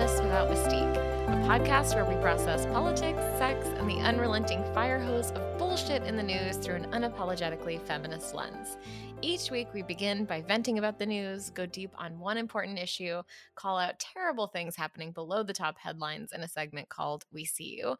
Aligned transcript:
Feminists 0.00 0.22
Without 0.22 0.48
Mystique, 0.48 0.96
a 1.26 1.46
podcast 1.46 1.94
where 1.94 2.06
we 2.06 2.14
process 2.22 2.64
politics, 2.64 3.20
sex, 3.36 3.66
and 3.76 3.86
the 3.86 3.96
unrelenting 3.96 4.64
fire 4.72 4.98
hose 4.98 5.30
of 5.32 5.58
bullshit 5.58 6.04
in 6.04 6.16
the 6.16 6.22
news 6.22 6.56
through 6.56 6.76
an 6.76 6.86
unapologetically 6.86 7.78
feminist 7.82 8.34
lens. 8.34 8.78
Each 9.20 9.50
week, 9.50 9.68
we 9.74 9.82
begin 9.82 10.24
by 10.24 10.40
venting 10.40 10.78
about 10.78 10.98
the 10.98 11.04
news, 11.04 11.50
go 11.50 11.66
deep 11.66 11.92
on 11.98 12.18
one 12.18 12.38
important 12.38 12.78
issue, 12.78 13.20
call 13.56 13.76
out 13.76 13.98
terrible 13.98 14.46
things 14.46 14.74
happening 14.74 15.12
below 15.12 15.42
the 15.42 15.52
top 15.52 15.76
headlines 15.76 16.32
in 16.32 16.40
a 16.40 16.48
segment 16.48 16.88
called 16.88 17.26
We 17.30 17.44
See 17.44 17.76
You, 17.76 17.96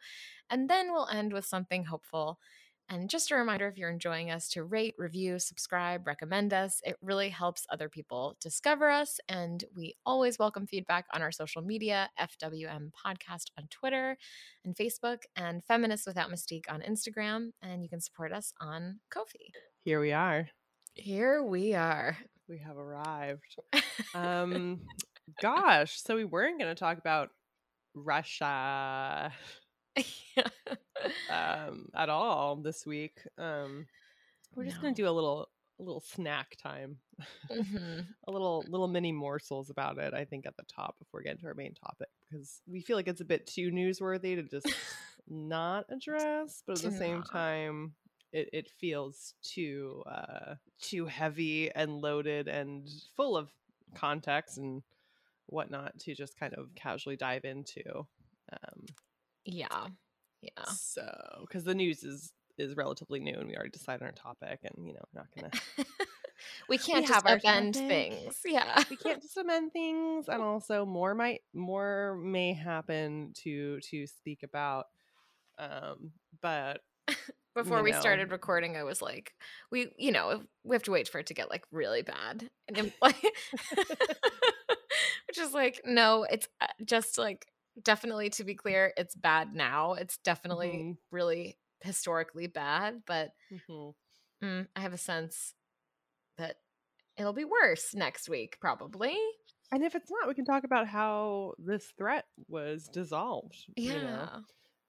and 0.48 0.70
then 0.70 0.92
we'll 0.92 1.09
end 1.09 1.34
with 1.34 1.45
something 1.45 1.84
hopeful. 1.84 2.38
And 2.92 3.08
just 3.08 3.30
a 3.30 3.36
reminder 3.36 3.68
if 3.68 3.78
you're 3.78 3.88
enjoying 3.88 4.32
us 4.32 4.48
to 4.48 4.64
rate, 4.64 4.96
review, 4.98 5.38
subscribe, 5.38 6.08
recommend 6.08 6.52
us. 6.52 6.80
It 6.84 6.96
really 7.00 7.28
helps 7.28 7.64
other 7.70 7.88
people 7.88 8.36
discover 8.40 8.90
us. 8.90 9.20
And 9.28 9.62
we 9.76 9.94
always 10.04 10.40
welcome 10.40 10.66
feedback 10.66 11.06
on 11.14 11.22
our 11.22 11.30
social 11.30 11.62
media 11.62 12.10
FWM 12.20 12.90
Podcast 12.90 13.44
on 13.56 13.68
Twitter 13.70 14.18
and 14.64 14.74
Facebook, 14.74 15.18
and 15.36 15.62
Feminists 15.64 16.04
Without 16.04 16.32
Mystique 16.32 16.64
on 16.68 16.80
Instagram. 16.80 17.52
And 17.62 17.84
you 17.84 17.88
can 17.88 18.00
support 18.00 18.32
us 18.32 18.52
on 18.60 18.98
Ko-fi. 19.08 19.52
Here 19.84 20.00
we 20.00 20.10
are. 20.10 20.48
Here 20.94 21.44
we 21.44 21.74
are. 21.74 22.18
We 22.48 22.58
have 22.58 22.77
arrived. 22.77 23.56
Um, 24.12 24.80
gosh, 25.41 26.02
so 26.02 26.16
we 26.16 26.24
weren't 26.24 26.58
going 26.58 26.74
to 26.74 26.78
talk 26.78 26.98
about 26.98 27.28
Russia 27.94 29.32
um, 31.30 31.88
at 31.94 32.08
all 32.08 32.56
this 32.56 32.86
week. 32.86 33.20
Um, 33.38 33.86
we're 34.54 34.64
just 34.64 34.80
gonna 34.80 34.94
do 34.94 35.08
a 35.08 35.10
little 35.10 35.48
a 35.78 35.82
little 35.82 36.00
snack 36.00 36.56
time, 36.62 36.98
Mhm. 37.50 38.06
a 38.28 38.30
little 38.30 38.64
little 38.69 38.88
mini 38.88 39.12
morsels 39.12 39.70
about 39.70 39.98
it. 39.98 40.12
I 40.14 40.24
think 40.24 40.47
at 40.47 40.56
the 40.56 40.64
top 40.64 40.98
before 40.98 41.20
we 41.20 41.24
get 41.24 41.36
into 41.36 41.47
our 41.47 41.55
main 41.55 41.74
topic 41.74 42.08
because 42.28 42.60
we 42.66 42.80
feel 42.80 42.97
like 42.97 43.08
it's 43.08 43.20
a 43.20 43.24
bit 43.24 43.47
too 43.47 43.70
newsworthy 43.70 44.36
to 44.36 44.42
just 44.42 44.66
not 45.28 45.86
address, 45.91 46.62
but 46.66 46.77
at 46.77 46.82
the 46.82 46.91
same 46.98 47.22
time. 47.22 47.94
It, 48.32 48.48
it 48.52 48.70
feels 48.80 49.34
too 49.42 50.04
uh, 50.06 50.54
too 50.80 51.06
heavy 51.06 51.69
and 51.75 52.00
loaded 52.00 52.47
and 52.47 52.88
full 53.16 53.36
of 53.36 53.50
context 53.97 54.56
and 54.58 54.82
whatnot 55.47 55.98
to 56.00 56.14
just 56.14 56.38
kind 56.38 56.54
of 56.54 56.72
casually 56.77 57.16
dive 57.16 57.44
into. 57.44 57.82
Um, 58.52 58.86
Yeah. 59.44 59.86
Yeah. 60.42 60.64
so, 60.74 61.05
because 61.42 61.64
the 61.64 61.74
news 61.74 62.02
is 62.02 62.33
is 62.58 62.77
relatively 62.77 63.20
new, 63.20 63.34
and 63.34 63.48
we 63.48 63.55
already 63.55 63.70
decided 63.70 64.02
on 64.02 64.06
our 64.08 64.12
topic, 64.12 64.60
and 64.64 64.86
you 64.86 64.94
know, 64.94 65.00
we're 65.12 65.20
not 65.22 65.28
gonna 65.34 65.86
we 66.69 66.78
can't 66.78 67.06
just 67.06 67.14
have 67.14 67.27
our 67.27 67.38
upend 67.38 67.74
topic. 67.74 67.88
things. 67.88 68.41
Yeah. 68.44 68.82
we 68.88 68.97
can't 68.97 69.22
just 69.22 69.36
amend 69.36 69.72
things, 69.72 70.28
and 70.28 70.42
also 70.42 70.84
more 70.86 71.14
might 71.14 71.42
more 71.52 72.19
may 72.22 72.52
happen 72.55 73.32
to 73.42 73.80
to 73.91 74.06
speak 74.06 74.42
about. 74.42 74.86
Um, 75.58 76.12
but 76.41 76.80
Before 77.54 77.78
you 77.78 77.84
we 77.84 77.91
know. 77.91 78.00
started 78.00 78.30
recording, 78.30 78.77
I 78.77 78.84
was 78.84 79.02
like, 79.02 79.34
we, 79.72 79.91
you 79.98 80.12
know, 80.12 80.42
we 80.62 80.77
have 80.77 80.84
to 80.84 80.92
wait 80.92 81.08
for 81.08 81.19
it 81.19 81.27
to 81.27 81.34
get 81.34 81.50
like 81.50 81.64
really 81.72 82.02
bad. 82.02 82.48
And 82.69 82.92
like, 83.02 83.20
which 85.27 85.38
is 85.38 85.52
like, 85.52 85.80
no, 85.84 86.25
it's 86.30 86.47
uh, 86.60 86.66
just 86.84 87.19
like, 87.19 87.47
definitely 87.83 88.31
to 88.31 88.45
be 88.45 88.55
clear, 88.55 88.92
it's 88.97 89.14
bad 89.14 89.55
now. 89.55 89.95
It's 89.95 90.19
definitely 90.19 90.89
Mhm. 90.89 90.98
really 91.11 91.59
historically 91.83 92.47
bad, 92.47 93.03
but 93.06 93.33
mhm. 93.50 93.92
mm, 94.42 94.67
I 94.75 94.81
have 94.81 94.92
a 94.92 94.98
sense 94.98 95.55
that 96.39 96.56
it'll 97.17 97.34
be 97.34 97.45
worse 97.45 97.95
next 97.95 98.28
week, 98.28 98.59
probably. 98.60 99.19
and 99.72 99.84
if 99.84 99.94
it's 99.94 100.10
not, 100.10 100.28
we 100.28 100.34
can 100.34 100.44
talk 100.44 100.65
about 100.65 100.88
how 100.88 101.54
this 101.59 101.93
threat 101.97 102.25
was 102.49 102.88
dissolved. 102.88 103.56
Yeah. 103.77 103.84
You 103.84 104.00
know, 104.00 104.31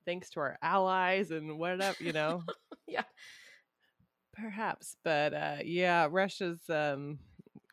thanks 0.06 0.30
to 0.32 0.42
our 0.42 0.58
allies 0.62 1.32
and 1.32 1.60
whatever, 1.60 1.98
you 2.00 2.14
know. 2.14 2.44
Yeah. 2.88 3.04
Perhaps, 4.34 4.96
but 5.04 5.34
uh 5.34 5.58
yeah, 5.64 6.08
Russia's 6.10 6.70
um 6.70 7.20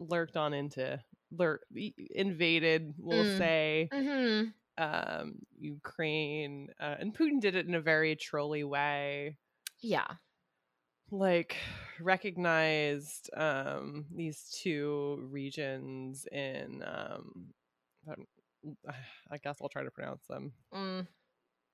lurked 0.01 0.37
on 0.37 0.53
into 0.53 1.01
lurk 1.31 1.63
invaded, 2.11 2.95
we'll 2.99 3.25
Mm. 3.25 3.25
say, 3.25 3.93
hmm 3.93 4.53
um 4.79 5.35
Ukraine, 5.59 6.69
uh, 6.81 6.95
and 6.99 7.15
Putin 7.17 7.41
did 7.41 7.55
it 7.57 7.67
in 7.67 7.75
a 7.75 7.81
very 7.81 8.17
trolly 8.17 8.65
way. 8.65 9.37
Yeah. 9.83 10.07
Like 11.11 11.57
recognized 12.01 13.31
um 13.37 14.07
these 14.15 14.57
two 14.63 15.27
regions 15.31 16.27
in 16.31 16.83
um 16.87 17.47
I 19.31 19.39
guess 19.43 19.59
I'll 19.61 19.69
try 19.69 19.85
to 19.85 19.91
pronounce 19.91 20.25
them. 20.29 20.53
Mm, 20.75 21.07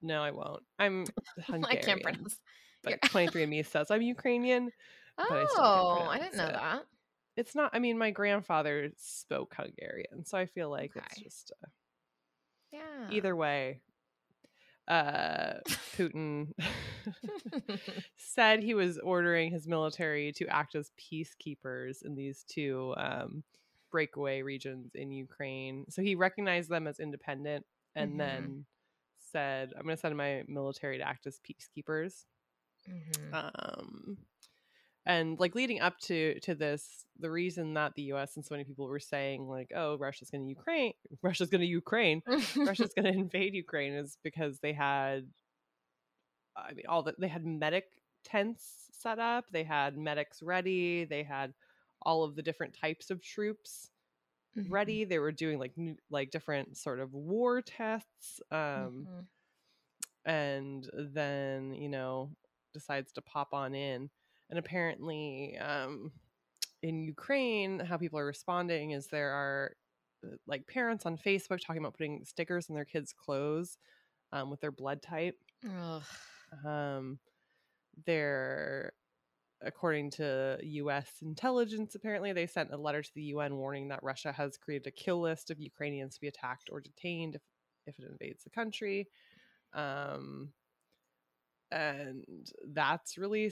No, 0.03 0.23
I 0.23 0.31
won't. 0.31 0.63
I'm 0.79 1.05
Hungarian. 1.47 1.65
I 1.71 1.77
can't 1.77 2.03
pronounce. 2.03 2.39
But 2.83 2.99
You're- 3.13 3.27
23andMe 3.29 3.67
says 3.67 3.91
I'm 3.91 4.03
Ukrainian. 4.03 4.71
Oh, 5.19 6.07
I 6.11 6.15
I 6.15 6.19
didn't 6.19 6.37
know 6.37 6.45
pronounce 6.47 6.63
that. 6.63 6.85
It's 7.37 7.55
not. 7.57 7.71
I 7.73 7.81
mean, 7.81 7.99
my 7.99 8.11
grandfather 8.13 8.91
spoke 8.97 9.55
Hungarian, 9.57 10.25
so 10.25 10.39
I 10.39 10.47
feel 10.47 10.71
like 10.71 10.93
it's 10.95 11.21
just 11.21 11.53
uh, 11.63 11.67
Yeah. 12.75 13.11
either 13.11 13.35
way. 13.37 13.81
Uh, 14.89 15.55
Putin 15.97 16.53
said 18.17 18.63
he 18.63 18.75
was 18.75 18.99
ordering 18.99 19.51
his 19.51 19.67
military 19.67 20.33
to 20.33 20.47
act 20.49 20.75
as 20.75 20.91
peacekeepers 20.99 22.03
in 22.05 22.15
these 22.15 22.45
two 22.49 22.95
um, 22.97 23.43
breakaway 23.91 24.43
regions 24.43 24.93
in 24.95 25.11
Ukraine. 25.13 25.87
So 25.91 26.03
he 26.03 26.15
recognized 26.17 26.71
them 26.71 26.87
as 26.87 27.01
independent, 27.01 27.67
and 27.97 28.19
Mhm. 28.19 28.21
then 28.21 28.67
said, 29.33 29.73
"I'm 29.77 29.85
going 29.85 29.97
to 29.97 30.01
send 30.01 30.17
my 30.17 30.45
military 30.49 30.99
to 30.99 31.09
act 31.09 31.27
as 31.27 31.41
peacekeepers." 31.41 32.25
Mhm. 32.87 33.39
um 33.43 34.19
and 35.07 35.39
like 35.39 35.55
leading 35.55 35.81
up 35.81 35.99
to 35.99 36.39
to 36.41 36.55
this 36.55 37.05
the 37.19 37.31
reason 37.31 37.75
that 37.75 37.95
the 37.95 38.05
us 38.05 38.37
and 38.37 38.45
so 38.45 38.55
many 38.55 38.65
people 38.65 38.87
were 38.87 38.99
saying 39.01 39.49
like 39.49 39.71
oh 39.75 39.97
russia's 39.99 40.31
going 40.31 40.43
to 40.45 40.49
ukraine 40.49 40.93
russia's 41.23 41.49
going 41.51 41.61
to 41.61 41.67
ukraine 41.67 42.23
russia's 42.65 42.93
going 42.95 43.05
to 43.13 43.19
invade 43.19 43.55
ukraine 43.55 43.93
is 43.93 44.19
because 44.23 44.59
they 44.61 44.73
had 44.73 45.27
i 46.57 46.73
mean 46.73 46.87
all 46.89 47.03
that 47.03 47.19
they 47.21 47.29
had 47.29 47.45
medic 47.45 47.85
tents 48.25 48.89
set 48.93 49.19
up 49.19 49.45
they 49.53 49.65
had 49.65 49.97
medics 49.97 50.43
ready 50.43 51.05
they 51.05 51.23
had 51.23 51.53
all 52.03 52.25
of 52.25 52.35
the 52.37 52.43
different 52.43 52.75
types 52.79 53.11
of 53.11 53.23
troops 53.23 53.91
Mhm. 54.57 54.71
ready 54.71 55.05
they 55.05 55.19
were 55.19 55.33
doing 55.33 55.59
like 55.59 55.77
new, 55.77 55.97
like 56.11 56.31
different 56.31 56.77
sort 56.77 57.01
of 57.01 57.13
war 57.15 57.61
tests 57.63 58.41
um 58.51 59.07
Mhm. 59.07 59.27
and 60.25 60.89
then 60.95 61.75
you 61.75 61.89
know 61.89 62.31
decides 62.73 63.13
to 63.13 63.21
pop 63.23 63.53
on 63.53 63.75
in 63.75 64.11
and 64.55 64.65
apparently 64.65 65.59
um 65.59 66.13
in 66.83 67.03
ukraine 67.03 67.81
how 67.81 67.97
people 67.97 68.19
are 68.19 68.25
responding 68.27 68.93
is 68.93 69.09
there 69.09 69.31
are 69.33 69.73
uh, 70.25 70.37
like 70.47 70.65
parents 70.69 71.05
on 71.07 71.19
facebook 71.19 71.59
talking 71.61 71.83
about 71.83 71.95
putting 71.95 72.25
stickers 72.25 72.71
on 72.71 72.77
their 72.77 72.85
kids 72.85 73.13
clothes 73.13 73.79
um, 74.33 74.51
with 74.51 74.61
their 74.61 74.71
blood 74.71 75.03
type 75.03 75.37
Ugh. 75.67 76.03
um 76.65 77.19
they're 78.07 78.93
according 79.61 80.11
to 80.11 80.57
us 80.63 81.09
intelligence 81.23 81.97
apparently 81.97 82.33
they 82.33 82.47
sent 82.47 82.73
a 82.73 82.77
letter 82.77 83.03
to 83.03 83.11
the 83.17 83.23
un 83.23 83.57
warning 83.57 83.89
that 83.89 84.03
russia 84.05 84.31
has 84.31 84.57
created 84.57 84.87
a 84.87 84.91
kill 84.93 85.21
list 85.21 85.51
of 85.51 85.59
ukrainians 85.59 86.15
to 86.15 86.21
be 86.21 86.29
attacked 86.29 86.69
or 86.71 86.81
detained 86.81 87.35
if, 87.35 87.43
if 87.87 87.99
it 87.99 88.09
invades 88.09 88.45
the 88.45 88.51
country 88.51 89.09
um 89.75 90.51
and 91.71 92.25
that's 92.73 93.19
really 93.19 93.51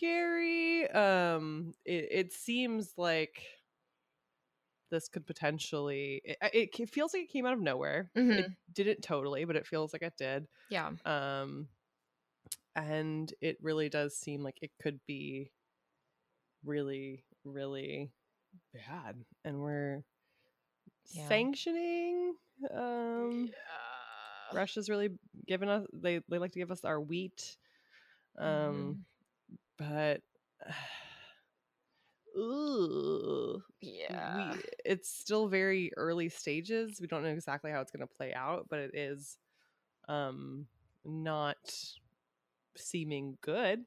scary 0.00 0.88
um 0.90 1.72
it, 1.84 2.08
it 2.10 2.32
seems 2.32 2.94
like 2.96 3.46
this 4.90 5.08
could 5.08 5.26
potentially 5.26 6.20
it, 6.24 6.70
it 6.80 6.88
feels 6.88 7.14
like 7.14 7.24
it 7.24 7.30
came 7.30 7.46
out 7.46 7.52
of 7.54 7.60
nowhere 7.60 8.12
it 8.28 8.46
Mhm. 8.46 8.56
didn't 8.72 9.02
totally 9.02 9.44
but 9.44 9.56
it 9.56 9.66
feels 9.66 9.92
like 9.92 10.02
it 10.02 10.14
did 10.16 10.46
Yeah. 10.68 10.92
um 11.04 11.68
and 12.74 13.32
it 13.40 13.58
really 13.62 13.88
does 13.88 14.16
seem 14.16 14.42
like 14.42 14.58
it 14.62 14.70
could 14.80 15.00
be 15.06 15.50
really 16.64 17.24
really 17.44 18.12
bad 18.74 19.24
and 19.44 19.60
we're 19.60 20.04
Yeah. 21.12 21.40
sanctioning 21.42 22.34
um 22.74 23.52
Yeah. 23.52 24.52
russia's 24.52 24.88
really 24.90 25.10
given 25.46 25.68
us 25.68 25.86
they, 25.92 26.20
they 26.28 26.38
like 26.38 26.52
to 26.52 26.58
give 26.58 26.70
us 26.70 26.84
our 26.84 27.00
wheat 27.00 27.56
um 28.38 28.98
but 29.80 30.20
ooh, 32.38 33.62
Yeah. 33.80 34.52
we, 34.54 34.60
it's 34.84 35.08
still 35.10 35.48
very 35.48 35.90
early 35.96 36.28
stages 36.28 37.00
we 37.00 37.08
don't 37.08 37.24
know 37.24 37.30
exactly 37.30 37.72
how 37.72 37.80
it's 37.80 37.90
going 37.90 38.06
to 38.06 38.14
play 38.14 38.32
out 38.34 38.66
but 38.70 38.78
it 38.78 38.92
is 38.94 39.38
um 40.08 40.66
not 41.04 41.56
seeming 42.76 43.36
good 43.42 43.84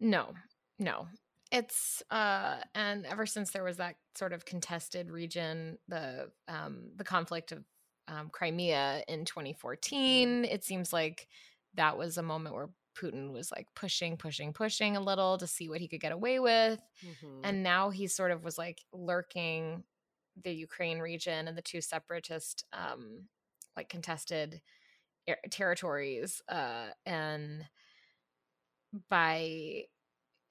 No. 0.00 0.34
No. 0.78 1.08
It's 1.52 2.02
uh 2.10 2.56
and 2.74 3.06
ever 3.06 3.26
since 3.26 3.50
there 3.50 3.64
was 3.64 3.76
that 3.78 3.96
sort 4.16 4.32
of 4.32 4.44
contested 4.44 5.10
region, 5.10 5.78
the 5.88 6.30
um 6.48 6.90
the 6.96 7.04
conflict 7.04 7.52
of 7.52 7.64
um, 8.08 8.30
Crimea 8.30 9.02
in 9.08 9.24
2014. 9.24 10.44
It 10.44 10.64
seems 10.64 10.92
like 10.92 11.28
that 11.74 11.98
was 11.98 12.18
a 12.18 12.22
moment 12.22 12.54
where 12.54 12.68
Putin 12.96 13.32
was 13.32 13.50
like 13.50 13.68
pushing, 13.74 14.16
pushing, 14.16 14.52
pushing 14.52 14.96
a 14.96 15.00
little 15.00 15.38
to 15.38 15.46
see 15.46 15.68
what 15.68 15.80
he 15.80 15.88
could 15.88 16.00
get 16.00 16.12
away 16.12 16.38
with. 16.40 16.80
Mhm. 17.04 17.40
And 17.44 17.62
now 17.62 17.90
he 17.90 18.06
sort 18.06 18.30
of 18.30 18.44
was 18.44 18.58
like 18.58 18.84
lurking 18.92 19.84
the 20.42 20.52
Ukraine 20.52 20.98
region 20.98 21.48
and 21.48 21.56
the 21.56 21.62
two 21.62 21.80
separatist, 21.80 22.64
um, 22.72 23.28
like 23.76 23.88
contested 23.88 24.60
er- 25.28 25.38
territories. 25.50 26.42
Uh, 26.48 26.88
and 27.04 27.68
by 29.08 29.84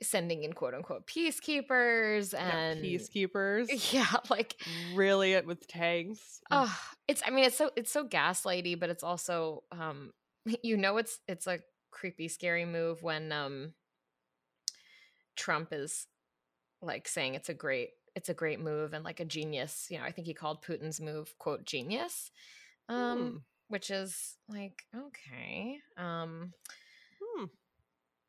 sending 0.02 0.44
in 0.44 0.54
quote 0.54 0.74
unquote 0.74 1.08
peacekeepers 1.08 2.34
Yeah, 2.34 2.70
and 2.70 2.82
peacekeepers. 2.84 3.68
yeah, 3.94 4.18
like 4.30 4.62
Really, 4.94 5.34
it 5.34 5.46
with 5.46 5.68
tanks. 5.68 6.42
Oh, 6.52 6.78
it's 7.08 7.22
I 7.26 7.30
mean 7.30 7.46
it's 7.46 7.58
so 7.58 7.72
it's 7.76 7.92
so 7.92 8.08
gaslighty, 8.08 8.80
but 8.80 8.90
it's 8.90 9.04
also 9.04 9.64
um 9.72 10.12
you 10.64 10.78
know 10.78 10.98
it's 10.98 11.20
it's 11.28 11.48
a 11.48 11.60
creepy 11.96 12.28
scary 12.30 12.66
move 12.66 13.02
when 13.04 13.32
um 13.34 13.74
Trump 15.36 15.74
is 15.74 16.08
like 16.82 17.08
saying 17.08 17.36
it's 17.36 17.50
a 17.50 17.54
great 17.54 17.92
it's 18.16 18.30
a 18.30 18.34
great 18.36 18.60
move 18.60 18.94
and 18.94 19.04
like 19.06 19.20
a 19.20 19.26
genius, 19.26 19.88
you 19.92 19.98
know, 20.00 20.06
I 20.06 20.12
think 20.12 20.28
he 20.28 20.34
called 20.34 20.64
Putin's 20.64 21.02
move 21.02 21.38
quote 21.40 21.66
genius. 21.66 22.32
Um 22.90 23.34
Hmm. 23.34 23.38
which 23.70 23.92
is 23.92 24.38
like 24.50 24.84
okay. 24.96 25.80
Um 25.98 26.54
Hmm. 27.22 27.46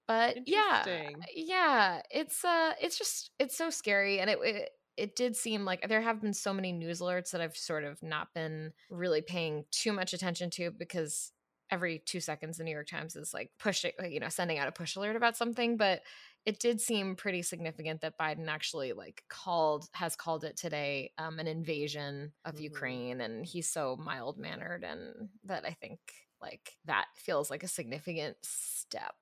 but 0.06 0.38
yeah 0.46 0.90
yeah 1.34 2.02
it's 2.10 2.44
uh 2.44 2.74
it's 2.80 2.98
just 2.98 3.32
it's 3.38 3.56
so 3.56 3.70
scary 3.70 4.20
and 4.20 4.30
it, 4.30 4.38
it 4.42 4.70
it 4.96 5.16
did 5.16 5.36
seem 5.36 5.64
like 5.64 5.88
there 5.88 6.00
have 6.02 6.20
been 6.22 6.34
so 6.34 6.52
many 6.54 6.72
news 6.72 7.00
alerts 7.00 7.30
that 7.32 7.40
i've 7.40 7.56
sort 7.56 7.84
of 7.84 8.02
not 8.02 8.32
been 8.34 8.72
really 8.90 9.22
paying 9.22 9.64
too 9.70 9.92
much 9.92 10.12
attention 10.14 10.50
to 10.50 10.70
because 10.70 11.32
every 11.70 12.00
two 12.06 12.20
seconds 12.20 12.58
the 12.58 12.64
new 12.64 12.70
york 12.70 12.86
times 12.86 13.16
is 13.16 13.34
like 13.34 13.50
pushing 13.58 13.92
you 14.08 14.20
know 14.20 14.28
sending 14.28 14.58
out 14.58 14.68
a 14.68 14.72
push 14.72 14.96
alert 14.96 15.16
about 15.16 15.36
something 15.36 15.76
but 15.76 16.02
it 16.44 16.60
did 16.60 16.80
seem 16.80 17.16
pretty 17.16 17.42
significant 17.42 18.00
that 18.00 18.18
biden 18.18 18.46
actually 18.48 18.92
like 18.92 19.22
called 19.28 19.88
has 19.92 20.14
called 20.16 20.44
it 20.44 20.56
today 20.56 21.10
um, 21.18 21.38
an 21.38 21.46
invasion 21.46 22.32
of 22.44 22.56
Mhm. 22.56 22.60
ukraine 22.60 23.20
and 23.20 23.44
he's 23.46 23.68
so 23.68 23.96
mild 23.98 24.38
mannered 24.38 24.84
and 24.84 25.28
that 25.44 25.64
i 25.64 25.72
think 25.80 25.98
like 26.40 26.72
that 26.84 27.06
feels 27.16 27.50
like 27.50 27.62
a 27.64 27.68
significant 27.68 28.36
step 28.42 29.14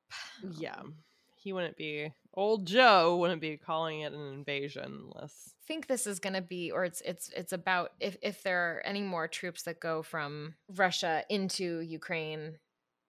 Yeah. 0.42 0.82
He 1.36 1.52
wouldn't 1.52 1.76
be 1.76 2.12
old 2.34 2.66
Joe 2.66 3.16
wouldn't 3.18 3.40
be 3.40 3.56
calling 3.56 4.00
it 4.00 4.12
an 4.12 4.32
invasion 4.34 5.10
unless 5.12 5.53
think 5.66 5.86
this 5.86 6.06
is 6.06 6.18
going 6.20 6.34
to 6.34 6.42
be 6.42 6.70
or 6.70 6.84
it's 6.84 7.00
it's 7.02 7.30
it's 7.36 7.52
about 7.52 7.92
if 8.00 8.16
if 8.22 8.42
there 8.42 8.58
are 8.76 8.82
any 8.84 9.02
more 9.02 9.28
troops 9.28 9.62
that 9.62 9.80
go 9.80 10.02
from 10.02 10.54
Russia 10.76 11.22
into 11.28 11.80
Ukraine 11.80 12.58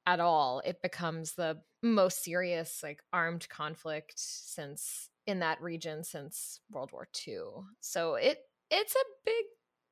at 0.05 0.19
all 0.19 0.61
it 0.65 0.81
becomes 0.81 1.33
the 1.33 1.59
most 1.83 2.23
serious 2.23 2.81
like 2.83 3.01
armed 3.11 3.47
conflict 3.49 4.13
since 4.17 5.09
in 5.27 5.39
that 5.39 5.61
region 5.61 6.03
since 6.03 6.59
World 6.71 6.91
War 6.91 7.07
II 7.27 7.39
so 7.81 8.15
it 8.15 8.39
it's 8.71 8.95
a 8.95 9.05
big 9.25 9.45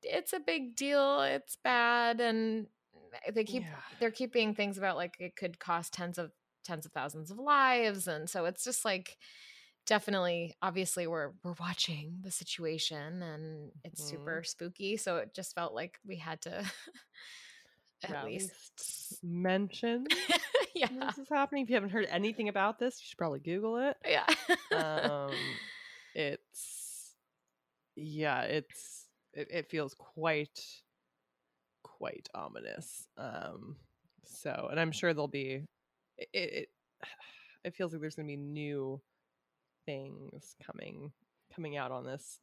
it's 0.04 0.34
a 0.34 0.40
big 0.40 0.76
deal 0.76 1.22
it's 1.22 1.58
bad 1.64 2.20
and 2.22 2.68
they 3.34 3.44
keep 3.44 3.64
Yeah. 3.64 3.76
they're 4.00 4.12
keeping 4.12 4.54
things 4.54 4.78
about 4.78 4.96
like 4.98 5.16
it 5.20 5.36
could 5.36 5.60
cost 5.60 5.94
tens 5.94 6.18
of 6.18 6.32
tens 6.64 6.86
of 6.86 6.92
thousands 6.92 7.30
of 7.32 7.38
lives 7.40 8.08
and 8.08 8.30
so 8.30 8.46
it's 8.46 8.64
just 8.64 8.86
like 8.86 9.18
definitely 9.86 10.56
obviously 10.62 11.08
we're 11.08 11.32
we're 11.44 11.54
watching 11.60 12.18
the 12.24 12.32
situation 12.32 13.22
and 13.22 13.72
it's 13.84 14.02
Mhm. 14.02 14.10
super 14.10 14.44
spooky 14.44 14.98
so 14.98 15.18
it 15.18 15.34
just 15.34 15.56
felt 15.56 15.74
like 15.74 16.00
we 16.06 16.18
had 16.18 16.42
to 16.42 16.64
at 18.04 18.10
Yeah, 18.10 18.24
least 18.24 18.52
mention 19.24 20.06
yeah 20.76 20.88
this 20.90 21.18
is 21.18 21.30
happening. 21.30 21.64
If 21.64 21.70
you 21.70 21.76
haven't 21.76 21.92
heard 21.92 22.08
anything 22.10 22.50
about 22.50 22.80
this, 22.80 23.00
you 23.00 23.06
should 23.08 23.18
probably 23.18 23.40
Google 23.40 23.78
it. 23.78 23.98
yeah 24.06 24.26
um 24.72 25.60
it's 26.14 27.16
yeah 27.96 28.42
it's 28.42 29.08
it, 29.34 29.48
it 29.52 29.70
feels 29.70 29.94
quite 29.96 30.60
quite 31.84 32.28
ominous 32.34 33.08
um 33.18 33.76
so 34.26 34.68
and 34.72 34.80
i'm 34.80 34.92
sure 34.92 35.14
there'll 35.14 35.28
be 35.28 35.64
it, 36.18 36.30
it 36.34 36.70
it 37.64 37.76
feels 37.76 37.92
like 37.94 38.02
there's 38.02 38.16
gonna 38.16 38.28
be 38.28 38.38
new 38.38 39.02
things 39.86 40.56
coming 40.66 41.12
coming 41.54 41.78
out 41.78 41.92
on 41.92 42.06
this 42.06 42.40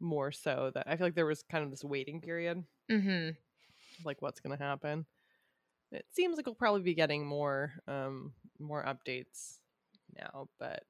more 0.00 0.30
so 0.32 0.70
that 0.74 0.86
i 0.86 0.96
feel 0.96 1.06
like 1.06 1.14
there 1.14 1.24
was 1.24 1.42
kind 1.42 1.64
of 1.64 1.70
this 1.70 1.84
waiting 1.84 2.20
period. 2.20 2.62
Hmm 2.90 3.30
like 4.04 4.20
what's 4.20 4.40
going 4.40 4.56
to 4.56 4.62
happen? 4.62 5.06
It 5.92 6.06
seems 6.12 6.36
like 6.36 6.46
we'll 6.46 6.54
probably 6.54 6.82
be 6.82 6.94
getting 6.94 7.26
more 7.26 7.72
um 7.86 8.32
more 8.58 8.84
updates 8.84 9.58
now 10.16 10.48
but 10.58 10.82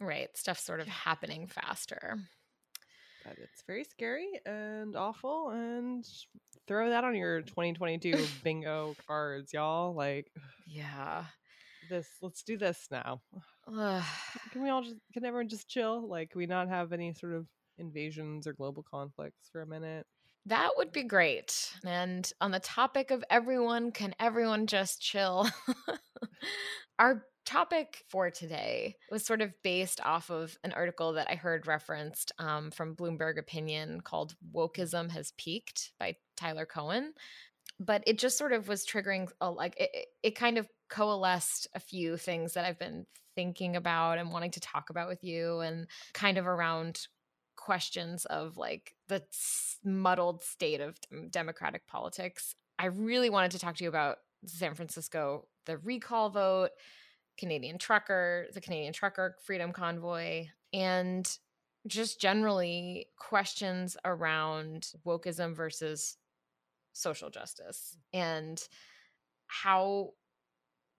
right 0.00 0.28
stuff 0.34 0.58
sort 0.58 0.80
of 0.80 0.88
happening 0.88 1.46
faster. 1.46 2.18
But 3.24 3.36
it's 3.38 3.62
very 3.66 3.84
scary 3.84 4.28
and 4.46 4.96
awful 4.96 5.50
and 5.50 6.04
throw 6.66 6.90
that 6.90 7.04
on 7.04 7.14
your 7.14 7.42
2022 7.42 8.14
bingo 8.44 8.96
cards 9.06 9.52
y'all 9.52 9.94
like 9.94 10.30
yeah 10.66 11.24
this 11.90 12.08
let's 12.22 12.42
do 12.42 12.56
this 12.56 12.86
now 12.90 13.20
can 14.52 14.62
we 14.62 14.70
all 14.70 14.82
just 14.82 14.96
can 15.12 15.24
everyone 15.26 15.48
just 15.48 15.68
chill 15.68 16.08
like 16.08 16.32
we 16.34 16.46
not 16.46 16.68
have 16.68 16.92
any 16.92 17.12
sort 17.12 17.34
of 17.34 17.46
invasions 17.78 18.46
or 18.46 18.52
global 18.54 18.82
conflicts 18.90 19.48
for 19.52 19.60
a 19.62 19.66
minute 19.66 20.06
That 20.46 20.70
would 20.78 20.90
be 20.92 21.02
great. 21.02 21.70
And 21.84 22.24
on 22.40 22.50
the 22.50 22.60
topic 22.60 23.10
of 23.10 23.22
everyone, 23.28 23.92
can 23.92 24.14
everyone 24.18 24.66
just 24.66 25.00
chill? 25.02 25.46
Our 26.98 27.24
topic 27.46 28.02
for 28.10 28.30
today 28.30 28.96
was 29.10 29.24
sort 29.24 29.40
of 29.42 29.52
based 29.62 30.00
off 30.04 30.30
of 30.30 30.56
an 30.64 30.72
article 30.72 31.14
that 31.14 31.28
I 31.30 31.34
heard 31.34 31.66
referenced 31.66 32.32
um, 32.38 32.70
from 32.70 32.94
Bloomberg 32.96 33.38
Opinion 33.38 34.00
called 34.02 34.34
Wokeism 34.54 35.10
Has 35.10 35.32
Peaked 35.38 35.92
by 35.98 36.16
Tyler 36.36 36.66
Cowen. 36.66 37.12
But 37.78 38.02
it 38.06 38.18
just 38.18 38.36
sort 38.36 38.52
of 38.52 38.68
was 38.68 38.84
triggering, 38.86 39.28
a, 39.40 39.50
like, 39.50 39.74
it, 39.78 39.90
it- 39.94 40.06
it 40.22 40.36
kind 40.36 40.58
of 40.58 40.68
coalesced 40.90 41.68
a 41.74 41.80
few 41.80 42.16
things 42.16 42.54
that 42.54 42.64
I've 42.64 42.78
been 42.78 43.06
thinking 43.34 43.76
about 43.76 44.18
and 44.18 44.32
wanting 44.32 44.50
to 44.50 44.60
talk 44.60 44.90
about 44.90 45.08
with 45.08 45.24
you, 45.24 45.60
and 45.60 45.86
kind 46.12 46.36
of 46.36 46.46
around 46.46 47.06
questions 47.56 48.24
of 48.26 48.56
like 48.56 48.94
the 49.08 49.22
muddled 49.84 50.42
state 50.42 50.80
of 50.80 50.96
democratic 51.30 51.86
politics. 51.86 52.54
I 52.78 52.86
really 52.86 53.30
wanted 53.30 53.52
to 53.52 53.58
talk 53.58 53.76
to 53.76 53.84
you 53.84 53.88
about 53.88 54.18
San 54.46 54.74
Francisco, 54.74 55.46
the 55.66 55.78
recall 55.78 56.30
vote, 56.30 56.70
Canadian 57.38 57.78
trucker, 57.78 58.46
the 58.52 58.60
Canadian 58.60 58.92
trucker 58.92 59.36
freedom 59.44 59.72
convoy, 59.72 60.46
and 60.72 61.30
just 61.86 62.20
generally 62.20 63.06
questions 63.16 63.96
around 64.04 64.88
wokeism 65.06 65.54
versus 65.54 66.16
social 66.92 67.30
justice 67.30 67.96
and 68.12 68.62
how 69.46 70.10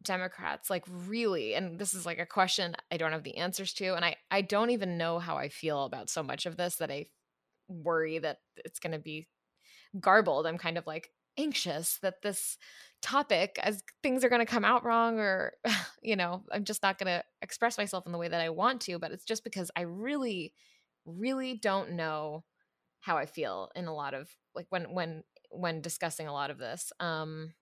Democrats 0.04 0.70
like 0.70 0.84
really 0.88 1.54
and 1.54 1.78
this 1.78 1.94
is 1.94 2.06
like 2.06 2.20
a 2.20 2.26
question 2.26 2.76
I 2.92 2.98
don't 2.98 3.12
have 3.12 3.24
the 3.24 3.38
answers 3.38 3.74
to 3.76 3.96
and 3.96 4.04
I 4.04 4.16
I 4.30 4.42
don't 4.42 4.72
even 4.72 4.98
know 4.98 5.20
how 5.20 5.38
I 5.38 5.50
feel 5.50 5.84
about 5.86 6.10
so 6.10 6.24
much 6.24 6.46
of 6.46 6.58
this 6.58 6.78
that 6.78 6.92
I 6.92 7.08
worry 7.68 8.20
that 8.20 8.38
it's 8.58 8.80
going 8.80 8.92
to 8.92 9.00
be 9.00 9.28
garbled. 10.00 10.46
I'm 10.46 10.58
kind 10.58 10.78
of 10.78 10.88
like 10.88 11.10
anxious 11.38 11.98
that 12.02 12.22
this 12.22 12.58
topic 13.02 13.58
as 13.64 13.84
things 14.04 14.24
are 14.24 14.30
going 14.30 14.46
to 14.46 14.46
come 14.46 14.66
out 14.66 14.84
wrong 14.84 15.20
or 15.20 15.54
you 16.02 16.16
know, 16.16 16.44
I'm 16.52 16.66
just 16.66 16.84
not 16.84 16.98
going 16.98 17.08
to 17.08 17.24
express 17.42 17.78
myself 17.78 18.06
in 18.06 18.12
the 18.12 18.18
way 18.18 18.28
that 18.28 18.42
I 18.42 18.50
want 18.50 18.82
to, 18.82 19.00
but 19.00 19.12
it's 19.12 19.26
just 19.26 19.44
because 19.44 19.72
I 19.76 19.82
really 19.82 20.54
really 21.06 21.56
don't 21.56 21.94
know 21.94 22.44
how 23.00 23.18
I 23.18 23.26
feel 23.26 23.70
in 23.76 23.86
a 23.86 23.96
lot 23.96 24.14
of 24.14 24.30
like 24.54 24.68
when 24.70 24.94
when 24.94 25.24
when 25.50 25.82
discussing 25.82 26.28
a 26.28 26.34
lot 26.34 26.52
of 26.52 26.58
this. 26.58 26.92
Um 27.00 27.54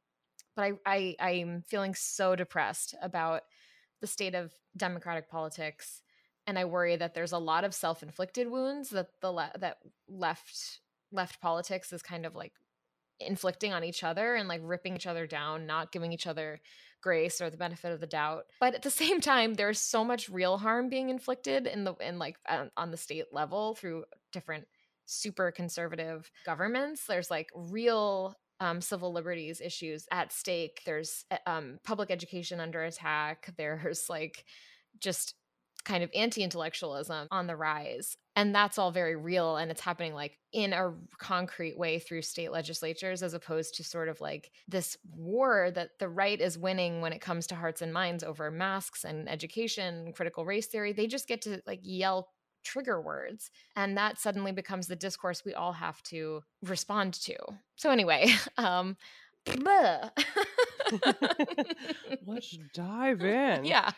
but 0.55 0.63
I, 0.63 0.73
I 0.85 1.15
I'm 1.19 1.63
feeling 1.67 1.95
so 1.95 2.35
depressed 2.35 2.95
about 3.01 3.41
the 4.01 4.07
state 4.07 4.35
of 4.35 4.53
democratic 4.77 5.29
politics, 5.29 6.01
and 6.47 6.57
I 6.57 6.65
worry 6.65 6.95
that 6.95 7.13
there's 7.13 7.31
a 7.31 7.37
lot 7.37 7.63
of 7.63 7.73
self-inflicted 7.73 8.49
wounds 8.49 8.89
that 8.89 9.07
the 9.21 9.31
le- 9.31 9.51
that 9.59 9.77
left 10.07 10.79
left 11.11 11.41
politics 11.41 11.91
is 11.91 12.01
kind 12.01 12.25
of 12.25 12.35
like 12.35 12.53
inflicting 13.19 13.73
on 13.73 13.83
each 13.83 14.03
other 14.03 14.35
and 14.35 14.47
like 14.47 14.61
ripping 14.63 14.95
each 14.95 15.07
other 15.07 15.27
down, 15.27 15.65
not 15.65 15.91
giving 15.91 16.13
each 16.13 16.27
other 16.27 16.61
grace 17.01 17.41
or 17.41 17.49
the 17.49 17.57
benefit 17.57 17.91
of 17.91 17.99
the 17.99 18.07
doubt. 18.07 18.45
But 18.59 18.75
at 18.75 18.81
the 18.81 18.89
same 18.89 19.21
time, 19.21 19.53
there's 19.53 19.79
so 19.79 20.03
much 20.03 20.29
real 20.29 20.57
harm 20.57 20.89
being 20.89 21.09
inflicted 21.09 21.67
in 21.67 21.83
the 21.83 21.95
in 21.95 22.19
like 22.19 22.37
on, 22.47 22.71
on 22.77 22.91
the 22.91 22.97
state 22.97 23.25
level 23.31 23.75
through 23.75 24.05
different 24.31 24.67
super 25.05 25.51
conservative 25.51 26.29
governments. 26.45 27.05
There's 27.05 27.31
like 27.31 27.49
real 27.55 28.35
um, 28.59 28.81
civil 28.81 29.13
liberties 29.13 29.61
issues 29.61 30.07
at 30.11 30.31
stake. 30.31 30.81
There's 30.85 31.25
uh, 31.31 31.37
um, 31.45 31.79
public 31.83 32.11
education 32.11 32.59
under 32.59 32.83
attack. 32.83 33.53
There's 33.57 34.09
like 34.09 34.45
just 34.99 35.35
kind 35.85 36.03
of 36.03 36.09
anti 36.13 36.43
intellectualism 36.43 37.27
on 37.31 37.47
the 37.47 37.55
rise. 37.55 38.17
and 38.35 38.53
that's 38.53 38.77
all 38.77 38.91
very 38.91 39.15
real 39.15 39.57
and 39.57 39.71
it's 39.71 39.81
happening 39.81 40.13
like 40.13 40.37
in 40.51 40.73
a 40.73 40.93
concrete 41.17 41.77
way 41.77 41.99
through 41.99 42.21
state 42.21 42.51
legislatures 42.51 43.23
as 43.23 43.33
opposed 43.33 43.75
to 43.75 43.83
sort 43.83 44.09
of 44.09 44.19
like 44.21 44.51
this 44.67 44.97
war 45.15 45.71
that 45.71 45.91
the 45.99 46.07
right 46.07 46.41
is 46.41 46.57
winning 46.57 47.01
when 47.01 47.13
it 47.13 47.21
comes 47.21 47.47
to 47.47 47.55
hearts 47.55 47.81
and 47.81 47.93
minds 47.93 48.23
over 48.23 48.51
masks 48.51 49.03
and 49.03 49.29
education 49.29 50.11
critical 50.13 50.45
race 50.45 50.67
theory 50.67 50.93
they 50.93 51.07
just 51.07 51.27
get 51.27 51.41
to 51.41 51.61
like 51.65 51.79
yell 51.81 52.29
trigger 52.63 53.01
words 53.01 53.49
and 53.75 53.97
that 53.97 54.19
suddenly 54.19 54.51
becomes 54.51 54.87
the 54.87 54.95
discourse 54.95 55.43
we 55.45 55.53
all 55.53 55.73
have 55.73 56.01
to 56.03 56.41
respond 56.63 57.13
to. 57.13 57.35
So 57.75 57.91
anyway 57.91 58.27
um 58.57 58.97
let's 62.25 62.57
dive 62.73 63.21
in. 63.21 63.65
Yeah. 63.65 63.91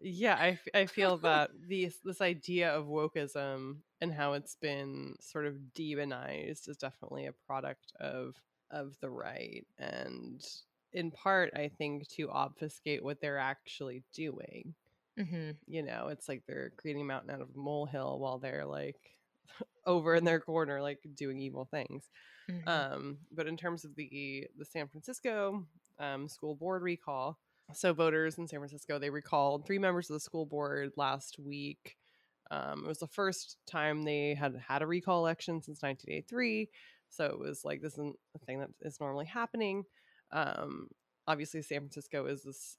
Yeah 0.00 0.34
I, 0.34 0.58
I 0.74 0.86
feel 0.86 1.16
that 1.22 1.50
this 1.68 1.98
this 2.04 2.20
idea 2.20 2.70
of 2.74 2.86
wokeism 2.86 3.76
and 4.00 4.12
how 4.12 4.34
it's 4.34 4.56
been 4.56 5.14
sort 5.20 5.46
of 5.46 5.74
demonized 5.74 6.68
is 6.68 6.76
definitely 6.76 7.26
a 7.26 7.32
product 7.46 7.92
of 8.00 8.34
of 8.70 8.96
the 9.00 9.10
right 9.10 9.64
and 9.78 10.44
in 10.92 11.10
part 11.10 11.52
i 11.54 11.68
think 11.78 12.08
to 12.08 12.28
obfuscate 12.30 13.04
what 13.04 13.20
they're 13.20 13.38
actually 13.38 14.02
doing 14.12 14.74
mm-hmm. 15.18 15.50
you 15.66 15.82
know 15.82 16.08
it's 16.08 16.28
like 16.28 16.42
they're 16.46 16.72
creating 16.76 17.02
a 17.02 17.06
mountain 17.06 17.30
out 17.30 17.40
of 17.40 17.48
a 17.54 17.58
molehill 17.58 18.18
while 18.18 18.38
they're 18.38 18.66
like 18.66 18.96
over 19.86 20.14
in 20.14 20.24
their 20.24 20.40
corner 20.40 20.80
like 20.80 21.00
doing 21.16 21.38
evil 21.38 21.66
things 21.70 22.10
Mm-hmm. 22.50 22.68
um 22.68 23.18
but 23.32 23.48
in 23.48 23.56
terms 23.56 23.84
of 23.84 23.96
the 23.96 24.46
the 24.56 24.64
san 24.64 24.86
francisco 24.86 25.66
um, 25.98 26.28
school 26.28 26.54
board 26.54 26.80
recall 26.80 27.38
so 27.72 27.92
voters 27.92 28.38
in 28.38 28.46
san 28.46 28.60
francisco 28.60 29.00
they 29.00 29.10
recalled 29.10 29.66
three 29.66 29.80
members 29.80 30.08
of 30.08 30.14
the 30.14 30.20
school 30.20 30.46
board 30.46 30.92
last 30.96 31.40
week 31.40 31.96
um, 32.52 32.84
it 32.84 32.86
was 32.86 33.00
the 33.00 33.08
first 33.08 33.56
time 33.66 34.04
they 34.04 34.32
had 34.34 34.62
had 34.64 34.82
a 34.82 34.86
recall 34.86 35.18
election 35.18 35.60
since 35.60 35.82
1983 35.82 36.68
so 37.08 37.24
it 37.24 37.38
was 37.38 37.64
like 37.64 37.82
this 37.82 37.94
isn't 37.94 38.16
a 38.36 38.38
thing 38.38 38.60
that 38.60 38.70
is 38.82 39.00
normally 39.00 39.26
happening 39.26 39.82
um, 40.30 40.86
obviously 41.26 41.62
san 41.62 41.80
francisco 41.80 42.26
is 42.26 42.44
this 42.44 42.76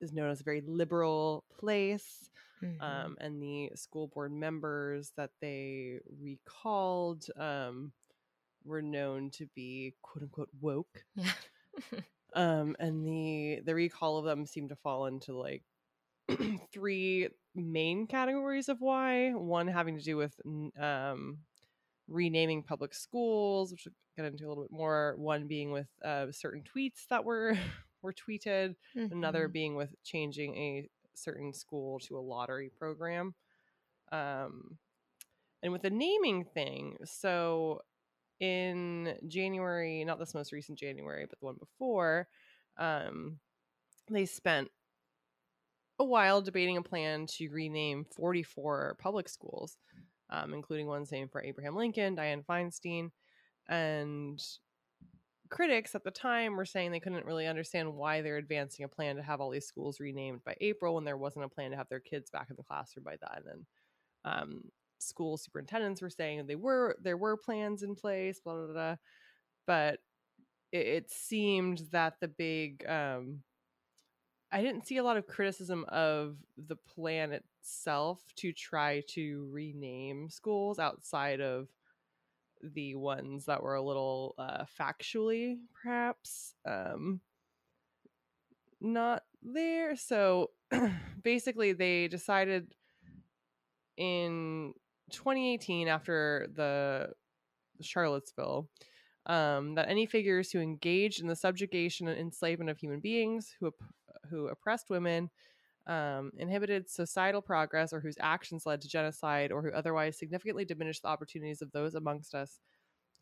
is 0.00 0.12
known 0.12 0.30
as 0.30 0.40
a 0.40 0.44
very 0.44 0.62
liberal 0.66 1.44
place 1.58 2.28
Mhm. 2.62 2.80
um, 2.82 3.16
and 3.20 3.42
the 3.42 3.70
school 3.74 4.08
board 4.08 4.32
members 4.32 5.12
that 5.16 5.30
they 5.40 5.98
recalled 6.20 7.24
um, 7.36 7.92
were 8.64 8.82
known 8.82 9.30
to 9.32 9.46
be 9.54 9.94
quote 10.02 10.22
unquote 10.24 10.50
woke. 10.60 11.04
Yeah. 11.14 11.32
Um, 12.34 12.76
and 12.78 13.04
the 13.06 13.60
the 13.64 13.74
recall 13.74 14.18
of 14.18 14.24
them 14.24 14.46
seemed 14.46 14.68
to 14.68 14.76
fall 14.76 15.06
into 15.06 15.36
like 15.36 15.64
three 16.72 17.28
main 17.54 18.06
categories 18.06 18.68
of 18.68 18.80
why. 18.80 19.30
One 19.32 19.66
having 19.66 19.98
to 19.98 20.04
do 20.04 20.16
with 20.16 20.34
um, 20.78 21.38
renaming 22.08 22.62
public 22.62 22.94
schools 22.94 23.72
which 23.72 23.86
we'll 23.86 23.94
get 24.24 24.32
into 24.32 24.46
a 24.46 24.48
little 24.48 24.64
bit 24.64 24.72
more. 24.72 25.14
One 25.16 25.46
being 25.48 25.72
with 25.72 25.88
uh, 26.04 26.30
certain 26.32 26.62
tweets 26.62 27.06
that 27.10 27.24
were 27.24 27.56
were 28.02 28.12
tweeted 28.12 28.76
another 28.94 29.48
Mhm. 29.48 29.52
being 29.52 29.74
with 29.76 29.94
changing 30.02 30.56
a 30.56 30.88
certain 31.14 31.52
school 31.52 31.98
to 32.00 32.18
a 32.18 32.20
lottery 32.20 32.70
program 32.70 33.34
um 34.12 34.78
and 35.62 35.72
with 35.72 35.82
the 35.82 35.90
naming 35.90 36.44
thing 36.44 36.96
so 37.04 37.82
in 38.40 39.18
january 39.28 40.04
not 40.04 40.18
this 40.18 40.34
most 40.34 40.52
recent 40.52 40.78
january 40.78 41.26
but 41.28 41.38
the 41.38 41.44
one 41.46 41.56
before 41.56 42.26
um 42.78 43.38
they 44.08 44.24
spent 44.26 44.70
a 45.98 46.04
while 46.04 46.40
debating 46.40 46.76
a 46.78 46.82
plan 46.82 47.26
to 47.26 47.48
rename 47.50 48.04
44 48.16 48.96
public 48.98 49.28
schools 49.28 49.76
um, 50.30 50.54
including 50.54 50.86
ones 50.86 51.12
named 51.12 51.30
for 51.30 51.42
abraham 51.42 51.76
lincoln 51.76 52.16
dianne 52.16 52.44
feinstein 52.46 53.10
and 53.68 54.42
critics 55.50 55.94
at 55.94 56.04
the 56.04 56.10
time 56.10 56.56
were 56.56 56.64
saying 56.64 56.90
they 56.90 57.00
couldn't 57.00 57.26
really 57.26 57.46
understand 57.46 57.94
why 57.94 58.22
they're 58.22 58.36
advancing 58.36 58.84
a 58.84 58.88
plan 58.88 59.16
to 59.16 59.22
have 59.22 59.40
all 59.40 59.50
these 59.50 59.66
schools 59.66 60.00
renamed 60.00 60.44
by 60.44 60.56
April 60.60 60.94
when 60.94 61.04
there 61.04 61.16
wasn't 61.16 61.44
a 61.44 61.48
plan 61.48 61.70
to 61.70 61.76
have 61.76 61.88
their 61.88 62.00
kids 62.00 62.30
back 62.30 62.48
in 62.50 62.56
the 62.56 62.62
classroom 62.62 63.04
by 63.04 63.16
then. 63.20 63.42
And 63.52 63.64
um, 64.24 64.62
school 64.98 65.36
superintendents 65.36 66.00
were 66.00 66.10
saying 66.10 66.46
they 66.46 66.56
were 66.56 66.96
there 67.02 67.16
were 67.16 67.36
plans 67.36 67.82
in 67.82 67.94
place, 67.94 68.40
blah 68.40 68.54
blah 68.54 68.72
blah. 68.72 68.96
But 69.66 69.98
it, 70.72 70.86
it 70.86 71.10
seemed 71.10 71.82
that 71.92 72.14
the 72.20 72.28
big 72.28 72.84
um, 72.88 73.42
I 74.52 74.62
didn't 74.62 74.86
see 74.86 74.96
a 74.96 75.04
lot 75.04 75.16
of 75.16 75.26
criticism 75.26 75.84
of 75.88 76.36
the 76.56 76.76
plan 76.76 77.32
itself 77.32 78.20
to 78.36 78.52
try 78.52 79.02
to 79.10 79.48
rename 79.52 80.28
schools 80.28 80.78
outside 80.78 81.40
of 81.40 81.68
the 82.62 82.94
ones 82.94 83.46
that 83.46 83.62
were 83.62 83.74
a 83.74 83.82
little 83.82 84.34
uh, 84.38 84.64
factually 84.78 85.56
perhaps 85.82 86.54
um, 86.66 87.20
not 88.80 89.22
there. 89.42 89.96
So 89.96 90.50
basically, 91.22 91.72
they 91.72 92.08
decided 92.08 92.74
in 93.96 94.72
2018 95.10 95.88
after 95.88 96.48
the 96.54 97.10
Charlottesville 97.82 98.68
um, 99.26 99.74
that 99.74 99.88
any 99.88 100.06
figures 100.06 100.50
who 100.50 100.60
engaged 100.60 101.20
in 101.20 101.26
the 101.26 101.36
subjugation 101.36 102.08
and 102.08 102.18
enslavement 102.18 102.70
of 102.70 102.78
human 102.78 103.00
beings, 103.00 103.54
who 103.60 103.72
who 104.30 104.48
oppressed 104.48 104.90
women, 104.90 105.30
um, 105.86 106.30
inhibited 106.38 106.88
societal 106.90 107.42
progress, 107.42 107.92
or 107.92 108.00
whose 108.00 108.16
actions 108.20 108.66
led 108.66 108.80
to 108.82 108.88
genocide, 108.88 109.52
or 109.52 109.62
who 109.62 109.72
otherwise 109.72 110.18
significantly 110.18 110.64
diminished 110.64 111.02
the 111.02 111.08
opportunities 111.08 111.62
of 111.62 111.72
those 111.72 111.94
amongst 111.94 112.34
us 112.34 112.60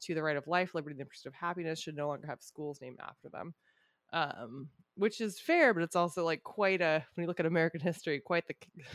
to 0.00 0.14
the 0.14 0.22
right 0.22 0.36
of 0.36 0.46
life, 0.46 0.74
liberty, 0.74 0.94
and 0.94 1.00
the 1.00 1.06
pursuit 1.06 1.28
of 1.30 1.34
happiness, 1.34 1.80
should 1.80 1.96
no 1.96 2.08
longer 2.08 2.26
have 2.26 2.42
schools 2.42 2.80
named 2.80 2.98
after 3.00 3.28
them. 3.28 3.54
Um, 4.12 4.68
which 4.98 5.20
is 5.20 5.38
fair, 5.38 5.72
but 5.72 5.82
it's 5.82 5.96
also 5.96 6.24
like 6.24 6.42
quite 6.42 6.80
a 6.80 7.04
when 7.14 7.22
you 7.22 7.28
look 7.28 7.40
at 7.40 7.46
American 7.46 7.80
history, 7.80 8.20
quite 8.20 8.44
the 8.48 8.54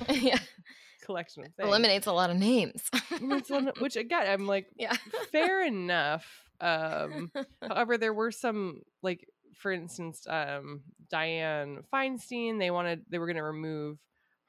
yeah 0.14 0.40
collection 1.06 1.44
of 1.44 1.54
things. 1.54 1.68
eliminates 1.68 2.08
a 2.08 2.12
lot 2.14 2.30
of 2.30 2.38
names 2.38 2.90
Which 3.22 3.50
which 3.80 3.96
again, 3.96 4.28
I'm 4.28 4.46
like, 4.48 4.68
yeah 4.78 4.96
fair 5.32 5.64
enough. 5.66 6.26
Um, 6.60 7.32
however, 7.62 7.98
there 7.98 8.14
were 8.14 8.32
some 8.32 8.82
like, 9.02 9.28
for 9.56 9.72
instance, 9.72 10.26
um, 10.30 10.82
Dianne 11.12 11.84
Feinstein. 11.94 12.60
They 12.60 12.72
wanted 12.72 13.04
they 13.10 13.20
were 13.20 13.28
going 13.28 13.38
to 13.38 13.44
remove 13.44 13.98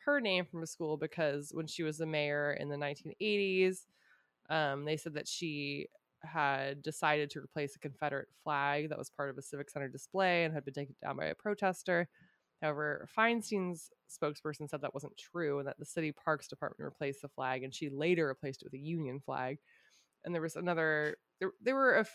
her 0.04 0.20
name 0.20 0.44
from 0.44 0.62
a 0.62 0.66
school 0.66 0.96
because 0.96 1.50
when 1.52 1.66
she 1.66 1.82
was 1.82 1.99
the 1.99 2.06
mayor 2.06 2.52
in 2.52 2.68
the 2.68 2.76
1980s, 2.76 3.87
um, 4.50 4.84
they 4.84 4.96
said 4.96 5.14
that 5.14 5.28
she 5.28 5.88
had 6.23 6.82
decided 6.82 7.30
to 7.30 7.40
replace 7.40 7.76
a 7.76 7.78
Confederate 7.78 8.28
flag 8.42 8.88
that 8.88 8.99
was 8.99 9.11
part 9.11 9.30
of 9.30 9.38
a 9.38 9.42
civic 9.42 9.70
center 9.70 9.88
display 9.88 10.44
and 10.44 10.54
had 10.54 10.64
been 10.64 10.75
taken 10.75 10.94
down 11.02 11.16
by 11.16 11.26
a 11.26 11.34
protester. 11.34 12.08
However, 12.62 13.06
Feinstein's 13.16 13.90
spokesperson 14.11 14.68
said 14.68 14.80
that 14.82 14.94
wasn't 14.94 15.16
true 15.16 15.58
and 15.58 15.68
that 15.68 15.78
the 15.78 15.84
city 15.84 16.12
parks 16.12 16.49
department 16.49 16.84
replaced 16.84 17.23
the 17.23 17.28
flag 17.28 17.62
and 17.62 17.75
she 17.75 17.90
later 17.90 18.26
replaced 18.26 18.62
it 18.62 18.66
with 18.66 18.75
a 18.75 18.78
Union 18.78 19.20
flag. 19.20 19.58
And 20.25 20.34
there 20.34 20.42
was 20.42 20.56
another, 20.56 21.16
there, 21.40 21.50
there 21.62 21.75
were 21.75 21.99
a 21.99 22.06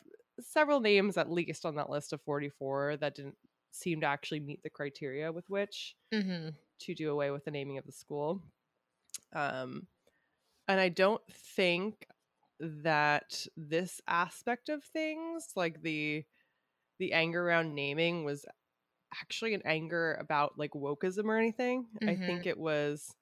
several 0.42 0.80
names 0.80 1.18
at 1.18 1.32
least 1.32 1.66
on 1.66 1.76
that 1.76 1.90
list 1.90 2.14
of 2.14 2.22
44 2.22 2.98
that 2.98 3.16
didn't 3.16 3.38
seem 3.72 4.02
to 4.02 4.08
actually 4.08 4.40
meet 4.40 4.64
the 4.64 4.70
criteria 4.70 5.32
with 5.32 5.50
which 5.50 5.96
hmm 6.12 6.50
to 6.82 6.96
do 6.96 7.12
away 7.12 7.32
with 7.32 7.46
the 7.46 7.52
naming 7.52 7.78
of 7.78 7.86
the 7.86 7.92
school. 7.92 8.42
Um, 9.34 9.88
and 10.68 10.80
I 10.80 10.90
don't 10.90 11.22
think 11.32 12.08
that 12.60 13.48
this 13.58 14.02
aspect 14.08 14.70
of 14.70 14.84
things, 14.84 15.50
like 15.56 15.82
the 15.82 16.26
the 17.00 17.14
anger 17.14 17.48
around 17.48 17.76
naming, 17.76 18.26
was 18.26 18.46
actually 19.22 19.54
an 19.54 19.64
anger 19.66 20.16
about 20.20 20.58
like 20.58 20.72
wokeism 20.72 21.26
or 21.26 21.38
anything. 21.38 21.88
I 22.08 22.18
think 22.18 22.46
it 22.46 22.58
was 22.60 23.16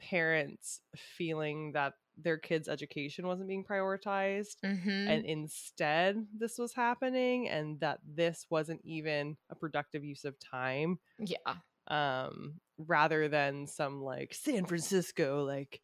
parents 0.00 0.80
feeling 0.96 1.72
that 1.72 1.94
their 2.16 2.38
kids' 2.38 2.68
education 2.68 3.26
wasn't 3.26 3.48
being 3.48 3.64
prioritized 3.64 4.56
hmm 4.62 4.78
and 5.08 5.24
instead 5.24 6.26
this 6.36 6.58
was 6.58 6.72
happening 6.74 7.48
and 7.48 7.80
that 7.80 7.98
this 8.06 8.46
wasn't 8.50 8.80
even 8.84 9.36
a 9.50 9.54
productive 9.54 10.04
use 10.04 10.24
of 10.24 10.38
time 10.38 10.98
yeah 11.18 11.54
um 11.88 12.60
rather 12.78 13.28
than 13.28 13.66
some 13.66 14.00
like 14.02 14.34
San 14.34 14.64
Francisco 14.66 15.44
like 15.44 15.80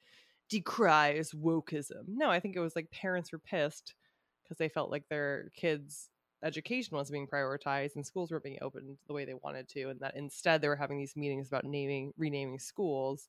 decries 0.49 1.33
wokeism. 1.33 2.05
No, 2.09 2.31
I 2.31 2.41
think 2.41 2.57
it 2.57 2.61
was 2.61 2.75
like 2.77 2.91
parents 2.91 3.33
were 3.33 3.39
pissed 3.39 3.95
because 4.43 4.59
they 4.59 4.69
felt 4.69 4.91
like 4.91 5.05
their 5.09 5.51
kids 5.55 6.09
education 6.43 6.97
wasn't 6.97 7.15
being 7.15 7.27
prioritized 7.27 7.97
and 7.97 8.07
schools 8.07 8.31
weren't 8.31 8.45
being 8.45 8.59
opened 8.63 8.97
the 9.09 9.13
way 9.13 9.25
they 9.25 9.35
wanted 9.35 9.69
to 9.69 9.89
and 9.91 10.01
that 10.01 10.17
instead 10.17 10.63
they 10.63 10.69
were 10.69 10.77
having 10.77 10.97
these 10.97 11.17
meetings 11.17 11.49
about 11.49 11.65
naming 11.65 12.13
renaming 12.17 12.61
schools 12.61 13.29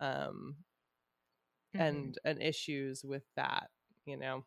um 0.00 0.56
Mhm. 1.74 2.12
and 2.12 2.18
and 2.24 2.42
issues 2.42 3.04
with 3.04 3.24
that, 3.36 3.70
you 4.06 4.16
know. 4.16 4.44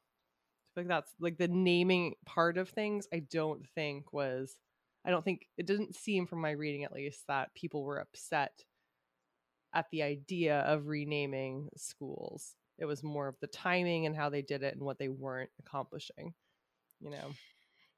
Like 0.76 0.88
that's 0.88 1.14
like 1.20 1.38
the 1.38 1.48
naming 1.48 2.16
part 2.26 2.58
of 2.58 2.70
things 2.70 3.08
I 3.14 3.20
don't 3.20 3.68
think 3.76 4.14
was 4.14 4.58
I 5.06 5.12
don't 5.12 5.24
think 5.26 5.48
it 5.58 5.68
didn't 5.68 5.96
seem 5.96 6.28
from 6.28 6.42
my 6.42 6.52
reading 6.52 6.84
at 6.86 6.94
least 6.94 7.26
that 7.28 7.54
people 7.56 7.84
were 7.84 8.00
upset 8.00 8.66
at 9.74 9.90
the 9.92 10.04
idea 10.04 10.60
of 10.62 10.88
renaming 10.88 11.70
schools. 11.76 12.56
it 12.78 12.86
was 12.86 13.02
more 13.04 13.30
of 13.30 13.40
the 13.40 13.48
timing 13.48 14.06
and 14.06 14.16
how 14.18 14.30
they 14.30 14.42
did 14.42 14.62
it 14.62 14.74
and 14.76 14.84
what 14.84 14.98
they 15.00 15.08
weren't 15.08 15.50
accomplishing 15.60 16.34
you 17.02 17.10
know 17.12 17.38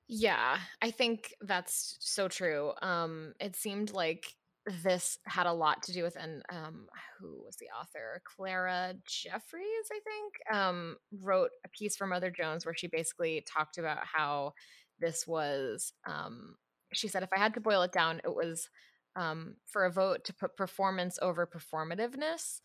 yeah 0.08 0.60
i 0.82 0.90
think 0.92 1.34
that's 1.42 1.98
so 2.00 2.28
true 2.28 2.72
um 2.82 3.34
it 3.40 3.56
seemed 3.56 3.92
like 3.92 4.34
this 4.84 5.18
had 5.26 5.48
a 5.48 5.54
lot 5.54 5.82
to 5.84 5.94
do 5.94 6.04
with 6.04 6.16
and 6.16 6.44
um 6.50 6.88
who 7.20 7.42
was 7.46 7.56
the 7.58 7.68
author? 7.68 8.22
Clara 8.26 8.94
jeffries 9.06 9.90
i 9.92 10.00
think 10.04 10.34
um 10.58 10.98
wrote 11.22 11.52
a 11.66 11.70
piece 11.70 11.96
for 11.96 12.06
mother 12.06 12.30
jones 12.32 12.66
where 12.66 12.76
she 12.76 12.88
basically 12.88 13.44
talked 13.48 13.78
about 13.78 14.00
how 14.04 14.54
this 15.00 15.26
was 15.26 15.94
um 16.06 16.56
she 16.94 17.08
said 17.08 17.24
if 17.24 17.30
i 17.34 17.40
had 17.40 17.54
to 17.54 17.62
boil 17.62 17.82
it 17.82 17.92
down 17.92 18.20
it 18.24 18.34
was 18.34 18.70
um 19.16 19.56
for 19.66 19.86
a 19.86 19.92
vote 19.92 20.24
to 20.26 20.34
put 20.34 20.56
performance 20.56 21.20
over 21.22 21.48
performativeness. 21.48 22.62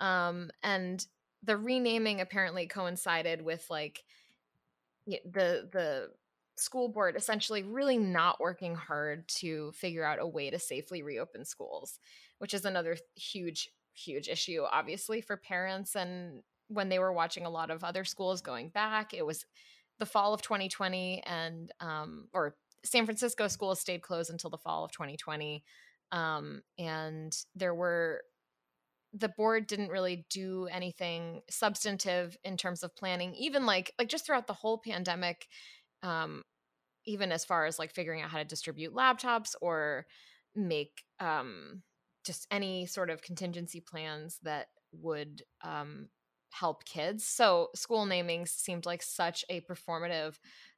Um 0.00 0.50
and 0.62 1.04
the 1.42 1.56
renaming 1.56 2.20
apparently 2.20 2.66
coincided 2.66 3.42
with 3.42 3.66
like 3.70 4.02
the 5.06 5.68
the 5.72 6.10
school 6.56 6.88
board 6.88 7.16
essentially 7.16 7.62
really 7.62 7.98
not 7.98 8.40
working 8.40 8.74
hard 8.74 9.26
to 9.28 9.72
figure 9.72 10.04
out 10.04 10.20
a 10.20 10.26
way 10.26 10.50
to 10.50 10.58
safely 10.58 11.02
reopen 11.02 11.44
schools, 11.44 11.98
which 12.38 12.54
is 12.54 12.64
another 12.64 12.96
huge, 13.16 13.70
huge 13.92 14.28
issue, 14.28 14.62
obviously, 14.70 15.20
for 15.20 15.36
parents. 15.36 15.96
And 15.96 16.42
when 16.68 16.88
they 16.88 16.98
were 16.98 17.12
watching 17.12 17.44
a 17.44 17.50
lot 17.50 17.70
of 17.70 17.84
other 17.84 18.04
schools 18.04 18.40
going 18.40 18.68
back, 18.68 19.12
it 19.14 19.26
was 19.26 19.44
the 19.98 20.06
fall 20.06 20.34
of 20.34 20.42
2020 20.42 21.22
and, 21.26 21.72
um, 21.80 22.28
or 22.32 22.56
San 22.84 23.04
Francisco 23.04 23.48
schools 23.48 23.80
stayed 23.80 24.02
closed 24.02 24.30
until 24.30 24.50
the 24.50 24.58
fall 24.58 24.84
of 24.84 24.92
2020. 24.92 25.64
Um, 26.12 26.62
and 26.78 27.36
there 27.54 27.74
were 27.74 28.22
the 29.16 29.28
board 29.28 29.66
didn't 29.66 29.90
really 29.90 30.26
do 30.28 30.66
anything 30.66 31.40
substantive 31.48 32.36
in 32.42 32.56
terms 32.56 32.82
of 32.82 32.94
planning 32.96 33.32
even 33.36 33.64
like 33.64 33.92
like 33.96 34.08
just 34.08 34.26
throughout 34.26 34.48
the 34.48 34.52
whole 34.52 34.78
pandemic 34.78 35.46
um, 36.04 36.42
even 37.06 37.32
as 37.32 37.44
far 37.44 37.66
as 37.66 37.78
like 37.78 37.92
figuring 37.92 38.22
out 38.22 38.30
how 38.30 38.38
to 38.38 38.44
distribute 38.44 38.94
laptops 38.94 39.54
or 39.60 40.06
make 40.54 41.02
um, 41.18 41.82
just 42.24 42.46
any 42.50 42.86
sort 42.86 43.10
of 43.10 43.22
contingency 43.22 43.80
plans 43.80 44.38
that 44.42 44.68
would 44.92 45.42
um, 45.62 46.08
help 46.52 46.84
kids. 46.84 47.24
So 47.24 47.70
school 47.74 48.06
namings 48.06 48.48
seemed 48.48 48.86
like 48.86 49.02
such 49.02 49.44
a 49.50 49.60
performative 49.62 50.36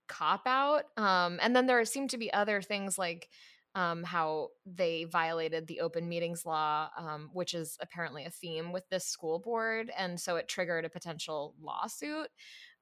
cop 0.09 0.42
out. 0.47 0.85
Um, 0.97 1.38
and 1.42 1.54
then 1.54 1.66
there 1.66 1.85
seemed 1.85 2.11
to 2.11 2.18
be 2.18 2.33
other 2.33 2.62
things 2.62 2.97
like 2.97 3.28
um, 3.75 4.04
how 4.04 4.49
they 4.64 5.04
violated 5.04 5.66
the 5.66 5.80
open 5.80 6.09
meetings 6.09 6.47
law, 6.47 6.88
um, 6.97 7.28
which 7.35 7.52
is 7.52 7.76
apparently 7.83 8.25
a 8.25 8.30
theme 8.30 8.73
with 8.73 8.88
this 8.88 9.04
school 9.04 9.38
board. 9.38 9.90
And 9.99 10.18
so 10.18 10.37
it 10.37 10.49
triggered 10.49 10.87
a 10.87 10.90
potential 10.90 11.54
lawsuit. 11.61 12.28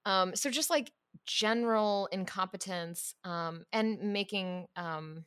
Um, 0.07 0.37
so 0.37 0.51
just 0.51 0.71
like 0.71 0.93
general 1.27 2.09
incompetence 2.13 3.15
um, 3.25 3.65
and 3.73 4.13
making 4.13 4.67
um, 4.77 5.25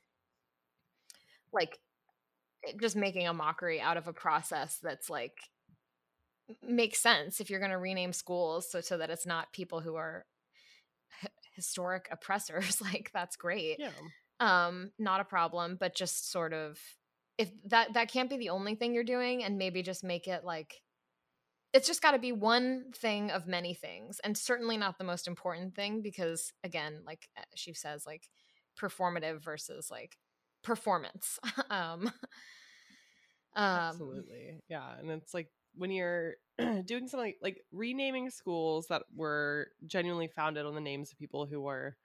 like 1.51 1.79
eh, 2.67 2.74
just 2.79 2.96
making 2.96 3.27
a 3.27 3.34
mockery 3.34 3.79
out 3.82 3.98
of 3.98 4.08
a 4.08 4.13
process 4.13 4.79
that's 4.82 5.10
like 5.10 5.38
makes 6.62 7.00
sense 7.00 7.41
if 7.41 7.50
you're 7.50 7.60
going 7.60 7.72
to 7.72 7.77
rename 7.77 8.13
schools 8.13 8.72
so 8.72 8.79
so 8.79 8.98
that 8.98 9.10
it's 9.10 9.25
not 9.25 9.51
people 9.51 9.82
who 9.82 9.96
are 9.96 10.25
h- 11.24 11.29
historic 11.56 12.08
oppressors 12.12 12.82
like 12.94 13.10
that's 13.13 13.36
great. 13.36 13.77
Yeah. 13.79 13.89
Um 14.39 14.91
not 15.00 15.20
a 15.20 15.25
problem 15.25 15.77
but 15.79 15.96
just 15.96 16.32
sort 16.32 16.53
of 16.53 16.79
if 17.38 17.50
that 17.65 17.94
that 17.94 18.12
can't 18.12 18.29
be 18.29 18.38
the 18.38 18.50
only 18.50 18.75
thing 18.75 18.94
you're 18.94 19.03
doing 19.03 19.44
and 19.44 19.58
maybe 19.58 19.82
just 19.82 20.03
make 20.03 20.27
it 20.27 20.44
like 20.44 20.82
it's 21.73 21.88
just 21.88 22.01
got 22.01 22.12
to 22.12 22.19
be 22.19 22.32
one 22.32 22.86
thing 22.95 23.32
of 23.32 23.47
many 23.47 23.73
things 23.73 24.19
and 24.23 24.38
certainly 24.38 24.77
not 24.77 24.97
the 24.97 25.03
most 25.03 25.27
important 25.27 25.75
thing 25.75 26.01
because 26.01 26.53
again 26.63 27.01
like 27.06 27.27
uh, 27.38 27.43
she 27.56 27.73
says 27.73 28.06
like 28.06 28.30
performative 28.80 29.43
versus 29.43 29.89
like 29.91 30.17
performance 30.63 31.39
um, 31.69 32.08
um 32.08 32.12
absolutely 33.56 34.62
yeah 34.69 34.97
and 34.99 35.12
it's 35.12 35.34
like 35.34 35.49
when 35.75 35.91
you're 35.91 36.36
doing 36.86 37.08
something 37.08 37.19
like, 37.19 37.38
like 37.41 37.62
renaming 37.71 38.30
schools 38.30 38.88
that 38.88 39.03
were 39.15 39.67
genuinely 39.86 40.27
founded 40.27 40.65
on 40.65 40.73
the 40.73 40.82
names 40.82 41.12
of 41.12 41.19
people 41.19 41.45
who 41.45 41.62
were 41.62 41.95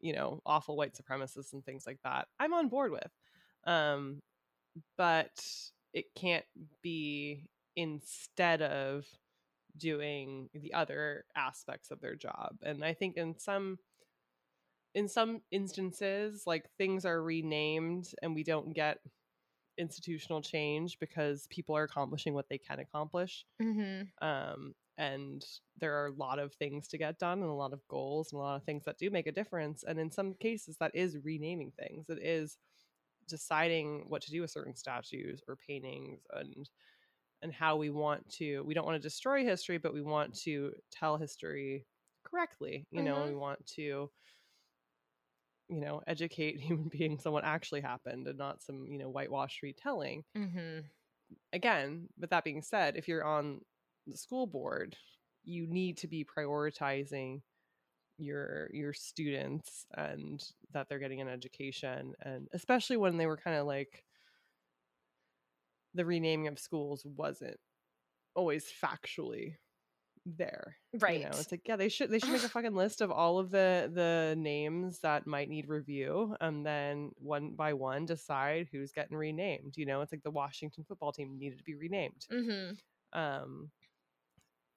you 0.00 0.12
know 0.12 0.40
awful 0.44 0.76
white 0.76 0.94
supremacists 0.94 1.52
and 1.52 1.64
things 1.64 1.84
like 1.86 1.98
that 2.04 2.28
i'm 2.38 2.52
on 2.52 2.68
board 2.68 2.92
with 2.92 3.10
um 3.66 4.20
but 4.98 5.44
it 5.92 6.06
can't 6.14 6.44
be 6.82 7.44
instead 7.76 8.62
of 8.62 9.06
doing 9.76 10.48
the 10.54 10.72
other 10.72 11.24
aspects 11.36 11.90
of 11.90 12.00
their 12.00 12.14
job 12.14 12.56
and 12.62 12.84
i 12.84 12.94
think 12.94 13.16
in 13.16 13.36
some 13.38 13.78
in 14.94 15.08
some 15.08 15.40
instances 15.50 16.44
like 16.46 16.64
things 16.78 17.04
are 17.04 17.22
renamed 17.22 18.06
and 18.22 18.34
we 18.34 18.44
don't 18.44 18.72
get 18.72 18.98
institutional 19.76 20.40
change 20.40 20.98
because 21.00 21.48
people 21.50 21.76
are 21.76 21.82
accomplishing 21.82 22.32
what 22.32 22.48
they 22.48 22.58
can 22.58 22.78
accomplish 22.78 23.44
mm-hmm. 23.60 24.02
um, 24.26 24.72
and 24.96 25.44
there 25.80 26.00
are 26.00 26.06
a 26.06 26.12
lot 26.12 26.38
of 26.38 26.54
things 26.54 26.86
to 26.86 26.98
get 26.98 27.18
done 27.18 27.40
and 27.40 27.50
a 27.50 27.52
lot 27.52 27.72
of 27.72 27.86
goals 27.88 28.32
and 28.32 28.38
a 28.38 28.42
lot 28.42 28.54
of 28.54 28.62
things 28.62 28.84
that 28.84 28.98
do 28.98 29.10
make 29.10 29.26
a 29.26 29.32
difference 29.32 29.82
and 29.82 29.98
in 29.98 30.10
some 30.10 30.34
cases 30.34 30.76
that 30.78 30.92
is 30.94 31.18
renaming 31.24 31.72
things 31.76 32.08
it 32.08 32.20
is 32.22 32.56
deciding 33.26 34.04
what 34.08 34.22
to 34.22 34.30
do 34.30 34.42
with 34.42 34.50
certain 34.50 34.76
statues 34.76 35.42
or 35.48 35.56
paintings 35.56 36.20
and 36.34 36.68
and 37.42 37.52
how 37.52 37.76
we 37.76 37.90
want 37.90 38.26
to 38.28 38.62
we 38.62 38.74
don't 38.74 38.86
want 38.86 39.00
to 39.00 39.08
destroy 39.08 39.44
history 39.44 39.78
but 39.78 39.94
we 39.94 40.02
want 40.02 40.34
to 40.34 40.72
tell 40.90 41.16
history 41.16 41.86
correctly 42.24 42.86
you 42.90 43.02
know 43.02 43.16
mm-hmm. 43.16 43.30
we 43.30 43.34
want 43.34 43.64
to 43.66 44.10
you 45.68 45.80
know 45.80 46.00
educate 46.06 46.60
human 46.60 46.88
beings 46.88 47.26
on 47.26 47.32
what 47.32 47.44
actually 47.44 47.80
happened 47.80 48.26
and 48.26 48.38
not 48.38 48.62
some 48.62 48.86
you 48.88 48.98
know 48.98 49.08
whitewash 49.08 49.60
retelling 49.62 50.24
mm-hmm. 50.36 50.80
again 51.52 52.08
but 52.18 52.30
that 52.30 52.44
being 52.44 52.62
said 52.62 52.96
if 52.96 53.08
you're 53.08 53.24
on 53.24 53.60
the 54.06 54.16
school 54.16 54.46
board 54.46 54.96
you 55.44 55.66
need 55.66 55.96
to 55.98 56.08
be 56.08 56.24
prioritizing 56.24 57.40
your 58.18 58.70
your 58.72 58.92
students 58.92 59.86
and 59.94 60.42
that 60.72 60.88
they're 60.88 60.98
getting 60.98 61.20
an 61.20 61.28
education 61.28 62.14
and 62.22 62.48
especially 62.52 62.96
when 62.96 63.16
they 63.16 63.26
were 63.26 63.36
kind 63.36 63.56
of 63.56 63.66
like 63.66 64.04
the 65.94 66.04
renaming 66.04 66.48
of 66.48 66.58
schools 66.58 67.04
wasn't 67.04 67.58
always 68.34 68.66
factually 68.82 69.54
there. 70.26 70.76
Right. 70.98 71.18
You 71.18 71.24
know, 71.24 71.30
it's 71.30 71.50
like, 71.50 71.62
yeah, 71.66 71.76
they 71.76 71.88
should 71.88 72.10
they 72.10 72.18
should 72.18 72.30
make 72.30 72.44
a 72.44 72.48
fucking 72.50 72.74
list 72.74 73.00
of 73.00 73.10
all 73.10 73.38
of 73.38 73.50
the 73.50 73.90
the 73.92 74.34
names 74.38 75.00
that 75.00 75.26
might 75.26 75.48
need 75.48 75.68
review 75.68 76.36
and 76.40 76.64
then 76.64 77.10
one 77.16 77.54
by 77.54 77.74
one 77.74 78.06
decide 78.06 78.68
who's 78.72 78.92
getting 78.92 79.16
renamed. 79.16 79.76
You 79.76 79.86
know, 79.86 80.00
it's 80.00 80.12
like 80.12 80.22
the 80.22 80.30
Washington 80.30 80.84
football 80.86 81.12
team 81.12 81.38
needed 81.38 81.58
to 81.58 81.64
be 81.64 81.74
renamed. 81.74 82.26
Mm-hmm. 82.32 83.18
Um 83.18 83.70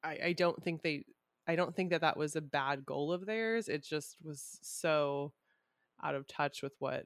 I, 0.04 0.20
I 0.26 0.34
don't 0.34 0.62
think 0.64 0.84
they 0.84 1.06
I 1.48 1.56
don't 1.56 1.76
think 1.76 1.92
that 1.92 2.02
that 2.02 2.18
was 2.18 2.36
a 2.36 2.42
bad 2.42 2.86
goal 2.86 3.12
of 3.14 3.26
theirs. 3.26 3.70
It 3.70 3.84
just 3.84 4.18
was 4.22 4.60
so 4.62 5.32
out 6.04 6.14
of 6.14 6.28
touch 6.28 6.62
with 6.62 6.74
what 6.80 7.06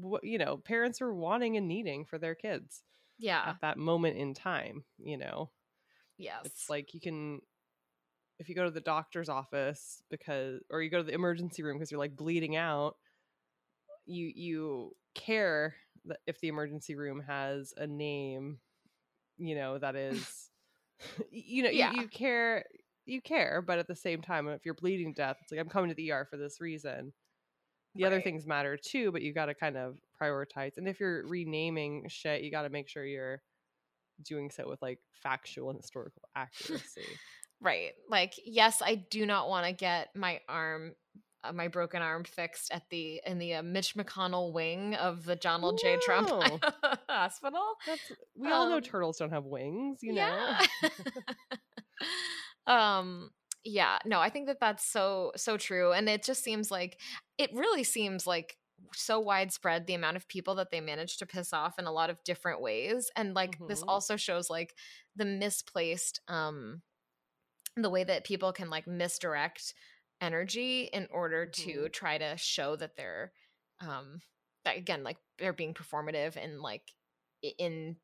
what 0.00 0.24
you 0.24 0.38
know 0.38 0.56
parents 0.56 1.02
are 1.02 1.12
wanting 1.12 1.56
and 1.56 1.68
needing 1.68 2.04
for 2.04 2.18
their 2.18 2.34
kids 2.34 2.82
yeah. 3.18 3.42
at 3.46 3.60
that 3.60 3.78
moment 3.78 4.16
in 4.16 4.34
time 4.34 4.84
you 4.98 5.16
know? 5.16 5.50
Yes. 6.16 6.40
it's 6.44 6.70
like 6.70 6.94
you 6.94 7.00
can 7.00 7.40
if 8.38 8.48
you 8.48 8.54
go 8.54 8.64
to 8.64 8.70
the 8.70 8.80
doctor's 8.80 9.28
office 9.28 10.02
because 10.10 10.60
or 10.70 10.82
you 10.82 10.90
go 10.90 10.98
to 10.98 11.04
the 11.04 11.14
emergency 11.14 11.62
room 11.62 11.76
because 11.76 11.90
you're 11.90 12.00
like 12.00 12.16
bleeding 12.16 12.56
out 12.56 12.96
you 14.06 14.30
you 14.34 14.92
care 15.14 15.74
that 16.06 16.18
if 16.26 16.40
the 16.40 16.48
emergency 16.48 16.94
room 16.94 17.22
has 17.26 17.72
a 17.76 17.86
name 17.86 18.58
you 19.38 19.54
know 19.54 19.78
that 19.78 19.96
is 19.96 20.50
you 21.30 21.62
know 21.62 21.70
yeah. 21.70 21.92
you, 21.92 22.02
you 22.02 22.08
care 22.08 22.64
you 23.06 23.20
care 23.20 23.62
but 23.62 23.78
at 23.78 23.86
the 23.86 23.94
same 23.94 24.22
time 24.22 24.48
if 24.48 24.64
you're 24.64 24.74
bleeding 24.74 25.14
to 25.14 25.22
death 25.22 25.36
it's 25.42 25.52
like 25.52 25.60
i'm 25.60 25.68
coming 25.68 25.90
to 25.90 25.94
the 25.94 26.10
er 26.10 26.26
for 26.28 26.36
this 26.36 26.60
reason 26.60 27.12
the 27.94 28.04
right. 28.04 28.12
other 28.12 28.20
things 28.20 28.46
matter 28.46 28.76
too 28.76 29.12
but 29.12 29.22
you 29.22 29.32
got 29.32 29.46
to 29.46 29.54
kind 29.54 29.76
of 29.76 29.98
prioritize 30.20 30.76
and 30.76 30.88
if 30.88 31.00
you're 31.00 31.26
renaming 31.26 32.04
shit 32.08 32.42
you 32.42 32.50
got 32.50 32.62
to 32.62 32.70
make 32.70 32.88
sure 32.88 33.04
you're 33.04 33.42
doing 34.22 34.50
so 34.50 34.68
with 34.68 34.80
like 34.82 34.98
factual 35.12 35.70
and 35.70 35.78
historical 35.78 36.22
accuracy 36.36 37.02
right 37.60 37.92
like 38.08 38.34
yes 38.44 38.82
i 38.84 38.94
do 39.10 39.26
not 39.26 39.48
want 39.48 39.66
to 39.66 39.72
get 39.72 40.08
my 40.14 40.40
arm 40.48 40.92
uh, 41.44 41.52
my 41.52 41.68
broken 41.68 42.00
arm 42.00 42.24
fixed 42.24 42.72
at 42.72 42.82
the 42.90 43.20
in 43.26 43.38
the 43.38 43.54
uh, 43.54 43.62
Mitch 43.62 43.94
McConnell 43.96 44.52
wing 44.52 44.94
of 44.94 45.24
the 45.24 45.36
Donald 45.36 45.78
J. 45.82 45.98
Trump 46.02 46.30
Hospital. 47.08 47.74
That's, 47.86 48.12
we 48.34 48.46
um, 48.46 48.52
all 48.54 48.68
know 48.70 48.76
um, 48.76 48.82
turtles 48.82 49.18
don't 49.18 49.30
have 49.30 49.44
wings, 49.44 49.98
you 50.00 50.14
yeah. 50.14 50.64
know. 52.66 52.72
um, 52.72 53.30
yeah 53.64 53.98
no 54.04 54.20
i 54.20 54.28
think 54.28 54.46
that 54.46 54.60
that's 54.60 54.84
so 54.84 55.32
so 55.36 55.56
true 55.56 55.92
and 55.92 56.08
it 56.08 56.22
just 56.22 56.44
seems 56.44 56.70
like 56.70 56.98
it 57.38 57.50
really 57.52 57.84
seems 57.84 58.26
like 58.26 58.56
so 58.92 59.18
widespread 59.20 59.86
the 59.86 59.94
amount 59.94 60.16
of 60.16 60.28
people 60.28 60.56
that 60.56 60.70
they 60.70 60.80
managed 60.80 61.18
to 61.18 61.26
piss 61.26 61.52
off 61.52 61.78
in 61.78 61.86
a 61.86 61.92
lot 61.92 62.10
of 62.10 62.22
different 62.24 62.60
ways 62.60 63.10
and 63.16 63.34
like 63.34 63.52
mm-hmm. 63.52 63.68
this 63.68 63.82
also 63.82 64.16
shows 64.16 64.50
like 64.50 64.74
the 65.16 65.24
misplaced 65.24 66.20
um 66.28 66.82
the 67.76 67.90
way 67.90 68.04
that 68.04 68.24
people 68.24 68.52
can 68.52 68.70
like 68.70 68.86
misdirect 68.86 69.74
energy 70.20 70.88
in 70.92 71.08
order 71.10 71.46
mm-hmm. 71.46 71.70
to 71.70 71.88
try 71.88 72.18
to 72.18 72.36
show 72.36 72.76
that 72.76 72.96
they're 72.96 73.32
um 73.80 74.20
that 74.64 74.76
again 74.76 75.02
like 75.02 75.18
they're 75.38 75.52
being 75.52 75.74
performative 75.74 76.36
and 76.36 76.60
like 76.60 76.82
in 77.58 77.96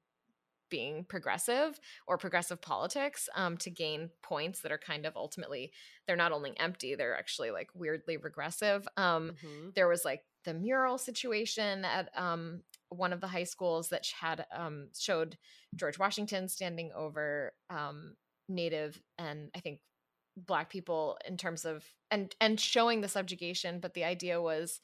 being 0.70 1.04
progressive 1.04 1.78
or 2.06 2.16
progressive 2.16 2.60
politics 2.60 3.28
um, 3.34 3.56
to 3.58 3.70
gain 3.70 4.10
points 4.22 4.60
that 4.60 4.72
are 4.72 4.78
kind 4.78 5.04
of 5.04 5.16
ultimately 5.16 5.72
they're 6.06 6.16
not 6.16 6.32
only 6.32 6.58
empty 6.58 6.94
they're 6.94 7.16
actually 7.16 7.50
like 7.50 7.68
weirdly 7.74 8.16
regressive 8.16 8.86
um, 8.96 9.32
mm-hmm. 9.44 9.68
there 9.74 9.88
was 9.88 10.04
like 10.04 10.22
the 10.44 10.54
mural 10.54 10.96
situation 10.96 11.84
at 11.84 12.08
um, 12.16 12.62
one 12.88 13.12
of 13.12 13.20
the 13.20 13.28
high 13.28 13.44
schools 13.44 13.88
that 13.90 14.06
had 14.18 14.46
um, 14.56 14.88
showed 14.98 15.36
george 15.76 15.98
washington 15.98 16.48
standing 16.48 16.90
over 16.96 17.52
um, 17.68 18.14
native 18.48 19.00
and 19.18 19.50
i 19.54 19.60
think 19.60 19.80
black 20.36 20.70
people 20.70 21.18
in 21.26 21.36
terms 21.36 21.64
of 21.64 21.84
and 22.10 22.34
and 22.40 22.58
showing 22.60 23.00
the 23.00 23.08
subjugation 23.08 23.80
but 23.80 23.94
the 23.94 24.04
idea 24.04 24.40
was 24.40 24.80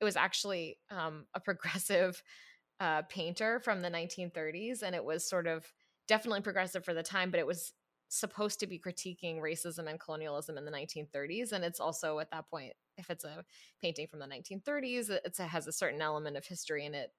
it 0.00 0.04
was 0.04 0.16
actually 0.16 0.78
um, 0.90 1.26
a 1.34 1.40
progressive 1.40 2.22
uh, 2.80 3.02
painter 3.02 3.60
from 3.60 3.80
the 3.80 3.90
1930s, 3.90 4.82
and 4.82 4.94
it 4.94 5.04
was 5.04 5.28
sort 5.28 5.46
of 5.46 5.72
definitely 6.08 6.40
progressive 6.40 6.84
for 6.84 6.94
the 6.94 7.02
time, 7.02 7.30
but 7.30 7.40
it 7.40 7.46
was 7.46 7.72
supposed 8.08 8.60
to 8.60 8.66
be 8.66 8.78
critiquing 8.78 9.40
racism 9.40 9.88
and 9.88 9.98
colonialism 9.98 10.56
in 10.56 10.64
the 10.64 10.70
1930s. 10.70 11.52
And 11.52 11.64
it's 11.64 11.80
also 11.80 12.18
at 12.20 12.30
that 12.30 12.48
point, 12.48 12.72
if 12.96 13.10
it's 13.10 13.24
a 13.24 13.44
painting 13.82 14.06
from 14.06 14.20
the 14.20 14.26
1930s, 14.26 15.10
it 15.10 15.36
has 15.38 15.66
a 15.66 15.72
certain 15.72 16.00
element 16.00 16.36
of 16.36 16.46
history 16.46 16.84
in 16.86 16.94
it 16.94 17.10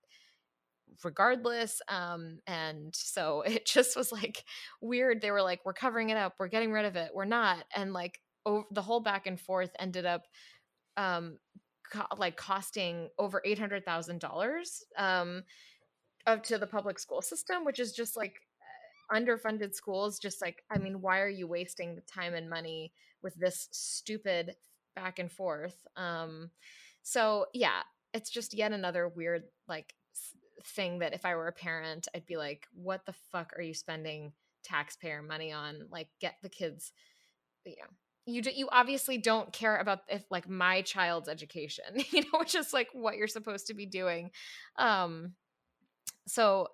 regardless 1.03 1.81
um 1.89 2.39
and 2.47 2.95
so 2.95 3.41
it 3.45 3.65
just 3.65 3.95
was 3.95 4.11
like 4.11 4.43
weird. 4.81 5.21
They 5.21 5.31
were 5.31 5.41
like 5.41 5.61
we're 5.65 5.73
covering 5.73 6.09
it 6.09 6.17
up. 6.17 6.35
We're 6.39 6.47
getting 6.47 6.71
rid 6.71 6.85
of 6.85 6.95
it. 6.95 7.11
We're 7.13 7.25
not. 7.25 7.65
And 7.75 7.93
like 7.93 8.19
over 8.45 8.65
the 8.71 8.81
whole 8.81 9.01
back 9.01 9.27
and 9.27 9.39
forth 9.39 9.71
ended 9.79 10.05
up 10.05 10.23
um 10.95 11.37
co- 11.91 12.15
like 12.17 12.38
costing 12.38 13.10
over 13.17 13.41
eight 13.45 13.60
hundred 13.60 13.86
thousand 13.86 14.19
dollars 14.19 14.84
um 14.97 15.43
up 16.26 16.43
to 16.43 16.58
the 16.58 16.67
public 16.67 17.00
school 17.00 17.21
system, 17.21 17.63
which 17.63 17.80
is 17.80 17.93
just 17.93 18.17
like 18.17 18.36
underfunded 19.12 19.73
schools. 19.73 20.19
Just 20.19 20.41
like 20.41 20.63
I 20.69 20.78
mean, 20.78 21.02
why 21.02 21.19
are 21.21 21.30
you 21.30 21.47
wasting 21.47 21.95
the 21.95 22.02
time 22.02 22.34
and 22.34 22.50
money 22.50 22.91
with 23.21 23.36
this 23.36 23.69
stupid 23.71 24.56
back 24.95 25.19
and 25.19 25.32
forth? 25.32 25.86
Um, 25.95 26.52
so 27.04 27.45
yeah, 27.54 27.82
it's 28.13 28.30
just 28.30 28.54
yet 28.54 28.71
another 28.71 29.08
weird 29.08 29.43
like 29.67 29.93
thing 30.65 31.00
that 31.00 31.13
if 31.13 31.26
I 31.26 31.36
were 31.36 31.47
a 31.47 31.54
parent, 31.54 32.08
I'd 32.13 32.26
be 32.26 32.38
like, 32.38 32.67
what 32.73 33.06
the 33.06 33.13
fuck 33.32 33.54
are 33.58 33.62
you 33.62 33.73
spending 33.73 34.34
taxpayer 34.63 35.21
money 35.21 35.52
on? 35.52 35.88
Like, 35.89 36.10
get 36.19 36.36
the 36.41 36.50
kids, 36.50 36.91
you 37.65 37.76
know, 37.80 37.89
you 38.27 38.41
you 38.53 38.69
obviously 38.71 39.17
don't 39.17 39.51
care 39.53 39.77
about 39.77 40.01
if 40.09 40.23
like 40.29 40.49
my 40.49 40.81
child's 40.81 41.29
education 41.29 41.85
you 42.11 42.21
know 42.21 42.39
which 42.39 42.55
is 42.55 42.73
like 42.73 42.89
what 42.93 43.17
you're 43.17 43.27
supposed 43.27 43.67
to 43.67 43.73
be 43.73 43.85
doing. 43.85 44.31
Um 44.77 45.33
so 46.27 46.67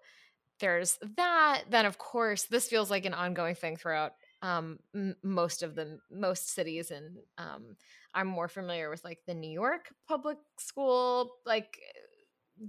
there's 0.59 0.97
that 1.17 1.63
then 1.69 1.85
of 1.85 1.97
course 1.97 2.43
this 2.45 2.67
feels 2.67 2.89
like 2.91 3.05
an 3.05 3.13
ongoing 3.13 3.55
thing 3.55 3.75
throughout 3.75 4.13
um 4.41 4.79
m- 4.95 5.15
most 5.23 5.63
of 5.63 5.75
the 5.75 5.99
most 6.11 6.53
cities 6.53 6.91
and 6.91 7.17
um 7.37 7.75
i'm 8.13 8.27
more 8.27 8.47
familiar 8.47 8.89
with 8.89 9.03
like 9.03 9.19
the 9.25 9.33
new 9.33 9.49
york 9.49 9.93
public 10.07 10.37
school 10.57 11.33
like 11.45 11.79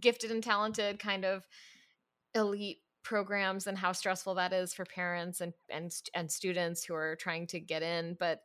gifted 0.00 0.30
and 0.30 0.42
talented 0.42 0.98
kind 0.98 1.24
of 1.24 1.46
elite 2.34 2.78
programs 3.02 3.66
and 3.66 3.76
how 3.78 3.92
stressful 3.92 4.34
that 4.34 4.52
is 4.52 4.72
for 4.72 4.84
parents 4.84 5.40
and 5.40 5.52
and 5.68 5.94
and 6.14 6.30
students 6.30 6.84
who 6.84 6.94
are 6.94 7.16
trying 7.16 7.46
to 7.46 7.60
get 7.60 7.82
in 7.82 8.16
but 8.18 8.40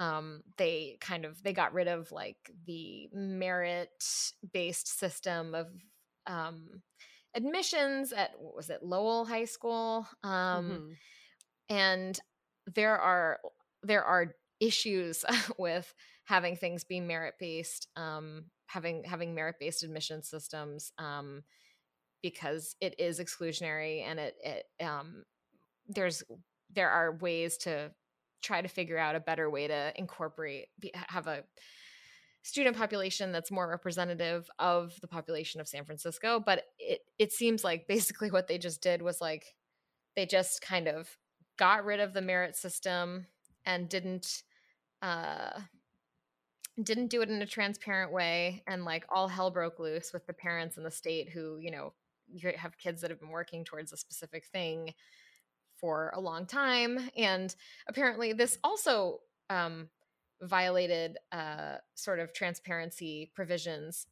um, 0.00 0.42
they 0.56 0.96
kind 1.00 1.24
of 1.26 1.40
they 1.42 1.52
got 1.52 1.74
rid 1.74 1.86
of 1.86 2.10
like 2.10 2.38
the 2.66 3.08
merit 3.12 3.90
based 4.52 4.98
system 4.98 5.54
of 5.54 5.68
um, 6.26 6.82
admissions 7.34 8.12
at 8.12 8.30
what 8.40 8.56
was 8.56 8.70
it 8.70 8.82
Lowell 8.82 9.26
High 9.26 9.44
School, 9.44 10.08
um, 10.24 10.32
mm-hmm. 10.32 10.92
and 11.68 12.18
there 12.74 12.98
are 12.98 13.38
there 13.82 14.02
are 14.02 14.34
issues 14.58 15.24
with 15.58 15.92
having 16.24 16.56
things 16.56 16.82
be 16.82 17.00
merit 17.00 17.34
based, 17.38 17.88
um, 17.96 18.46
having 18.66 19.04
having 19.04 19.34
merit 19.34 19.56
based 19.60 19.82
admission 19.82 20.22
systems 20.22 20.92
um, 20.96 21.42
because 22.22 22.74
it 22.80 22.98
is 22.98 23.20
exclusionary 23.20 24.02
and 24.02 24.18
it 24.18 24.34
it 24.42 24.64
um, 24.82 25.24
there's 25.88 26.22
there 26.72 26.90
are 26.90 27.16
ways 27.16 27.58
to 27.58 27.90
try 28.42 28.60
to 28.62 28.68
figure 28.68 28.98
out 28.98 29.16
a 29.16 29.20
better 29.20 29.50
way 29.50 29.66
to 29.66 29.92
incorporate 29.96 30.68
be, 30.78 30.90
have 30.94 31.26
a 31.26 31.42
student 32.42 32.76
population 32.76 33.32
that's 33.32 33.50
more 33.50 33.68
representative 33.68 34.48
of 34.58 34.94
the 35.00 35.08
population 35.08 35.60
of 35.60 35.68
San 35.68 35.84
Francisco 35.84 36.40
but 36.44 36.64
it 36.78 37.00
it 37.18 37.32
seems 37.32 37.64
like 37.64 37.86
basically 37.88 38.30
what 38.30 38.48
they 38.48 38.58
just 38.58 38.82
did 38.82 39.02
was 39.02 39.20
like 39.20 39.54
they 40.16 40.26
just 40.26 40.62
kind 40.62 40.88
of 40.88 41.08
got 41.58 41.84
rid 41.84 42.00
of 42.00 42.14
the 42.14 42.22
merit 42.22 42.56
system 42.56 43.26
and 43.66 43.88
didn't 43.88 44.42
uh 45.02 45.60
didn't 46.82 47.08
do 47.08 47.20
it 47.20 47.28
in 47.28 47.42
a 47.42 47.46
transparent 47.46 48.12
way 48.12 48.62
and 48.66 48.84
like 48.84 49.04
all 49.10 49.28
hell 49.28 49.50
broke 49.50 49.78
loose 49.78 50.12
with 50.12 50.26
the 50.26 50.32
parents 50.32 50.76
in 50.76 50.82
the 50.82 50.90
state 50.90 51.28
who 51.28 51.58
you 51.58 51.70
know 51.70 51.92
you 52.32 52.52
have 52.56 52.78
kids 52.78 53.00
that 53.00 53.10
have 53.10 53.20
been 53.20 53.30
working 53.30 53.64
towards 53.64 53.92
a 53.92 53.96
specific 53.96 54.44
thing 54.52 54.94
for 55.80 56.12
a 56.14 56.20
long 56.20 56.46
time. 56.46 57.10
And 57.16 57.54
apparently, 57.88 58.32
this 58.32 58.58
also 58.62 59.20
um, 59.48 59.88
violated 60.42 61.18
uh, 61.32 61.76
sort 61.94 62.18
of 62.18 62.32
transparency 62.32 63.30
provisions 63.34 64.06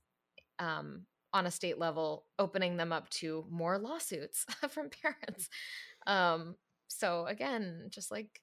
um, 0.58 1.06
on 1.32 1.46
a 1.46 1.50
state 1.50 1.78
level, 1.78 2.24
opening 2.38 2.76
them 2.76 2.92
up 2.92 3.08
to 3.10 3.44
more 3.50 3.78
lawsuits 3.78 4.46
from 4.70 4.90
parents. 4.90 5.48
Um, 6.06 6.56
so 6.88 7.26
again, 7.26 7.88
just 7.90 8.10
like 8.10 8.40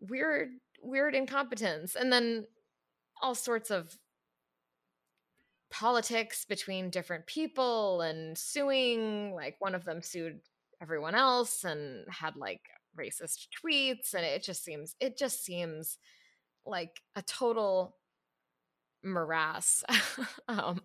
weird, 0.00 0.50
weird 0.80 1.14
incompetence, 1.14 1.96
and 1.96 2.12
then 2.12 2.46
all 3.20 3.34
sorts 3.34 3.70
of 3.70 3.96
politics 5.70 6.44
between 6.44 6.90
different 6.90 7.26
people 7.26 8.00
and 8.00 8.36
suing. 8.38 9.34
Like 9.34 9.56
one 9.58 9.74
of 9.74 9.84
them 9.84 10.02
sued 10.02 10.40
everyone 10.82 11.14
else 11.14 11.64
and 11.64 12.04
had 12.10 12.36
like 12.36 12.60
racist 12.98 13.48
tweets 13.64 14.14
and 14.14 14.24
it 14.24 14.42
just 14.42 14.64
seems 14.64 14.94
it 15.00 15.18
just 15.18 15.44
seems 15.44 15.98
like 16.64 17.00
a 17.14 17.22
total 17.22 17.96
morass. 19.04 19.84
Um. 20.48 20.80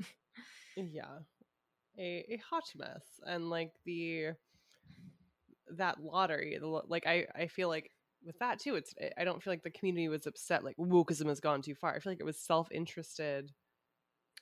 Yeah. 0.75 1.19
A, 1.99 2.25
a 2.32 2.41
hot 2.49 2.63
mess 2.75 3.04
and 3.25 3.49
like 3.49 3.73
the 3.86 4.30
that 5.77 6.01
lottery 6.01 6.60
like 6.88 7.06
i 7.08 7.25
i 7.36 7.47
feel 7.47 7.67
like 7.67 7.91
with 8.25 8.38
that 8.39 8.60
too 8.60 8.75
it's 8.75 8.93
i 9.17 9.23
don't 9.23 9.41
feel 9.41 9.51
like 9.51 9.63
the 9.63 9.69
community 9.71 10.08
was 10.10 10.27
upset 10.27 10.63
like 10.63 10.75
wokeism 10.77 11.27
has 11.27 11.39
gone 11.39 11.62
too 11.62 11.75
far. 11.75 11.93
I 11.95 11.99
feel 11.99 12.12
like 12.12 12.19
it 12.19 12.25
was 12.25 12.38
self-interested 12.38 13.51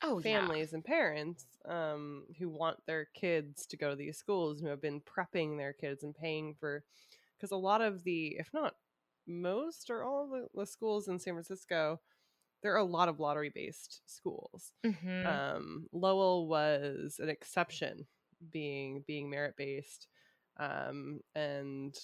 oh 0.04 0.20
families 0.22 0.70
yeah. 0.72 0.76
and 0.76 0.86
parents 0.86 1.46
um, 1.68 2.24
who 2.38 2.50
want 2.50 2.78
their 2.86 3.08
kids 3.14 3.66
to 3.68 3.78
go 3.78 3.90
to 3.90 3.96
these 3.96 4.18
schools 4.18 4.60
who 4.60 4.68
have 4.68 4.82
been 4.82 5.02
prepping 5.02 5.58
their 5.58 5.74
kids 5.74 6.04
and 6.04 6.16
paying 6.16 6.56
for 6.60 6.84
because 7.38 7.52
a 7.52 7.58
lot 7.58 7.82
of 7.82 8.04
the 8.04 8.36
if 8.40 8.50
not 8.54 8.76
most 9.28 9.90
or 9.90 10.04
all 10.04 10.28
the, 10.28 10.48
the 10.60 10.66
schools 10.66 11.08
in 11.08 11.20
san 11.20 11.34
francisco 11.34 12.00
there 12.62 12.74
are 12.74 12.78
a 12.78 12.84
lot 12.84 13.10
of 13.10 13.20
lottery 13.20 13.52
based 13.54 14.02
schools 14.06 14.72
mm-hmm. 14.86 15.28
um, 15.28 15.88
lowell 15.92 16.48
was 16.48 17.20
an 17.20 17.30
exception 17.30 18.06
being 18.52 19.04
being 19.06 19.30
merit 19.30 19.56
based 19.58 20.08
um, 20.60 21.22
and 21.36 21.96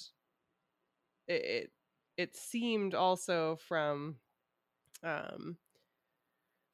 it, 1.27 1.43
it, 1.43 1.71
it 2.17 2.35
seemed 2.35 2.93
also 2.93 3.57
from 3.67 4.15
um, 5.03 5.57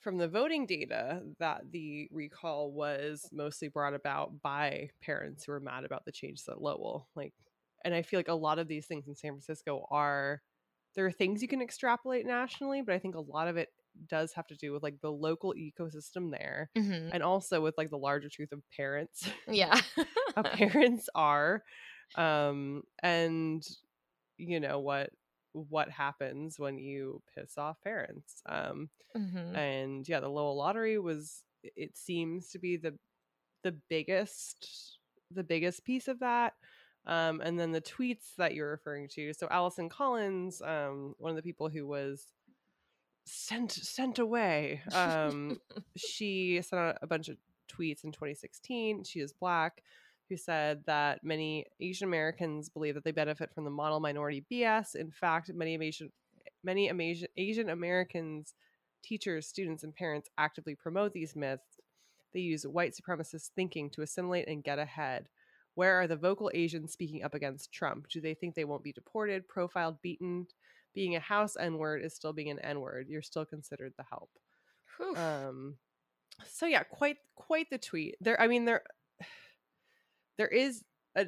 from 0.02 0.18
the 0.18 0.28
voting 0.28 0.66
data 0.66 1.22
that 1.40 1.62
the 1.72 2.08
recall 2.12 2.72
was 2.72 3.28
mostly 3.32 3.68
brought 3.68 3.94
about 3.94 4.42
by 4.42 4.90
parents 5.04 5.44
who 5.44 5.52
were 5.52 5.60
mad 5.60 5.86
about 5.86 6.06
the 6.06 6.12
changes 6.12 6.48
at 6.50 6.62
Lowell. 6.62 7.08
Like, 7.16 7.34
and 7.86 7.94
I 7.94 8.02
feel 8.02 8.20
like 8.20 8.28
a 8.28 8.34
lot 8.34 8.60
of 8.60 8.68
these 8.68 8.88
things 8.88 9.08
in 9.08 9.16
San 9.16 9.32
Francisco 9.32 9.86
are 9.92 10.42
there 10.96 11.06
are 11.06 11.12
things 11.12 11.42
you 11.42 11.48
can 11.48 11.62
extrapolate 11.62 12.26
nationally, 12.26 12.82
but 12.82 12.94
I 12.94 13.00
think 13.00 13.16
a 13.16 13.22
lot 13.22 13.48
of 13.48 13.58
it 13.58 13.70
does 14.08 14.34
have 14.34 14.48
to 14.48 14.56
do 14.56 14.74
with 14.74 14.84
like 14.84 15.00
the 15.02 15.12
local 15.12 15.54
ecosystem 15.54 16.32
there 16.32 16.70
mm-hmm. 16.78 17.10
and 17.14 17.24
also 17.24 17.62
with 17.62 17.76
like 17.78 17.90
the 17.90 17.98
larger 17.98 18.30
truth 18.30 18.52
of 18.52 18.62
parents. 18.76 19.30
Yeah. 19.48 19.80
parents 20.54 21.10
are 21.14 21.62
um 22.16 22.84
and 23.02 23.64
you 24.38 24.60
know 24.60 24.80
what 24.80 25.10
what 25.54 25.90
happens 25.90 26.60
when 26.60 26.78
you 26.78 27.22
piss 27.36 27.58
off 27.58 27.82
parents. 27.84 28.42
Um, 28.46 28.90
mm-hmm. 29.16 29.56
And 29.56 30.08
yeah, 30.08 30.20
the 30.20 30.30
Lowell 30.30 30.56
lottery 30.56 30.98
was 31.00 31.44
it 31.64 31.98
seems 31.98 32.50
to 32.50 32.60
be 32.60 32.78
the 32.78 32.98
the 33.64 33.76
biggest 33.90 34.98
the 35.32 35.44
biggest 35.44 35.84
piece 35.86 36.08
of 36.08 36.20
that 36.20 36.54
um, 37.06 37.42
and 37.42 37.60
then 37.60 37.72
the 37.72 37.82
tweets 37.82 38.36
that 38.38 38.54
you're 38.54 38.70
referring 38.70 39.08
to 39.08 39.34
so 39.34 39.48
allison 39.50 39.90
collins 39.90 40.62
um, 40.62 41.16
one 41.18 41.30
of 41.30 41.36
the 41.36 41.42
people 41.42 41.70
who 41.70 41.86
was 41.86 42.28
sent 43.26 43.72
sent 43.72 44.20
away 44.20 44.82
um, 44.94 45.60
she 45.98 46.62
sent 46.62 46.82
out 46.82 46.98
a 47.02 47.08
bunch 47.08 47.30
of 47.30 47.38
tweets 47.72 48.04
in 48.04 48.12
2016 48.12 49.04
she 49.04 49.20
is 49.20 49.34
black 49.34 49.84
who 50.32 50.38
said 50.38 50.82
that 50.86 51.24
many 51.24 51.66
asian 51.82 52.08
americans 52.08 52.70
believe 52.70 52.96
that 52.96 53.04
they 53.04 53.12
benefit 53.12 53.54
from 53.54 53.66
the 53.66 53.70
model 53.70 54.00
minority 54.00 54.44
bs 54.52 54.96
in 54.96 55.12
fact 55.12 55.52
many 55.54 55.76
asian 55.76 56.12
many 56.64 56.90
asian, 56.90 57.28
asian 57.38 57.70
americans 57.70 58.54
teachers 59.04 59.48
students 59.48 59.84
and 59.84 59.96
parents 59.96 60.30
actively 60.38 60.74
promote 60.74 61.12
these 61.12 61.36
myths 61.36 61.82
they 62.34 62.40
use 62.40 62.66
white 62.66 62.94
supremacist 62.94 63.50
thinking 63.56 63.90
to 63.92 64.02
assimilate 64.02 64.48
and 64.48 64.64
get 64.64 64.80
ahead. 64.80 65.28
Where 65.76 66.00
are 66.02 66.08
the 66.08 66.16
vocal 66.16 66.52
Asians 66.54 66.92
speaking 66.92 67.24
up 67.24 67.34
against 67.34 67.72
Trump? 67.72 68.08
Do 68.10 68.22
they 68.22 68.34
think 68.34 68.56
they 68.56 68.66
won't 68.66 68.84
be 68.84 68.94
deported, 68.94 69.48
profiled, 69.48 70.02
beaten? 70.02 70.48
Being 70.94 71.16
a 71.16 71.22
house 71.22 71.56
N 71.58 71.78
word 71.78 72.04
is 72.04 72.14
still 72.14 72.34
being 72.34 72.50
an 72.50 72.60
N 72.60 72.82
word. 72.82 73.08
You're 73.10 73.22
still 73.22 73.46
considered 73.46 73.94
the 73.98 74.04
help. 74.04 74.30
Whew. 74.98 75.16
Um, 75.16 75.76
so 76.46 76.66
yeah, 76.66 76.84
quite 76.84 77.18
quite 77.36 77.70
the 77.70 77.78
tweet. 77.78 78.18
There, 78.20 78.40
I 78.40 78.48
mean 78.48 78.66
there, 78.66 78.84
there 80.38 80.48
is 80.48 80.84
a 81.16 81.28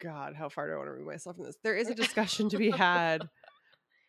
God. 0.00 0.34
How 0.34 0.48
far 0.48 0.66
do 0.66 0.74
I 0.74 0.76
want 0.76 0.88
to 0.88 0.92
remove 0.92 1.08
myself 1.08 1.36
from 1.36 1.44
this? 1.44 1.56
There 1.62 1.76
is 1.76 1.90
a 1.90 1.94
discussion 1.94 2.48
to 2.50 2.58
be 2.58 2.70
had 2.70 3.28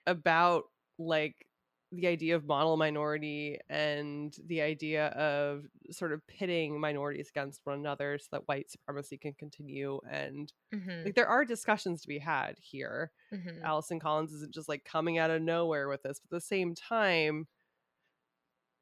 about 0.08 0.66
like 0.98 1.48
the 1.92 2.08
idea 2.08 2.36
of 2.36 2.46
model 2.46 2.78
minority 2.78 3.58
and 3.70 4.36
the 4.46 4.62
idea 4.62 5.08
of 5.08 5.66
sort 5.92 6.12
of 6.12 6.26
pitting 6.28 6.80
minorities 6.80 7.30
against 7.30 7.62
one 7.64 7.80
another 7.80 8.20
so 8.20 8.28
that 8.32 8.48
white 8.48 8.70
supremacy 8.70 9.18
can 9.18 9.34
continue 9.34 10.00
and 10.10 10.54
Mhm, 10.72 11.06
like 11.06 11.16
there 11.16 11.28
are 11.28 11.46
discussions 11.46 12.02
to 12.02 12.08
be 12.08 12.20
had 12.20 12.58
here 12.60 13.12
mhm. 13.32 13.64
allison 13.64 14.00
collins 14.00 14.34
isn't 14.34 14.54
just 14.54 14.70
like 14.70 14.84
coming 14.86 15.18
out 15.18 15.32
of 15.32 15.42
nowhere 15.42 15.90
with 15.90 16.04
this 16.04 16.20
but 16.20 16.36
at 16.36 16.38
the 16.38 16.42
same 16.46 16.76
time 16.76 17.48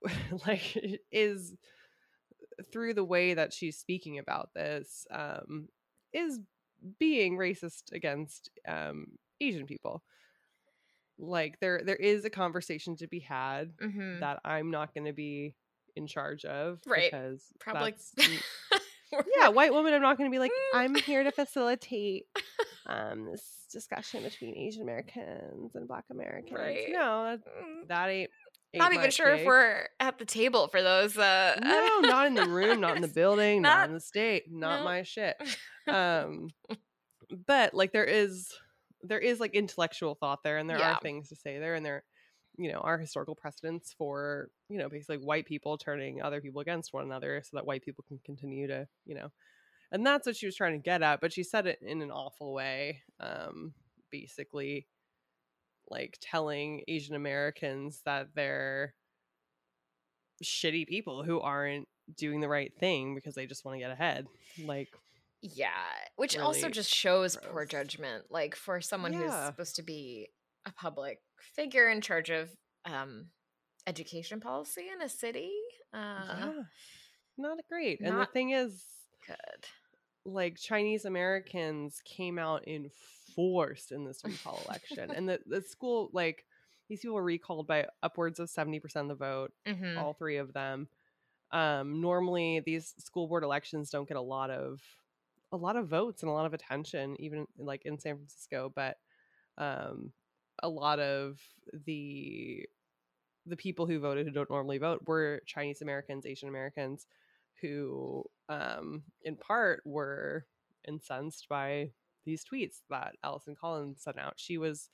like 0.48 0.76
it 0.76 1.02
is 1.12 1.54
through 2.72 2.94
the 2.94 3.04
way 3.04 3.34
that 3.34 3.54
she's 3.54 3.78
speaking 3.78 4.18
about 4.20 4.50
this 4.56 5.06
um 5.12 5.68
is 6.14 6.40
being 7.00 7.38
racist 7.38 7.92
against 7.92 8.50
um 8.68 9.08
asian 9.42 9.66
people 9.66 10.04
like 11.20 11.60
there 11.60 11.82
there 11.84 11.96
is 11.96 12.26
a 12.26 12.30
conversation 12.30 12.96
to 12.96 13.08
be 13.08 13.20
had 13.20 13.76
Mhm. 13.78 14.20
that 14.20 14.40
i'm 14.46 14.70
not 14.72 14.94
going 14.94 15.06
to 15.06 15.14
be 15.14 15.56
in 15.96 16.06
charge 16.08 16.46
of 16.46 16.80
Right. 16.86 17.12
because 17.12 17.44
Probably. 17.60 17.92
that's 17.92 18.14
n- 18.20 18.40
We're- 19.12 19.24
yeah 19.40 19.48
white 19.50 19.74
woman 19.74 19.94
i'm 19.94 20.02
not 20.02 20.18
going 20.18 20.30
to 20.30 20.34
be 20.36 20.40
like 20.40 20.52
Mm. 20.52 20.80
i'm 20.80 20.96
here 20.96 21.24
to 21.24 21.32
facilitate 21.32 22.26
um 22.86 23.26
this 23.32 23.66
discussion 23.72 24.24
between 24.24 24.56
asian 24.56 24.84
americans 24.84 25.76
and 25.76 25.88
black 25.88 26.06
americans 26.12 26.52
Right. 26.58 26.88
no 26.90 27.24
that, 27.26 27.40
Mm, 27.48 27.88
that 27.88 28.10
ain't 28.10 28.32
Not 28.76 28.94
even 28.94 29.12
sure 29.12 29.30
if 29.30 29.46
we're 29.46 29.88
at 30.00 30.20
the 30.20 30.26
table 30.26 30.68
for 30.68 30.82
those. 30.82 31.18
Uh, 31.18 31.58
no 31.62 32.00
not 32.02 32.28
in 32.28 32.34
the 32.36 32.46
room 32.46 32.80
not 32.82 32.96
in 32.96 33.02
the 33.02 33.08
building 33.08 33.62
not, 33.62 33.78
Not- 33.80 33.88
in 33.88 33.94
the 33.94 34.00
state 34.00 34.44
not 34.52 34.80
no. 34.80 34.84
my 34.86 35.04
shit 35.04 35.36
um 35.88 36.50
but 37.48 37.74
like 37.74 37.92
there 37.92 38.06
is 38.06 38.54
there 39.04 39.20
is 39.20 39.40
like 39.40 39.54
intellectual 39.54 40.16
thought 40.16 40.44
there 40.44 40.58
and 40.58 40.70
there 40.70 40.78
Yeah. 40.80 40.94
are 40.96 41.00
things 41.02 41.30
to 41.30 41.36
say 41.36 41.60
there 41.60 41.76
and 41.76 41.86
there 41.86 42.04
you 42.58 42.72
know 42.72 42.80
are 42.80 42.98
historical 42.98 43.36
precedents 43.36 43.94
for 43.98 44.50
you 44.70 44.78
know 44.78 44.90
basically 44.90 45.18
white 45.18 45.46
people 45.46 45.78
turning 45.78 46.22
other 46.22 46.42
people 46.42 46.62
against 46.62 46.94
one 46.94 47.06
another 47.06 47.42
so 47.44 47.58
that 47.58 47.66
white 47.66 47.84
people 47.84 48.04
can 48.08 48.20
continue 48.26 48.68
to 48.68 48.88
you 49.06 49.16
know 49.16 49.30
and 49.92 50.06
that's 50.06 50.26
what 50.26 50.36
she 50.36 50.46
was 50.46 50.56
trying 50.56 50.74
to 50.74 50.80
get 50.84 51.02
at 51.04 51.22
but 51.22 51.32
she 51.32 51.44
said 51.44 51.68
it 51.68 51.80
in 51.82 52.02
an 52.02 52.12
awful 52.12 52.54
way 52.54 53.02
um 53.20 53.74
basically 54.12 54.88
like 55.90 56.18
telling 56.22 56.82
asian 56.88 57.16
americans 57.16 58.02
that 58.06 58.28
they're 58.36 58.94
shitty 60.44 60.88
people 60.88 61.24
who 61.24 61.40
aren't 61.40 61.88
doing 62.16 62.40
the 62.40 62.48
right 62.48 62.72
thing 62.80 63.16
because 63.16 63.36
they 63.36 63.46
just 63.46 63.66
want 63.66 63.76
to 63.76 63.80
get 63.80 63.92
ahead 63.92 64.26
like 64.66 64.90
Yeah, 65.42 65.70
which 66.16 66.38
also 66.38 66.70
just 66.70 66.94
shows 66.94 67.38
poor 67.52 67.66
judgment. 67.66 68.26
Like 68.30 68.56
for 68.56 68.82
someone 68.82 69.14
who's 69.14 69.34
supposed 69.34 69.76
to 69.76 69.84
be 69.84 70.30
a 70.66 70.72
public 70.72 71.20
figure 71.56 71.90
in 71.90 72.02
charge 72.02 72.30
of 72.30 72.50
um, 72.86 73.28
education 73.86 74.40
policy 74.40 74.86
in 74.94 75.02
a 75.02 75.10
city. 75.10 75.52
Uh, 75.94 76.24
yeah 76.28 76.52
not 77.38 77.60
great 77.70 78.00
and 78.02 78.20
the 78.20 78.26
thing 78.26 78.52
is 78.52 78.84
Good. 79.26 79.66
like 80.26 80.58
Chinese 80.58 81.06
Americans 81.06 82.02
came 82.04 82.40
out 82.40 82.68
in 82.68 82.90
force 83.38 83.92
in 83.92 84.06
this 84.06 84.26
recall 84.26 84.64
election, 84.68 85.14
and 85.14 85.30
the 85.30 85.42
the 85.48 85.64
school 85.64 86.12
like 86.14 86.46
these 86.90 87.02
people 87.02 87.16
were 87.16 87.24
recalled 87.24 87.68
by 87.68 87.88
upwards 88.04 88.40
of 88.42 88.50
seventy 88.52 88.82
percent 88.82 89.12
of 89.12 89.20
the 89.20 89.26
vote, 89.26 89.54
hmm 89.68 89.98
all 89.98 90.16
three 90.16 90.38
of 90.40 90.54
them. 90.54 90.90
Um, 91.52 92.02
normally, 92.02 92.62
these 92.62 92.96
school 93.00 93.28
board 93.28 93.44
elections 93.44 93.92
don't 93.92 94.10
get 94.10 94.18
a 94.18 94.22
lot 94.22 94.52
of 94.52 94.82
a 95.54 95.58
lot 95.58 95.78
of 95.78 95.88
votes 95.90 96.24
and 96.24 96.30
a 96.30 96.34
lot 96.34 96.48
of 96.48 96.54
attention, 96.54 97.16
even 97.22 97.48
like 97.58 97.84
in 97.86 98.00
San 98.00 98.18
Francisco, 98.18 98.72
but 98.76 98.98
um, 99.58 100.14
a 100.64 100.70
lot 100.70 101.00
of 101.00 101.42
the 101.86 102.68
the 103.46 103.58
people 103.58 103.88
who 103.88 104.00
voted 104.00 104.28
who 104.28 104.34
don't 104.34 104.50
normally 104.50 104.78
vote 104.78 105.02
were 105.08 105.42
Chinese 105.46 105.82
Americans, 105.82 106.26
Asian 106.26 106.50
Americans, 106.50 107.08
who 107.62 108.26
um, 108.50 109.04
in 109.24 109.38
part 109.38 109.82
were 109.86 110.46
incensed 110.88 111.48
by 111.50 111.92
these 112.28 112.46
tweets 112.46 112.82
that 112.92 113.16
Allison 113.24 113.56
Collins 113.56 114.04
sent 114.04 114.20
out. 114.20 114.36
She 114.38 114.60
was 114.60 114.92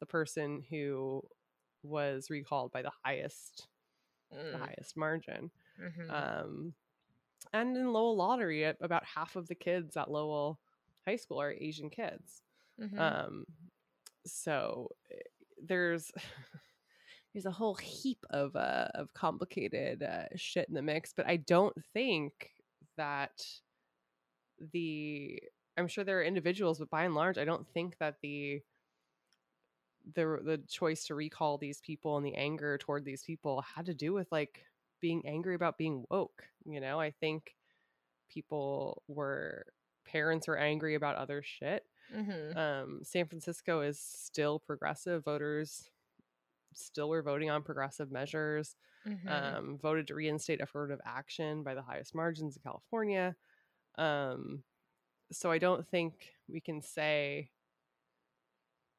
the 0.00 0.06
person 0.06 0.62
who 0.70 1.22
was 1.82 2.30
recalled 2.30 2.72
by 2.72 2.82
the 2.82 2.92
highest 3.04 3.68
the 4.52 4.58
Mm, 4.58 4.58
highest 4.58 4.96
margin. 4.96 5.50
mhm. 5.78 6.10
Um, 6.10 6.74
and 7.52 7.76
in 7.76 7.92
Lowell 7.92 8.16
Lottery, 8.16 8.64
about 8.64 9.04
half 9.04 9.36
of 9.36 9.48
the 9.48 9.54
kids 9.56 9.96
at 9.96 10.10
Lowell 10.10 10.60
High 11.06 11.16
School 11.16 11.40
are 11.40 11.52
Asian 11.52 11.90
kids. 11.90 12.42
Mhm. 12.78 12.98
Um, 12.98 13.46
so 14.26 14.90
eh, 15.10 15.16
there's 15.62 16.12
there's 17.34 17.46
a 17.46 17.50
whole 17.52 17.74
heap 17.76 18.24
of 18.30 18.56
uh, 18.56 18.88
of 18.94 19.12
complicated 19.14 20.02
uh, 20.02 20.26
shit 20.36 20.68
in 20.68 20.74
the 20.74 20.82
mix, 20.82 21.12
but 21.14 21.26
I 21.26 21.36
don't 21.38 21.76
think 21.94 22.50
that 22.96 23.44
the 24.72 25.40
I'm 25.76 25.88
sure 25.88 26.04
there 26.04 26.20
are 26.20 26.24
individuals, 26.24 26.78
but 26.78 26.90
by 26.90 27.04
and 27.04 27.14
large, 27.14 27.38
I 27.38 27.44
don't 27.44 27.68
think 27.68 27.98
that 27.98 28.20
the 28.22 28.62
the 30.14 30.40
the 30.44 30.58
choice 30.68 31.06
to 31.06 31.14
recall 31.14 31.56
these 31.58 31.80
people 31.80 32.16
and 32.16 32.26
the 32.26 32.34
anger 32.34 32.76
toward 32.78 33.04
these 33.04 33.22
people 33.24 33.62
had 33.62 33.86
to 33.86 33.94
do 33.94 34.12
with 34.12 34.30
like 34.30 34.66
being 35.00 35.26
angry 35.26 35.54
about 35.54 35.78
being 35.78 36.04
woke. 36.10 36.44
You 36.64 36.80
know, 36.80 37.00
I 37.00 37.10
think 37.10 37.56
people 38.28 39.02
were 39.08 39.66
parents 40.04 40.48
were 40.48 40.58
angry 40.58 40.94
about 40.96 41.16
other 41.16 41.42
shit 41.42 41.86
Mhm. 42.08 42.56
um, 42.56 43.00
San 43.04 43.26
Francisco 43.28 43.82
is 43.82 43.98
still 44.00 44.58
progressive. 44.60 45.24
Voters 45.24 45.90
still 46.72 47.08
were 47.08 47.22
voting 47.22 47.50
on 47.50 47.62
progressive 47.62 48.10
measures. 48.10 48.76
Mhm. 49.04 49.56
Um, 49.56 49.78
voted 49.78 50.06
to 50.08 50.14
reinstate 50.14 50.60
affirmative 50.60 51.00
action 51.04 51.62
by 51.62 51.74
the 51.74 51.82
highest 51.82 52.14
margins 52.14 52.56
in 52.56 52.62
California. 52.62 53.36
Um, 53.96 54.64
so 55.32 55.50
I 55.50 55.58
don't 55.58 55.86
think 55.88 56.14
we 56.48 56.60
can 56.60 56.80
say 56.82 57.50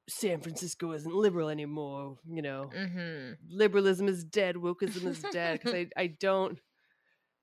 San 0.07 0.39
Francisco 0.41 0.91
isn't 0.91 1.13
liberal 1.15 1.49
anymore. 1.49 2.17
You 2.29 2.41
know, 2.41 2.69
Mhm. 2.73 3.37
liberalism 3.47 4.07
is 4.07 4.23
dead, 4.23 4.55
wokeism 4.55 5.07
is 5.07 5.21
dead. 5.31 5.59
Because 5.59 5.73
I, 5.73 5.89
I 5.97 6.07
don't 6.07 6.59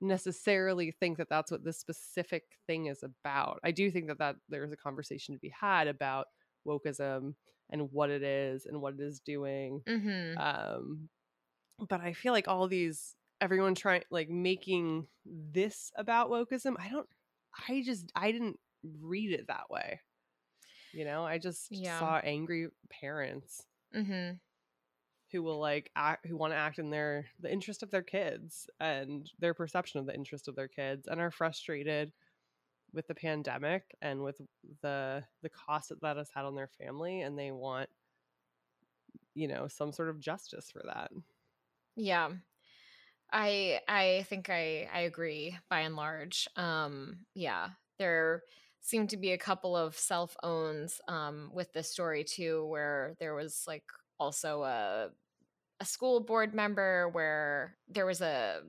necessarily 0.01 0.91
think 0.91 1.19
that 1.19 1.29
that's 1.29 1.51
what 1.51 1.65
this 1.65 1.79
specific 1.79 2.45
thing 2.67 2.87
is 2.87 3.03
about. 3.03 3.61
I 3.65 3.71
do 3.73 3.91
think 3.91 4.09
that 4.09 4.19
that 4.19 4.37
there's 4.49 4.73
a 4.73 4.77
conversation 4.77 5.35
to 5.35 5.41
be 5.41 5.49
had 5.51 5.89
about 5.89 6.27
wokeism 6.67 7.35
and 7.71 7.91
what 7.93 8.11
it 8.11 8.23
is 8.23 8.67
and 8.67 8.81
what 8.81 8.95
it 8.95 9.01
is 9.01 9.21
doing. 9.21 9.81
Mhm. 9.87 10.37
Um, 10.39 11.09
but 11.89 12.01
I 12.01 12.13
feel 12.13 12.33
like 12.33 12.47
all 12.49 12.69
these 12.69 13.17
everyone 13.41 13.75
trying 13.75 14.05
like 14.11 14.29
making 14.29 15.09
this 15.25 15.91
about 15.97 16.31
wokeism. 16.31 16.77
I 16.79 16.89
don't. 16.89 17.09
I 17.69 17.83
just 17.85 18.11
I 18.15 18.31
didn't 18.33 18.59
read 18.85 19.33
it 19.33 19.49
that 19.49 19.71
way. 19.71 20.01
You 20.93 21.05
know, 21.07 21.25
I 21.27 21.39
just 21.39 21.75
Yeah. 21.75 21.79
saw 21.87 22.19
angry 22.19 22.69
parents 22.91 23.67
Mhm. 23.93 24.41
who 25.31 25.43
will 25.43 25.59
like 25.59 25.91
act 25.97 26.27
who 26.27 26.37
want 26.37 26.53
to 26.53 26.57
act 26.57 26.79
in 26.79 26.91
their 26.91 27.31
the 27.41 27.51
interest 27.51 27.83
of 27.83 27.91
their 27.91 28.03
kids 28.03 28.69
and 28.81 29.31
their 29.39 29.55
perception 29.55 29.99
of 30.01 30.07
the 30.07 30.15
interest 30.15 30.49
of 30.49 30.57
their 30.57 30.69
kids 30.69 31.09
and 31.09 31.21
are 31.21 31.31
frustrated 31.31 32.13
with 32.93 33.07
the 33.09 33.17
pandemic 33.17 33.97
and 34.03 34.23
with 34.23 34.41
the 34.83 35.25
the 35.43 35.51
cost 35.51 35.91
that 35.91 36.01
that 36.03 36.17
has 36.19 36.31
had 36.31 36.47
on 36.47 36.57
their 36.57 36.69
family 36.69 37.23
and 37.23 37.39
they 37.39 37.53
want 37.53 37.91
you 39.35 39.49
know 39.49 39.69
some 39.69 39.93
sort 39.93 40.09
of 40.09 40.21
justice 40.21 40.71
for 40.71 40.83
that 40.85 41.11
Yeah. 41.97 42.33
I 43.33 43.81
I 43.89 44.25
think 44.29 44.51
I 44.51 44.89
I 44.93 45.01
agree 45.03 45.59
by 45.71 45.81
and 45.81 45.97
large. 45.97 46.49
Um 46.57 47.27
yeah, 47.35 47.71
there 47.99 48.43
seemed 48.83 49.11
to 49.11 49.17
be 49.17 49.33
a 49.33 49.39
couple 49.39 49.77
of 49.77 49.97
self 49.97 50.37
owns 50.43 51.01
um 51.09 51.51
with 51.55 51.73
this 51.73 51.91
story 51.91 52.25
too 52.25 52.67
where 52.67 53.15
there 53.19 53.35
was 53.35 53.65
like 53.67 53.85
also 54.19 54.63
a 54.63 55.09
a 55.81 55.85
school 55.85 56.21
board 56.21 56.55
member 56.55 57.09
where 57.09 57.77
there 57.89 58.07
was 58.07 58.21
a 58.21 58.61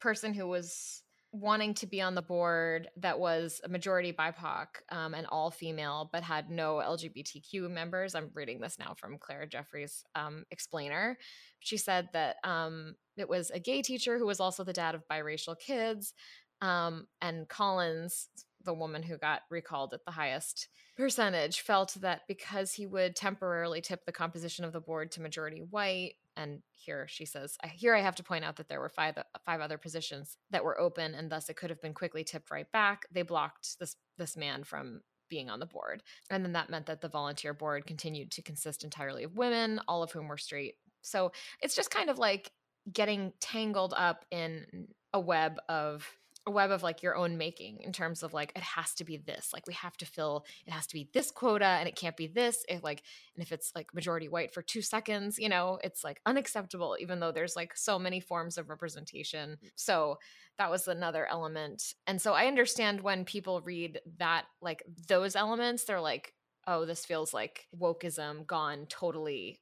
person 0.00 0.34
who 0.34 0.48
was 0.48 1.02
wanting 1.32 1.72
to 1.72 1.86
be 1.86 2.00
on 2.02 2.14
the 2.14 2.22
board 2.22 2.88
that 2.96 3.18
was 3.18 3.60
a 3.64 3.68
majority 3.68 4.12
BIPOC 4.12 4.66
um, 4.90 5.14
and 5.14 5.26
all 5.28 5.50
female, 5.50 6.10
but 6.12 6.22
had 6.22 6.50
no 6.50 6.74
LGBTQ 6.76 7.70
members. 7.70 8.14
I'm 8.14 8.30
reading 8.34 8.60
this 8.60 8.78
now 8.78 8.94
from 8.98 9.16
Clara 9.18 9.46
Jeffery's 9.46 10.04
um, 10.14 10.44
explainer. 10.50 11.16
She 11.60 11.78
said 11.78 12.08
that 12.12 12.36
um, 12.44 12.96
it 13.16 13.28
was 13.28 13.50
a 13.50 13.58
gay 13.58 13.80
teacher 13.80 14.18
who 14.18 14.26
was 14.26 14.40
also 14.40 14.62
the 14.62 14.74
dad 14.74 14.94
of 14.94 15.08
biracial 15.10 15.58
kids. 15.58 16.12
Um, 16.60 17.06
and 17.22 17.48
Collins, 17.48 18.28
the 18.64 18.74
woman 18.74 19.02
who 19.02 19.16
got 19.16 19.42
recalled 19.50 19.92
at 19.92 20.04
the 20.04 20.12
highest 20.12 20.68
percentage, 20.96 21.60
felt 21.60 21.96
that 22.00 22.22
because 22.28 22.72
he 22.72 22.86
would 22.86 23.16
temporarily 23.16 23.80
tip 23.80 24.04
the 24.04 24.12
composition 24.12 24.64
of 24.64 24.72
the 24.72 24.80
board 24.80 25.12
to 25.12 25.22
majority 25.22 25.60
white, 25.60 26.14
and 26.36 26.62
here 26.70 27.06
she 27.08 27.26
says 27.26 27.58
here 27.74 27.94
i 27.94 28.00
have 28.00 28.14
to 28.14 28.22
point 28.22 28.42
out 28.42 28.56
that 28.56 28.66
there 28.68 28.80
were 28.80 28.88
five 28.88 29.18
uh, 29.18 29.22
five 29.44 29.60
other 29.60 29.76
positions 29.76 30.38
that 30.50 30.64
were 30.64 30.80
open 30.80 31.14
and 31.14 31.30
thus 31.30 31.50
it 31.50 31.56
could 31.56 31.68
have 31.68 31.80
been 31.82 31.94
quickly 31.94 32.24
tipped 32.24 32.50
right 32.50 32.70
back. 32.72 33.02
They 33.12 33.22
blocked 33.22 33.78
this 33.78 33.96
this 34.18 34.36
man 34.36 34.64
from 34.64 35.00
being 35.28 35.48
on 35.48 35.60
the 35.60 35.66
board. 35.66 36.02
And 36.30 36.44
then 36.44 36.52
that 36.52 36.68
meant 36.68 36.86
that 36.86 37.00
the 37.00 37.08
volunteer 37.08 37.54
board 37.54 37.86
continued 37.86 38.30
to 38.32 38.42
consist 38.42 38.84
entirely 38.84 39.24
of 39.24 39.34
women 39.34 39.80
all 39.88 40.02
of 40.02 40.12
whom 40.12 40.28
were 40.28 40.36
straight. 40.36 40.74
So 41.00 41.32
it's 41.62 41.74
just 41.74 41.90
kind 41.90 42.10
of 42.10 42.18
like 42.18 42.52
getting 42.92 43.32
tangled 43.40 43.94
up 43.96 44.26
in 44.30 44.88
a 45.14 45.20
web 45.20 45.58
of 45.70 46.06
a 46.46 46.50
web 46.50 46.70
of 46.70 46.82
like 46.82 47.02
your 47.02 47.14
own 47.14 47.38
making 47.38 47.80
in 47.82 47.92
terms 47.92 48.22
of 48.22 48.32
like 48.34 48.52
it 48.56 48.62
has 48.62 48.94
to 48.94 49.04
be 49.04 49.16
this 49.16 49.50
like 49.52 49.66
we 49.66 49.74
have 49.74 49.96
to 49.96 50.04
fill 50.04 50.44
it 50.66 50.72
has 50.72 50.86
to 50.86 50.94
be 50.94 51.08
this 51.12 51.30
quota 51.30 51.64
and 51.64 51.88
it 51.88 51.94
can't 51.94 52.16
be 52.16 52.26
this 52.26 52.64
if 52.68 52.82
like 52.82 53.02
and 53.36 53.44
if 53.44 53.52
it's 53.52 53.70
like 53.76 53.94
majority 53.94 54.28
white 54.28 54.52
for 54.52 54.62
two 54.62 54.82
seconds 54.82 55.38
you 55.38 55.48
know 55.48 55.78
it's 55.84 56.02
like 56.02 56.20
unacceptable 56.26 56.96
even 57.00 57.20
though 57.20 57.30
there's 57.30 57.54
like 57.54 57.76
so 57.76 57.98
many 57.98 58.18
forms 58.18 58.58
of 58.58 58.68
representation 58.68 59.56
mm. 59.64 59.70
so 59.76 60.18
that 60.58 60.70
was 60.70 60.88
another 60.88 61.26
element 61.30 61.94
and 62.06 62.20
so 62.20 62.32
i 62.32 62.46
understand 62.46 63.00
when 63.00 63.24
people 63.24 63.60
read 63.60 64.00
that 64.18 64.44
like 64.60 64.82
those 65.08 65.36
elements 65.36 65.84
they're 65.84 66.00
like 66.00 66.34
oh 66.66 66.84
this 66.84 67.06
feels 67.06 67.32
like 67.32 67.66
wokeism 67.78 68.46
gone 68.46 68.86
totally 68.88 69.60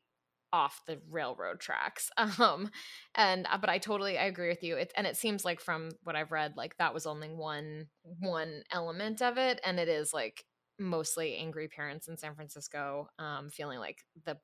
off 0.53 0.83
the 0.87 0.99
railroad 1.11 1.61
tracks 1.61 2.11
um 2.17 2.71
and 3.15 3.47
uh, 3.51 3.59
but 3.59 3.71
i 3.71 3.79
totally 3.79 4.19
i 4.19 4.25
agree 4.25 4.49
with 4.49 4.63
you 4.63 4.77
it, 4.77 4.93
and 4.97 5.07
it 5.07 5.17
seems 5.17 5.45
like 5.45 5.61
from 5.61 5.91
what 6.05 6.17
i've 6.17 6.33
read 6.33 6.55
like 6.57 6.77
that 6.79 6.95
was 6.95 7.07
only 7.07 7.29
one 7.29 7.87
one 8.03 8.63
element 8.73 9.23
of 9.23 9.39
it 9.39 9.61
and 9.65 9.79
it 9.79 9.89
is 9.89 10.13
like 10.13 10.45
mostly 10.79 11.37
angry 11.37 11.69
parents 11.69 12.09
in 12.09 12.17
san 12.17 12.35
francisco 12.35 13.07
um 13.19 13.51
feeling 13.51 13.79
like 13.79 13.99
the 14.25 14.37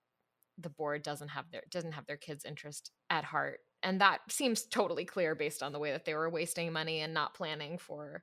the 0.58 0.70
board 0.70 1.02
doesn't 1.02 1.28
have 1.28 1.44
their 1.50 1.62
doesn't 1.70 1.92
have 1.92 2.06
their 2.06 2.16
kids 2.16 2.44
interest 2.44 2.90
at 3.10 3.24
heart 3.24 3.60
and 3.82 4.00
that 4.00 4.20
seems 4.30 4.64
totally 4.64 5.04
clear 5.04 5.34
based 5.34 5.62
on 5.62 5.72
the 5.72 5.78
way 5.78 5.92
that 5.92 6.04
they 6.04 6.14
were 6.14 6.30
wasting 6.30 6.72
money 6.72 7.00
and 7.00 7.12
not 7.12 7.34
planning 7.34 7.78
for 7.78 8.22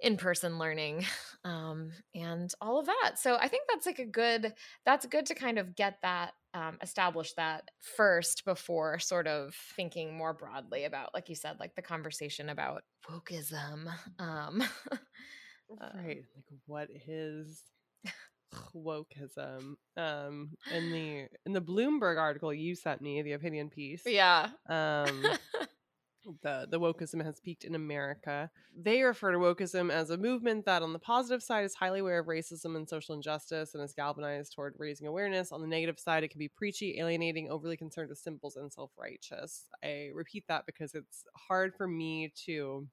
in-person 0.00 0.58
learning 0.58 1.04
um, 1.44 1.90
and 2.14 2.52
all 2.60 2.78
of 2.78 2.86
that 2.86 3.12
so 3.16 3.36
i 3.36 3.48
think 3.48 3.64
that's 3.68 3.86
like 3.86 3.98
a 3.98 4.04
good 4.06 4.52
that's 4.84 5.06
good 5.06 5.26
to 5.26 5.34
kind 5.34 5.58
of 5.58 5.76
get 5.76 5.98
that 6.02 6.32
um, 6.54 6.78
establish 6.82 7.32
that 7.34 7.70
first 7.96 8.44
before 8.44 8.98
sort 8.98 9.26
of 9.26 9.54
thinking 9.76 10.16
more 10.16 10.32
broadly 10.32 10.84
about 10.84 11.14
like 11.14 11.28
you 11.28 11.34
said 11.34 11.56
like 11.60 11.74
the 11.76 11.82
conversation 11.82 12.48
about 12.48 12.82
wokeism 13.08 13.86
um, 14.18 14.62
right 15.94 16.24
like 16.34 16.60
what 16.66 16.88
is 17.06 17.62
wokeism? 18.74 19.74
Um 19.96 20.50
in 20.72 20.90
the 20.90 21.26
in 21.46 21.52
the 21.52 21.60
bloomberg 21.60 22.18
article 22.18 22.52
you 22.52 22.74
sent 22.74 23.00
me 23.00 23.22
the 23.22 23.32
opinion 23.32 23.70
piece. 23.70 24.02
Yeah. 24.06 24.48
Um 24.68 25.22
the 26.42 26.66
the 26.70 26.80
wokeism 26.80 27.24
has 27.24 27.40
peaked 27.40 27.64
in 27.64 27.74
America. 27.74 28.50
They 28.76 29.02
refer 29.02 29.32
to 29.32 29.38
wokeism 29.38 29.90
as 29.90 30.10
a 30.10 30.16
movement 30.16 30.66
that, 30.66 30.82
on 30.82 30.92
the 30.92 30.98
positive 30.98 31.42
side, 31.42 31.64
is 31.64 31.74
highly 31.74 32.00
aware 32.00 32.18
of 32.18 32.26
racism 32.26 32.76
and 32.76 32.88
social 32.88 33.14
injustice 33.14 33.74
and 33.74 33.82
is 33.82 33.94
galvanized 33.94 34.52
toward 34.54 34.74
raising 34.78 35.06
awareness. 35.06 35.52
On 35.52 35.60
the 35.60 35.66
negative 35.66 35.98
side, 35.98 36.24
it 36.24 36.28
can 36.28 36.38
be 36.38 36.48
preachy, 36.48 36.98
alienating, 36.98 37.50
overly 37.50 37.76
concerned 37.76 38.08
with 38.08 38.18
symbols, 38.18 38.56
and 38.56 38.72
self 38.72 38.90
righteous. 38.98 39.68
I 39.82 40.10
repeat 40.14 40.44
that 40.48 40.66
because 40.66 40.94
it's 40.94 41.24
hard 41.48 41.74
for 41.76 41.86
me 41.86 42.32
to 42.46 42.86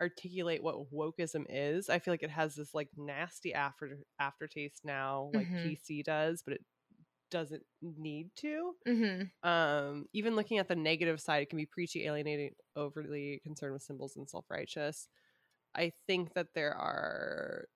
articulate 0.00 0.62
what 0.62 0.92
wokeism 0.92 1.44
is. 1.48 1.88
I 1.88 1.98
feel 1.98 2.12
like 2.12 2.22
it 2.22 2.30
has 2.30 2.54
this 2.54 2.74
like 2.74 2.88
nasty 2.96 3.54
after 3.54 3.98
aftertaste 4.18 4.84
now, 4.84 5.30
like 5.32 5.46
mm-hmm. 5.46 5.68
PC 5.68 6.04
does, 6.04 6.42
but 6.44 6.54
it 6.54 6.64
doesn't 7.34 7.64
need 7.82 8.30
to. 8.36 8.74
Mm-hmm. 8.86 9.48
Um, 9.48 10.06
even 10.12 10.36
looking 10.36 10.58
at 10.58 10.68
the 10.68 10.76
negative 10.76 11.20
side, 11.20 11.42
it 11.42 11.50
can 11.50 11.56
be 11.56 11.66
preachy, 11.66 12.06
alienating, 12.06 12.52
overly 12.76 13.40
concerned 13.42 13.72
with 13.72 13.82
symbols 13.82 14.14
and 14.16 14.30
self 14.30 14.44
righteous. 14.48 15.08
I 15.74 15.90
think 16.06 16.32
that 16.34 16.54
there 16.54 16.74
are 16.74 17.66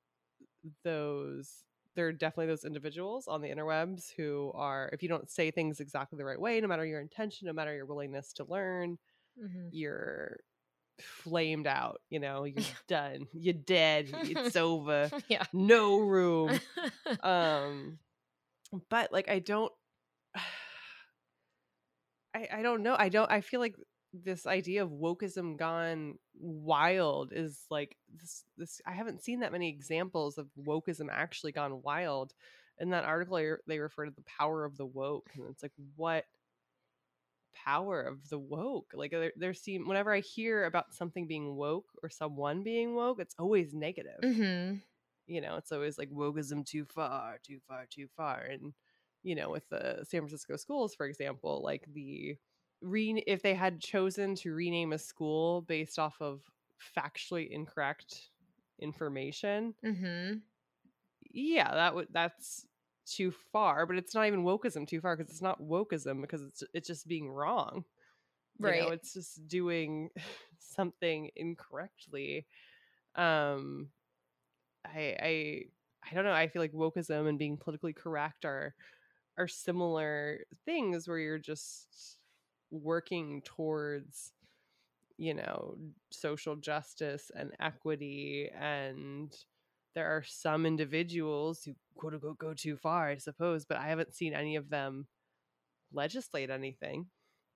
those 0.84 1.64
there 1.96 2.06
are 2.06 2.12
definitely 2.12 2.46
those 2.46 2.64
individuals 2.64 3.26
on 3.26 3.42
the 3.42 3.48
interwebs 3.48 4.12
who 4.16 4.52
are 4.54 4.88
if 4.92 5.02
you 5.02 5.08
don't 5.08 5.28
say 5.28 5.50
things 5.50 5.80
exactly 5.80 6.16
the 6.16 6.24
right 6.24 6.40
way 6.40 6.60
no 6.60 6.68
matter 6.68 6.84
your 6.84 7.00
intention 7.00 7.46
no 7.46 7.52
matter 7.52 7.74
your 7.74 7.86
willingness 7.86 8.32
to 8.32 8.44
learn 8.44 8.98
mm-hmm. 9.42 9.68
you're 9.70 10.38
flamed 11.00 11.66
out 11.66 12.00
you 12.10 12.20
know 12.20 12.44
you're 12.44 12.64
done 12.88 13.26
you're 13.32 13.54
dead 13.54 14.08
it's 14.24 14.56
over 14.68 15.10
yeah 15.28 15.44
no 15.52 15.98
room 15.98 16.58
um 17.22 17.98
but 18.88 19.12
like 19.12 19.28
I 19.28 19.38
don't 19.38 19.72
I 22.34 22.48
I 22.52 22.62
don't 22.62 22.82
know. 22.82 22.96
I 22.98 23.08
don't 23.08 23.30
I 23.30 23.40
feel 23.40 23.60
like 23.60 23.76
this 24.12 24.46
idea 24.46 24.82
of 24.82 24.90
wokeism 24.90 25.56
gone 25.58 26.18
wild 26.38 27.32
is 27.32 27.64
like 27.70 27.96
this 28.20 28.44
this 28.56 28.80
I 28.86 28.92
haven't 28.92 29.22
seen 29.22 29.40
that 29.40 29.52
many 29.52 29.68
examples 29.68 30.38
of 30.38 30.48
wokeism 30.58 31.08
actually 31.10 31.52
gone 31.52 31.82
wild. 31.82 32.32
In 32.80 32.90
that 32.90 33.04
article 33.04 33.56
they 33.66 33.78
refer 33.80 34.04
to 34.04 34.12
the 34.12 34.22
power 34.22 34.64
of 34.64 34.76
the 34.76 34.86
woke 34.86 35.30
and 35.34 35.44
it's 35.50 35.62
like 35.64 35.72
what 35.96 36.24
power 37.64 38.00
of 38.02 38.28
the 38.28 38.38
woke 38.38 38.92
like 38.94 39.10
there, 39.10 39.32
there 39.36 39.52
seem 39.52 39.88
whenever 39.88 40.14
i 40.14 40.20
hear 40.20 40.64
about 40.64 40.94
something 40.94 41.26
being 41.26 41.56
woke 41.56 41.86
or 42.02 42.08
someone 42.08 42.62
being 42.62 42.94
woke 42.94 43.18
it's 43.18 43.34
always 43.38 43.74
negative 43.74 44.20
mm-hmm 44.22 44.76
you 45.28 45.40
know 45.40 45.56
it's 45.56 45.70
always 45.70 45.98
like 45.98 46.10
wokeism 46.10 46.66
too 46.66 46.84
far 46.84 47.38
too 47.46 47.58
far 47.68 47.84
too 47.88 48.08
far 48.16 48.40
and 48.40 48.72
you 49.22 49.34
know 49.34 49.50
with 49.50 49.68
the 49.68 49.98
san 50.08 50.20
francisco 50.20 50.56
schools 50.56 50.94
for 50.94 51.06
example 51.06 51.62
like 51.62 51.84
the 51.92 52.36
re 52.80 53.22
if 53.26 53.42
they 53.42 53.54
had 53.54 53.80
chosen 53.80 54.34
to 54.34 54.54
rename 54.54 54.92
a 54.92 54.98
school 54.98 55.62
based 55.62 55.98
off 55.98 56.16
of 56.20 56.40
factually 56.96 57.48
incorrect 57.50 58.30
information 58.80 59.74
mm-hmm. 59.84 60.34
yeah 61.30 61.72
that 61.74 61.94
would 61.94 62.08
that's 62.12 62.66
too 63.06 63.32
far 63.52 63.86
but 63.86 63.96
it's 63.96 64.14
not 64.14 64.26
even 64.26 64.44
wokeism 64.44 64.86
too 64.86 65.00
far 65.00 65.16
because 65.16 65.30
it's 65.30 65.42
not 65.42 65.60
wokeism 65.60 66.20
because 66.20 66.42
it's 66.42 66.62
it's 66.74 66.88
just 66.88 67.08
being 67.08 67.28
wrong 67.28 67.84
right 68.60 68.76
you 68.76 68.82
know, 68.82 68.90
it's 68.90 69.14
just 69.14 69.46
doing 69.48 70.10
something 70.58 71.30
incorrectly 71.36 72.46
um 73.16 73.88
I 74.94 75.16
I 75.20 75.62
I 76.10 76.14
don't 76.14 76.24
know. 76.24 76.32
I 76.32 76.48
feel 76.48 76.62
like 76.62 76.72
wokeism 76.72 77.28
and 77.28 77.38
being 77.38 77.56
politically 77.56 77.92
correct 77.92 78.44
are 78.44 78.74
are 79.36 79.48
similar 79.48 80.40
things 80.64 81.06
where 81.06 81.18
you're 81.18 81.38
just 81.38 82.18
working 82.70 83.40
towards 83.44 84.32
you 85.16 85.34
know 85.34 85.76
social 86.10 86.56
justice 86.56 87.30
and 87.34 87.52
equity 87.60 88.50
and 88.58 89.34
there 89.94 90.06
are 90.06 90.22
some 90.22 90.64
individuals 90.64 91.62
who 91.64 91.74
quote 91.96 92.14
unquote 92.14 92.38
go 92.38 92.54
too 92.54 92.76
far 92.76 93.08
i 93.08 93.16
suppose 93.16 93.64
but 93.64 93.78
i 93.78 93.88
haven't 93.88 94.14
seen 94.14 94.34
any 94.34 94.56
of 94.56 94.70
them 94.70 95.06
legislate 95.92 96.50
anything 96.50 97.06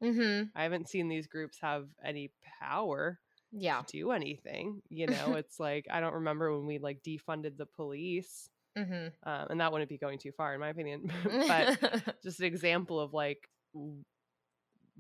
mm-hmm. 0.03 0.45
i 0.57 0.63
haven't 0.63 0.89
seen 0.89 1.09
these 1.09 1.27
groups 1.27 1.59
have 1.61 1.87
any 2.05 2.33
power 2.61 3.21
yeah 3.53 3.83
do 3.87 4.13
anything 4.13 4.81
you 4.89 5.07
know 5.07 5.33
it's 5.37 5.61
like 5.61 5.87
i 5.91 6.01
don't 6.01 6.15
remember 6.15 6.57
when 6.57 6.67
we 6.67 6.79
like 6.79 7.03
defunded 7.07 7.57
the 7.57 7.67
police 7.67 8.49
mm-hmm. 8.77 9.09
um, 9.29 9.47
and 9.51 9.61
that 9.61 9.71
wouldn't 9.73 9.91
be 9.91 9.99
going 9.99 10.19
too 10.19 10.33
far 10.33 10.55
in 10.55 10.61
my 10.61 10.71
opinion 10.71 11.11
but 11.25 12.17
just 12.23 12.41
an 12.41 12.47
example 12.47 12.99
of 12.99 13.13
like 13.13 13.49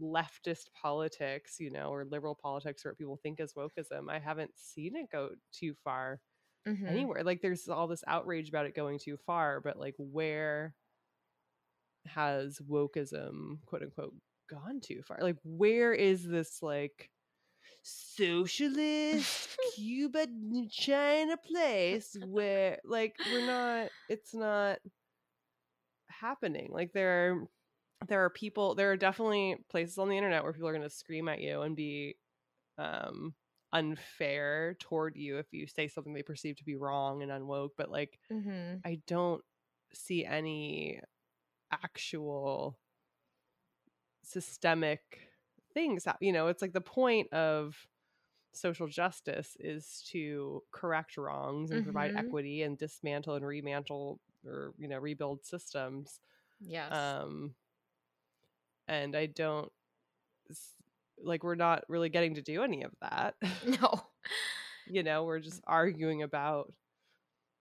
leftist 0.01 0.67
politics 0.81 1.57
you 1.59 1.71
know 1.71 1.91
or 1.91 2.05
liberal 2.05 2.39
politics 2.41 2.85
or 2.85 2.91
what 2.91 2.99
people 2.99 3.19
think 3.23 3.41
is 3.41 3.53
wokeism 3.55 4.11
i 4.11 4.19
haven't 4.19 4.51
seen 4.57 4.97
it 4.97 5.07
go 5.11 5.31
too 5.53 5.75
far 5.85 6.21
mm-hmm. 6.67 6.87
anywhere 6.87 7.23
like 7.23 7.43
there's 7.43 7.69
all 7.69 7.87
this 7.87 8.05
outrage 8.07 8.49
about 8.49 8.67
it 8.67 8.75
going 8.75 8.99
too 8.99 9.17
far 9.27 9.61
but 9.61 9.79
like 9.79 9.95
where 9.99 10.75
has 12.07 12.59
wokeism 12.69 13.59
quote 13.67 13.83
unquote 13.83 14.15
gone 14.53 14.81
too 14.81 15.03
far. 15.03 15.19
Like, 15.21 15.39
where 15.45 15.93
is 15.93 16.27
this 16.27 16.63
like 16.63 17.11
socialist 17.83 19.57
Cuba 19.77 20.27
China 20.71 21.37
place 21.37 22.17
where 22.27 22.79
like 22.85 23.17
we're 23.31 23.47
not 23.47 23.89
it's 24.09 24.35
not 24.35 24.79
happening. 26.09 26.71
Like 26.73 26.93
there 26.93 27.11
are 27.11 27.49
there 28.09 28.25
are 28.25 28.31
people 28.31 28.75
there 28.75 28.91
are 28.91 28.97
definitely 28.97 29.57
places 29.71 29.99
on 29.99 30.09
the 30.09 30.17
internet 30.17 30.43
where 30.43 30.53
people 30.53 30.69
are 30.69 30.75
going 30.75 30.89
to 30.89 30.95
scream 30.95 31.29
at 31.29 31.41
you 31.41 31.63
and 31.63 31.77
be 31.77 32.17
um 32.79 33.35
unfair 33.73 34.77
toward 34.81 35.17
you 35.17 35.39
if 35.39 35.47
you 35.53 35.67
say 35.67 35.89
something 35.89 36.13
they 36.13 36.23
perceive 36.23 36.57
to 36.57 36.65
be 36.65 36.77
wrong 36.77 37.23
and 37.23 37.31
unwoke 37.31 37.71
but 37.79 37.91
like 37.91 38.19
mm-hmm. 38.31 38.77
i 38.85 39.01
don't 39.07 39.43
see 39.95 40.27
any 40.27 41.01
actual 41.73 42.79
systemic 44.23 45.01
things 45.75 46.07
you 46.21 46.33
know 46.33 46.49
it's 46.49 46.63
like 46.63 46.73
the 46.73 46.81
point 46.81 47.33
of 47.33 47.77
social 48.53 48.87
justice 48.87 49.57
is 49.61 50.03
to 50.11 50.63
correct 50.73 51.17
wrongs 51.17 51.71
and 51.71 51.83
provide 51.83 52.13
Mhm. 52.13 52.19
equity 52.19 52.63
and 52.63 52.79
dismantle 52.79 53.35
and 53.37 53.45
remantle 53.45 54.19
or 54.47 54.73
you 54.79 54.89
know 54.89 54.99
rebuild 54.99 55.45
systems 55.45 56.21
Yes. 56.61 56.93
um 56.93 57.55
and 58.89 59.17
i 59.17 59.27
don't 59.27 59.71
like 61.23 61.45
we're 61.45 61.55
not 61.55 61.85
really 61.89 62.09
getting 62.09 62.35
to 62.35 62.43
do 62.43 62.63
any 62.63 62.83
of 62.83 62.93
that 63.01 63.35
no. 63.81 64.03
you 64.87 65.03
know 65.03 65.25
we're 65.25 65.41
just 65.41 65.63
arguing 65.67 66.23
about 66.23 66.73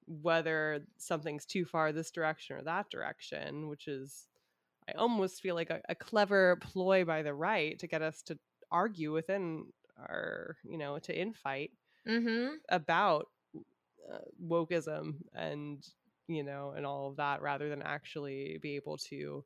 whether 0.07 0.83
something's 0.97 1.45
too 1.45 1.65
far 1.65 1.91
this 1.91 2.11
direction 2.11 2.55
or 2.57 2.61
that 2.63 2.89
direction 2.89 3.67
which 3.69 3.87
is 3.87 4.27
i 4.93 4.97
almost 4.99 5.41
feel 5.41 5.55
like 5.55 5.69
a, 5.69 5.81
a 5.89 5.95
clever 5.95 6.57
ploy 6.57 7.05
by 7.05 7.21
the 7.23 7.33
right 7.33 7.79
to 7.79 7.87
get 7.87 8.01
us 8.01 8.21
to 8.23 8.37
argue 8.71 9.11
within 9.13 9.65
our 9.97 10.57
you 10.63 10.77
know 10.77 10.99
to 10.99 11.13
infight 11.17 11.71
Mm-hmm. 12.07 12.55
about 12.69 13.27
uh, 14.11 14.19
wokeism 14.43 15.15
and 15.33 15.85
you 16.27 16.43
know 16.43 16.73
and 16.75 16.85
all 16.85 17.09
of 17.09 17.17
that 17.17 17.41
rather 17.41 17.69
than 17.69 17.81
actually 17.81 18.57
be 18.61 18.75
able 18.75 18.97
to 18.97 19.43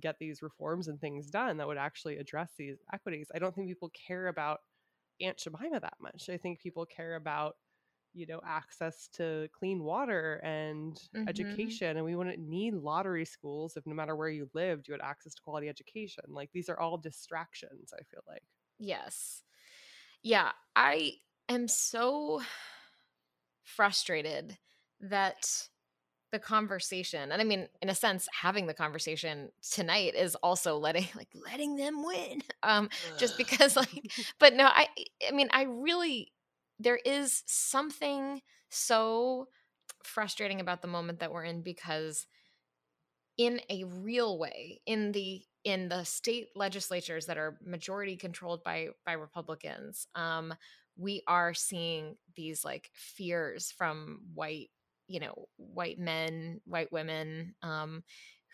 get 0.00 0.18
these 0.18 0.42
reforms 0.42 0.88
and 0.88 1.00
things 1.00 1.30
done 1.30 1.56
that 1.58 1.66
would 1.66 1.78
actually 1.78 2.16
address 2.18 2.52
these 2.58 2.78
equities 2.92 3.28
i 3.34 3.38
don't 3.38 3.54
think 3.54 3.68
people 3.68 3.90
care 3.90 4.28
about 4.28 4.60
aunt 5.20 5.38
jemima 5.38 5.80
that 5.80 5.96
much 6.00 6.28
i 6.30 6.36
think 6.36 6.60
people 6.60 6.86
care 6.86 7.16
about 7.16 7.56
you 8.16 8.26
know 8.26 8.40
access 8.46 9.08
to 9.08 9.48
clean 9.52 9.82
water 9.84 10.36
and 10.44 11.00
Mhm. 11.12 11.72
education 11.76 11.96
and 11.96 12.06
we 12.06 12.16
wouldn't 12.16 12.38
need 12.40 12.74
lottery 12.74 13.24
schools 13.26 13.76
if 13.76 13.86
no 13.86 13.94
matter 13.94 14.16
where 14.16 14.30
you 14.30 14.50
lived 14.54 14.88
you 14.88 14.92
had 14.94 15.02
access 15.02 15.34
to 15.34 15.42
quality 15.42 15.68
education 15.68 16.24
like 16.28 16.50
these 16.52 16.68
are 16.70 16.80
all 16.80 16.98
distractions 16.98 17.92
i 17.98 18.02
feel 18.04 18.22
like 18.28 18.42
Yes. 18.78 19.42
Yeah, 20.22 20.52
I 20.76 21.14
am 21.48 21.68
so 21.68 22.42
frustrated 23.64 24.58
that 25.00 25.68
the 26.32 26.38
conversation, 26.38 27.32
and 27.32 27.40
I 27.40 27.44
mean, 27.44 27.68
in 27.82 27.88
a 27.90 27.94
sense, 27.94 28.28
having 28.42 28.66
the 28.66 28.74
conversation 28.74 29.50
tonight 29.70 30.14
is 30.14 30.36
also 30.36 30.78
letting 30.78 31.06
like 31.16 31.30
letting 31.34 31.76
them 31.76 32.04
win. 32.04 32.42
Um, 32.62 32.90
just 33.16 33.36
because 33.36 33.76
like 33.76 34.12
but 34.40 34.54
no, 34.54 34.66
I 34.66 34.88
I 35.28 35.32
mean, 35.32 35.48
I 35.52 35.64
really 35.64 36.32
there 36.78 36.98
is 37.04 37.42
something 37.46 38.40
so 38.70 39.48
frustrating 40.04 40.60
about 40.60 40.82
the 40.82 40.88
moment 40.88 41.20
that 41.20 41.32
we're 41.32 41.44
in 41.44 41.62
because 41.62 42.26
in 43.38 43.60
a 43.70 43.84
real 43.84 44.38
way 44.38 44.80
in 44.86 45.12
the 45.12 45.42
in 45.64 45.88
the 45.88 46.04
state 46.04 46.48
legislatures 46.54 47.26
that 47.26 47.36
are 47.36 47.58
majority 47.64 48.16
controlled 48.16 48.62
by 48.64 48.88
by 49.04 49.12
republicans 49.12 50.06
um 50.14 50.54
we 50.96 51.22
are 51.26 51.52
seeing 51.52 52.16
these 52.34 52.64
like 52.64 52.90
fears 52.94 53.72
from 53.76 54.20
white 54.34 54.70
you 55.08 55.20
know 55.20 55.46
white 55.56 55.98
men 55.98 56.60
white 56.64 56.90
women 56.92 57.54
um 57.62 58.02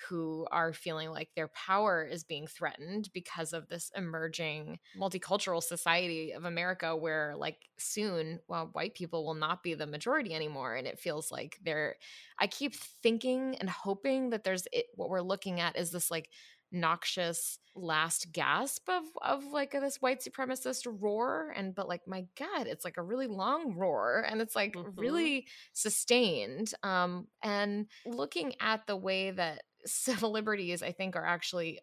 who 0.09 0.46
are 0.50 0.72
feeling 0.72 1.11
like 1.11 1.30
their 1.34 1.48
power 1.48 2.05
is 2.05 2.24
being 2.24 2.46
threatened 2.46 3.11
because 3.12 3.53
of 3.53 3.68
this 3.68 3.90
emerging 3.96 4.78
multicultural 4.96 5.62
society 5.62 6.32
of 6.32 6.44
America 6.44 6.94
where 6.96 7.34
like 7.36 7.68
soon 7.78 8.40
well 8.48 8.68
white 8.72 8.94
people 8.94 9.24
will 9.24 9.34
not 9.34 9.62
be 9.62 9.74
the 9.74 9.86
majority 9.86 10.34
anymore 10.34 10.74
and 10.74 10.86
it 10.86 10.98
feels 10.98 11.30
like 11.30 11.59
they're 11.62 11.96
I 12.38 12.46
keep 12.46 12.74
thinking 12.74 13.57
and 13.57 13.68
hoping 13.70 14.30
that 14.30 14.44
there's 14.44 14.66
it, 14.72 14.86
what 14.94 15.11
we're 15.11 15.20
looking 15.20 15.61
at 15.61 15.76
is 15.76 15.90
this 15.90 16.11
like 16.11 16.30
noxious 16.74 17.59
last 17.74 18.32
gasp 18.32 18.88
of 18.88 19.05
of 19.20 19.44
like 19.44 19.72
this 19.72 19.96
white 20.00 20.20
supremacist 20.20 20.86
roar 21.00 21.53
and 21.55 21.74
but 21.74 21.86
like 21.86 22.00
my 22.07 22.26
god 22.34 22.66
it's 22.66 22.84
like 22.84 22.96
a 22.96 23.03
really 23.03 23.26
long 23.26 23.74
roar 23.76 24.24
and 24.26 24.40
it's 24.40 24.57
like 24.57 24.74
Mhm. 24.74 24.92
really 24.96 25.46
sustained 25.74 26.72
um 26.82 27.26
and 27.42 27.86
looking 28.07 28.55
at 28.61 28.86
the 28.86 28.96
way 28.96 29.30
that 29.30 29.62
civil 29.87 30.30
liberties 30.30 30.83
i 30.83 30.93
think 30.93 31.16
are 31.16 31.26
actually 31.26 31.78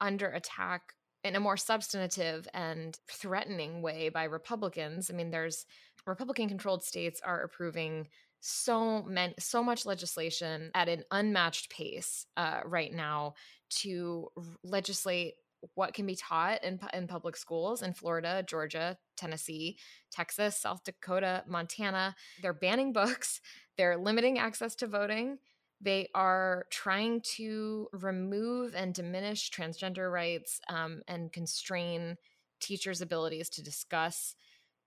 under 0.00 0.28
attack 0.28 0.94
in 1.22 1.36
a 1.36 1.40
more 1.40 1.56
substantive 1.56 2.48
and 2.54 2.98
threatening 3.10 3.82
way 3.82 4.08
by 4.08 4.24
republicans 4.24 5.10
i 5.10 5.14
mean 5.14 5.30
there's 5.30 5.66
republican 6.06 6.48
controlled 6.48 6.82
states 6.82 7.20
are 7.24 7.42
approving 7.42 8.08
so 8.40 9.02
many 9.02 9.34
so 9.38 9.62
much 9.62 9.84
legislation 9.84 10.70
at 10.74 10.88
an 10.88 11.04
unmatched 11.10 11.70
pace 11.70 12.26
uh, 12.38 12.60
right 12.64 12.92
now 12.92 13.34
to 13.68 14.28
legislate 14.64 15.34
what 15.74 15.94
can 15.94 16.06
be 16.06 16.16
taught 16.16 16.64
in, 16.64 16.80
in 16.94 17.06
public 17.06 17.36
schools 17.36 17.82
in 17.82 17.92
Florida, 17.92 18.42
Georgia, 18.46 18.96
Tennessee, 19.16 19.78
Texas, 20.10 20.56
South 20.56 20.82
Dakota, 20.84 21.44
Montana. 21.46 22.14
They're 22.42 22.54
banning 22.54 22.92
books, 22.92 23.40
they're 23.76 23.98
limiting 23.98 24.38
access 24.38 24.74
to 24.76 24.86
voting. 24.86 25.38
They 25.80 26.08
are 26.14 26.66
trying 26.70 27.22
to 27.36 27.88
remove 27.92 28.74
and 28.74 28.92
diminish 28.92 29.50
transgender 29.50 30.12
rights 30.12 30.60
um, 30.68 31.00
and 31.08 31.32
constrain 31.32 32.16
teachers' 32.60 33.00
abilities 33.00 33.48
to 33.50 33.62
discuss 33.62 34.34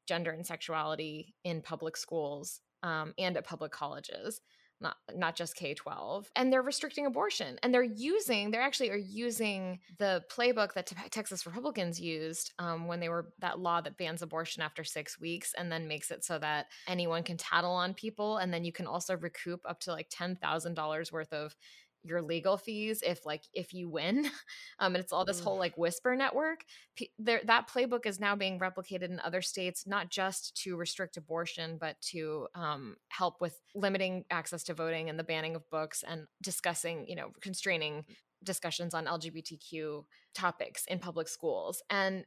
gender 0.08 0.32
and 0.32 0.46
sexuality 0.46 1.34
in 1.44 1.62
public 1.62 1.98
schools 1.98 2.62
um, 2.84 3.14
and 3.18 3.38
at 3.38 3.46
public 3.48 3.72
colleges 3.72 4.41
not 4.84 4.98
not 5.16 5.36
just 5.36 5.56
K-12 5.56 6.26
and 6.36 6.52
they're 6.52 6.62
restricting 6.62 7.06
abortion 7.06 7.58
and 7.64 7.74
they're 7.74 7.82
using 7.82 8.52
they 8.52 8.58
actually 8.58 8.92
are 8.92 8.96
using 8.96 9.80
the 9.98 10.24
playbook 10.32 10.74
that 10.74 10.86
te- 10.86 11.10
Texas 11.10 11.46
Republicans 11.46 12.00
used 12.00 12.54
um, 12.60 12.88
when 12.88 13.00
they 13.00 13.10
were 13.10 13.34
that 13.40 13.60
law 13.60 13.82
that 13.82 13.98
bans 13.98 14.22
abortion 14.22 14.62
after 14.62 14.84
six 14.84 15.20
weeks 15.20 15.54
and 15.58 15.72
then 15.72 15.88
makes 15.88 16.12
it 16.12 16.24
so 16.24 16.38
that 16.38 16.68
anyone 16.88 17.24
can 17.24 17.38
tattle 17.38 17.72
on 17.72 17.94
people 17.94 18.38
and 18.38 18.54
then 18.54 18.64
you 18.64 18.72
can 18.72 18.86
also 18.86 19.18
recoup 19.18 19.62
up 19.66 19.80
to 19.80 19.92
like 19.92 20.08
ten 20.12 20.36
thousand 20.36 20.76
dollars 20.76 21.12
worth 21.12 21.34
of 21.34 21.56
your 22.04 22.22
legal 22.22 22.58
fees 22.58 23.01
if 23.06 23.26
like 23.26 23.43
if 23.54 23.74
you 23.74 23.89
win 23.89 24.26
um, 24.80 24.95
and 24.95 25.04
it's 25.04 25.14
all 25.14 25.26
this 25.26 25.39
whole 25.39 25.58
like 25.58 25.78
whisper 25.78 26.16
network 26.16 26.64
P- 26.95 27.12
there 27.18 27.41
that 27.45 27.70
playbook 27.70 28.06
is 28.06 28.20
now 28.20 28.36
being 28.36 28.60
replicated 28.60 29.04
in 29.04 29.20
other 29.22 29.41
states 29.41 29.88
not 29.88 30.10
just 30.10 30.56
to 30.64 30.76
restrict 30.76 31.18
abortion 31.18 31.78
but 31.80 31.99
to 32.01 32.47
um, 32.56 32.95
help 33.10 33.39
with 33.39 33.60
limiting 33.76 34.26
access 34.30 34.64
to 34.64 34.74
voting 34.74 35.10
and 35.10 35.18
the 35.18 35.24
banning 35.24 35.56
of 35.56 35.70
books 35.70 36.04
and 36.08 36.28
discussing 36.41 37.06
you 37.08 37.16
know 37.16 37.30
constraining 37.41 38.04
discussions 38.43 38.93
on 38.93 39.06
lgbtq 39.06 40.04
topics 40.34 40.86
in 40.86 40.99
public 40.99 41.28
schools. 41.28 41.82
And 41.89 42.26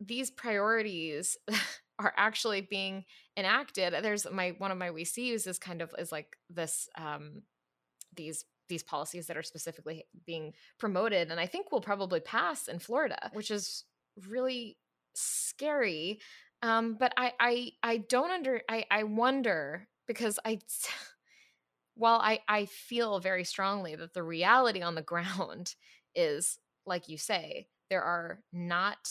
these 0.00 0.30
priorities 0.30 1.36
are 1.98 2.12
actually 2.16 2.62
being 2.62 3.04
enacted. 3.36 3.94
There's 4.02 4.26
my 4.30 4.54
one 4.58 4.70
of 4.70 4.78
my 4.78 4.90
vcus 4.90 5.46
is 5.46 5.58
kind 5.58 5.82
of 5.82 5.94
is 5.98 6.10
like 6.10 6.36
this 6.50 6.88
um 6.96 7.42
these 8.14 8.44
these 8.72 8.82
policies 8.82 9.26
that 9.26 9.36
are 9.36 9.42
specifically 9.42 10.06
being 10.24 10.54
promoted 10.78 11.30
and 11.30 11.38
i 11.38 11.44
think 11.44 11.70
will 11.70 11.82
probably 11.82 12.20
pass 12.20 12.68
in 12.68 12.78
florida 12.78 13.30
which 13.34 13.50
is 13.50 13.84
really 14.26 14.78
scary 15.12 16.18
um 16.62 16.96
but 16.98 17.12
i 17.18 17.32
i 17.38 17.70
i 17.82 17.98
don't 17.98 18.30
under 18.30 18.62
i 18.70 18.82
i 18.90 19.02
wonder 19.02 19.86
because 20.06 20.38
i 20.46 20.58
while 21.96 22.18
i 22.22 22.40
i 22.48 22.64
feel 22.64 23.20
very 23.20 23.44
strongly 23.44 23.94
that 23.94 24.14
the 24.14 24.22
reality 24.22 24.80
on 24.80 24.94
the 24.94 25.02
ground 25.12 25.74
is 26.14 26.58
like 26.86 27.10
you 27.10 27.18
say 27.18 27.66
there 27.90 28.02
are 28.02 28.40
not 28.54 29.06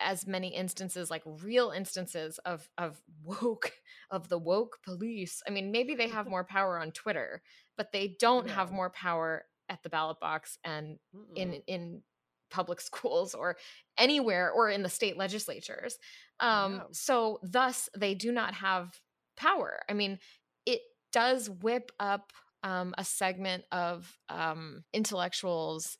as 0.00 0.26
many 0.26 0.48
instances 0.54 1.10
like 1.10 1.22
real 1.42 1.70
instances 1.70 2.38
of 2.44 2.68
of 2.78 3.00
woke 3.22 3.72
of 4.10 4.28
the 4.28 4.38
woke 4.38 4.78
police 4.84 5.42
i 5.46 5.50
mean 5.50 5.70
maybe 5.70 5.94
they 5.94 6.08
have 6.08 6.26
more 6.30 6.44
power 6.44 6.78
on 6.78 6.90
twitter 6.92 7.42
but 7.76 7.92
they 7.92 8.16
don't 8.20 8.48
have 8.48 8.70
more 8.72 8.90
power 8.90 9.44
at 9.68 9.82
the 9.82 9.88
ballot 9.88 10.18
box 10.20 10.58
and 10.64 10.98
in 11.34 11.48
Mm-mm. 11.50 11.62
in 11.66 12.02
public 12.50 12.80
schools 12.90 13.34
or 13.34 13.56
anywhere 13.98 14.50
or 14.50 14.70
in 14.70 14.82
the 14.82 14.88
state 14.88 15.16
legislatures 15.16 15.98
um 16.40 16.74
Yeah. 16.74 16.82
so 16.92 17.38
thus 17.42 17.88
they 17.96 18.14
do 18.14 18.32
not 18.32 18.54
have 18.54 19.00
power 19.36 19.80
i 19.88 19.92
mean 19.94 20.18
it 20.66 20.80
does 21.12 21.48
whip 21.50 21.90
up 21.98 22.32
um 22.62 22.94
a 22.98 23.04
segment 23.04 23.64
of 23.72 24.16
um 24.28 24.84
intellectuals 24.92 25.96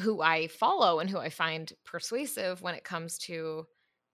who 0.00 0.22
I 0.22 0.48
follow 0.48 0.98
and 0.98 1.08
who 1.08 1.18
I 1.18 1.30
find 1.30 1.72
persuasive 1.84 2.62
when 2.62 2.74
it 2.74 2.84
comes 2.84 3.18
to 3.18 3.66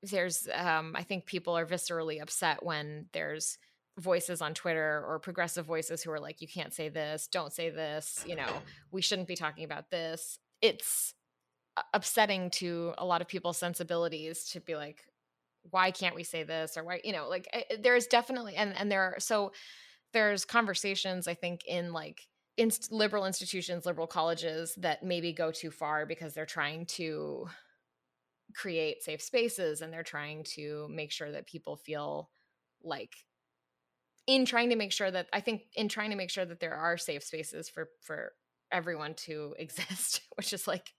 there's 0.03 0.49
um 0.55 0.95
I 0.97 1.03
think 1.03 1.27
people 1.27 1.57
are 1.57 1.67
viscerally 1.67 2.21
upset 2.21 2.65
when 2.65 3.07
there's 3.13 3.59
voices 3.99 4.43
on 4.43 4.53
Twitter 4.53 5.03
or 5.07 5.19
progressive 5.19 5.65
voices 5.65 6.03
who 6.03 6.11
are 6.11 6.21
like 6.21 6.41
you 6.43 6.49
can't 6.49 6.75
say 6.75 6.89
this, 6.89 7.29
don't 7.29 7.53
say 7.53 7.71
this, 7.71 8.25
you 8.27 8.37
know, 8.37 8.49
we 8.91 9.01
shouldn't 9.01 9.29
be 9.29 9.37
talking 9.37 9.65
about 9.65 9.91
this. 9.91 10.39
It's 10.61 11.15
upsetting 11.93 12.51
to 12.51 12.95
a 12.99 13.05
lot 13.05 13.21
of 13.21 13.29
people's 13.29 13.59
sensibilities 13.59 14.45
to 14.51 14.61
be 14.61 14.75
like 14.77 15.05
why 15.71 15.91
can't 15.91 16.15
we 16.15 16.23
say 16.23 16.43
this 16.43 16.77
or 16.77 16.85
why 16.85 17.01
you 17.05 17.13
know 17.13 17.29
like 17.29 17.49
eh, 17.53 17.77
there's 17.81 18.07
definitely 18.07 18.55
and 18.55 18.75
and 18.77 18.91
there 18.91 19.03
are 19.03 19.17
so 19.19 19.53
there's 20.13 20.45
conversations 20.45 21.29
i 21.29 21.35
think 21.35 21.65
in 21.67 21.93
like 21.93 22.23
in 22.57 22.71
liberal 22.91 23.27
institutions 23.27 23.87
liberal 23.87 24.07
colleges 24.07 24.75
that 24.77 25.03
maybe 25.03 25.33
go 25.33 25.51
too 25.51 25.71
far 25.71 26.07
because 26.07 26.35
they're 26.35 26.47
trying 26.47 26.87
to 26.87 27.47
create 28.55 29.03
safe 29.03 29.21
spaces 29.21 29.83
and 29.83 29.93
they're 29.93 30.03
trying 30.03 30.43
to 30.45 30.89
make 30.91 31.13
sure 31.13 31.31
that 31.31 31.47
people 31.47 31.77
feel 31.77 32.31
like 32.83 33.13
in 34.27 34.45
trying 34.45 34.71
to 34.71 34.77
make 34.77 34.93
sure 34.93 35.11
that 35.11 35.27
i 35.33 35.41
think 35.41 35.63
in 35.75 35.89
trying 35.89 36.11
to 36.11 36.17
make 36.17 36.31
sure 36.31 36.45
that 36.45 36.61
there 36.61 36.75
are 36.75 36.97
safe 36.97 37.23
spaces 37.23 37.69
for 37.69 37.89
for 38.01 38.33
everyone 38.73 39.15
to 39.15 39.55
exist 39.59 40.23
which 40.37 40.53
is 40.53 40.67
like 40.67 40.93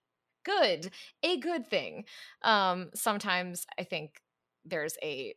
good 0.45 0.91
a 1.23 1.37
good 1.39 1.67
thing. 1.67 2.05
Um 2.41 2.89
sometimes 2.93 3.65
i 3.77 3.83
think 3.83 4.21
there's 4.63 4.97
a 5.03 5.33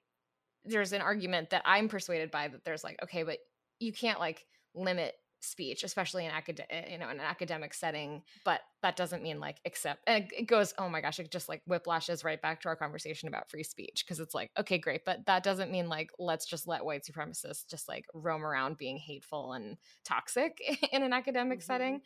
there's 0.65 0.93
an 0.93 1.01
argument 1.01 1.51
that 1.51 1.63
i'm 1.65 1.89
persuaded 1.89 2.31
by 2.31 2.47
that 2.49 2.65
there's 2.65 2.85
like 2.85 2.99
okay 3.03 3.23
but 3.23 3.39
you 3.81 3.93
can't 3.93 4.21
like 4.21 4.45
limit 4.75 5.15
speech 5.41 5.85
especially 5.85 6.27
in 6.27 6.31
academic 6.31 6.89
you 6.91 6.99
know 6.99 7.09
in 7.09 7.19
an 7.19 7.27
academic 7.27 7.73
setting 7.73 8.23
but 8.45 8.61
that 8.83 8.97
doesn't 8.97 9.23
mean 9.23 9.41
like 9.41 9.57
accept 9.65 10.03
and 10.07 10.31
it 10.37 10.47
goes 10.47 10.75
oh 10.79 10.89
my 10.89 11.01
gosh 11.01 11.19
it 11.19 11.31
just 11.31 11.49
like 11.49 11.63
whiplashes 11.69 12.25
right 12.25 12.43
back 12.43 12.61
to 12.61 12.69
our 12.69 12.77
conversation 12.77 13.29
about 13.29 13.51
free 13.51 13.63
speech 13.63 14.05
because 14.05 14.21
it's 14.21 14.35
like 14.35 14.51
okay 14.59 14.79
great 14.79 15.05
but 15.05 15.25
that 15.27 15.43
doesn't 15.43 15.71
mean 15.71 15.89
like 15.89 16.11
let's 16.19 16.47
just 16.47 16.69
let 16.69 16.85
white 16.85 17.03
supremacists 17.05 17.67
just 17.69 17.89
like 17.89 18.05
roam 18.15 18.45
around 18.45 18.77
being 18.77 18.99
hateful 18.99 19.53
and 19.53 19.77
toxic 20.05 20.59
in 20.93 21.03
an 21.03 21.13
academic 21.13 21.61
mm-hmm. 21.61 21.67
setting 21.67 22.01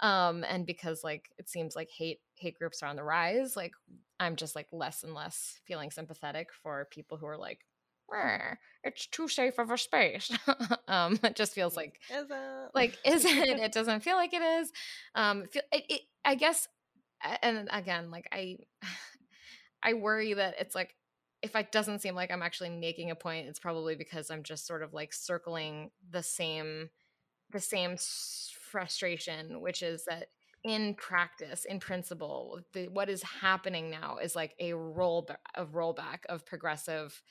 um 0.00 0.44
and 0.48 0.66
because 0.66 1.04
like 1.04 1.30
it 1.38 1.48
seems 1.48 1.76
like 1.76 1.90
hate 1.90 2.20
hate 2.36 2.58
groups 2.58 2.82
are 2.82 2.88
on 2.88 2.96
the 2.96 3.04
rise 3.04 3.56
like 3.56 3.72
i'm 4.18 4.36
just 4.36 4.56
like 4.56 4.66
less 4.72 5.02
and 5.02 5.14
less 5.14 5.60
feeling 5.66 5.90
sympathetic 5.90 6.48
for 6.62 6.88
people 6.90 7.18
who 7.18 7.26
are 7.26 7.36
like 7.36 7.60
it's 8.82 9.06
too 9.06 9.28
safe 9.28 9.58
of 9.58 9.70
a 9.70 9.78
space. 9.78 10.30
Um 10.88 11.18
it 11.22 11.36
just 11.36 11.54
feels 11.54 11.76
like 11.76 12.00
is 12.10 12.26
it 12.30 12.70
like 12.74 12.98
is 13.04 13.24
it? 13.24 13.72
Doesn't 13.72 14.00
feel 14.00 14.16
like 14.16 14.34
it 14.34 14.42
is. 14.42 14.72
Um 15.14 15.44
feel, 15.46 15.62
it, 15.72 15.84
it, 15.88 16.00
i 16.24 16.34
guess 16.34 16.68
and 17.42 17.68
again 17.72 18.10
like 18.10 18.28
i 18.32 18.58
i 19.82 19.94
worry 19.94 20.34
that 20.34 20.54
it's 20.58 20.74
like 20.74 20.94
if 21.42 21.56
it 21.56 21.72
doesn't 21.72 22.00
seem 22.00 22.14
like 22.14 22.30
i'm 22.30 22.42
actually 22.42 22.68
making 22.68 23.10
a 23.10 23.14
point 23.14 23.48
it's 23.48 23.58
probably 23.58 23.94
because 23.94 24.30
i'm 24.30 24.42
just 24.42 24.66
sort 24.66 24.82
of 24.82 24.92
like 24.92 25.12
circling 25.14 25.90
the 26.10 26.22
same 26.22 26.90
the 27.52 27.60
same 27.60 27.96
frustration, 28.70 29.60
which 29.60 29.82
is 29.82 30.04
that 30.04 30.28
in 30.62 30.94
practice, 30.94 31.64
in 31.64 31.80
principle, 31.80 32.60
the, 32.72 32.88
what 32.88 33.08
is 33.08 33.22
happening 33.22 33.90
now 33.90 34.18
is 34.18 34.36
like 34.36 34.54
a 34.60 34.74
roll 34.74 35.28
of 35.54 35.72
rollback 35.72 36.26
of 36.28 36.44
progressive 36.44 37.22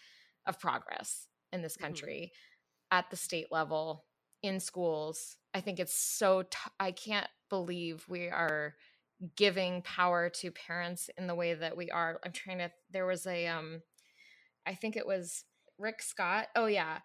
of 0.50 0.60
progress 0.60 1.28
in 1.54 1.62
this 1.62 1.76
mm-hmm. 1.76 1.86
country 1.86 2.32
mm-hmm. 2.34 2.98
at 2.98 3.10
the 3.10 3.16
state 3.16 3.48
level 3.52 4.06
in 4.44 4.60
schools. 4.60 5.38
I 5.54 5.62
think 5.62 5.80
it's 5.80 5.96
so 5.96 6.44
t- 6.44 6.58
I 6.80 6.92
can't 6.92 7.28
believe 7.50 8.06
we 8.10 8.28
are 8.28 8.76
giving 9.36 9.82
power 9.82 10.30
to 10.30 10.52
parents 10.52 11.10
in 11.18 11.28
the 11.28 11.36
way 11.36 11.54
that 11.54 11.76
we 11.76 11.90
are. 11.92 12.20
I'm 12.26 12.32
trying 12.32 12.60
to 12.60 12.72
there 12.92 13.06
was 13.06 13.26
a 13.26 13.48
um 13.48 13.82
I 14.66 14.76
think 14.76 14.96
it 14.96 15.08
was 15.08 15.44
Rick 15.78 16.02
Scott. 16.02 16.48
Oh 16.56 16.68
yeah. 16.68 17.00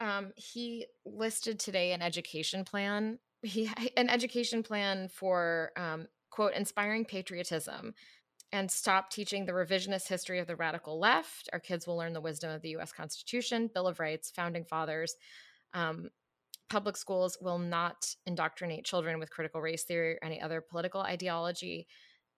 Um, 0.00 0.32
he 0.34 0.86
listed 1.04 1.58
today 1.58 1.92
an 1.92 2.00
education 2.00 2.64
plan 2.64 3.18
he 3.42 3.70
an 3.96 4.08
education 4.08 4.62
plan 4.62 5.08
for 5.08 5.72
um, 5.76 6.06
quote 6.30 6.54
inspiring 6.54 7.04
patriotism 7.04 7.94
and 8.52 8.70
stop 8.70 9.10
teaching 9.10 9.46
the 9.46 9.52
revisionist 9.52 10.08
history 10.08 10.38
of 10.38 10.46
the 10.46 10.56
radical 10.56 10.98
left. 10.98 11.48
Our 11.52 11.60
kids 11.60 11.86
will 11.86 11.96
learn 11.96 12.12
the 12.12 12.20
wisdom 12.20 12.50
of 12.50 12.62
the 12.62 12.70
U.S. 12.70 12.92
Constitution, 12.92 13.70
Bill 13.72 13.86
of 13.86 14.00
Rights, 14.00 14.30
founding 14.30 14.64
fathers. 14.64 15.14
Um, 15.72 16.10
public 16.68 16.96
schools 16.96 17.38
will 17.40 17.58
not 17.58 18.14
indoctrinate 18.26 18.84
children 18.84 19.18
with 19.18 19.30
critical 19.30 19.60
race 19.60 19.84
theory 19.84 20.14
or 20.14 20.18
any 20.22 20.40
other 20.40 20.60
political 20.60 21.00
ideology. 21.00 21.86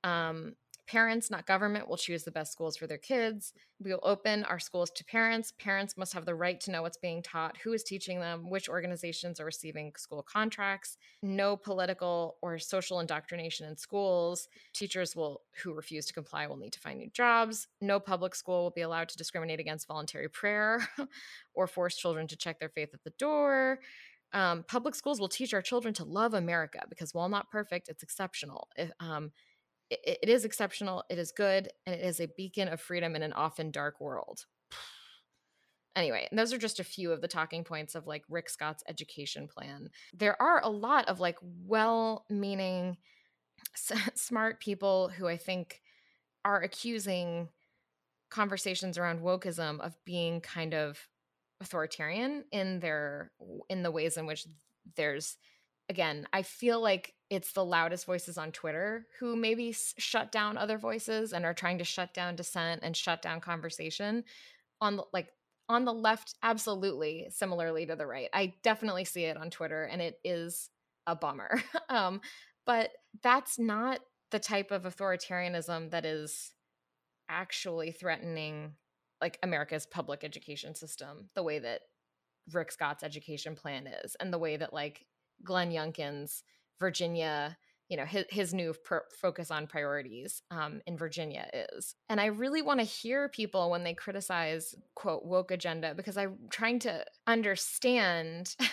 Um, 0.04 0.54
Parents, 0.92 1.30
not 1.30 1.46
government, 1.46 1.88
will 1.88 1.96
choose 1.96 2.22
the 2.22 2.30
best 2.30 2.52
schools 2.52 2.76
for 2.76 2.86
their 2.86 2.98
kids. 2.98 3.54
We 3.82 3.92
will 3.92 4.00
open 4.02 4.44
our 4.44 4.58
schools 4.58 4.90
to 4.90 5.04
parents. 5.06 5.50
Parents 5.58 5.96
must 5.96 6.12
have 6.12 6.26
the 6.26 6.34
right 6.34 6.60
to 6.60 6.70
know 6.70 6.82
what's 6.82 6.98
being 6.98 7.22
taught, 7.22 7.56
who 7.64 7.72
is 7.72 7.82
teaching 7.82 8.20
them, 8.20 8.50
which 8.50 8.68
organizations 8.68 9.40
are 9.40 9.46
receiving 9.46 9.94
school 9.96 10.22
contracts. 10.22 10.98
No 11.22 11.56
political 11.56 12.36
or 12.42 12.58
social 12.58 13.00
indoctrination 13.00 13.66
in 13.66 13.78
schools. 13.78 14.48
Teachers 14.74 15.16
will 15.16 15.40
who 15.62 15.72
refuse 15.72 16.04
to 16.08 16.12
comply 16.12 16.46
will 16.46 16.58
need 16.58 16.74
to 16.74 16.80
find 16.80 16.98
new 16.98 17.08
jobs. 17.08 17.68
No 17.80 17.98
public 17.98 18.34
school 18.34 18.64
will 18.64 18.70
be 18.70 18.82
allowed 18.82 19.08
to 19.08 19.16
discriminate 19.16 19.60
against 19.60 19.88
voluntary 19.88 20.28
prayer 20.28 20.86
or 21.54 21.66
force 21.66 21.96
children 21.96 22.26
to 22.26 22.36
check 22.36 22.60
their 22.60 22.68
faith 22.68 22.90
at 22.92 23.02
the 23.02 23.14
door. 23.18 23.78
Um, 24.34 24.62
public 24.68 24.94
schools 24.94 25.20
will 25.20 25.28
teach 25.28 25.54
our 25.54 25.62
children 25.62 25.94
to 25.94 26.04
love 26.04 26.34
America 26.34 26.82
because 26.90 27.14
while 27.14 27.30
not 27.30 27.50
perfect, 27.50 27.88
it's 27.88 28.02
exceptional. 28.02 28.68
If, 28.76 28.90
um, 29.00 29.32
it, 30.04 30.18
it 30.22 30.28
is 30.28 30.44
exceptional, 30.44 31.04
it 31.08 31.18
is 31.18 31.32
good, 31.32 31.68
and 31.86 31.94
it 31.94 32.04
is 32.04 32.20
a 32.20 32.28
beacon 32.36 32.68
of 32.68 32.80
freedom 32.80 33.16
in 33.16 33.22
an 33.22 33.32
often 33.32 33.70
dark 33.70 34.00
world. 34.00 34.46
Anyway, 35.94 36.26
those 36.32 36.54
are 36.54 36.58
just 36.58 36.80
a 36.80 36.84
few 36.84 37.12
of 37.12 37.20
the 37.20 37.28
talking 37.28 37.64
points 37.64 37.94
of 37.94 38.06
like 38.06 38.24
Rick 38.30 38.48
Scott's 38.48 38.82
education 38.88 39.46
plan. 39.46 39.90
There 40.14 40.40
are 40.40 40.58
a 40.64 40.70
lot 40.70 41.06
of 41.06 41.20
like 41.20 41.36
well 41.42 42.24
meaning, 42.30 42.96
s- 43.74 43.92
smart 44.14 44.58
people 44.58 45.10
who 45.10 45.28
I 45.28 45.36
think 45.36 45.82
are 46.46 46.62
accusing 46.62 47.50
conversations 48.30 48.96
around 48.96 49.20
wokeism 49.20 49.80
of 49.80 49.94
being 50.06 50.40
kind 50.40 50.72
of 50.72 50.98
authoritarian 51.60 52.44
in 52.50 52.80
their 52.80 53.30
in 53.68 53.82
the 53.82 53.90
ways 53.90 54.16
in 54.16 54.26
which 54.26 54.46
there's 54.96 55.36
again 55.88 56.26
i 56.32 56.42
feel 56.42 56.80
like 56.80 57.14
it's 57.32 57.52
the 57.52 57.64
loudest 57.64 58.04
voices 58.04 58.36
on 58.36 58.52
Twitter 58.52 59.06
who 59.18 59.36
maybe 59.36 59.74
shut 59.96 60.30
down 60.30 60.58
other 60.58 60.76
voices 60.76 61.32
and 61.32 61.46
are 61.46 61.54
trying 61.54 61.78
to 61.78 61.84
shut 61.84 62.12
down 62.12 62.36
dissent 62.36 62.82
and 62.84 62.94
shut 62.94 63.22
down 63.22 63.40
conversation 63.40 64.22
on 64.82 64.96
the, 64.96 65.04
like 65.14 65.28
on 65.66 65.86
the 65.86 65.94
left 65.94 66.34
absolutely 66.42 67.28
similarly 67.30 67.86
to 67.86 67.96
the 67.96 68.06
right. 68.06 68.28
I 68.34 68.52
definitely 68.62 69.06
see 69.06 69.24
it 69.24 69.38
on 69.38 69.48
Twitter 69.48 69.84
and 69.84 70.02
it 70.02 70.20
is 70.22 70.68
a 71.06 71.16
bummer. 71.16 71.62
um, 71.88 72.20
but 72.66 72.90
that's 73.22 73.58
not 73.58 74.00
the 74.30 74.38
type 74.38 74.70
of 74.70 74.82
authoritarianism 74.82 75.90
that 75.90 76.04
is 76.04 76.52
actually 77.30 77.92
threatening 77.92 78.72
like 79.22 79.38
America's 79.42 79.86
public 79.86 80.22
education 80.22 80.74
system 80.74 81.30
the 81.34 81.42
way 81.42 81.60
that 81.60 81.80
Rick 82.52 82.72
Scott's 82.72 83.02
education 83.02 83.54
plan 83.54 83.86
is 83.86 84.16
and 84.16 84.30
the 84.30 84.38
way 84.38 84.58
that 84.58 84.74
like 84.74 85.06
Glenn 85.42 85.70
Youngkin's 85.70 86.42
Virginia, 86.80 87.56
you 87.88 87.96
know, 87.96 88.04
his, 88.04 88.24
his 88.30 88.54
new 88.54 88.74
focus 89.20 89.50
on 89.50 89.66
priorities 89.66 90.42
um, 90.50 90.80
in 90.86 90.96
Virginia 90.96 91.48
is. 91.52 91.94
And 92.08 92.20
I 92.20 92.26
really 92.26 92.62
want 92.62 92.80
to 92.80 92.84
hear 92.84 93.28
people 93.28 93.70
when 93.70 93.84
they 93.84 93.94
criticize, 93.94 94.74
quote, 94.94 95.24
woke 95.24 95.50
agenda, 95.50 95.94
because 95.94 96.16
I'm 96.16 96.36
trying 96.50 96.80
to 96.80 97.04
understand. 97.26 98.54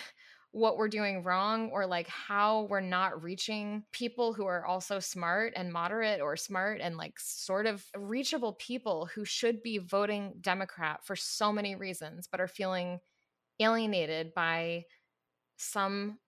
what 0.52 0.76
we're 0.76 0.88
doing 0.88 1.22
wrong 1.22 1.70
or 1.70 1.86
like 1.86 2.08
how 2.08 2.66
we're 2.68 2.80
not 2.80 3.22
reaching 3.22 3.84
people 3.92 4.32
who 4.32 4.46
are 4.46 4.66
also 4.66 4.98
smart 4.98 5.52
and 5.54 5.72
moderate 5.72 6.20
or 6.20 6.36
smart 6.36 6.80
and 6.80 6.96
like 6.96 7.14
sort 7.20 7.66
of 7.66 7.84
reachable 7.96 8.54
people 8.54 9.08
who 9.14 9.24
should 9.24 9.62
be 9.62 9.78
voting 9.78 10.34
democrat 10.40 11.00
for 11.04 11.14
so 11.14 11.52
many 11.52 11.76
reasons 11.76 12.26
but 12.30 12.40
are 12.40 12.48
feeling 12.48 12.98
alienated 13.60 14.34
by 14.34 14.82
some 15.56 16.18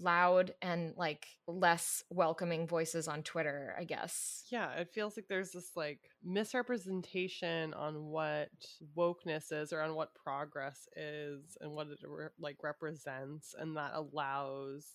loud 0.00 0.54
and 0.62 0.94
like 0.96 1.26
less 1.46 2.02
welcoming 2.10 2.66
voices 2.66 3.08
on 3.08 3.22
Twitter, 3.22 3.74
I 3.78 3.84
guess. 3.84 4.44
Yeah, 4.50 4.72
it 4.74 4.90
feels 4.92 5.16
like 5.16 5.26
there's 5.28 5.52
this 5.52 5.70
like 5.76 6.00
misrepresentation 6.24 7.74
on 7.74 8.06
what 8.06 8.48
wokeness 8.96 9.52
is 9.52 9.72
or 9.72 9.80
on 9.80 9.94
what 9.94 10.14
progress 10.14 10.88
is 10.96 11.56
and 11.60 11.72
what 11.72 11.88
it 11.88 11.98
re- 12.06 12.28
like 12.38 12.56
represents 12.62 13.54
and 13.58 13.76
that 13.76 13.92
allows 13.94 14.86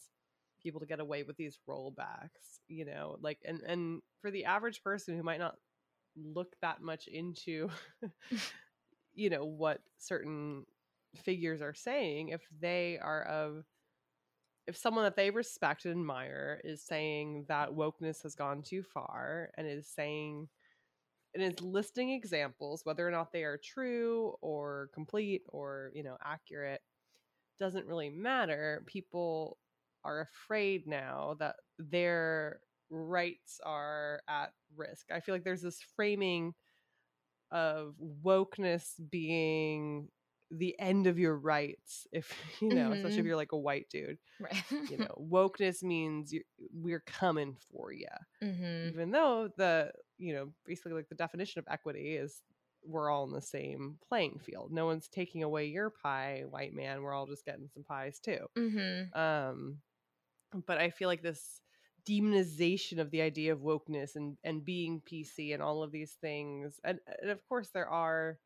people 0.62 0.80
to 0.80 0.88
get 0.88 1.00
away 1.00 1.24
with 1.24 1.38
these 1.38 1.60
rollbacks, 1.70 2.60
you 2.68 2.86
know, 2.86 3.18
like 3.22 3.40
and 3.46 3.62
and 3.62 4.02
for 4.22 4.32
the 4.32 4.46
average 4.46 4.84
person 4.84 5.16
who 5.16 5.24
might 5.24 5.40
not 5.40 5.56
look 6.16 6.56
that 6.62 6.82
much 6.82 7.08
into 7.08 7.70
you 9.16 9.30
know 9.30 9.46
what 9.46 9.80
certain 9.98 10.66
figures 11.24 11.62
are 11.62 11.74
saying 11.74 12.30
if 12.30 12.42
they 12.60 13.00
are 13.02 13.24
of 13.24 13.64
if 14.68 14.78
someone 14.78 15.04
that 15.04 15.16
they 15.16 15.30
respect 15.30 15.86
and 15.86 15.94
admire 15.94 16.62
is 16.64 16.82
saying 16.82 17.46
that 17.50 17.70
wokeness 17.70 18.24
has 18.24 18.36
gone 18.36 18.62
too 18.62 18.84
far 18.84 19.50
and 19.58 19.68
is 19.68 19.88
saying 19.88 20.48
and 21.34 21.44
is 21.44 21.60
listing 21.62 22.12
examples 22.12 22.82
whether 22.86 23.08
or 23.08 23.12
not 23.12 23.32
they 23.32 23.44
are 23.44 23.60
true 23.64 24.36
or 24.42 24.90
complete 24.94 25.42
or 25.50 25.92
you 25.96 26.04
know 26.04 26.18
accurate 26.24 26.82
doesn't 27.60 27.88
really 27.88 28.10
matter. 28.10 28.84
People 28.88 29.58
are 30.04 30.22
afraid 30.22 30.88
now 30.88 31.36
that 31.40 31.56
their 31.80 32.60
rights 32.90 33.60
are 33.66 34.22
at 34.28 34.52
risk. 34.76 35.08
I 35.12 35.20
feel 35.20 35.36
like 35.36 35.44
there's 35.44 35.62
this 35.62 35.82
framing 35.96 36.54
of 37.52 37.96
wokeness 38.24 38.94
being 39.10 40.10
the 40.58 40.80
end 40.80 41.08
of 41.08 41.18
your 41.18 41.36
rights 41.36 42.08
if 42.12 42.32
you 42.62 42.70
know 42.70 42.84
mm-hmm. 42.84 42.94
especially 42.94 43.10
if 43.10 43.20
mm-hmm. 43.20 43.28
you're 43.28 43.36
like 43.36 43.52
a 43.52 43.58
white 43.58 43.88
dude 43.90 44.18
right 44.40 44.64
you 44.90 44.98
know 44.98 45.16
wokeness 45.20 45.84
means 45.84 46.34
we're 46.74 47.04
coming 47.06 47.56
for 47.72 47.92
you 47.92 48.08
mm-hmm. 48.42 48.90
even 48.90 49.12
though 49.12 49.50
the 49.58 49.92
you 50.18 50.34
know 50.34 50.50
basically 50.66 50.94
like 50.94 51.10
the 51.10 51.16
definition 51.16 51.60
of 51.60 51.66
equity 51.70 52.16
is 52.16 52.42
we're 52.86 53.10
all 53.10 53.24
in 53.24 53.32
the 53.32 53.42
same 53.42 53.98
playing 54.08 54.40
field 54.44 54.72
no 54.72 54.86
one's 54.86 55.08
taking 55.08 55.44
away 55.44 55.66
your 55.66 55.90
pie 55.90 56.44
white 56.50 56.74
man 56.74 57.02
we're 57.02 57.14
all 57.14 57.26
just 57.26 57.46
getting 57.46 57.70
some 57.74 57.84
pies 57.84 58.20
too 58.20 58.46
mm-hmm. 58.58 59.20
um 59.20 59.78
but 60.68 60.78
i 60.78 60.90
feel 60.90 61.08
like 61.08 61.24
this 61.24 61.62
demonization 62.08 63.00
of 63.00 63.10
the 63.12 63.22
idea 63.22 63.54
of 63.54 63.60
wokeness 63.60 64.18
and 64.18 64.38
and 64.44 64.66
being 64.66 65.02
pc 65.10 65.54
and 65.54 65.64
all 65.64 65.82
of 65.82 65.92
these 65.92 66.18
things 66.20 66.80
and, 66.84 67.00
and 67.22 67.32
of 67.32 67.40
course 67.48 67.70
there 67.74 67.88
are 67.88 68.38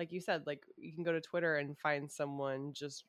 like 0.00 0.12
you 0.12 0.20
said, 0.20 0.46
like 0.46 0.64
you 0.78 0.94
can 0.94 1.04
go 1.04 1.12
to 1.12 1.20
Twitter 1.20 1.56
and 1.56 1.76
find 1.76 2.10
someone 2.10 2.72
just 2.72 3.04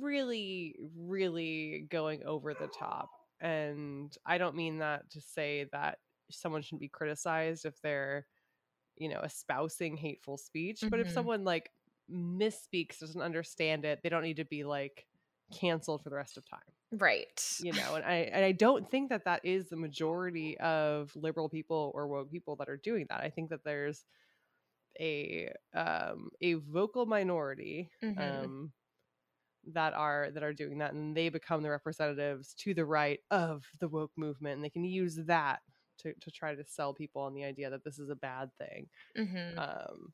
really, 0.00 0.76
really 0.96 1.88
going 1.90 2.22
over 2.24 2.54
the 2.54 2.68
top. 2.68 3.10
And 3.40 4.16
I 4.24 4.38
don't 4.38 4.54
mean 4.54 4.78
that 4.78 5.10
to 5.10 5.20
say 5.20 5.66
that 5.72 5.98
someone 6.30 6.62
shouldn't 6.62 6.80
be 6.80 6.88
criticized 6.88 7.64
if 7.64 7.74
they're, 7.82 8.24
you 8.96 9.08
know, 9.08 9.20
espousing 9.22 9.96
hateful 9.96 10.38
speech. 10.38 10.78
Mm-hmm. 10.78 10.90
But 10.90 11.00
if 11.00 11.08
mm-hmm. 11.08 11.14
someone 11.14 11.42
like 11.42 11.70
misspeaks, 12.08 13.00
doesn't 13.00 13.20
understand 13.20 13.84
it, 13.84 13.98
they 14.04 14.08
don't 14.08 14.22
need 14.22 14.36
to 14.36 14.44
be 14.44 14.62
like 14.62 15.06
canceled 15.52 16.04
for 16.04 16.10
the 16.10 16.16
rest 16.16 16.36
of 16.36 16.48
time. 16.48 16.60
Right. 16.92 17.44
You 17.58 17.72
know, 17.72 17.96
and 17.96 18.04
I 18.04 18.30
and 18.32 18.44
I 18.44 18.52
don't 18.52 18.88
think 18.88 19.08
that 19.08 19.24
that 19.24 19.44
is 19.44 19.68
the 19.68 19.76
majority 19.76 20.56
of 20.58 21.10
liberal 21.16 21.48
people 21.48 21.90
or 21.96 22.06
woke 22.06 22.30
people 22.30 22.54
that 22.56 22.68
are 22.68 22.76
doing 22.76 23.06
that. 23.10 23.22
I 23.22 23.30
think 23.30 23.50
that 23.50 23.64
there's 23.64 24.04
a 25.00 25.50
um 25.74 26.30
a 26.40 26.54
vocal 26.54 27.06
minority 27.06 27.90
mm-hmm. 28.02 28.18
um 28.20 28.72
that 29.72 29.94
are 29.94 30.30
that 30.32 30.42
are 30.42 30.52
doing 30.52 30.78
that 30.78 30.92
and 30.92 31.16
they 31.16 31.28
become 31.28 31.62
the 31.62 31.70
representatives 31.70 32.54
to 32.54 32.74
the 32.74 32.84
right 32.84 33.20
of 33.30 33.64
the 33.80 33.88
woke 33.88 34.12
movement 34.16 34.56
and 34.56 34.64
they 34.64 34.70
can 34.70 34.84
use 34.84 35.16
that 35.26 35.60
to, 35.98 36.12
to 36.20 36.30
try 36.30 36.54
to 36.54 36.64
sell 36.66 36.92
people 36.92 37.22
on 37.22 37.34
the 37.34 37.44
idea 37.44 37.70
that 37.70 37.84
this 37.84 37.98
is 37.98 38.10
a 38.10 38.16
bad 38.16 38.50
thing 38.58 38.86
mm-hmm. 39.16 39.58
um 39.58 40.12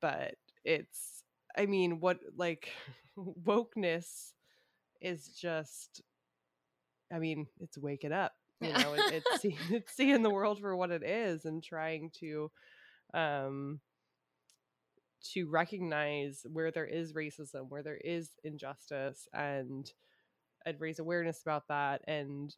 but 0.00 0.34
it's 0.64 1.24
i 1.56 1.66
mean 1.66 2.00
what 2.00 2.18
like 2.36 2.70
wokeness 3.18 4.32
is 5.00 5.28
just 5.28 6.02
i 7.12 7.18
mean 7.18 7.46
it's 7.60 7.78
waking 7.78 8.12
up 8.12 8.32
you 8.60 8.72
know 8.72 8.94
it, 8.94 9.22
it's, 9.26 9.40
see, 9.42 9.56
it's 9.70 9.94
seeing 9.94 10.22
the 10.22 10.30
world 10.30 10.60
for 10.60 10.76
what 10.76 10.90
it 10.90 11.02
is 11.02 11.44
and 11.44 11.62
trying 11.62 12.10
to 12.20 12.50
um 13.14 13.80
to 15.34 15.48
recognize 15.48 16.46
where 16.50 16.70
there 16.70 16.86
is 16.86 17.12
racism, 17.12 17.68
where 17.68 17.82
there 17.82 17.96
is 18.02 18.30
injustice, 18.44 19.28
and 19.32 19.90
and 20.66 20.80
raise 20.80 20.98
awareness 20.98 21.42
about 21.42 21.68
that, 21.68 22.02
and 22.06 22.54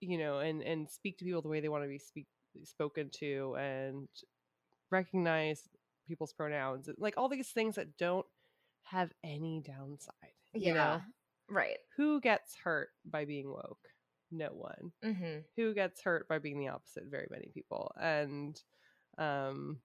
you 0.00 0.18
know, 0.18 0.38
and 0.38 0.62
and 0.62 0.90
speak 0.90 1.18
to 1.18 1.24
people 1.24 1.42
the 1.42 1.48
way 1.48 1.60
they 1.60 1.68
want 1.68 1.84
to 1.84 1.88
be 1.88 1.98
speak 1.98 2.26
spoken 2.64 3.10
to, 3.20 3.56
and 3.58 4.08
recognize 4.90 5.68
people's 6.06 6.32
pronouns, 6.32 6.88
like 6.98 7.14
all 7.16 7.28
these 7.28 7.50
things 7.50 7.76
that 7.76 7.96
don't 7.96 8.26
have 8.82 9.10
any 9.24 9.62
downside. 9.64 10.12
You 10.52 10.74
yeah, 10.74 10.74
know? 10.74 11.00
right. 11.48 11.78
Who 11.96 12.20
gets 12.20 12.56
hurt 12.62 12.90
by 13.04 13.24
being 13.24 13.48
woke? 13.48 13.78
No 14.30 14.48
one. 14.48 14.92
Mm-hmm. 15.04 15.40
Who 15.56 15.74
gets 15.74 16.02
hurt 16.02 16.28
by 16.28 16.38
being 16.38 16.58
the 16.58 16.68
opposite? 16.68 17.04
Very 17.10 17.28
many 17.30 17.48
people, 17.52 17.92
and 18.00 18.60
um 19.18 19.78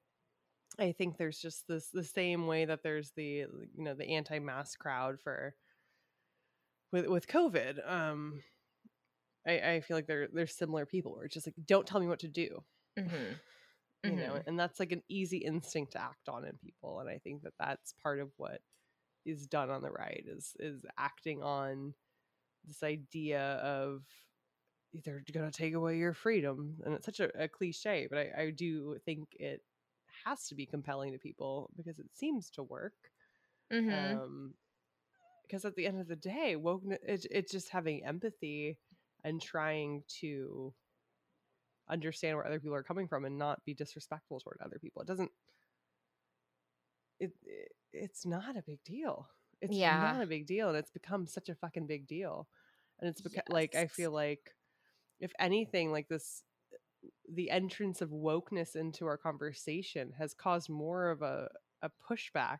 I 0.80 0.92
think 0.92 1.18
there's 1.18 1.40
just 1.40 1.68
this 1.68 1.90
the 1.90 2.04
same 2.04 2.46
way 2.48 2.66
that 2.66 2.84
there's 2.84 3.12
the 3.16 3.24
you 3.24 3.68
know 3.78 3.94
the 3.94 4.10
anti-mask 4.10 4.78
crowd 4.80 5.20
for 5.20 5.56
with 6.92 7.08
with 7.08 7.28
COVID. 7.28 7.90
Um, 7.90 8.42
I, 9.48 9.60
I 9.60 9.82
feel 9.82 9.98
like 9.98 10.08
they're 10.08 10.28
they're 10.32 10.48
similar 10.48 10.86
people 10.86 11.16
where 11.16 11.26
it's 11.26 11.34
just 11.34 11.48
like 11.48 11.56
don't 11.66 11.88
tell 11.88 12.00
me 12.00 12.08
what 12.08 12.20
to 12.20 12.28
do. 12.28 12.64
Mm-hmm. 12.98 13.16
You 14.04 14.12
mm-hmm. 14.12 14.20
know, 14.20 14.40
and 14.46 14.60
that's 14.60 14.80
like 14.80 14.92
an 14.92 15.02
easy 15.10 15.40
instinct 15.40 15.94
to 15.94 16.02
act 16.02 16.30
on 16.30 16.46
in 16.46 16.54
people, 16.64 17.00
and 17.00 17.10
I 17.10 17.18
think 17.18 17.42
that 17.42 17.56
that's 17.60 17.94
part 17.94 18.20
of 18.20 18.30
what 18.38 18.62
is 19.26 19.48
done 19.48 19.72
on 19.72 19.82
the 19.82 19.90
right 19.90 20.24
is 20.28 20.56
is 20.60 20.86
acting 21.00 21.42
on 21.42 21.96
this 22.64 22.84
idea 22.84 23.42
of 23.42 24.04
they're 25.04 25.24
going 25.34 25.50
to 25.50 25.58
take 25.58 25.74
away 25.74 25.98
your 25.98 26.14
freedom, 26.14 26.76
and 26.86 26.94
it's 26.94 27.08
such 27.08 27.20
a, 27.20 27.32
a 27.42 27.48
cliche, 27.48 28.08
but 28.08 28.20
I, 28.20 28.44
I 28.44 28.50
do 28.52 28.98
think 29.04 29.30
it 29.40 29.62
has 30.28 30.48
to 30.48 30.56
be 30.56 30.66
compelling 30.66 31.12
to 31.12 31.18
people 31.18 31.70
because 31.76 32.00
it 32.00 32.08
seems 32.14 32.50
to 32.52 32.64
work. 32.64 32.94
Mm-hmm. 33.72 34.20
Um, 34.20 34.54
because 35.44 35.64
at 35.64 35.76
the 35.76 35.88
end 35.88 36.02
of 36.02 36.08
the 36.08 36.16
day, 36.16 36.58
woke 36.58 36.82
it, 36.86 37.26
it's 37.32 37.52
just 37.52 37.70
having 37.70 38.06
empathy 38.06 38.78
and 39.24 39.42
trying 39.42 40.04
to 40.20 40.74
understand 41.90 42.36
where 42.36 42.46
other 42.46 42.60
people 42.60 42.76
are 42.76 42.84
coming 42.84 43.08
from 43.08 43.24
and 43.24 43.38
not 43.38 43.64
be 43.64 43.74
disrespectful 43.74 44.42
toward 44.42 44.60
other 44.64 44.78
people. 44.80 45.02
It 45.02 45.08
doesn't. 45.08 45.32
It, 47.20 47.32
it 47.46 47.72
it's 47.94 48.26
not 48.26 48.58
a 48.58 48.62
big 48.62 48.84
deal. 48.84 49.28
It's 49.62 49.74
yeah. 49.76 50.12
not 50.12 50.22
a 50.22 50.28
big 50.28 50.46
deal, 50.46 50.68
and 50.70 50.78
it's 50.78 50.92
become 50.92 51.26
such 51.26 51.50
a 51.50 51.56
fucking 51.56 51.88
big 51.88 52.08
deal. 52.08 52.48
And 53.00 53.10
it's 53.10 53.22
beca- 53.22 53.36
yes. 53.36 53.46
like 53.50 53.76
I 53.76 53.88
feel 53.88 54.12
like, 54.12 54.54
if 55.20 55.32
anything, 55.40 55.92
like 55.92 56.10
this 56.10 56.44
the 57.34 57.50
entrance 57.50 58.02
of 58.02 58.10
wokeness 58.10 58.76
into 58.76 59.06
our 59.06 59.18
conversation 59.18 60.14
has 60.18 60.34
caused 60.34 60.70
more 60.70 61.10
of 61.12 61.22
a, 61.22 61.50
a 61.82 61.90
pushback 62.10 62.60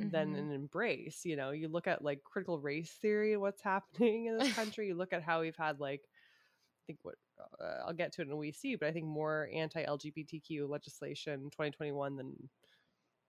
mm-hmm. 0.00 0.10
than 0.10 0.34
an 0.34 0.52
embrace. 0.52 1.20
You 1.24 1.36
know, 1.36 1.50
you 1.50 1.68
look 1.68 1.86
at 1.86 2.04
like 2.04 2.24
critical 2.24 2.58
race 2.58 2.96
theory, 3.02 3.32
and 3.32 3.42
what's 3.42 3.62
happening 3.62 4.26
in 4.26 4.38
this 4.38 4.52
country. 4.54 4.88
you 4.88 4.94
look 4.94 5.12
at 5.12 5.22
how 5.22 5.40
we've 5.40 5.56
had 5.56 5.80
like, 5.80 6.02
I 6.04 6.80
think 6.86 7.00
what 7.02 7.16
uh, 7.60 7.86
I'll 7.86 7.94
get 7.94 8.12
to 8.14 8.22
it 8.22 8.28
in 8.28 8.52
see, 8.52 8.76
but 8.76 8.88
I 8.88 8.92
think 8.92 9.06
more 9.06 9.48
anti 9.54 9.84
LGBTQ 9.84 10.68
legislation 10.68 11.44
2021 11.50 12.16
than 12.16 12.34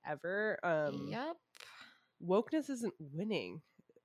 ever. 0.08 0.60
Um, 0.64 1.10
yep. 1.12 1.36
Wokeness 2.26 2.70
isn't 2.70 2.94
winning. 3.00 3.62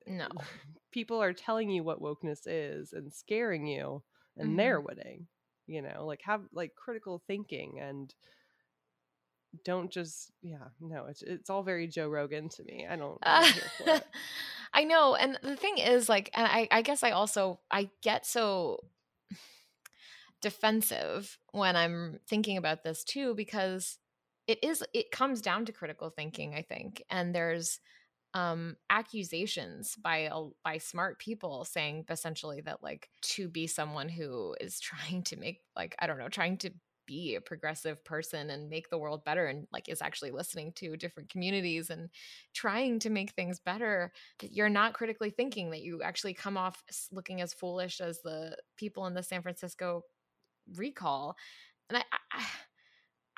No. 0.06 0.28
People 0.92 1.20
are 1.22 1.32
telling 1.32 1.70
you 1.70 1.82
what 1.82 2.00
wokeness 2.00 2.42
is 2.46 2.92
and 2.92 3.12
scaring 3.12 3.66
you, 3.66 4.02
and 4.36 4.48
mm-hmm. 4.48 4.56
they're 4.56 4.80
winning 4.80 5.26
you 5.66 5.82
know 5.82 6.04
like 6.06 6.20
have 6.24 6.42
like 6.52 6.74
critical 6.74 7.22
thinking 7.26 7.80
and 7.80 8.14
don't 9.64 9.90
just 9.90 10.32
yeah 10.42 10.68
no 10.80 11.06
it's 11.06 11.22
it's 11.22 11.48
all 11.48 11.62
very 11.62 11.86
joe 11.86 12.08
rogan 12.08 12.48
to 12.48 12.64
me 12.64 12.86
i 12.88 12.96
don't 12.96 13.18
uh, 13.22 13.48
i 14.74 14.84
know 14.84 15.14
and 15.14 15.38
the 15.42 15.56
thing 15.56 15.78
is 15.78 16.08
like 16.08 16.30
and 16.34 16.46
i 16.46 16.66
i 16.70 16.82
guess 16.82 17.02
i 17.02 17.10
also 17.10 17.60
i 17.70 17.88
get 18.02 18.26
so 18.26 18.78
defensive 20.42 21.38
when 21.52 21.76
i'm 21.76 22.18
thinking 22.28 22.56
about 22.56 22.82
this 22.82 23.04
too 23.04 23.34
because 23.34 23.98
it 24.46 24.62
is 24.62 24.82
it 24.92 25.10
comes 25.10 25.40
down 25.40 25.64
to 25.64 25.72
critical 25.72 26.10
thinking 26.10 26.54
i 26.54 26.62
think 26.62 27.02
and 27.10 27.34
there's 27.34 27.80
um, 28.34 28.76
accusations 28.90 29.94
by 29.96 30.28
by 30.64 30.78
smart 30.78 31.18
people 31.20 31.64
saying 31.64 32.04
essentially 32.10 32.60
that 32.62 32.82
like 32.82 33.08
to 33.22 33.48
be 33.48 33.66
someone 33.66 34.08
who 34.08 34.56
is 34.60 34.80
trying 34.80 35.22
to 35.24 35.36
make 35.36 35.60
like 35.76 35.94
I 35.98 36.06
don't 36.06 36.18
know 36.18 36.28
trying 36.28 36.58
to 36.58 36.70
be 37.06 37.34
a 37.34 37.40
progressive 37.40 38.02
person 38.02 38.48
and 38.48 38.70
make 38.70 38.88
the 38.88 38.96
world 38.96 39.24
better 39.24 39.46
and 39.46 39.66
like 39.70 39.90
is 39.90 40.00
actually 40.00 40.30
listening 40.30 40.72
to 40.72 40.96
different 40.96 41.28
communities 41.28 41.90
and 41.90 42.08
trying 42.54 42.98
to 42.98 43.10
make 43.10 43.32
things 43.32 43.60
better 43.60 44.10
that 44.40 44.52
you're 44.52 44.70
not 44.70 44.94
critically 44.94 45.28
thinking 45.28 45.70
that 45.70 45.82
you 45.82 46.02
actually 46.02 46.32
come 46.32 46.56
off 46.56 46.82
looking 47.12 47.42
as 47.42 47.52
foolish 47.52 48.00
as 48.00 48.22
the 48.22 48.56
people 48.78 49.06
in 49.06 49.12
the 49.12 49.22
San 49.22 49.42
Francisco 49.42 50.02
recall 50.76 51.36
and 51.90 51.98
I, 51.98 52.02
I 52.32 52.44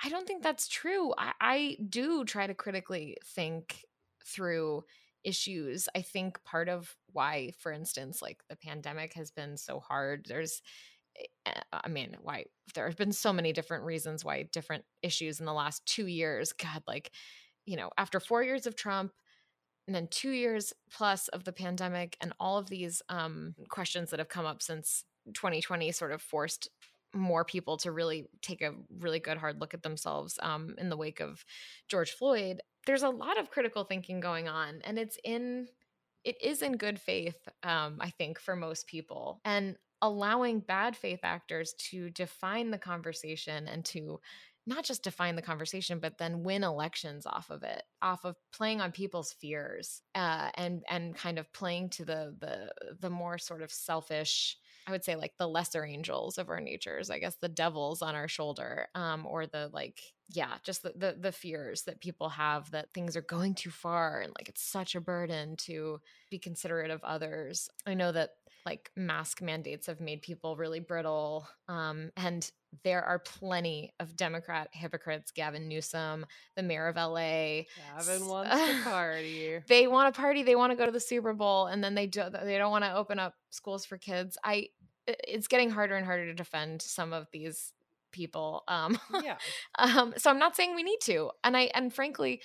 I 0.04 0.08
don't 0.10 0.26
think 0.26 0.42
that's 0.42 0.68
true. 0.68 1.14
I, 1.16 1.32
I 1.40 1.76
do 1.88 2.24
try 2.24 2.46
to 2.46 2.54
critically 2.54 3.16
think 3.24 3.82
through 4.26 4.84
issues. 5.24 5.88
I 5.94 6.02
think 6.02 6.42
part 6.44 6.68
of 6.68 6.94
why, 7.12 7.52
for 7.58 7.72
instance, 7.72 8.22
like 8.22 8.42
the 8.48 8.56
pandemic 8.56 9.14
has 9.14 9.30
been 9.30 9.56
so 9.56 9.80
hard, 9.80 10.26
there's 10.28 10.62
eh, 11.18 11.24
eh, 11.46 11.60
I 11.72 11.88
mean, 11.88 12.16
why 12.22 12.44
there 12.74 12.86
have 12.86 12.96
been 12.96 13.12
so 13.12 13.32
many 13.32 13.52
different 13.52 13.84
reasons 13.84 14.24
why 14.24 14.44
different 14.52 14.84
issues 15.02 15.40
in 15.40 15.46
the 15.46 15.52
last 15.52 15.84
two 15.86 16.06
years, 16.06 16.52
God, 16.52 16.82
like, 16.86 17.10
you 17.64 17.76
know, 17.76 17.90
after 17.98 18.20
four 18.20 18.42
years 18.42 18.66
of 18.66 18.76
Trump, 18.76 19.12
and 19.86 19.94
then 19.94 20.08
two 20.08 20.30
years 20.30 20.72
plus 20.90 21.28
of 21.28 21.44
the 21.44 21.52
pandemic 21.52 22.16
and 22.20 22.32
all 22.40 22.58
of 22.58 22.68
these 22.68 23.02
um, 23.08 23.54
questions 23.68 24.10
that 24.10 24.18
have 24.18 24.28
come 24.28 24.46
up 24.46 24.62
since 24.62 25.04
2020 25.32 25.92
sort 25.92 26.12
of 26.12 26.20
forced 26.20 26.68
more 27.16 27.44
people 27.44 27.76
to 27.78 27.92
really 27.92 28.26
take 28.42 28.62
a 28.62 28.74
really 28.98 29.20
good 29.20 29.38
hard 29.38 29.60
look 29.60 29.74
at 29.74 29.82
themselves 29.82 30.38
um, 30.42 30.74
in 30.78 30.88
the 30.88 30.96
wake 30.96 31.20
of 31.20 31.44
George 31.88 32.12
Floyd. 32.12 32.60
There's 32.86 33.02
a 33.02 33.10
lot 33.10 33.38
of 33.38 33.50
critical 33.50 33.84
thinking 33.84 34.20
going 34.20 34.48
on, 34.48 34.80
and 34.84 34.98
it's 34.98 35.18
in 35.24 35.68
it 36.24 36.36
is 36.42 36.60
in 36.60 36.76
good 36.76 37.00
faith, 37.00 37.36
um, 37.62 37.98
I 38.00 38.10
think, 38.10 38.40
for 38.40 38.56
most 38.56 38.88
people. 38.88 39.40
And 39.44 39.76
allowing 40.02 40.60
bad 40.60 40.96
faith 40.96 41.20
actors 41.22 41.74
to 41.78 42.10
define 42.10 42.70
the 42.70 42.78
conversation 42.78 43.66
and 43.66 43.84
to 43.84 44.20
not 44.66 44.84
just 44.84 45.02
define 45.02 45.36
the 45.36 45.42
conversation 45.42 45.98
but 46.00 46.18
then 46.18 46.42
win 46.42 46.64
elections 46.64 47.24
off 47.24 47.50
of 47.50 47.62
it 47.62 47.82
off 48.02 48.24
of 48.24 48.36
playing 48.52 48.80
on 48.80 48.90
people's 48.92 49.32
fears 49.32 50.02
uh, 50.14 50.50
and 50.56 50.82
and 50.90 51.16
kind 51.16 51.38
of 51.38 51.50
playing 51.52 51.88
to 51.88 52.04
the 52.04 52.34
the 52.40 52.70
the 53.00 53.10
more 53.10 53.38
sort 53.38 53.62
of 53.62 53.70
selfish 53.70 54.58
I 54.86 54.92
would 54.92 55.04
say 55.04 55.16
like 55.16 55.36
the 55.36 55.48
lesser 55.48 55.84
angels 55.84 56.38
of 56.38 56.48
our 56.48 56.60
natures, 56.60 57.10
I 57.10 57.18
guess 57.18 57.36
the 57.36 57.48
devils 57.48 58.02
on 58.02 58.14
our 58.14 58.28
shoulder, 58.28 58.86
um, 58.94 59.26
or 59.26 59.46
the 59.46 59.68
like, 59.72 60.00
yeah, 60.28 60.54
just 60.62 60.82
the, 60.82 60.92
the 60.96 61.16
the 61.18 61.32
fears 61.32 61.82
that 61.84 62.00
people 62.00 62.28
have 62.30 62.70
that 62.70 62.92
things 62.94 63.16
are 63.16 63.22
going 63.22 63.54
too 63.54 63.70
far 63.70 64.20
and 64.20 64.32
like 64.38 64.48
it's 64.48 64.62
such 64.62 64.94
a 64.94 65.00
burden 65.00 65.56
to 65.58 66.00
be 66.30 66.38
considerate 66.38 66.90
of 66.90 67.02
others. 67.02 67.68
I 67.86 67.94
know 67.94 68.12
that 68.12 68.30
like 68.66 68.90
mask 68.96 69.40
mandates 69.40 69.86
have 69.86 70.00
made 70.00 70.20
people 70.20 70.56
really 70.56 70.80
brittle. 70.80 71.48
Um, 71.68 72.10
and 72.16 72.50
there 72.82 73.02
are 73.02 73.20
plenty 73.20 73.94
of 74.00 74.16
Democrat 74.16 74.68
hypocrites. 74.72 75.30
Gavin 75.30 75.68
Newsom, 75.68 76.26
the 76.56 76.62
mayor 76.62 76.88
of 76.88 76.96
LA. 76.96 77.62
Gavin 77.96 78.26
wants 78.26 78.50
to 78.50 78.80
party. 78.84 79.60
they 79.68 79.86
want 79.86 80.14
a 80.14 80.20
party. 80.20 80.42
They 80.42 80.56
want 80.56 80.72
to 80.72 80.76
go 80.76 80.84
to 80.84 80.92
the 80.92 81.00
Super 81.00 81.32
Bowl, 81.32 81.66
and 81.66 81.82
then 81.82 81.94
they 81.94 82.06
do. 82.06 82.24
They 82.42 82.58
don't 82.58 82.72
want 82.72 82.84
to 82.84 82.94
open 82.94 83.18
up 83.18 83.34
schools 83.50 83.86
for 83.86 83.96
kids. 83.96 84.36
I. 84.44 84.68
It's 85.06 85.46
getting 85.46 85.70
harder 85.70 85.94
and 85.94 86.04
harder 86.04 86.26
to 86.26 86.34
defend 86.34 86.82
some 86.82 87.12
of 87.12 87.28
these 87.32 87.72
people. 88.10 88.64
Um, 88.66 88.98
yeah. 89.22 89.36
um, 89.78 90.14
so 90.16 90.30
I'm 90.30 90.40
not 90.40 90.56
saying 90.56 90.74
we 90.74 90.82
need 90.82 91.00
to, 91.02 91.30
and 91.44 91.56
I 91.56 91.70
and 91.74 91.94
frankly, 91.94 92.42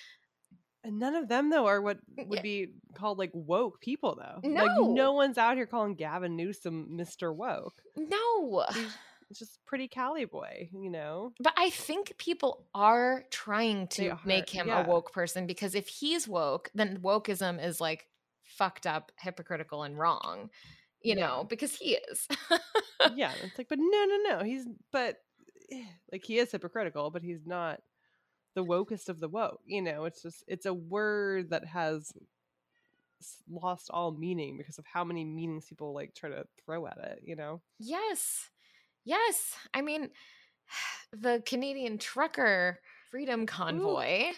and 0.84 0.99
none 0.99 1.15
of 1.15 1.27
them 1.27 1.49
though 1.49 1.67
are 1.67 1.82
what 1.82 1.99
would 2.17 2.38
yeah. 2.38 2.41
be 2.41 2.67
called 2.95 3.17
like 3.17 3.32
woke 3.34 3.79
people 3.82 4.15
though. 4.15 4.47
No. 4.47 4.63
Like 4.63 4.89
no 4.89 5.13
one's 5.13 5.38
out 5.38 5.57
here 5.57 5.65
calling 5.65 5.95
Gavin 5.95 6.36
Newsom 6.36 6.89
Mr. 6.93 7.36
Woke. 7.36 7.82
No. 7.95 8.65
He's 8.73 8.97
just 9.39 9.59
pretty 9.65 9.88
Cali 9.88 10.25
boy, 10.25 10.69
you 10.73 10.89
know. 10.89 11.34
But 11.39 11.53
I 11.57 11.69
think 11.69 12.17
people 12.17 12.65
are 12.73 13.25
trying 13.32 13.88
to 13.89 14.09
are, 14.09 14.19
make 14.25 14.49
him 14.49 14.67
yeah. 14.67 14.84
a 14.84 14.88
woke 14.88 15.11
person 15.13 15.47
because 15.47 15.75
if 15.75 15.88
he's 15.88 16.27
woke, 16.27 16.69
then 16.73 16.99
wokeism 17.01 17.63
is 17.63 17.79
like 17.79 18.07
fucked 18.43 18.88
up, 18.88 19.11
hypocritical, 19.17 19.84
and 19.84 19.97
wrong. 19.97 20.49
You 21.01 21.15
yeah. 21.15 21.27
know, 21.27 21.45
because 21.47 21.75
he 21.75 21.97
is. 22.11 22.27
yeah. 23.15 23.32
It's 23.43 23.57
like, 23.57 23.69
but 23.69 23.79
no, 23.79 24.05
no, 24.05 24.17
no. 24.29 24.43
He's 24.43 24.67
but 24.91 25.17
eh, 25.71 25.84
like 26.11 26.23
he 26.23 26.38
is 26.38 26.51
hypocritical, 26.51 27.09
but 27.09 27.23
he's 27.23 27.45
not 27.45 27.82
the 28.55 28.65
wokest 28.65 29.09
of 29.09 29.19
the 29.19 29.29
woke. 29.29 29.61
You 29.65 29.81
know, 29.81 30.05
it's 30.05 30.21
just 30.21 30.43
it's 30.47 30.65
a 30.65 30.73
word 30.73 31.49
that 31.51 31.65
has 31.65 32.11
lost 33.49 33.89
all 33.91 34.11
meaning 34.11 34.57
because 34.57 34.77
of 34.77 34.85
how 34.85 35.03
many 35.03 35.23
meanings 35.23 35.67
people 35.67 35.93
like 35.93 36.13
try 36.15 36.29
to 36.29 36.45
throw 36.65 36.87
at 36.87 36.97
it, 36.97 37.21
you 37.23 37.35
know? 37.35 37.61
Yes. 37.79 38.49
Yes. 39.05 39.55
I 39.73 39.81
mean, 39.81 40.09
the 41.13 41.41
Canadian 41.45 41.97
trucker 41.97 42.79
freedom 43.11 43.45
convoy 43.45 44.29
Ooh. 44.29 44.33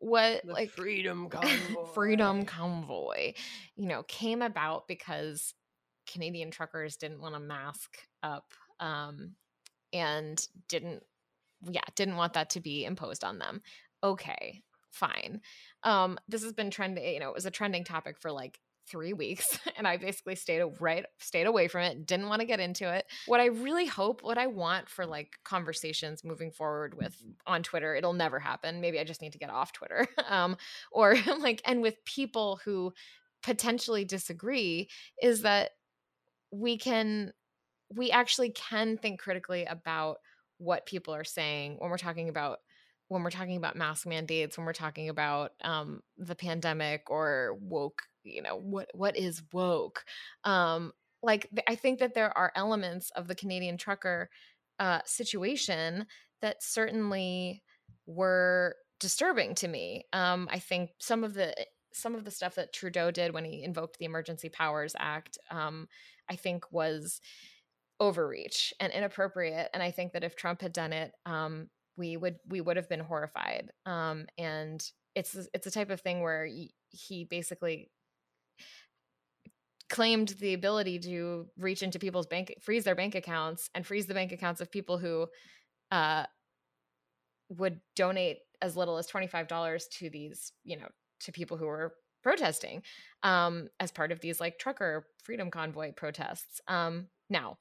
what 0.00 0.42
the 0.44 0.52
like 0.52 0.70
freedom 0.70 1.28
convoy 1.30 1.84
freedom 1.94 2.44
convoy 2.44 3.32
you 3.76 3.86
know 3.86 4.02
came 4.02 4.42
about 4.42 4.88
because 4.88 5.54
canadian 6.12 6.50
truckers 6.50 6.96
didn't 6.96 7.20
want 7.20 7.34
to 7.34 7.40
mask 7.40 7.98
up 8.24 8.52
um, 8.80 9.36
and 9.92 10.48
didn't 10.68 11.04
yeah, 11.68 11.82
didn't 11.94 12.16
want 12.16 12.34
that 12.34 12.50
to 12.50 12.60
be 12.60 12.84
imposed 12.84 13.24
on 13.24 13.38
them. 13.38 13.62
Okay, 14.02 14.62
fine. 14.90 15.40
Um, 15.82 16.18
this 16.28 16.42
has 16.42 16.52
been 16.52 16.70
trending, 16.70 17.04
you 17.04 17.20
know, 17.20 17.28
it 17.28 17.34
was 17.34 17.46
a 17.46 17.50
trending 17.50 17.84
topic 17.84 18.18
for 18.18 18.30
like 18.30 18.60
three 18.90 19.12
weeks 19.12 19.58
and 19.76 19.86
I 19.86 19.96
basically 19.96 20.34
stayed 20.34 20.62
right 20.80 21.04
stayed 21.18 21.46
away 21.46 21.68
from 21.68 21.82
it, 21.82 22.06
didn't 22.06 22.28
want 22.28 22.40
to 22.40 22.46
get 22.46 22.60
into 22.60 22.92
it. 22.92 23.06
What 23.26 23.40
I 23.40 23.46
really 23.46 23.86
hope, 23.86 24.22
what 24.22 24.38
I 24.38 24.48
want 24.48 24.88
for 24.88 25.06
like 25.06 25.34
conversations 25.44 26.24
moving 26.24 26.50
forward 26.50 26.96
with 26.96 27.16
on 27.46 27.62
Twitter, 27.62 27.94
it'll 27.94 28.12
never 28.12 28.38
happen. 28.38 28.80
Maybe 28.80 28.98
I 28.98 29.04
just 29.04 29.22
need 29.22 29.32
to 29.32 29.38
get 29.38 29.50
off 29.50 29.72
Twitter. 29.72 30.06
Um, 30.30 30.56
or 30.92 31.16
like 31.40 31.60
and 31.64 31.82
with 31.82 32.04
people 32.04 32.60
who 32.64 32.92
potentially 33.42 34.04
disagree 34.04 34.88
is 35.20 35.42
that 35.42 35.70
we 36.52 36.78
can 36.78 37.32
we 37.92 38.12
actually 38.12 38.50
can 38.50 38.96
think 38.96 39.18
critically 39.18 39.64
about 39.64 40.18
what 40.60 40.84
people 40.84 41.14
are 41.14 41.24
saying 41.24 41.76
when 41.78 41.90
we're 41.90 41.96
talking 41.96 42.28
about 42.28 42.58
when 43.08 43.24
we're 43.24 43.30
talking 43.30 43.56
about 43.56 43.76
mask 43.76 44.06
mandates 44.06 44.56
when 44.56 44.66
we're 44.66 44.72
talking 44.72 45.08
about 45.08 45.52
um, 45.64 46.00
the 46.18 46.34
pandemic 46.34 47.10
or 47.10 47.56
woke 47.60 48.02
you 48.22 48.42
know 48.42 48.56
what 48.56 48.88
what 48.94 49.16
is 49.16 49.42
woke? 49.52 50.04
Um, 50.44 50.92
like 51.22 51.48
i 51.66 51.74
think 51.74 51.98
that 51.98 52.14
there 52.14 52.36
are 52.36 52.52
elements 52.54 53.10
of 53.16 53.26
the 53.26 53.34
canadian 53.34 53.76
trucker 53.76 54.30
uh, 54.78 55.00
situation 55.04 56.06
that 56.40 56.62
certainly 56.62 57.62
were 58.06 58.76
disturbing 58.98 59.54
to 59.54 59.68
me. 59.68 60.04
Um, 60.12 60.48
i 60.50 60.58
think 60.58 60.90
some 60.98 61.24
of 61.24 61.34
the 61.34 61.54
some 61.92 62.14
of 62.14 62.24
the 62.24 62.30
stuff 62.30 62.54
that 62.54 62.72
trudeau 62.72 63.10
did 63.10 63.34
when 63.34 63.44
he 63.44 63.64
invoked 63.64 63.98
the 63.98 64.04
emergency 64.04 64.48
powers 64.48 64.94
act 64.98 65.38
um, 65.50 65.88
i 66.28 66.36
think 66.36 66.70
was 66.70 67.20
overreach 68.00 68.72
and 68.80 68.92
inappropriate. 68.92 69.68
And 69.74 69.82
I 69.82 69.90
think 69.90 70.12
that 70.14 70.24
if 70.24 70.34
Trump 70.34 70.62
had 70.62 70.72
done 70.72 70.92
it, 70.92 71.12
um, 71.26 71.68
we 71.96 72.16
would 72.16 72.36
we 72.48 72.60
would 72.60 72.76
have 72.76 72.88
been 72.88 73.00
horrified. 73.00 73.70
Um, 73.86 74.26
and 74.38 74.82
it's 75.14 75.36
it's 75.54 75.66
a 75.66 75.70
type 75.70 75.90
of 75.90 76.00
thing 76.00 76.22
where 76.22 76.46
he, 76.46 77.24
basically 77.24 77.90
claimed 79.88 80.28
the 80.40 80.54
ability 80.54 80.98
to 81.00 81.46
reach 81.58 81.82
into 81.82 81.98
people's 81.98 82.26
bank 82.26 82.54
freeze 82.60 82.84
their 82.84 82.94
bank 82.94 83.14
accounts 83.16 83.68
and 83.74 83.84
freeze 83.84 84.06
the 84.06 84.14
bank 84.14 84.30
accounts 84.32 84.60
of 84.60 84.70
people 84.70 84.98
who 84.98 85.26
uh, 85.90 86.24
would 87.48 87.80
donate 87.96 88.38
as 88.62 88.76
little 88.76 88.98
as 88.98 89.08
$25 89.08 89.82
to 89.98 90.10
these 90.10 90.52
you 90.64 90.76
know 90.76 90.86
to 91.20 91.32
people 91.32 91.56
who 91.56 91.66
were 91.66 91.94
protesting 92.22 92.82
um, 93.24 93.68
as 93.80 93.90
part 93.90 94.12
of 94.12 94.20
these 94.20 94.40
like 94.40 94.58
trucker 94.58 95.06
freedom 95.24 95.50
convoy 95.50 95.92
protests 95.92 96.60
um, 96.68 97.06
now 97.28 97.58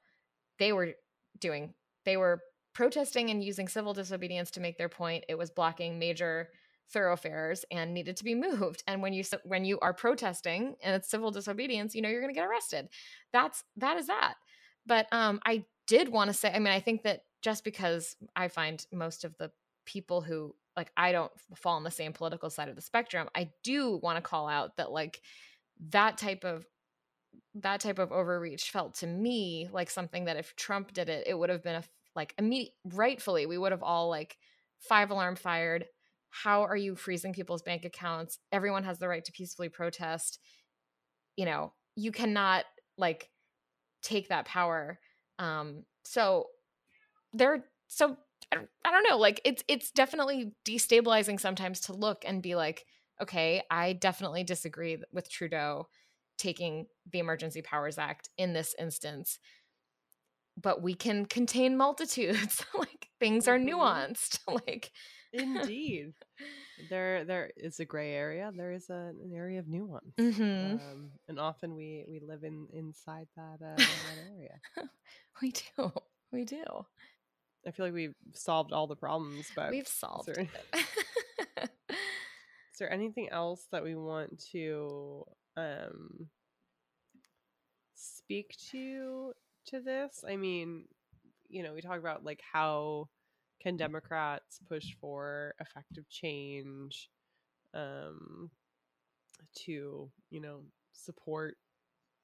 they 0.60 0.74
were 0.74 0.94
doing. 1.40 1.74
They 2.06 2.18
were 2.18 2.42
protesting 2.74 3.30
and 3.30 3.44
using 3.44 3.68
civil 3.68 3.94
disobedience 3.94 4.52
to 4.52 4.60
make 4.60 4.78
their 4.78 4.90
point. 4.90 5.26
It 5.28 5.38
was 5.38 5.50
blocking 5.50 6.00
major 6.00 6.50
thoroughfares 6.92 7.66
and 7.72 7.94
needed 7.94 8.18
to 8.18 8.24
be 8.24 8.36
moved. 8.48 8.84
And 8.88 9.02
when 9.02 9.14
you 9.14 9.24
when 9.44 9.66
you 9.66 9.80
are 9.80 9.94
protesting 9.94 10.76
and 10.84 10.96
it's 10.96 11.10
civil 11.10 11.32
disobedience, 11.32 11.96
you 11.96 12.02
know 12.02 12.10
you're 12.10 12.22
going 12.22 12.34
to 12.34 12.40
get 12.40 12.48
arrested. 12.48 12.90
That's 13.34 13.64
that 13.78 13.98
is 13.98 14.08
that. 14.08 14.36
But 14.86 15.08
um, 15.12 15.40
I 15.46 15.66
did 15.88 16.10
want 16.10 16.30
to 16.30 16.34
say. 16.34 16.52
I 16.54 16.60
mean, 16.60 16.74
I 16.74 16.80
think 16.80 17.04
that 17.04 17.24
just 17.42 17.64
because 17.64 18.16
I 18.36 18.48
find 18.48 18.86
most 18.92 19.24
of 19.24 19.38
the 19.38 19.52
people 19.86 20.22
who 20.22 20.56
like 20.76 20.92
I 20.96 21.12
don't 21.12 21.32
fall 21.56 21.76
on 21.76 21.84
the 21.84 21.92
same 21.92 22.14
political 22.14 22.50
side 22.50 22.70
of 22.70 22.76
the 22.76 22.82
spectrum, 22.82 23.28
I 23.36 23.50
do 23.64 23.98
want 23.98 24.18
to 24.18 24.22
call 24.22 24.48
out 24.48 24.78
that 24.78 24.92
like 24.92 25.22
that 25.92 26.18
type 26.18 26.44
of 26.44 26.66
that 27.62 27.82
type 27.82 28.00
of 28.00 28.12
overreach 28.12 28.72
felt 28.72 28.96
to 28.96 29.08
me 29.08 29.70
like 29.72 29.90
something 29.90 30.26
that 30.26 30.38
if 30.38 30.56
Trump 30.56 30.94
did 30.94 31.10
it, 31.10 31.26
it 31.28 31.38
would 31.38 31.50
have 31.50 31.64
been 31.64 31.76
a 31.76 31.84
like 32.16 32.34
immediate 32.38 32.74
rightfully 32.94 33.46
we 33.46 33.58
would 33.58 33.72
have 33.72 33.84
all 33.84 34.10
like 34.10 34.38
five 34.80 35.12
alarm 35.12 35.36
fired. 35.36 35.86
How 36.30 36.64
are 36.64 36.78
you 36.78 36.96
freezing 36.96 37.34
people's 37.34 37.62
bank 37.62 37.86
accounts? 37.86 38.40
Everyone 38.52 38.84
has 38.84 39.00
the 39.00 39.08
right 39.08 39.24
to 39.26 39.32
peacefully 39.32 39.70
protest. 39.70 40.40
You 41.36 41.46
know, 41.46 41.74
you 41.96 42.12
cannot 42.12 42.66
like 42.98 43.30
take 44.02 44.30
that 44.30 44.46
power. 44.46 45.00
Um, 45.38 45.84
so 46.04 46.46
there, 47.34 47.66
so 47.88 48.18
I 48.52 48.56
don't, 48.56 48.70
I 48.86 48.92
don't 48.92 49.08
know. 49.10 49.18
Like 49.18 49.42
it's 49.44 49.64
it's 49.68 49.92
definitely 49.92 50.54
destabilizing 50.66 51.40
sometimes 51.40 51.82
to 51.82 51.94
look 51.94 52.24
and 52.26 52.42
be 52.42 52.56
like, 52.56 52.86
okay, 53.22 53.64
I 53.70 53.94
definitely 53.94 54.44
disagree 54.44 54.98
with 55.12 55.30
Trudeau 55.30 55.88
taking 56.40 56.88
the 57.12 57.20
Emergency 57.20 57.62
Powers 57.62 57.98
Act 57.98 58.30
in 58.38 58.54
this 58.54 58.74
instance. 58.80 59.38
But 60.62 60.82
we 60.82 60.94
can 60.94 61.26
contain 61.26 61.78
multitudes. 61.78 62.66
like 62.78 63.10
things 63.20 63.48
are 63.48 63.60
mm-hmm. 63.60 63.80
nuanced. 63.80 64.40
like 64.68 64.92
indeed, 65.32 66.14
there 66.90 67.24
there 67.26 67.52
is 67.56 67.80
a 67.80 67.86
gray 67.86 68.14
area. 68.14 68.52
There 68.56 68.72
is 68.72 68.90
a, 68.90 69.12
an 69.24 69.32
area 69.34 69.60
of 69.60 69.68
nuance, 69.68 70.16
mm-hmm. 70.20 70.74
um, 70.74 71.12
and 71.28 71.40
often 71.40 71.76
we 71.76 72.06
we 72.10 72.20
live 72.26 72.44
in 72.44 72.68
inside 72.74 73.28
that, 73.38 73.60
uh, 73.64 73.76
that 73.78 73.90
area. 74.36 74.60
we 75.42 75.52
do. 75.52 75.92
We 76.32 76.46
do. 76.46 76.64
I 77.68 77.72
feel 77.72 77.86
like 77.86 77.94
we've 77.94 78.16
solved 78.34 78.72
all 78.72 78.88
the 78.88 78.96
problems, 78.96 79.48
but 79.56 79.72
we've 79.72 79.88
solved. 79.88 80.30
It. 80.30 80.48
Is 81.60 82.80
there 82.80 82.94
anything 82.94 83.28
else 83.30 83.68
that 83.74 83.84
we 83.84 83.96
want 83.96 84.42
to 84.54 85.26
um 85.60 86.30
speak 87.96 88.56
to 88.72 89.34
to 89.68 89.82
this? 89.82 90.24
I 90.28 90.36
mean, 90.38 90.86
you 91.50 91.64
know, 91.64 91.74
we 91.74 91.82
talk 91.82 92.00
about 92.00 92.24
like 92.26 92.42
how 92.52 93.10
can 93.62 93.78
Democrats 93.78 94.60
push 94.68 94.96
for 95.00 95.56
effective 95.60 96.10
change 96.10 97.10
um 97.74 98.52
to, 99.56 100.12
you 100.30 100.42
know, 100.42 100.64
support 100.94 101.58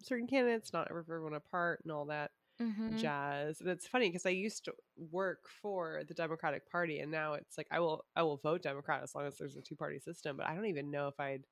certain 0.02 0.28
candidates, 0.28 0.74
not 0.74 0.94
rip 0.94 1.08
everyone 1.10 1.36
apart 1.36 1.82
and 1.84 1.92
all 1.92 2.06
that 2.08 2.32
Mhm. 2.60 2.96
jazz. 2.96 3.62
And 3.62 3.70
it's 3.70 3.88
funny 3.88 4.10
because 4.10 4.26
I 4.26 4.32
used 4.32 4.66
to 4.66 4.74
work 4.98 5.50
for 5.50 6.04
the 6.08 6.16
Democratic 6.16 6.70
Party 6.70 7.00
and 7.00 7.12
now 7.12 7.34
it's 7.34 7.58
like 7.58 7.68
I 7.72 7.80
will 7.80 8.06
I 8.16 8.24
will 8.24 8.38
vote 8.38 8.64
Democrat 8.64 9.04
as 9.04 9.16
long 9.16 9.26
as 9.28 9.38
there's 9.38 9.58
a 9.58 9.62
two 9.62 9.76
party 9.76 10.00
system, 10.00 10.38
but 10.38 10.48
I 10.48 10.56
don't 10.56 10.68
even 10.68 10.92
know 10.92 11.08
if 11.10 11.20
I'd 11.20 11.46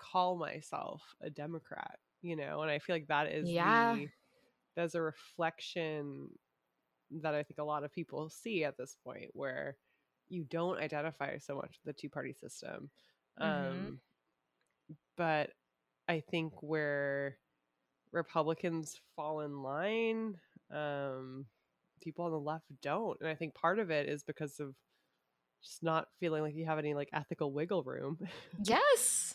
call 0.00 0.36
myself 0.36 1.02
a 1.22 1.30
Democrat, 1.30 1.98
you 2.22 2.36
know, 2.36 2.62
and 2.62 2.70
I 2.70 2.80
feel 2.80 2.96
like 2.96 3.08
that 3.08 3.28
is 3.28 3.48
Yeah. 3.48 3.92
the 3.94 4.08
that's 4.76 4.94
a 4.94 5.02
reflection 5.02 6.28
that 7.10 7.34
I 7.34 7.42
think 7.42 7.58
a 7.58 7.64
lot 7.64 7.84
of 7.84 7.92
people 7.92 8.30
see 8.30 8.64
at 8.64 8.76
this 8.78 8.96
point 9.04 9.30
where 9.34 9.76
you 10.28 10.44
don't 10.44 10.78
identify 10.78 11.38
so 11.38 11.56
much 11.56 11.78
with 11.84 11.96
the 11.96 12.00
two 12.00 12.10
party 12.10 12.34
system. 12.34 12.90
Mhm. 13.38 13.46
Um 13.46 14.00
but 15.16 15.50
I 16.08 16.20
think 16.20 16.62
where 16.62 17.38
Republicans 18.12 19.00
fall 19.16 19.40
in 19.42 19.62
line, 19.62 20.38
um, 20.70 21.46
people 22.02 22.24
on 22.26 22.32
the 22.32 22.40
left 22.40 22.66
don't. 22.82 23.18
And 23.20 23.28
I 23.28 23.34
think 23.34 23.54
part 23.54 23.78
of 23.78 23.90
it 23.90 24.08
is 24.08 24.24
because 24.24 24.60
of 24.60 24.74
just 25.62 25.82
not 25.82 26.08
feeling 26.20 26.42
like 26.42 26.54
you 26.56 26.66
have 26.66 26.78
any 26.78 26.94
like 26.94 27.10
ethical 27.12 27.52
wiggle 27.52 27.84
room. 27.84 28.18
Yes. 28.64 29.29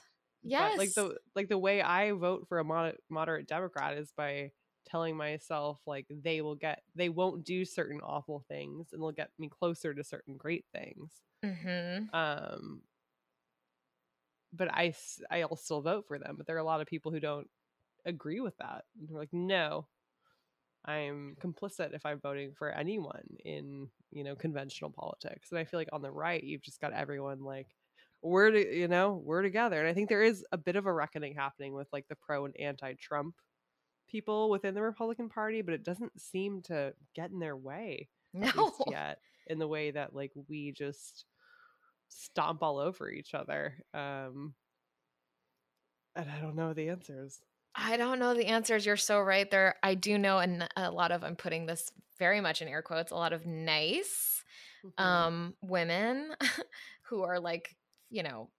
Yes. 0.45 0.73
But 0.73 0.77
like 0.77 0.93
the 0.93 1.17
like 1.35 1.49
the 1.49 1.57
way 1.57 1.81
I 1.81 2.11
vote 2.11 2.47
for 2.47 2.59
a 2.59 2.63
mod- 2.63 2.97
moderate 3.09 3.47
Democrat 3.47 3.97
is 3.97 4.11
by 4.11 4.51
telling 4.85 5.17
myself 5.17 5.81
like 5.87 6.05
they 6.09 6.41
will 6.41 6.55
get 6.55 6.83
they 6.95 7.09
won't 7.09 7.43
do 7.43 7.65
certain 7.65 8.01
awful 8.01 8.39
things 8.47 8.93
and 8.93 9.01
they'll 9.01 9.11
get 9.11 9.31
me 9.39 9.49
closer 9.49 9.93
to 9.93 10.03
certain 10.03 10.37
great 10.37 10.65
things. 10.73 11.23
Mhm. 11.43 12.11
Um 12.13 12.83
but 14.53 14.69
I 14.71 14.93
I'll 15.31 15.55
still 15.55 15.81
vote 15.81 16.05
for 16.07 16.17
them, 16.19 16.35
but 16.37 16.47
there 16.47 16.55
are 16.55 16.59
a 16.59 16.63
lot 16.63 16.81
of 16.81 16.87
people 16.87 17.11
who 17.11 17.19
don't 17.19 17.49
agree 18.05 18.39
with 18.41 18.57
that. 18.57 18.85
And 18.99 19.09
they're 19.09 19.17
like, 19.17 19.33
"No. 19.33 19.89
I'm 20.85 21.35
complicit 21.41 21.93
if 21.95 22.05
I'm 22.05 22.19
voting 22.21 22.53
for 22.53 22.69
anyone 22.71 23.37
in, 23.43 23.89
you 24.11 24.23
know, 24.23 24.35
conventional 24.35 24.91
politics." 24.91 25.51
And 25.51 25.59
I 25.59 25.65
feel 25.65 25.79
like 25.79 25.89
on 25.93 26.01
the 26.03 26.11
right, 26.11 26.43
you've 26.43 26.61
just 26.63 26.81
got 26.81 26.93
everyone 26.93 27.41
like 27.43 27.75
we're 28.25 28.51
to, 28.51 28.75
you 28.77 28.87
know, 28.87 29.21
we're 29.23 29.41
together. 29.41 29.79
And 29.79 29.87
I 29.87 29.93
think 29.93 30.09
there 30.09 30.23
is 30.23 30.43
a 30.51 30.57
bit 30.57 30.75
of 30.75 30.85
a 30.85 30.93
reckoning 30.93 31.35
happening 31.35 31.73
with 31.73 31.87
like 31.93 32.07
the 32.07 32.15
pro 32.15 32.45
and 32.45 32.55
anti-Trump 32.59 33.35
people 34.07 34.49
within 34.49 34.73
the 34.73 34.81
Republican 34.81 35.29
Party, 35.29 35.61
but 35.61 35.73
it 35.73 35.83
doesn't 35.83 36.19
seem 36.19 36.61
to 36.63 36.93
get 37.15 37.31
in 37.31 37.39
their 37.39 37.55
way 37.57 38.09
No. 38.33 38.73
yet 38.89 39.19
in 39.47 39.59
the 39.59 39.67
way 39.67 39.91
that 39.91 40.13
like 40.15 40.31
we 40.47 40.71
just 40.71 41.25
stomp 42.09 42.61
all 42.63 42.77
over 42.79 43.09
each 43.09 43.33
other. 43.33 43.77
Um 43.93 44.55
and 46.15 46.29
I 46.29 46.39
don't 46.39 46.55
know 46.55 46.73
the 46.73 46.89
answers. 46.89 47.41
I 47.75 47.97
don't 47.97 48.19
know 48.19 48.33
the 48.33 48.45
answers. 48.45 48.85
You're 48.85 48.95
so 48.95 49.19
right 49.19 49.49
there. 49.51 49.75
I 49.83 49.95
do 49.95 50.17
know 50.17 50.39
and 50.39 50.67
a 50.77 50.89
lot 50.91 51.11
of 51.11 51.23
I'm 51.23 51.35
putting 51.35 51.65
this 51.65 51.91
very 52.17 52.39
much 52.41 52.61
in 52.61 52.67
air 52.67 52.81
quotes, 52.81 53.11
a 53.11 53.15
lot 53.15 53.33
of 53.33 53.45
nice 53.45 54.43
Mhm. 54.85 55.03
um 55.03 55.55
women 55.61 56.31
who 57.03 57.23
are 57.23 57.39
like, 57.39 57.75
you 58.15 58.23
know, 58.23 58.51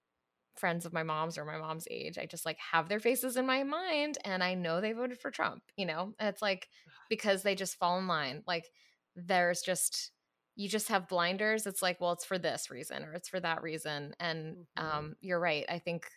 friends 0.57 0.87
of 0.87 0.93
my 0.93 1.03
mom's 1.03 1.37
or 1.37 1.45
my 1.45 1.59
mom's 1.59 1.87
age. 1.91 2.19
I 2.19 2.27
just 2.27 2.47
like 2.47 2.59
have 2.59 2.89
their 2.89 3.01
faces 3.01 3.37
in 3.37 3.47
my 3.47 3.63
mind 3.63 4.19
and 4.25 4.43
I 4.43 4.55
know 4.55 4.81
they 4.81 4.93
voted 4.93 5.19
for 5.21 5.31
Trump, 5.31 5.65
you 5.77 5.85
know? 5.87 6.15
And 6.19 6.29
it's 6.29 6.43
like 6.43 6.69
because 7.09 7.43
they 7.43 7.55
just 7.55 7.77
fall 7.77 7.99
in 7.99 8.07
line. 8.07 8.43
Like 8.47 8.71
there's 9.15 9.61
just 9.63 10.13
you 10.57 10.69
just 10.69 10.89
have 10.89 11.09
blinders. 11.09 11.67
It's 11.67 11.83
like, 11.83 12.01
well, 12.01 12.13
it's 12.13 12.25
for 12.25 12.39
this 12.39 12.71
reason 12.71 13.05
or 13.05 13.13
it's 13.13 13.29
for 13.29 13.41
that 13.41 13.63
reason. 13.63 14.15
And 14.19 14.67
Mhm. 14.77 15.07
um 15.07 15.17
you're 15.21 15.41
right. 15.41 15.67
I 15.69 15.79
think 15.79 16.11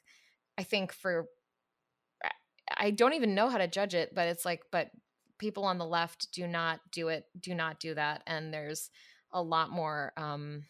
I 0.58 0.64
think 0.64 0.94
for 0.94 1.28
I- 2.24 2.32
I 2.78 2.92
don't 2.92 3.14
even 3.14 3.36
know 3.36 3.50
how 3.50 3.58
to 3.58 3.68
judge 3.68 3.96
it, 3.96 4.14
but 4.14 4.28
it's 4.28 4.46
like, 4.46 4.64
but 4.72 4.92
people 5.38 5.64
on 5.66 5.78
the 5.78 5.86
left 5.86 6.32
do 6.32 6.48
not 6.48 6.82
do 6.92 7.08
it, 7.10 7.26
do 7.40 7.56
not 7.56 7.80
do 7.80 7.94
that. 7.96 8.24
And 8.28 8.54
there's 8.54 8.90
a 9.32 9.42
lot 9.42 9.70
more 9.70 10.14
um 10.18 10.66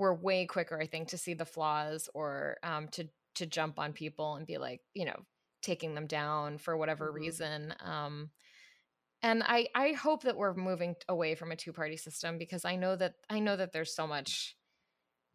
we're 0.00 0.14
way 0.14 0.46
quicker, 0.46 0.80
I 0.80 0.88
think, 0.88 1.10
to 1.10 1.18
see 1.18 1.34
the 1.34 1.46
flaws 1.46 2.10
or 2.14 2.58
um 2.64 2.88
to 2.90 3.08
to 3.36 3.46
jump 3.46 3.78
on 3.80 3.94
people 3.94 4.36
and 4.36 4.46
be 4.48 4.58
like, 4.58 4.82
you 4.94 5.06
know, 5.06 5.26
taking 5.62 5.94
them 5.94 6.08
down 6.08 6.58
for 6.58 6.76
whatever 6.76 7.12
Mhm. 7.12 7.12
reason. 7.12 7.74
Um 7.80 8.32
and 9.22 9.42
I 9.44 9.68
I 9.74 9.92
hope 9.92 10.22
that 10.24 10.36
we're 10.36 10.54
moving 10.54 10.96
away 11.08 11.34
from 11.34 11.52
a 11.52 11.56
two-party 11.56 11.96
system 11.96 12.38
because 12.38 12.64
I 12.64 12.76
know 12.76 12.96
that 12.96 13.16
I 13.30 13.40
know 13.40 13.56
that 13.56 13.72
there's 13.72 13.94
so 13.94 14.06
much 14.06 14.56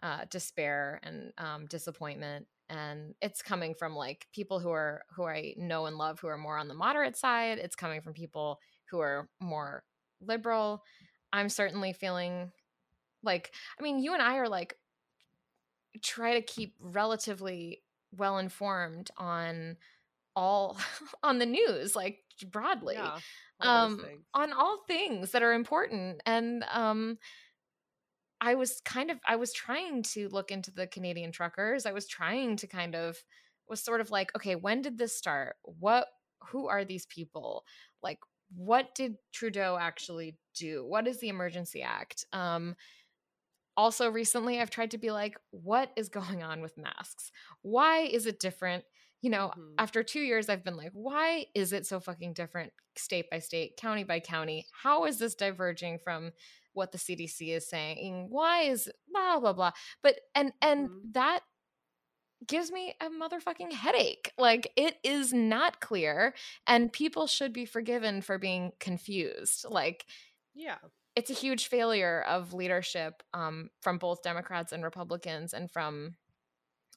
uh, 0.04 0.26
despair 0.30 1.00
and 1.04 1.34
um, 1.38 1.66
disappointment 1.68 2.48
and 2.70 3.16
it's 3.22 3.42
coming 3.42 3.74
from 3.76 3.96
like 3.96 4.28
people 4.34 4.60
who 4.60 4.72
are 4.72 5.04
who 5.16 5.24
i 5.26 5.54
know 5.58 5.86
and 5.86 5.98
love 5.98 6.20
who 6.20 6.28
are 6.28 6.38
more 6.38 6.58
on 6.58 6.68
the 6.68 6.74
moderate 6.74 7.16
side 7.16 7.60
it's 7.60 7.76
coming 7.76 8.02
from 8.02 8.14
people 8.14 8.60
who 8.90 9.00
are 9.00 9.30
more 9.40 9.84
liberal 10.20 10.84
i'm 11.32 11.50
certainly 11.50 11.94
feeling 11.94 12.52
like 13.26 13.52
i 13.80 13.84
mean 13.84 14.00
you 14.00 14.14
and 14.14 14.22
i 14.22 14.38
are 14.38 14.50
like 14.50 14.78
try 16.02 16.34
to 16.34 16.42
keep 16.42 16.76
relatively 16.80 17.82
well 18.16 18.38
informed 18.38 19.10
on 19.18 19.78
all 20.36 20.78
on 21.24 21.40
the 21.40 21.46
news 21.46 21.96
like 21.96 22.20
broadly 22.48 22.96
Yeah. 22.96 23.20
um 23.62 24.06
on 24.34 24.54
all 24.54 24.84
things 24.88 25.32
that 25.32 25.44
are 25.44 25.54
important 25.54 26.22
and 26.26 26.66
um 26.72 27.18
i 28.42 28.56
was 28.56 28.82
kind 28.82 29.10
of 29.12 29.18
i 29.28 29.36
was 29.36 29.54
trying 29.54 30.04
to 30.04 30.28
look 30.30 30.52
into 30.52 30.72
the 30.72 30.88
canadian 30.88 31.32
truckers 31.32 31.86
i 31.86 31.92
was 31.94 32.08
trying 32.08 32.58
to 32.58 32.68
kind 32.68 32.96
of 32.96 33.18
was 33.68 33.82
sort 33.82 34.02
of 34.02 34.12
like 34.12 34.32
okay 34.36 34.56
when 34.56 34.82
did 34.82 34.98
this 34.98 35.16
start? 35.16 35.56
What 35.64 36.08
who 36.50 36.68
are 36.68 36.86
these 36.86 37.06
people? 37.08 37.66
Like 38.04 38.20
what 38.56 38.94
did 38.94 39.16
trudeau 39.34 39.78
actually 39.80 40.38
do? 40.54 40.86
What 40.86 41.08
is 41.08 41.20
the 41.20 41.30
emergency 41.30 41.82
act? 41.82 42.26
Um 42.32 42.76
also 43.78 44.10
recently 44.10 44.60
i've 44.62 44.70
tried 44.70 44.92
to 44.92 44.98
be 44.98 45.12
like 45.12 45.38
what 45.52 45.92
is 45.96 46.10
going 46.10 46.44
on 46.44 46.62
with 46.62 46.78
masks? 46.78 47.32
Why 47.62 48.00
is 48.02 48.26
it 48.26 48.40
different? 48.40 48.84
You 49.22 49.30
know 49.32 49.54
Mhm. 49.58 49.76
after 49.78 50.04
two 50.04 50.22
years 50.22 50.50
i've 50.50 50.64
been 50.64 50.78
like 50.78 50.92
why 50.94 51.48
is 51.56 51.74
it 51.74 51.86
so 51.86 52.00
fucking 52.00 52.34
different 52.34 52.74
state 52.98 53.30
by 53.30 53.40
state 53.40 53.78
county 53.78 54.04
by 54.04 54.20
county? 54.20 54.66
How 54.84 55.06
is 55.06 55.18
this 55.20 55.36
diverging 55.36 56.00
from 56.00 56.32
what 56.74 56.92
the 56.92 56.98
cdc 56.98 57.50
is 57.56 57.68
saying? 57.70 58.28
Why 58.30 58.64
is 58.64 58.90
blah 59.12 59.40
blah 59.40 59.54
blah? 59.54 59.72
But 60.04 60.20
and 60.36 60.54
and 60.62 60.90
Mhm. 60.90 61.14
that 61.14 61.42
gives 62.48 62.72
me 62.72 62.94
a 63.02 63.10
motherfucking 63.10 63.72
headache. 63.74 64.32
Like 64.38 64.72
it 64.76 64.98
is 65.04 65.34
not 65.34 65.80
clear 65.80 66.34
and 66.68 66.92
people 66.92 67.28
should 67.28 67.54
be 67.54 67.66
forgiven 67.66 68.22
for 68.22 68.38
being 68.38 68.72
confused. 68.80 69.66
Like 69.70 70.06
Yeah. 70.54 70.78
It's 71.16 71.30
a 71.30 71.34
huge 71.34 71.68
failure 71.68 72.24
of 72.28 72.54
leadership 72.54 73.24
um, 73.34 73.70
from 73.82 73.98
both 73.98 74.22
Democrats 74.22 74.72
and 74.72 74.84
Republicans, 74.84 75.54
and 75.54 75.72
from 75.72 76.16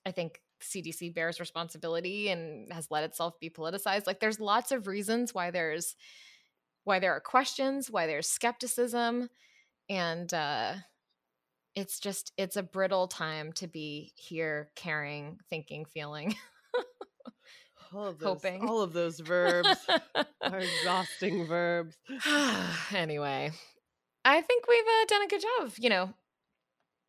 I 0.07 0.11
think 0.11 0.41
CDC 0.63 1.15
bears 1.15 1.39
responsibility 1.41 2.29
and 2.29 2.73
has 2.73 2.91
let 2.91 3.05
itself 3.05 3.39
be 3.41 3.51
politicized. 3.51 4.07
Like, 4.07 4.21
there's 4.21 4.41
lots 4.41 4.73
of 4.73 4.87
reasons 4.87 5.35
why 5.35 5.51
there's 5.51 5.95
why 6.85 6.99
there 6.99 7.13
are 7.13 7.21
questions, 7.21 7.91
why 7.91 8.07
there's 8.07 8.29
skepticism, 8.29 9.29
and 9.89 10.33
uh, 10.33 10.75
it's 11.75 12.01
just 12.01 12.33
it's 12.37 12.57
a 12.57 12.63
brittle 12.63 13.07
time 13.09 13.53
to 13.55 13.67
be 13.69 14.13
here, 14.17 14.71
caring, 14.75 15.39
thinking, 15.49 15.85
feeling, 15.85 16.35
All 17.95 18.07
of 18.07 18.19
those, 18.19 18.27
Hoping. 18.29 18.69
all 18.69 18.83
of 18.83 18.93
those 18.93 19.19
verbs 19.21 19.79
are 20.43 20.59
exhausting 20.59 21.47
verbs. 21.47 21.97
anyway, 22.95 23.51
I 24.29 24.41
think 24.43 24.67
we've 24.69 24.85
uh, 24.85 25.07
done 25.09 25.23
a 25.23 25.27
good 25.29 25.41
job, 25.43 25.73
you 25.79 25.89
know, 25.89 26.13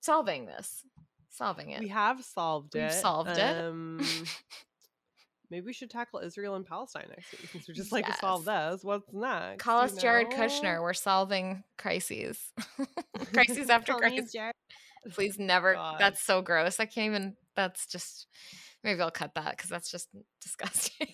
solving 0.02 0.46
this, 0.46 0.86
solving 1.30 1.72
it. 1.72 1.82
We 1.82 1.90
have 1.90 2.24
solved 2.24 2.74
We've 2.74 2.84
it. 2.84 2.94
solved 2.94 3.32
it. 3.38 3.58
Um, 3.66 4.00
maybe 5.52 5.66
we 5.66 5.74
should 5.74 5.90
tackle 5.90 6.20
Israel 6.20 6.56
and 6.56 6.66
Palestine 6.66 7.08
next 7.10 7.32
week 7.34 7.50
since 7.52 7.68
we're 7.68 7.74
just 7.74 7.92
like 7.92 8.06
to 8.06 8.14
solve 8.14 8.46
Yes. 8.46 8.72
those. 8.72 8.86
What's 8.86 9.12
next? 9.12 9.62
Call 9.62 9.80
you 9.80 9.86
us 9.86 9.98
Jared 9.98 10.30
know? 10.30 10.38
Kushner. 10.38 10.82
We're 10.82 10.94
solving 10.94 11.64
crises. 11.78 12.40
crises 13.34 13.70
after 13.70 13.96
crises. 13.96 14.34
Please 15.12 15.38
never. 15.38 15.74
God. 15.74 15.98
That's 16.00 16.22
so 16.22 16.42
gross. 16.42 16.80
I 16.80 16.86
can't 16.86 17.08
even. 17.08 17.36
That's 17.56 17.86
just. 17.86 18.28
Maybe 18.82 19.02
I'll 19.02 19.12
cut 19.12 19.36
that 19.36 19.58
because 19.58 19.70
that's 19.70 19.92
just 19.92 20.08
disgusting. 20.42 21.08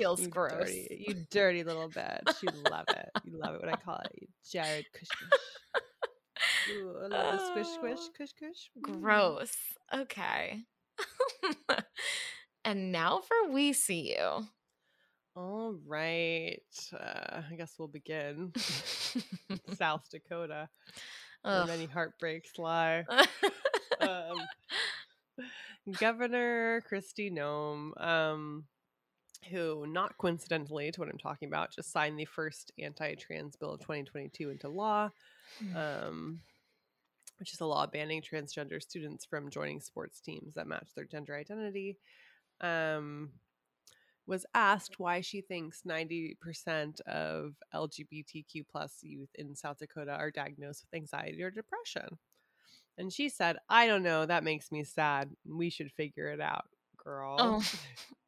Feels 0.00 0.22
You 0.22 0.28
gross. 0.28 0.64
Dirty, 0.64 1.04
you 1.06 1.26
dirty 1.30 1.62
little 1.62 1.90
bitch. 1.90 2.42
You 2.42 2.48
love 2.70 2.86
it. 2.88 3.10
You 3.22 3.38
love 3.38 3.56
it 3.56 3.60
when 3.60 3.68
I 3.68 3.76
call 3.76 3.96
it 3.96 4.10
you 4.18 4.28
Jared 4.50 4.86
Kushner. 4.96 6.72
Ooh, 6.72 6.96
a 7.02 7.08
little 7.08 7.38
squish, 7.50 7.66
squish, 7.66 7.98
squish, 8.00 8.30
squish. 8.30 8.70
Mm. 8.78 9.00
Gross. 9.02 9.54
Okay. 9.92 10.60
and 12.64 12.90
now 12.90 13.20
for 13.20 13.52
We 13.52 13.74
See 13.74 14.16
You. 14.16 14.46
All 15.36 15.74
right. 15.86 16.62
Uh, 16.94 17.42
I 17.50 17.54
guess 17.58 17.74
we'll 17.78 17.88
begin. 17.88 18.52
South 19.74 20.08
Dakota. 20.10 20.70
Where 21.42 21.66
many 21.66 21.84
heartbreaks 21.84 22.56
lie. 22.56 23.04
um, 24.00 24.46
Governor 25.98 26.82
Kristi 26.90 27.32
Noem, 27.32 28.00
um, 28.02 28.64
who, 29.48 29.86
not 29.86 30.18
coincidentally 30.18 30.90
to 30.90 31.00
what 31.00 31.08
I'm 31.08 31.18
talking 31.18 31.48
about, 31.48 31.72
just 31.72 31.92
signed 31.92 32.18
the 32.18 32.24
first 32.26 32.72
anti-trans 32.78 33.56
bill 33.56 33.74
of 33.74 33.80
2022 33.80 34.50
into 34.50 34.68
law, 34.68 35.10
um, 35.74 36.40
which 37.38 37.52
is 37.52 37.60
a 37.60 37.66
law 37.66 37.86
banning 37.86 38.22
transgender 38.22 38.82
students 38.82 39.24
from 39.24 39.50
joining 39.50 39.80
sports 39.80 40.20
teams 40.20 40.54
that 40.54 40.66
match 40.66 40.88
their 40.94 41.04
gender 41.04 41.34
identity. 41.34 41.98
Um, 42.60 43.30
was 44.26 44.46
asked 44.54 45.00
why 45.00 45.22
she 45.22 45.40
thinks 45.40 45.82
90% 45.88 47.00
of 47.02 47.54
LGBTQ 47.74 48.64
plus 48.70 48.98
youth 49.02 49.30
in 49.34 49.56
South 49.56 49.78
Dakota 49.78 50.12
are 50.12 50.30
diagnosed 50.30 50.84
with 50.84 50.98
anxiety 50.98 51.42
or 51.42 51.50
depression. 51.50 52.18
And 52.96 53.12
she 53.12 53.28
said, 53.28 53.56
I 53.68 53.86
don't 53.86 54.02
know. 54.02 54.26
That 54.26 54.44
makes 54.44 54.70
me 54.70 54.84
sad. 54.84 55.30
We 55.48 55.70
should 55.70 55.90
figure 55.90 56.28
it 56.28 56.40
out, 56.40 56.66
girl. 57.02 57.36
Oh. 57.38 57.62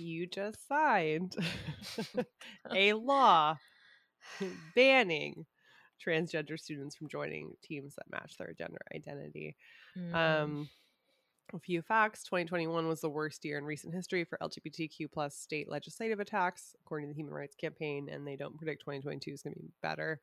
You 0.00 0.26
just 0.26 0.66
signed 0.66 1.36
a 2.74 2.92
law 2.94 3.56
banning 4.74 5.46
transgender 6.04 6.58
students 6.58 6.96
from 6.96 7.08
joining 7.08 7.52
teams 7.62 7.94
that 7.94 8.10
match 8.10 8.36
their 8.38 8.54
gender 8.56 8.80
identity. 8.94 9.56
Mm. 9.96 10.14
Um, 10.14 10.68
a 11.52 11.58
few 11.58 11.82
facts 11.82 12.22
2021 12.24 12.86
was 12.86 13.00
the 13.00 13.08
worst 13.08 13.44
year 13.44 13.58
in 13.58 13.64
recent 13.64 13.92
history 13.92 14.22
for 14.22 14.38
lgbtq 14.40 15.10
plus 15.12 15.34
state 15.34 15.68
legislative 15.68 16.20
attacks 16.20 16.76
according 16.80 17.08
to 17.08 17.12
the 17.12 17.18
human 17.18 17.34
rights 17.34 17.56
campaign 17.56 18.08
and 18.08 18.24
they 18.24 18.36
don't 18.36 18.56
predict 18.56 18.82
2022 18.82 19.32
is 19.32 19.42
going 19.42 19.54
to 19.54 19.60
be 19.60 19.72
better 19.82 20.20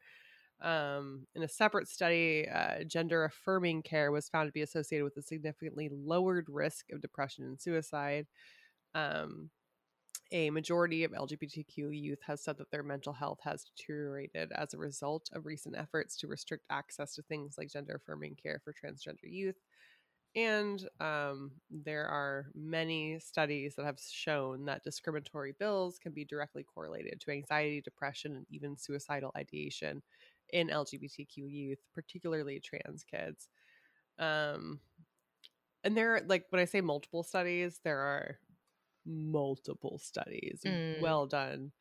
um, 0.62 1.28
in 1.36 1.44
a 1.44 1.48
separate 1.48 1.88
study 1.88 2.48
uh, 2.48 2.84
gender 2.86 3.26
affirming 3.26 3.82
care 3.82 4.10
was 4.10 4.30
found 4.30 4.48
to 4.48 4.54
be 4.54 4.62
associated 4.62 5.04
with 5.04 5.18
a 5.18 5.22
significantly 5.22 5.90
lowered 5.92 6.48
risk 6.48 6.92
of 6.92 7.02
depression 7.02 7.44
and 7.44 7.60
suicide 7.60 8.26
um, 8.96 9.50
a 10.32 10.50
majority 10.50 11.04
of 11.04 11.12
lgbtq 11.12 11.76
youth 11.76 12.20
has 12.26 12.44
said 12.44 12.58
that 12.58 12.70
their 12.72 12.84
mental 12.84 13.14
health 13.14 13.40
has 13.44 13.64
deteriorated 13.64 14.52
as 14.54 14.74
a 14.74 14.78
result 14.78 15.30
of 15.34 15.46
recent 15.46 15.76
efforts 15.78 16.18
to 16.18 16.28
restrict 16.28 16.66
access 16.70 17.16
to 17.16 17.22
things 17.24 17.56
like 17.58 17.72
gender 17.72 17.96
affirming 17.96 18.36
care 18.36 18.62
for 18.64 18.74
transgender 18.74 19.24
youth 19.24 19.56
and 20.38 20.88
um, 21.00 21.52
there 21.72 22.06
are 22.06 22.46
many 22.54 23.18
studies 23.18 23.74
that 23.76 23.86
have 23.86 24.00
shown 24.00 24.66
that 24.66 24.84
discriminatory 24.84 25.56
bills 25.58 25.98
can 25.98 26.12
be 26.12 26.26
directly 26.26 26.64
correlated 26.64 27.20
to 27.22 27.32
anxiety, 27.32 27.82
depression, 27.82 28.36
and 28.36 28.46
even 28.52 28.78
suicidal 28.78 29.32
ideation 29.36 30.04
in 30.52 30.68
LGBTQ 30.70 31.38
youth, 31.38 31.80
particularly 31.92 32.60
trans 32.60 33.04
kids. 33.04 33.50
Um, 34.20 34.80
and 35.84 35.98
there, 35.98 36.18
are, 36.18 36.22
like 36.28 36.46
when 36.50 36.62
I 36.62 36.66
say 36.66 36.82
multiple 36.82 37.24
studies, 37.24 37.80
there 37.84 38.00
are 38.00 38.38
multiple 39.08 39.98
studies, 40.00 40.62
Mm. 40.66 41.02
well 41.02 41.26
done, 41.28 41.72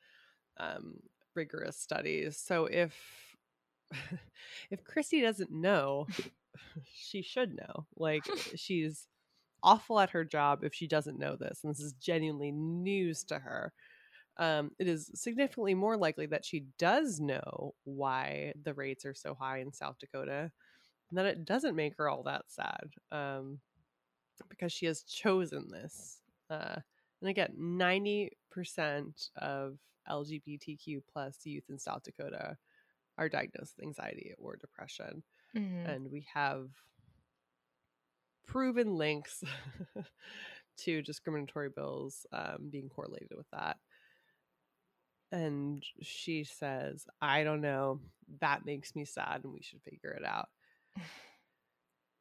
um, 0.59 0.95
rigorous 1.35 1.77
studies. 1.79 2.37
So 2.39 2.67
if 2.67 2.95
if 4.71 4.85
Kristi 4.85 5.23
doesn't 5.23 5.51
know, 5.51 6.07
she 6.95 7.23
should 7.23 7.55
know. 7.57 7.87
Like 7.97 8.25
she's 8.57 9.07
awful 9.63 9.99
at 10.01 10.11
her 10.11 10.25
job 10.25 10.65
if 10.65 10.75
she 10.75 10.87
doesn't 10.87 11.19
know 11.19 11.37
this, 11.37 11.61
and 11.63 11.71
this 11.73 11.81
is 11.81 11.93
genuinely 11.95 12.53
news 12.53 13.25
to 13.25 13.39
her. 13.39 13.73
Um, 14.39 14.73
it 14.79 14.87
is 14.87 15.11
significantly 15.15 15.75
more 15.75 15.97
likely 15.97 16.27
that 16.27 16.45
she 16.45 16.67
does 16.79 17.21
know 17.21 17.75
why 17.85 18.53
the 18.65 18.75
rates 18.75 19.05
are 19.07 19.15
so 19.15 19.35
high 19.35 19.61
in 19.61 19.73
South 19.73 19.99
Dakota, 19.99 20.51
and 21.11 21.19
that 21.19 21.27
it 21.27 21.45
doesn't 21.45 21.77
make 21.77 21.97
her 21.97 22.09
all 22.09 22.23
that 22.25 22.45
sad, 22.49 22.93
um, 23.13 23.61
because 24.51 24.73
she 24.73 24.87
has 24.87 25.03
chosen 25.03 25.69
this. 25.71 26.21
Uh, 26.51 26.77
and 27.21 27.31
again, 27.31 27.53
ninety 27.57 28.31
percent 28.51 29.31
of 29.37 29.79
LGBTQ 30.09 31.03
plus 31.13 31.39
youth 31.45 31.65
in 31.69 31.79
South 31.79 32.03
Dakota 32.05 32.57
are 33.19 33.29
diagnosed 33.29 33.75
with 33.77 33.87
anxiety 33.87 34.35
or 34.39 34.57
depression 34.57 35.23
Mhm. 35.55 35.89
and 35.89 36.11
we 36.11 36.27
have 36.35 36.69
proven 38.47 38.95
links 38.97 39.43
to 40.79 41.03
discriminatory 41.03 41.71
bills 41.71 42.27
um, 42.33 42.69
being 42.71 42.89
correlated 42.89 43.33
with 43.37 43.49
that. 43.53 43.79
And 45.33 45.85
she 46.03 46.45
says, 46.45 47.07
I 47.21 47.43
don't 47.43 47.61
know. 47.61 48.01
That 48.41 48.65
makes 48.65 48.95
me 48.95 49.05
sad, 49.05 49.43
and 49.45 49.53
we 49.53 49.63
should 49.63 49.83
figure 49.83 50.11
it 50.13 50.25
out. 50.25 50.49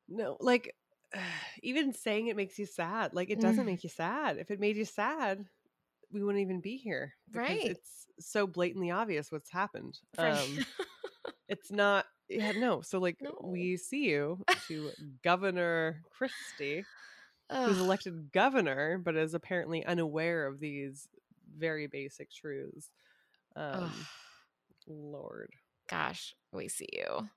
No, 0.08 0.38
like, 0.40 0.76
even 1.64 1.94
saying 1.94 2.28
it 2.28 2.36
makes 2.36 2.60
you 2.60 2.66
sad, 2.66 3.14
like, 3.14 3.30
it 3.30 3.40
doesn't 3.40 3.66
Mm. 3.66 3.66
make 3.66 3.84
you 3.84 3.90
sad. 3.90 4.38
If 4.38 4.52
it 4.52 4.60
made 4.60 4.76
you 4.78 4.86
sad, 4.86 5.46
we 6.12 6.24
wouldn't 6.24 6.42
even 6.42 6.62
be 6.62 6.78
here. 6.78 7.16
because 7.32 7.42
Right. 7.42 7.70
It's 7.70 8.08
so 8.20 8.48
blatantly 8.48 8.92
obvious 8.92 9.32
what's 9.32 9.52
happened. 9.52 10.00
Um, 10.18 10.66
it's 11.48 11.72
not 11.72 12.06
yeah 12.30 12.52
no 12.54 12.82
so 12.82 13.00
like 13.00 13.18
No. 13.20 13.36
we 13.42 13.78
see 13.78 14.06
you 14.10 14.46
to 14.68 14.92
governor 15.24 16.04
kristi 16.12 16.88
who's 17.66 17.80
elected 17.80 18.32
governor 18.32 18.98
but 18.98 19.16
is 19.16 19.34
apparently 19.34 19.86
unaware 19.86 20.48
of 20.48 20.60
these 20.60 21.08
very 21.58 21.88
basic 21.88 22.32
truths 22.32 22.90
um 23.56 24.08
lord 24.88 25.54
Gosh, 25.88 26.36
we 26.52 26.68
see 26.68 26.90
you. 26.94 27.30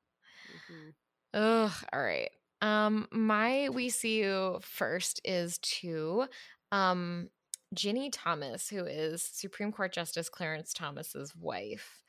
Mhm. 0.48 0.94
Ugh. 1.34 1.72
All 1.92 2.02
right. 2.02 2.30
Um, 2.60 3.06
my 3.12 3.68
we 3.72 3.88
see 3.88 4.18
you 4.20 4.58
first 4.62 5.20
is 5.24 5.58
to 5.58 6.26
um 6.72 7.28
Ginny 7.74 8.10
Thomas, 8.10 8.68
who 8.68 8.84
is 8.86 9.22
Supreme 9.22 9.72
Court 9.72 9.92
Justice 9.92 10.28
Clarence 10.28 10.72
Thomas's 10.72 11.34
wife. 11.36 12.02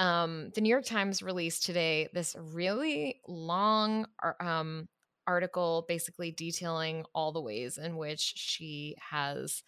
Um, 0.00 0.50
the 0.54 0.60
New 0.60 0.68
York 0.70 0.84
Times 0.84 1.22
released 1.22 1.64
today 1.64 2.08
this 2.12 2.36
really 2.38 3.20
long 3.28 4.06
um, 4.40 4.88
article, 5.26 5.84
basically 5.88 6.32
detailing 6.32 7.04
all 7.14 7.32
the 7.32 7.40
ways 7.40 7.78
in 7.78 7.96
which 7.96 8.20
she 8.36 8.96
has 9.10 9.62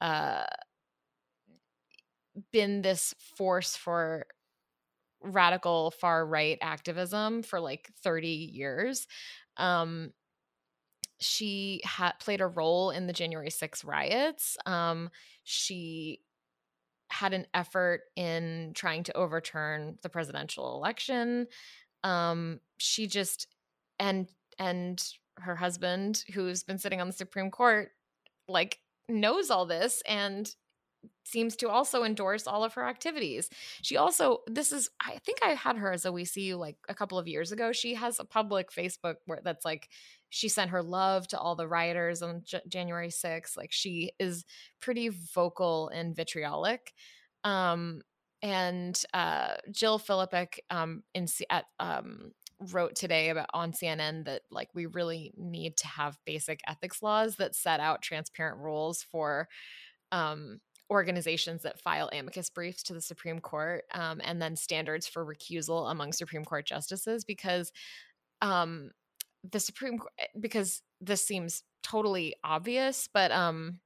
uh, 0.00 0.44
been 2.52 2.82
this 2.82 3.14
force 3.36 3.76
for 3.76 4.26
radical 5.22 5.90
far 5.90 6.26
right 6.26 6.58
activism 6.60 7.42
for 7.42 7.60
like 7.60 7.90
30 8.02 8.28
years. 8.28 9.06
Um, 9.56 10.12
she 11.20 11.80
had 11.84 12.12
played 12.18 12.40
a 12.40 12.46
role 12.46 12.90
in 12.90 13.06
the 13.06 13.12
January 13.12 13.50
6 13.50 13.84
riots. 13.84 14.56
Um, 14.66 15.10
she 15.44 16.20
had 17.10 17.32
an 17.32 17.46
effort 17.54 18.02
in 18.16 18.72
trying 18.74 19.04
to 19.04 19.16
overturn 19.16 19.98
the 20.02 20.08
presidential 20.08 20.74
election. 20.76 21.46
Um, 22.02 22.60
she 22.78 23.06
just 23.06 23.46
and 23.98 24.28
and 24.58 25.02
her 25.38 25.56
husband, 25.56 26.24
who's 26.34 26.62
been 26.62 26.78
sitting 26.78 27.00
on 27.00 27.06
the 27.06 27.12
Supreme 27.12 27.50
Court, 27.50 27.90
like 28.48 28.80
knows 29.08 29.50
all 29.50 29.66
this 29.66 30.02
and 30.06 30.54
seems 31.24 31.56
to 31.56 31.68
also 31.68 32.04
endorse 32.04 32.46
all 32.46 32.64
of 32.64 32.74
her 32.74 32.86
activities. 32.86 33.48
She 33.82 33.96
also, 33.96 34.38
this 34.46 34.72
is, 34.72 34.90
I 35.00 35.18
think 35.24 35.38
I 35.42 35.50
had 35.50 35.76
her 35.76 35.92
as 35.92 36.04
a 36.04 36.12
We 36.12 36.24
See 36.24 36.54
like 36.54 36.76
a 36.88 36.94
couple 36.94 37.18
of 37.18 37.28
years 37.28 37.52
ago. 37.52 37.72
She 37.72 37.94
has 37.94 38.18
a 38.18 38.24
public 38.24 38.70
Facebook 38.70 39.16
where 39.26 39.40
that's 39.42 39.64
like, 39.64 39.88
she 40.30 40.48
sent 40.48 40.70
her 40.70 40.82
love 40.82 41.28
to 41.28 41.38
all 41.38 41.56
the 41.56 41.68
rioters 41.68 42.22
on 42.22 42.42
J- 42.44 42.60
January 42.68 43.08
6th. 43.08 43.56
Like 43.56 43.72
she 43.72 44.12
is 44.18 44.44
pretty 44.80 45.08
vocal 45.08 45.88
and 45.88 46.14
vitriolic. 46.14 46.92
Um, 47.44 48.02
and 48.42 49.00
uh, 49.14 49.54
Jill 49.70 49.98
Filipovic 49.98 50.58
um, 50.68 51.02
in 51.14 51.26
at 51.48 51.64
um, 51.80 52.32
wrote 52.72 52.94
today 52.94 53.30
about 53.30 53.48
on 53.54 53.72
CNN 53.72 54.24
that 54.26 54.42
like 54.50 54.68
we 54.74 54.86
really 54.86 55.32
need 55.36 55.76
to 55.78 55.86
have 55.86 56.18
basic 56.24 56.60
ethics 56.66 57.02
laws 57.02 57.36
that 57.36 57.54
set 57.54 57.80
out 57.80 58.02
transparent 58.02 58.58
rules 58.58 59.02
for 59.02 59.48
um, 60.12 60.60
organizations 60.90 61.62
that 61.62 61.80
file 61.80 62.10
amicus 62.12 62.50
briefs 62.50 62.82
to 62.84 62.94
the 62.94 63.00
Supreme 63.00 63.40
Court, 63.40 63.84
um, 63.92 64.20
and 64.22 64.40
then 64.40 64.56
standards 64.56 65.06
for 65.06 65.24
recusal 65.24 65.90
among 65.90 66.12
Supreme 66.12 66.44
Court 66.44 66.66
justices 66.66 67.24
because 67.24 67.72
um, 68.42 68.90
the 69.50 69.60
Supreme 69.60 69.98
Court 69.98 70.12
because 70.38 70.82
this 71.00 71.26
seems 71.26 71.62
totally 71.82 72.34
obvious, 72.44 73.08
but 73.12 73.30
um, 73.32 73.80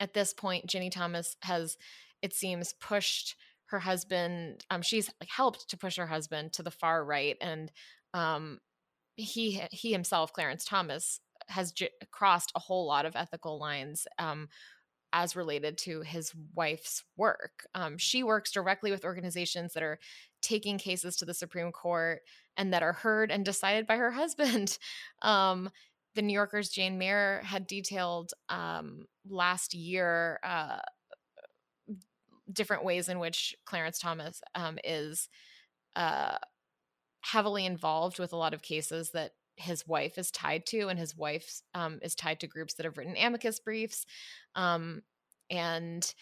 at 0.00 0.14
this 0.14 0.32
point, 0.32 0.66
Ginny 0.66 0.90
Thomas 0.90 1.36
has 1.42 1.76
it 2.22 2.32
seems 2.34 2.74
pushed 2.80 3.36
her 3.66 3.78
husband 3.78 4.64
um 4.70 4.82
she's 4.82 5.10
helped 5.26 5.70
to 5.70 5.76
push 5.76 5.96
her 5.96 6.06
husband 6.06 6.52
to 6.52 6.62
the 6.62 6.70
far 6.70 7.02
right 7.02 7.38
and 7.40 7.72
um, 8.14 8.60
he 9.16 9.62
he 9.70 9.92
himself, 9.92 10.32
Clarence 10.32 10.64
Thomas, 10.64 11.20
has 11.48 11.72
j- 11.72 11.90
crossed 12.10 12.52
a 12.54 12.60
whole 12.60 12.86
lot 12.86 13.04
of 13.04 13.16
ethical 13.16 13.58
lines 13.58 14.06
um, 14.18 14.48
as 15.14 15.36
related 15.36 15.78
to 15.78 16.02
his 16.02 16.32
wife's 16.54 17.04
work. 17.16 17.66
Um, 17.74 17.96
she 17.96 18.24
works 18.24 18.50
directly 18.50 18.90
with 18.90 19.04
organizations 19.04 19.72
that 19.72 19.82
are 19.82 20.00
taking 20.42 20.76
cases 20.76 21.16
to 21.16 21.24
the 21.24 21.32
Supreme 21.32 21.70
Court 21.70 22.20
and 22.56 22.74
that 22.74 22.82
are 22.82 22.92
heard 22.92 23.30
and 23.30 23.44
decided 23.44 23.86
by 23.86 23.96
her 23.96 24.10
husband. 24.12 24.76
Um, 25.22 25.70
the 26.16 26.22
New 26.22 26.34
Yorker's 26.34 26.68
Jane 26.68 26.98
Mayer 26.98 27.40
had 27.44 27.66
detailed 27.66 28.32
um, 28.48 29.06
last 29.28 29.72
year 29.72 30.40
uh, 30.42 30.78
different 32.52 32.84
ways 32.84 33.08
in 33.08 33.18
which 33.20 33.54
Clarence 33.64 33.98
Thomas 33.98 34.42
um, 34.54 34.78
is 34.84 35.28
uh, 35.96 36.36
heavily 37.20 37.66
involved 37.66 38.18
with 38.18 38.32
a 38.32 38.36
lot 38.36 38.52
of 38.52 38.62
cases 38.62 39.12
that 39.12 39.32
his 39.56 39.86
wife 39.86 40.18
is 40.18 40.30
tied 40.30 40.66
to, 40.66 40.88
and 40.88 40.98
his 40.98 41.16
wife 41.16 41.62
um, 41.74 41.98
is 42.02 42.14
tied 42.14 42.40
to 42.40 42.46
groups 42.46 42.74
that 42.74 42.84
have 42.84 42.98
written 42.98 43.16
amicus 43.16 43.60
briefs. 43.60 44.06
Um, 44.54 45.02
and 45.50 46.14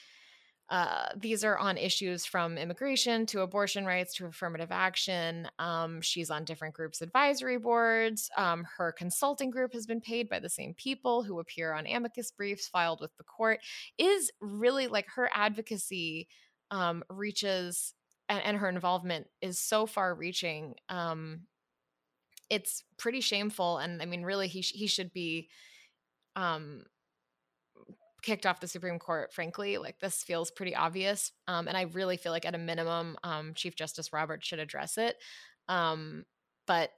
uh, 0.73 1.09
these 1.17 1.45
are 1.45 1.59
on 1.59 1.77
issues 1.77 2.25
from 2.25 2.57
immigration 2.57 3.27
to 3.27 3.43
abortion 3.43 3.85
rights 3.85 4.15
to 4.15 4.25
affirmative 4.25 4.71
action. 4.71 5.47
Um, 5.59 6.01
she's 6.01 6.31
on 6.31 6.45
different 6.45 6.75
groups' 6.75 7.03
advisory 7.03 7.59
boards. 7.59 8.31
Um, 8.39 8.65
her 8.79 8.91
consulting 8.91 9.51
group 9.51 9.75
has 9.75 9.85
been 9.85 10.01
paid 10.01 10.31
by 10.31 10.39
the 10.39 10.49
same 10.49 10.73
people 10.75 11.25
who 11.25 11.41
appear 11.41 11.75
on 11.75 11.87
amicus 11.87 12.31
briefs 12.31 12.69
filed 12.69 13.03
with 13.03 13.15
the 13.19 13.25
court. 13.25 13.61
Is 13.99 14.31
really 14.41 14.87
like 14.87 15.09
her 15.15 15.29
advocacy 15.35 16.27
um, 16.71 17.05
reaches 17.11 17.93
and, 18.31 18.43
and, 18.43 18.57
her 18.57 18.69
involvement 18.71 19.27
is 19.43 19.59
so 19.59 19.85
far 19.85 20.15
reaching. 20.15 20.77
Um, 20.89 21.43
it's 22.53 22.85
pretty 22.99 23.23
shameful, 23.23 23.79
and 23.79 24.03
I 24.03 24.05
mean, 24.05 24.25
really, 24.25 24.47
he 24.47 24.61
sh- 24.61 24.75
he 24.75 24.87
should 24.87 25.11
be 25.13 25.49
um 26.37 26.85
kicked 28.21 28.45
off 28.45 28.61
the 28.61 28.69
Supreme 28.69 28.99
Court, 28.99 29.33
frankly. 29.33 29.79
Like 29.79 29.99
this 30.01 30.23
feels 30.23 30.51
pretty 30.51 30.77
obvious. 30.77 31.33
Um, 31.49 31.67
and 31.67 31.77
I 31.77 31.83
really 31.83 32.19
feel 32.19 32.31
like 32.31 32.45
at 32.45 32.55
a 32.55 32.59
minimum, 32.59 33.17
um, 33.25 33.55
Chief 33.55 33.75
Justice 33.75 34.13
Roberts 34.13 34.47
should 34.47 34.59
address 34.59 34.99
it. 34.99 35.17
Um, 35.69 36.25
but 36.67 36.93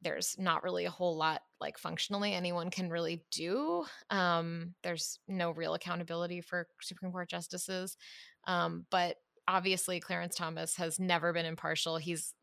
there's 0.00 0.36
not 0.38 0.62
really 0.62 0.84
a 0.84 0.90
whole 0.90 1.16
lot 1.16 1.42
like 1.60 1.78
functionally 1.78 2.32
anyone 2.32 2.70
can 2.70 2.90
really 2.90 3.24
do. 3.32 3.84
Um, 4.08 4.74
there's 4.82 5.18
no 5.28 5.50
real 5.50 5.74
accountability 5.74 6.40
for 6.40 6.68
Supreme 6.80 7.12
Court 7.12 7.28
justices. 7.28 7.96
Um, 8.46 8.86
but 8.90 9.16
obviously, 9.46 10.00
Clarence 10.00 10.36
Thomas 10.36 10.76
has 10.76 10.98
never 10.98 11.32
been 11.32 11.46
impartial. 11.46 11.96
He's 11.96 12.34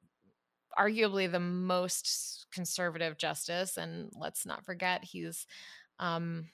arguably 0.79 1.31
the 1.31 1.39
most 1.39 2.47
conservative 2.51 3.17
justice. 3.17 3.77
And 3.77 4.09
let's 4.17 4.45
not 4.45 4.65
forget, 4.65 5.03
he's 5.03 5.45
um, 5.99 6.47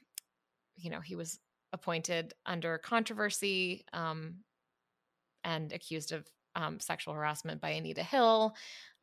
you 0.78 0.90
know, 0.90 1.00
he 1.00 1.16
was 1.16 1.40
appointed 1.74 2.34
under 2.46 2.78
controversy 2.78 3.86
um, 3.94 4.36
and 5.44 5.72
accused 5.72 6.12
of 6.12 6.26
um, 6.56 6.80
sexual 6.80 7.14
harassment 7.14 7.62
by 7.62 7.72
Anita 7.72 8.04
Hill. 8.04 8.56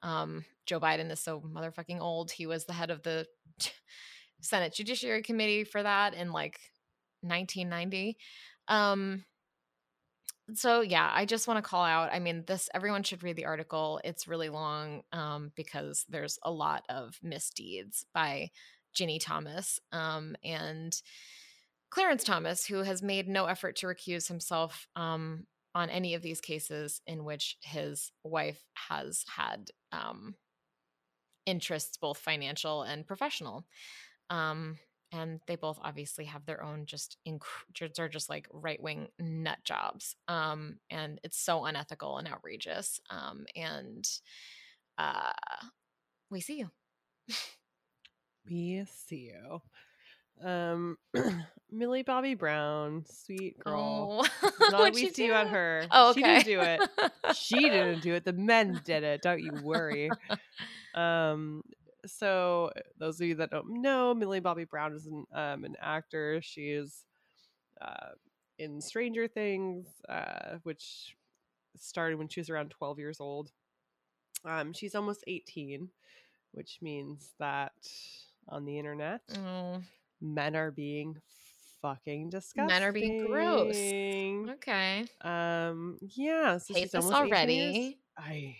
Um, 0.02 0.44
Joe 0.66 0.80
Biden 0.80 1.10
is 1.10 1.20
so 1.20 1.40
motherfucking 1.40 2.00
old. 2.00 2.30
He 2.30 2.46
was 2.46 2.64
the 2.64 2.72
head 2.72 2.90
of 2.90 3.02
the 3.02 3.26
Senate 4.40 4.74
Judiciary 4.74 5.22
Committee 5.22 5.64
for 5.64 5.82
that 5.82 6.14
in 6.14 6.32
like 6.32 6.58
1990. 7.20 8.16
Um, 8.68 9.24
so 10.54 10.80
yeah, 10.80 11.10
I 11.12 11.24
just 11.24 11.46
want 11.48 11.58
to 11.58 11.68
call 11.68 11.84
out. 11.84 12.12
I 12.12 12.18
mean, 12.18 12.44
this 12.46 12.68
everyone 12.74 13.02
should 13.02 13.22
read 13.22 13.36
the 13.36 13.44
article. 13.46 14.00
It's 14.04 14.28
really 14.28 14.48
long 14.48 15.02
um, 15.12 15.52
because 15.54 16.04
there's 16.08 16.38
a 16.42 16.50
lot 16.50 16.84
of 16.88 17.18
misdeeds 17.22 18.04
by 18.12 18.50
Ginny 18.92 19.18
Thomas, 19.18 19.80
um, 19.92 20.36
and 20.44 21.00
Clarence 21.90 22.24
Thomas, 22.24 22.66
who 22.66 22.78
has 22.82 23.02
made 23.02 23.28
no 23.28 23.46
effort 23.46 23.76
to 23.76 23.86
recuse 23.86 24.28
himself 24.28 24.86
um, 24.96 25.46
on 25.74 25.90
any 25.90 26.14
of 26.14 26.22
these 26.22 26.40
cases 26.40 27.00
in 27.06 27.24
which 27.24 27.56
his 27.62 28.12
wife 28.24 28.64
has 28.74 29.24
had 29.28 29.70
um, 29.92 30.34
interests, 31.46 31.96
both 31.96 32.18
financial 32.18 32.82
and 32.82 33.06
professional. 33.06 33.64
And 35.12 35.40
they 35.46 35.56
both 35.56 35.78
obviously 35.82 36.24
have 36.24 36.46
their 36.46 36.62
own 36.62 36.86
just 36.86 37.18
inc- 37.28 37.98
are 37.98 38.08
just 38.08 38.30
like 38.30 38.48
right 38.50 38.82
wing 38.82 39.08
nut 39.18 39.58
jobs. 39.62 40.16
Um, 40.26 40.76
and 40.90 41.20
it's 41.22 41.38
so 41.38 41.64
unethical 41.64 42.18
and 42.18 42.26
outrageous. 42.26 42.98
Um, 43.10 43.44
and 43.54 44.08
uh, 44.96 45.32
we 46.30 46.40
see 46.40 46.58
you. 46.60 46.70
we 48.48 48.84
see 49.06 49.32
you. 49.32 49.60
Um, 50.42 50.96
Millie 51.70 52.02
Bobby 52.02 52.34
Brown, 52.34 53.04
sweet 53.08 53.58
girl. 53.58 54.26
Oh. 54.42 54.50
Not 54.70 54.94
we 54.94 55.10
see 55.10 55.26
you 55.26 55.34
on 55.34 55.48
her. 55.48 55.86
Oh, 55.90 56.10
okay. 56.10 56.20
She 56.20 56.44
didn't 56.44 56.44
do 56.44 56.60
it. 56.60 57.36
she 57.36 57.60
didn't 57.60 58.02
do 58.02 58.14
it. 58.14 58.24
The 58.24 58.32
men 58.32 58.80
did 58.84 59.04
it. 59.04 59.22
Don't 59.22 59.40
you 59.40 59.52
worry. 59.62 60.10
Um, 60.94 61.62
so 62.06 62.70
those 62.98 63.20
of 63.20 63.26
you 63.26 63.34
that 63.36 63.50
don't 63.50 63.82
know, 63.82 64.14
Millie 64.14 64.40
Bobby 64.40 64.64
Brown 64.64 64.94
is 64.94 65.06
an 65.06 65.24
um, 65.32 65.64
an 65.64 65.76
actor. 65.80 66.40
She 66.42 66.70
is 66.70 67.04
uh, 67.80 68.10
in 68.58 68.80
Stranger 68.80 69.28
Things, 69.28 69.88
uh, 70.08 70.58
which 70.62 71.16
started 71.76 72.18
when 72.18 72.28
she 72.28 72.40
was 72.40 72.50
around 72.50 72.70
12 72.70 72.98
years 72.98 73.20
old. 73.20 73.50
Um, 74.44 74.72
she's 74.72 74.94
almost 74.94 75.24
18, 75.26 75.88
which 76.52 76.78
means 76.82 77.32
that 77.38 77.72
on 78.48 78.64
the 78.64 78.78
internet. 78.78 79.20
Oh 79.36 79.82
men 80.22 80.56
are 80.56 80.70
being 80.70 81.16
fucking 81.82 82.30
disgusting. 82.30 82.66
Men 82.66 82.82
are 82.82 82.92
being 82.92 83.26
gross. 83.26 83.74
Okay. 84.54 85.04
Um. 85.20 85.98
Yeah. 86.00 86.58
So 86.58 86.74
Hate 86.74 86.92
this 86.92 87.04
already. 87.04 87.98
I 88.16 88.56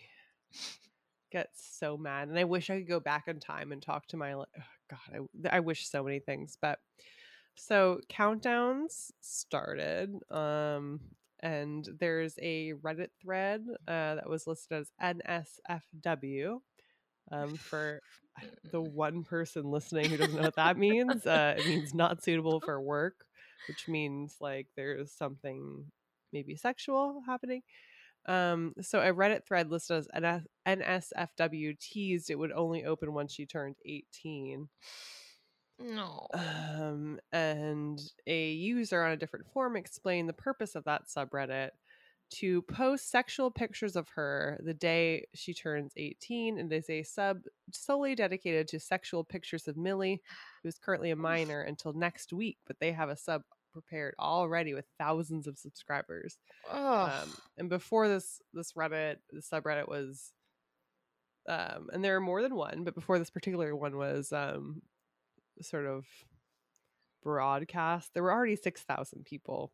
get 1.32 1.48
so 1.54 1.96
mad, 1.96 2.28
and 2.28 2.38
I 2.38 2.44
wish 2.44 2.70
I 2.70 2.78
could 2.78 2.88
go 2.88 3.00
back 3.00 3.24
in 3.28 3.40
time 3.40 3.72
and 3.72 3.82
talk 3.82 4.06
to 4.08 4.16
my. 4.16 4.34
Oh 4.34 4.44
God, 4.90 5.26
I 5.50 5.56
I 5.56 5.60
wish 5.60 5.88
so 5.88 6.04
many 6.04 6.20
things, 6.20 6.58
but 6.60 6.78
so 7.56 8.00
countdowns 8.10 9.10
started. 9.20 10.14
Um. 10.30 11.00
And 11.44 11.88
there's 11.98 12.34
a 12.40 12.72
Reddit 12.74 13.08
thread 13.20 13.64
uh, 13.88 14.14
that 14.14 14.30
was 14.30 14.46
listed 14.46 14.78
as 14.78 14.92
NSFW, 15.02 16.60
um, 17.32 17.56
for 17.56 18.00
the 18.70 18.80
one 18.80 19.24
person 19.24 19.70
listening 19.70 20.10
who 20.10 20.16
doesn't 20.16 20.36
know 20.36 20.42
what 20.42 20.56
that 20.56 20.78
means, 20.78 21.26
uh, 21.26 21.56
it 21.58 21.66
means 21.66 21.94
not 21.94 22.22
suitable 22.22 22.60
for 22.60 22.80
work, 22.80 23.24
which 23.68 23.88
means 23.88 24.36
like 24.40 24.68
there's 24.76 25.10
something 25.12 25.84
maybe 26.32 26.56
sexual 26.56 27.22
happening. 27.26 27.62
Um, 28.26 28.74
so 28.80 29.00
a 29.00 29.12
Reddit 29.12 29.44
thread 29.46 29.70
listed 29.70 30.06
as 30.14 30.42
NSFW 30.66 31.78
teased 31.78 32.30
it 32.30 32.38
would 32.38 32.52
only 32.52 32.84
open 32.84 33.12
once 33.12 33.32
she 33.32 33.46
turned 33.46 33.76
18. 33.84 34.68
No. 35.80 36.28
Um, 36.32 37.18
and 37.32 38.00
a 38.26 38.50
user 38.52 39.02
on 39.02 39.12
a 39.12 39.16
different 39.16 39.46
forum 39.52 39.76
explained 39.76 40.28
the 40.28 40.34
purpose 40.34 40.74
of 40.74 40.84
that 40.84 41.08
subreddit 41.08 41.70
to 42.32 42.62
post 42.62 43.10
sexual 43.10 43.50
pictures 43.50 43.94
of 43.94 44.08
her 44.08 44.58
the 44.64 44.72
day 44.72 45.26
she 45.34 45.52
turns 45.52 45.92
18 45.96 46.58
and 46.58 46.72
is 46.72 46.88
a 46.88 47.02
sub 47.02 47.40
solely 47.72 48.14
dedicated 48.14 48.66
to 48.68 48.80
sexual 48.80 49.22
pictures 49.22 49.68
of 49.68 49.76
Millie, 49.76 50.22
who's 50.62 50.78
currently 50.78 51.10
a 51.10 51.16
minor, 51.16 51.62
until 51.62 51.92
next 51.92 52.32
week. 52.32 52.58
But 52.66 52.76
they 52.80 52.92
have 52.92 53.10
a 53.10 53.16
sub 53.16 53.42
prepared 53.72 54.14
already 54.18 54.74
with 54.74 54.84
thousands 54.98 55.46
of 55.46 55.58
subscribers. 55.58 56.38
Um, 56.70 57.32
and 57.58 57.68
before 57.68 58.08
this 58.08 58.40
this 58.52 58.72
Reddit, 58.72 59.16
the 59.30 59.40
subreddit 59.40 59.88
was 59.88 60.32
um, 61.48 61.88
and 61.92 62.04
there 62.04 62.16
are 62.16 62.20
more 62.20 62.42
than 62.42 62.54
one, 62.54 62.84
but 62.84 62.94
before 62.94 63.18
this 63.18 63.30
particular 63.30 63.74
one 63.74 63.96
was 63.96 64.32
um, 64.32 64.82
sort 65.60 65.86
of 65.86 66.04
broadcast, 67.22 68.10
there 68.14 68.22
were 68.22 68.32
already 68.32 68.56
6,000 68.56 69.24
people 69.24 69.72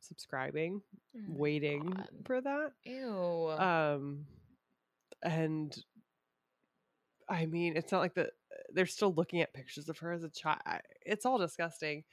subscribing, 0.00 0.82
oh 1.16 1.20
waiting 1.28 1.90
God. 1.90 2.08
for 2.26 2.40
that. 2.40 2.72
Ew. 2.84 3.50
Um, 3.50 4.26
and 5.22 5.74
I 7.28 7.46
mean, 7.46 7.76
it's 7.76 7.90
not 7.90 8.00
like 8.00 8.14
the 8.14 8.30
they're 8.74 8.86
still 8.86 9.14
looking 9.14 9.40
at 9.40 9.54
pictures 9.54 9.88
of 9.88 9.98
her 9.98 10.12
as 10.12 10.24
a 10.24 10.28
child. 10.28 10.60
It's 11.04 11.24
all 11.24 11.38
disgusting. 11.38 12.04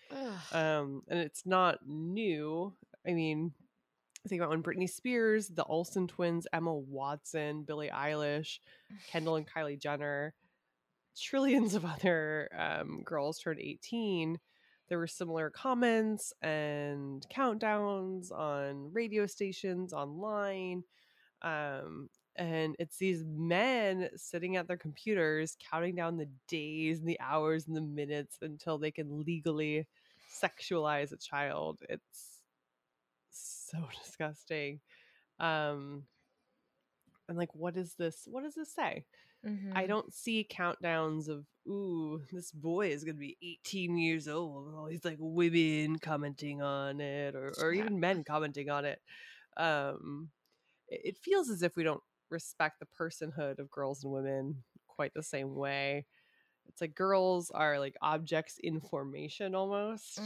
Um, 0.52 1.04
and 1.08 1.20
it's 1.20 1.46
not 1.46 1.80
new. 1.86 2.74
I 3.08 3.14
mean, 3.14 3.54
think 4.28 4.42
about 4.42 4.52
when 4.52 4.64
Britney 4.64 4.90
Spears, 4.90 5.48
the 5.48 5.64
Olsen 5.64 6.08
twins, 6.08 6.48
Emma 6.54 6.74
Watson, 6.74 7.64
Billie 7.64 7.90
Eilish, 7.90 8.60
Kendall 9.10 9.36
and 9.36 9.48
Kylie 9.56 9.80
Jenner, 9.80 10.34
trillions 11.20 11.76
of 11.76 11.84
other 11.86 12.50
um, 12.58 13.02
girls 13.04 13.40
turned 13.40 13.60
18 13.60 14.40
there 14.92 15.00
were 15.00 15.08
similar 15.08 15.50
comments 15.50 16.34
and 16.42 17.26
countdowns 17.34 18.30
on 18.30 18.92
radio 18.92 19.26
stations 19.26 19.94
online 19.94 20.84
um, 21.44 22.10
and 22.42 22.76
it's 22.80 22.98
these 22.98 23.24
men 23.24 24.10
sitting 24.16 24.56
at 24.56 24.68
their 24.68 24.78
computers 24.78 25.56
counting 25.70 25.94
down 25.96 26.18
the 26.18 26.28
days 26.48 27.00
and 27.00 27.08
the 27.08 27.20
hours 27.20 27.68
and 27.68 27.76
the 27.76 27.82
minutes 27.82 28.38
until 28.42 28.80
they 28.80 28.90
can 28.92 29.24
legally 29.24 29.86
sexualize 30.42 31.12
a 31.12 31.18
child. 31.18 31.80
It's 31.88 32.42
so 33.30 33.78
disgusting. 34.04 34.80
Um 35.40 36.04
and 37.30 37.38
like 37.38 37.54
what 37.54 37.78
is 37.78 37.94
this 37.96 38.28
what 38.30 38.44
does 38.44 38.56
this 38.56 38.74
say? 38.74 39.06
Mhm. 39.46 39.72
i 39.76 39.88
don't 39.88 40.14
see 40.14 40.48
countdowns 40.52 41.28
of 41.28 41.46
ooh 41.68 42.22
this 42.32 42.52
boy 42.52 42.90
is 42.90 43.04
gonna 43.04 43.18
be 43.18 43.38
18 43.42 43.98
years 43.98 44.28
old 44.28 44.76
all 44.76 44.86
these 44.86 45.04
like 45.04 45.18
women 45.20 45.98
commenting 45.98 46.62
on 46.62 47.02
it 47.02 47.36
or, 47.36 47.52
or 47.60 47.74
even 47.74 48.00
men 48.00 48.24
commenting 48.24 48.70
on 48.70 48.86
it. 48.86 49.02
Um 49.58 50.30
it, 50.88 51.02
it 51.06 51.18
feels 51.18 51.50
as 51.50 51.64
if 51.64 51.76
we 51.76 51.84
don't 51.84 52.04
respect 52.32 52.80
the 52.80 52.86
personhood 52.86 53.60
of 53.60 53.70
girls 53.70 54.04
and 54.04 54.12
women 54.14 54.64
quite 54.88 55.14
the 55.14 55.24
same 55.24 55.56
way 55.56 56.06
it's 56.68 56.82
like 56.82 56.94
girls 56.96 57.52
are 57.52 57.80
like 57.80 57.96
objects 58.02 58.58
in 58.64 58.80
formation 58.80 59.56
almost 59.56 60.20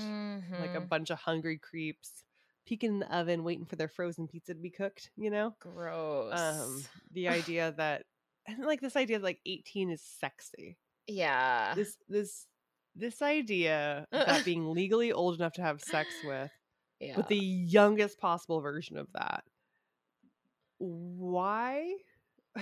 like 0.60 0.76
a 0.76 0.82
Mhm. 0.82 0.90
bunch 0.90 1.10
of 1.10 1.18
hungry 1.20 1.58
creeps 1.58 2.24
peeking 2.66 2.94
in 2.94 3.00
the 3.00 3.16
oven 3.16 3.44
waiting 3.44 3.66
for 3.66 3.76
their 3.76 3.88
frozen 3.88 4.28
pizza 4.28 4.54
to 4.54 4.60
be 4.60 4.70
cooked 4.70 5.12
you 5.16 5.30
know 5.30 5.56
gross. 5.60 6.34
um 6.40 6.84
the 7.12 7.28
idea 7.30 7.74
that 7.78 8.06
and 8.48 8.60
like 8.66 8.82
this 8.82 8.96
idea 8.96 9.18
that 9.20 9.26
like 9.26 9.40
18 9.46 9.90
is 9.90 10.02
sexy 10.02 10.78
yeah. 11.08 11.74
this 11.76 11.98
this 12.10 12.48
this 12.96 13.22
idea 13.22 14.08
that 14.12 14.44
being 14.46 14.72
legally 14.74 15.12
old 15.12 15.36
enough 15.36 15.54
to 15.54 15.62
have 15.62 15.82
sex 15.82 16.10
with 16.24 16.52
yeah. 17.00 17.16
with 17.18 17.28
the 17.28 17.38
youngest 17.38 18.20
possible 18.20 18.60
version 18.62 18.98
of 18.98 19.08
that 19.14 19.44
why 20.78 21.96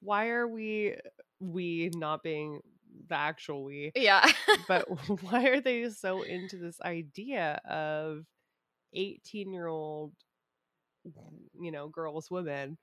why 0.00 0.28
are 0.28 0.46
we 0.46 0.96
we 1.40 1.90
not 1.94 2.22
being 2.22 2.60
the 3.08 3.14
actual 3.14 3.64
we 3.64 3.92
yeah. 3.94 4.30
but 4.66 4.86
why 5.22 5.46
are 5.46 5.60
they 5.60 5.88
so 5.90 6.22
into 6.22 6.56
this 6.56 6.80
idea 6.80 7.60
of 7.68 8.24
18 8.94 9.52
year 9.52 9.66
old 9.66 10.12
you 11.60 11.70
know 11.70 11.88
girls 11.88 12.30
women 12.30 12.76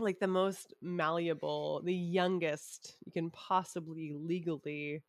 like 0.00 0.18
the 0.18 0.26
most 0.26 0.74
malleable 0.82 1.82
the 1.84 1.94
youngest 1.94 2.96
you 3.04 3.12
can 3.12 3.30
possibly 3.30 4.12
legally 4.14 5.02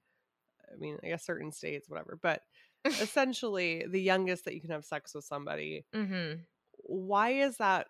i 0.71 0.77
mean 0.77 0.97
i 1.03 1.07
guess 1.07 1.25
certain 1.25 1.51
states 1.51 1.89
whatever 1.89 2.19
but 2.21 2.41
essentially 2.85 3.85
the 3.89 4.01
youngest 4.01 4.45
that 4.45 4.53
you 4.53 4.61
can 4.61 4.69
have 4.69 4.85
sex 4.85 5.15
with 5.15 5.23
somebody 5.23 5.85
mm-hmm. 5.93 6.39
Why 6.87 7.31
is 7.31 7.57
that 7.57 7.87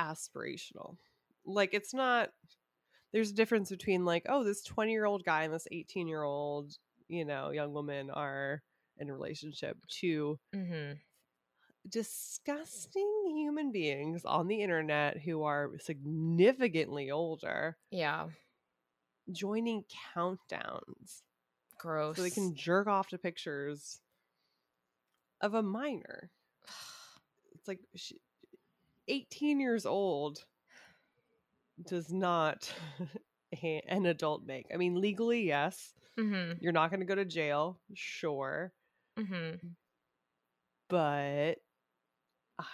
aspirational 0.00 0.96
like 1.44 1.74
it's 1.74 1.92
not 1.92 2.30
there's 3.12 3.30
a 3.30 3.34
difference 3.34 3.70
between 3.70 4.04
like 4.04 4.24
oh 4.28 4.44
this 4.44 4.62
20 4.62 4.92
year 4.92 5.04
old 5.04 5.24
guy 5.24 5.42
and 5.42 5.52
this 5.52 5.66
18 5.72 6.06
year 6.08 6.22
old 6.22 6.72
you 7.08 7.24
know 7.24 7.50
young 7.50 7.72
woman 7.72 8.08
are 8.10 8.62
in 8.98 9.08
a 9.10 9.12
relationship 9.12 9.76
to 9.88 10.38
Mm-hmm. 10.54 10.92
disgusting 11.88 13.32
human 13.34 13.72
beings 13.72 14.24
on 14.24 14.46
the 14.48 14.62
internet 14.62 15.18
who 15.18 15.42
are 15.42 15.70
significantly 15.80 17.10
older 17.10 17.76
Yeah. 17.90 18.28
joining 19.32 19.84
countdowns 20.14 21.22
Gross. 21.78 22.16
so 22.16 22.22
they 22.22 22.30
can 22.30 22.54
jerk 22.54 22.86
off 22.86 23.08
to 23.08 23.18
pictures 23.18 24.00
of 25.40 25.54
a 25.54 25.62
minor 25.62 26.30
it's 27.60 27.68
like 27.68 27.80
she, 27.94 28.18
18 29.08 29.60
years 29.60 29.86
old 29.86 30.44
does 31.88 32.12
not 32.12 32.72
an 33.62 34.06
adult 34.06 34.44
make 34.46 34.66
i 34.72 34.76
mean 34.76 35.00
legally 35.00 35.46
yes 35.46 35.92
mm-hmm. 36.18 36.52
you're 36.60 36.72
not 36.72 36.90
going 36.90 37.00
to 37.00 37.06
go 37.06 37.14
to 37.14 37.24
jail 37.24 37.78
sure 37.94 38.72
Mm-hmm. 39.18 39.66
but 40.88 41.54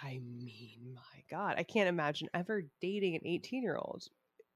i 0.03 0.19
mean 0.43 0.93
my 0.95 1.23
god 1.29 1.55
i 1.57 1.63
can't 1.63 1.89
imagine 1.89 2.29
ever 2.33 2.63
dating 2.81 3.15
an 3.15 3.21
18 3.25 3.63
year 3.63 3.75
old 3.75 4.03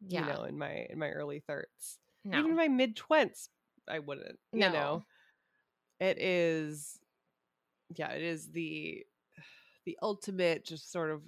Yeah. 0.08 0.22
you 0.28 0.34
know 0.34 0.44
in 0.44 0.58
my 0.58 0.86
in 0.90 1.00
my 1.00 1.10
early 1.10 1.42
30s 1.50 1.98
no. 2.24 2.38
even 2.40 2.52
in 2.52 2.58
my 2.58 2.68
mid 2.68 2.96
20s 2.96 3.50
i 3.90 4.00
wouldn't 4.00 4.38
you 4.54 4.60
No. 4.62 4.72
know 4.72 5.04
it 6.00 6.18
is 6.20 7.00
yeah 7.96 8.12
it 8.12 8.22
is 8.22 8.52
the 8.52 9.04
the 9.86 9.98
ultimate 10.02 10.66
just 10.66 10.92
sort 10.92 11.12
of 11.12 11.22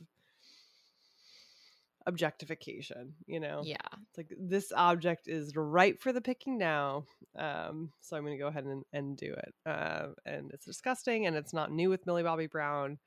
objectification 2.06 3.14
you 3.28 3.40
know 3.40 3.62
yeah. 3.64 3.78
it's 4.10 4.18
like 4.18 4.34
this 4.38 4.74
object 4.76 5.28
is 5.30 5.56
ripe 5.56 6.02
for 6.02 6.12
the 6.12 6.20
picking 6.20 6.58
now 6.58 7.06
um 7.38 7.92
so 8.02 8.18
i'm 8.18 8.24
gonna 8.26 8.38
go 8.38 8.48
ahead 8.48 8.66
and, 8.66 8.84
and 8.92 9.16
do 9.16 9.32
it 9.34 9.54
uh, 9.66 10.08
and 10.26 10.52
it's 10.52 10.66
disgusting 10.66 11.26
and 11.28 11.36
it's 11.38 11.54
not 11.54 11.72
new 11.72 11.90
with 11.90 12.06
millie 12.06 12.24
bobby 12.24 12.48
brown 12.48 12.98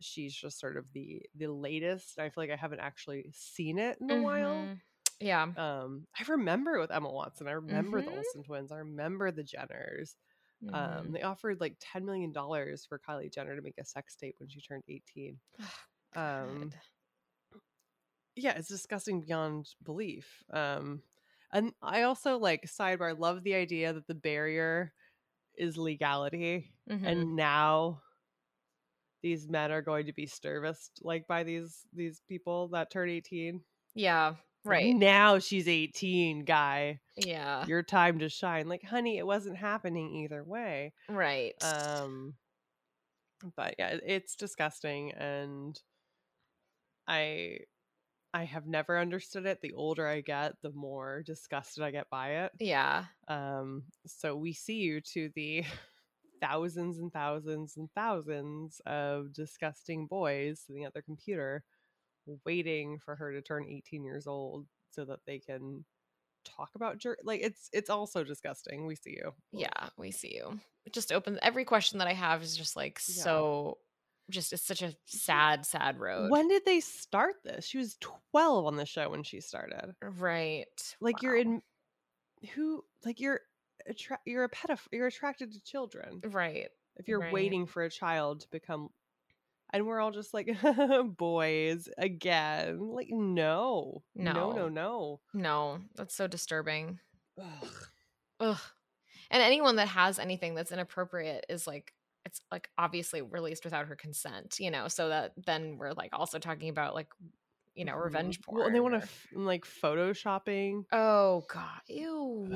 she's 0.00 0.34
just 0.34 0.60
sort 0.60 0.76
of 0.76 0.84
the 0.92 1.22
the 1.36 1.46
latest 1.46 2.18
i 2.18 2.28
feel 2.28 2.42
like 2.44 2.50
i 2.50 2.56
haven't 2.56 2.80
actually 2.80 3.24
seen 3.32 3.78
it 3.78 3.96
in 4.00 4.10
a 4.10 4.22
while 4.22 4.50
Mhm. 4.68 4.80
Yeah. 5.20 5.46
um 5.56 6.06
i 6.18 6.22
remember 6.28 6.78
with 6.78 6.90
emma 6.90 7.10
watson 7.10 7.48
i 7.48 7.52
remember 7.52 8.02
the 8.02 8.10
Mhm. 8.10 8.16
olsen 8.16 8.42
twins 8.42 8.72
i 8.72 8.76
remember 8.76 9.30
the 9.30 9.44
jenners 9.44 10.16
Mhm. 10.64 10.74
um 10.76 11.12
they 11.12 11.22
offered 11.22 11.60
like 11.60 11.76
10 11.80 12.04
million 12.04 12.32
dollars 12.32 12.84
for 12.86 12.98
kylie 12.98 13.32
jenner 13.32 13.56
to 13.56 13.62
make 13.62 13.78
a 13.78 13.84
sex 13.84 14.14
tape 14.16 14.36
when 14.38 14.48
she 14.48 14.60
turned 14.60 14.84
18 14.88 15.38
um 16.16 16.72
yeah 18.36 18.52
it's 18.56 18.68
disgusting 18.68 19.20
beyond 19.20 19.68
belief 19.82 20.42
um 20.52 21.02
and 21.52 21.72
i 21.82 22.02
also 22.02 22.38
like 22.38 22.64
sidebar 22.66 23.18
love 23.18 23.42
the 23.44 23.54
idea 23.54 23.92
that 23.92 24.06
the 24.06 24.14
barrier 24.14 24.92
is 25.56 25.76
legality 25.76 26.72
Mhm. 26.88 27.04
and 27.06 27.36
now 27.36 28.02
these 29.22 29.48
men 29.48 29.72
are 29.72 29.82
going 29.82 30.06
to 30.06 30.12
be 30.12 30.26
serviced 30.26 31.00
like 31.02 31.26
by 31.26 31.42
these 31.42 31.86
these 31.92 32.20
people 32.28 32.68
that 32.68 32.90
turn 32.90 33.08
18 33.08 33.62
yeah. 33.94 34.34
Right. 34.64 34.96
now 34.98 35.38
she's 35.38 35.68
18 35.68 36.44
guy 36.44 37.00
Yeah. 37.16 37.66
your 37.66 37.82
time 37.82 38.18
to 38.20 38.28
shine 38.28 38.68
like 38.68 38.82
honey 38.84 39.18
it 39.18 39.26
wasn't 39.26 39.56
happening 39.56 40.14
either 40.16 40.44
way 40.44 40.92
Right. 41.08 41.62
um 41.62 42.36
but 43.56 43.74
yeah 43.78 43.98
it's 44.02 44.36
disgusting 44.36 45.12
and 45.12 45.82
i 47.06 47.58
i 48.34 48.44
have 48.44 48.66
never 48.66 48.98
understood 48.98 49.46
it 49.46 49.60
the 49.62 49.74
older 49.74 50.08
i 50.08 50.20
get 50.22 50.54
the 50.62 50.72
more 50.72 51.22
disgusted 51.24 51.84
i 51.84 51.92
get 51.92 52.10
by 52.10 52.30
it 52.46 52.52
yeah. 52.58 53.06
um 53.28 53.84
so 54.06 54.36
we 54.36 54.52
see 54.52 54.76
you 54.76 55.00
to 55.00 55.30
the 55.36 55.64
thousands 56.42 56.98
and 56.98 57.12
thousands 57.12 57.76
and 57.76 57.90
thousands 57.94 58.80
of 58.86 59.32
disgusting 59.32 60.06
boys 60.06 60.60
sitting 60.62 60.84
at 60.84 60.92
their 60.94 61.02
computer 61.02 61.64
waiting 62.44 62.98
for 62.98 63.14
her 63.16 63.32
to 63.32 63.42
turn 63.42 63.64
18 63.68 64.04
years 64.04 64.26
old 64.26 64.66
so 64.90 65.04
that 65.04 65.20
they 65.26 65.38
can 65.38 65.84
talk 66.44 66.70
about 66.74 66.98
jer- 66.98 67.16
like 67.24 67.40
it's 67.42 67.70
it's 67.72 67.88
also 67.88 68.22
disgusting 68.22 68.86
we 68.86 68.94
see 68.94 69.10
you 69.16 69.32
Yeah. 69.52 69.88
We 69.96 70.10
see 70.10 70.34
you. 70.34 70.60
It 70.84 70.92
just 70.92 71.10
opens 71.12 71.38
every 71.42 71.64
question 71.64 71.98
that 72.00 72.08
I 72.08 72.12
have 72.12 72.42
is 72.42 72.56
just 72.56 72.76
like 72.76 73.00
Yeah. 73.08 73.22
so 73.22 73.78
just 74.30 74.52
it's 74.52 74.66
such 74.66 74.82
a 74.82 74.94
sad, 75.04 75.66
sad 75.66 75.98
road. 75.98 76.30
When 76.30 76.48
did 76.48 76.64
they 76.64 76.80
start 76.80 77.36
this? 77.44 77.66
She 77.66 77.76
was 77.78 77.96
12 78.30 78.66
on 78.66 78.76
the 78.76 78.86
show 78.86 79.10
when 79.10 79.22
she 79.22 79.40
started. 79.40 79.94
Right. 80.02 80.66
Like 81.00 81.22
you're 81.22 81.36
in 81.36 81.60
who 82.54 82.84
like 83.04 83.20
you're 83.20 83.40
attra- 83.88 84.20
you're 84.24 84.44
a 84.44 84.50
pedophile 84.50 84.86
you're 84.92 85.06
attracted 85.06 85.52
to 85.52 85.60
children. 85.62 86.20
Right. 86.24 86.68
If 86.96 87.08
you're 87.08 87.20
right. 87.20 87.32
waiting 87.32 87.66
for 87.66 87.82
a 87.82 87.90
child 87.90 88.40
to 88.40 88.48
become 88.50 88.88
and 89.74 89.86
we're 89.86 90.00
all 90.00 90.10
just 90.12 90.32
like 90.32 90.48
boys 91.18 91.88
again. 91.98 92.78
Like 92.80 93.08
no. 93.10 94.02
No, 94.14 94.32
no, 94.32 94.52
No. 94.52 94.68
no. 94.68 95.20
No, 95.34 95.78
that's 95.96 96.14
so 96.14 96.26
disturbing. 96.26 96.98
Ugh. 97.38 97.68
Ugh. 98.40 98.60
And 99.30 99.42
anyone 99.42 99.76
that 99.76 99.88
has 99.88 100.18
anything 100.18 100.54
that's 100.54 100.72
inappropriate 100.72 101.44
is 101.50 101.66
like 101.66 101.92
it's 102.24 102.40
like 102.50 102.70
obviously 102.78 103.20
released 103.20 103.64
without 103.64 103.86
her 103.88 103.96
consent, 103.96 104.56
you 104.58 104.70
know, 104.70 104.88
so 104.88 105.10
that 105.10 105.32
then 105.44 105.76
we're 105.76 105.92
like 105.92 106.10
also 106.14 106.38
talking 106.38 106.70
about 106.70 106.94
like 106.94 107.08
you 107.74 107.84
know, 107.84 107.94
Mhm. 107.94 108.04
revenge 108.04 108.40
porn. 108.40 108.58
Well, 108.58 108.66
and 108.68 108.74
they 108.74 108.80
want 108.80 108.94
to 108.94 109.02
f- 109.02 109.26
like 109.34 109.64
photoshopping. 109.64 110.84
Oh 110.92 111.44
god. 111.52 111.80
Ew. 111.88 112.48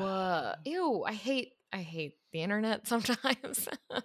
Ew. 0.64 1.04
I 1.04 1.12
hate 1.12 1.54
I 1.72 1.78
hate 1.78 2.14
the 2.32 2.40
internet 2.42 2.86
sometimes. 2.86 3.68
Yeah. 3.90 4.00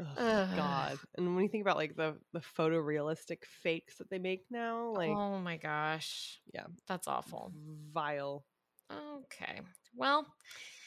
Ugh. 0.00 0.56
God. 0.56 0.98
And 1.16 1.34
when 1.34 1.44
you 1.44 1.50
think 1.50 1.62
about 1.62 1.76
like 1.76 1.96
the 1.96 2.16
the 2.32 2.42
photorealistic 2.58 3.44
fakes 3.62 3.96
that 3.98 4.10
they 4.10 4.18
make 4.18 4.44
now, 4.50 4.92
like 4.94 5.08
oh 5.10 5.38
my 5.38 5.56
gosh. 5.56 6.40
Yeah. 6.54 6.66
That's 6.88 7.08
awful. 7.08 7.52
vile. 7.92 8.44
Okay. 8.90 9.60
Well, 9.94 10.26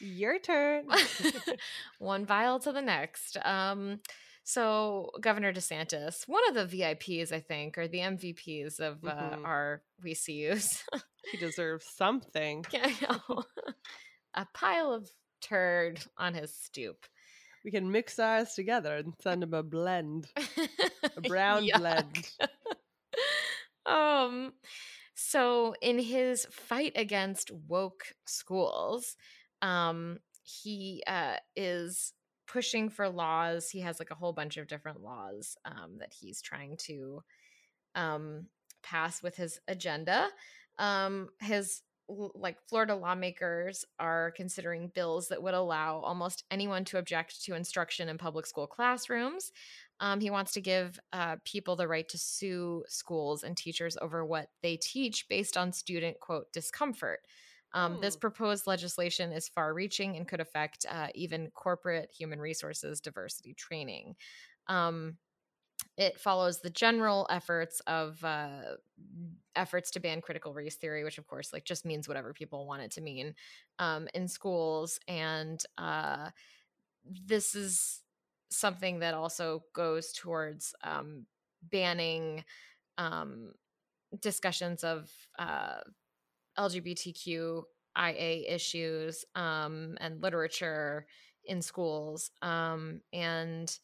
Your 0.00 0.38
turn. 0.38 0.86
one 1.98 2.24
vile 2.24 2.58
to 2.60 2.72
the 2.72 2.82
next. 2.82 3.36
Um, 3.44 4.00
So, 4.42 5.10
Governor 5.20 5.52
DeSantis, 5.52 6.26
one 6.26 6.42
of 6.48 6.54
the 6.54 6.64
VIPs, 6.78 7.30
I 7.30 7.40
think, 7.40 7.76
or 7.78 7.86
the 7.86 7.98
MVPs 8.00 8.80
of 8.80 9.04
uh, 9.04 9.36
Mhm. 9.36 9.44
our 9.44 9.82
VCUs. 10.04 10.82
He 11.30 11.36
deserves 11.36 11.84
something. 11.84 12.64
Yeah, 12.72 12.86
I 12.86 12.96
know. 13.02 13.44
a 14.34 14.46
pile 14.54 14.92
of 14.92 15.08
turd 15.42 16.00
on 16.16 16.32
his 16.34 16.52
stoop. 16.54 17.04
We 17.64 17.70
can 17.70 17.90
mix 17.90 18.18
ours 18.18 18.54
together 18.54 18.96
and 18.96 19.14
send 19.22 19.42
them 19.42 19.54
a 19.54 19.62
blend, 19.62 20.28
a 21.16 21.20
brown 21.28 21.68
blend. 21.74 22.30
um 23.86 24.52
so 25.14 25.74
in 25.82 25.98
his 25.98 26.46
fight 26.50 26.92
against 26.96 27.50
woke 27.50 28.04
schools 28.26 29.16
um 29.62 30.18
he 30.42 31.02
uh 31.06 31.36
is 31.56 32.12
pushing 32.46 32.88
for 32.88 33.08
laws. 33.08 33.70
He 33.70 33.80
has 33.80 33.98
like 33.98 34.10
a 34.10 34.14
whole 34.16 34.32
bunch 34.32 34.56
of 34.56 34.66
different 34.66 35.02
laws 35.02 35.56
um 35.64 35.98
that 35.98 36.12
he's 36.12 36.40
trying 36.42 36.76
to 36.86 37.22
um 37.94 38.46
pass 38.82 39.22
with 39.22 39.36
his 39.36 39.60
agenda. 39.68 40.28
Um 40.78 41.28
his 41.40 41.82
like 42.34 42.58
Florida 42.68 42.94
lawmakers 42.94 43.84
are 43.98 44.32
considering 44.36 44.90
bills 44.94 45.28
that 45.28 45.42
would 45.42 45.54
allow 45.54 45.98
almost 46.00 46.44
anyone 46.50 46.84
to 46.86 46.98
object 46.98 47.44
to 47.44 47.54
instruction 47.54 48.08
in 48.08 48.18
public 48.18 48.46
school 48.46 48.66
classrooms. 48.66 49.52
Um, 50.00 50.20
he 50.20 50.30
wants 50.30 50.52
to 50.52 50.60
give 50.60 50.98
uh, 51.12 51.36
people 51.44 51.76
the 51.76 51.88
right 51.88 52.08
to 52.08 52.18
sue 52.18 52.84
schools 52.88 53.42
and 53.42 53.56
teachers 53.56 53.96
over 54.00 54.24
what 54.24 54.48
they 54.62 54.76
teach 54.76 55.28
based 55.28 55.56
on 55.56 55.72
student 55.72 56.18
quote 56.20 56.52
discomfort. 56.52 57.20
Um, 57.72 57.98
This 58.00 58.16
Hmm. 58.16 58.20
proposed 58.20 58.66
legislation 58.66 59.32
is 59.32 59.48
far 59.48 59.72
reaching 59.74 60.16
and 60.16 60.26
could 60.26 60.40
affect 60.40 60.86
uh, 60.88 61.08
even 61.14 61.50
corporate 61.50 62.10
human 62.10 62.40
resources 62.40 63.00
diversity 63.00 63.54
training. 63.54 64.16
Um, 64.66 65.18
it 65.96 66.18
follows 66.18 66.60
the 66.60 66.70
general 66.70 67.26
efforts 67.30 67.80
of 67.86 68.22
uh, 68.24 68.76
efforts 69.56 69.90
to 69.92 70.00
ban 70.00 70.20
critical 70.20 70.54
race 70.54 70.76
theory, 70.76 71.04
which 71.04 71.18
of 71.18 71.26
course 71.26 71.52
like 71.52 71.64
just 71.64 71.84
means 71.84 72.08
whatever 72.08 72.32
people 72.32 72.66
want 72.66 72.82
it 72.82 72.90
to 72.92 73.00
mean 73.00 73.34
um, 73.78 74.08
in 74.14 74.28
schools, 74.28 74.98
and 75.08 75.62
uh, 75.78 76.30
this 77.04 77.54
is 77.54 78.02
something 78.50 78.98
that 79.00 79.14
also 79.14 79.62
goes 79.72 80.12
towards 80.12 80.74
um, 80.82 81.26
banning 81.62 82.44
um, 82.98 83.52
discussions 84.20 84.82
of 84.82 85.10
uh, 85.38 85.78
LGBTQIA 86.58 87.64
issues 88.52 89.24
um, 89.34 89.96
and 90.00 90.22
literature 90.22 91.06
in 91.44 91.62
schools, 91.62 92.30
um, 92.42 93.00
and 93.12 93.78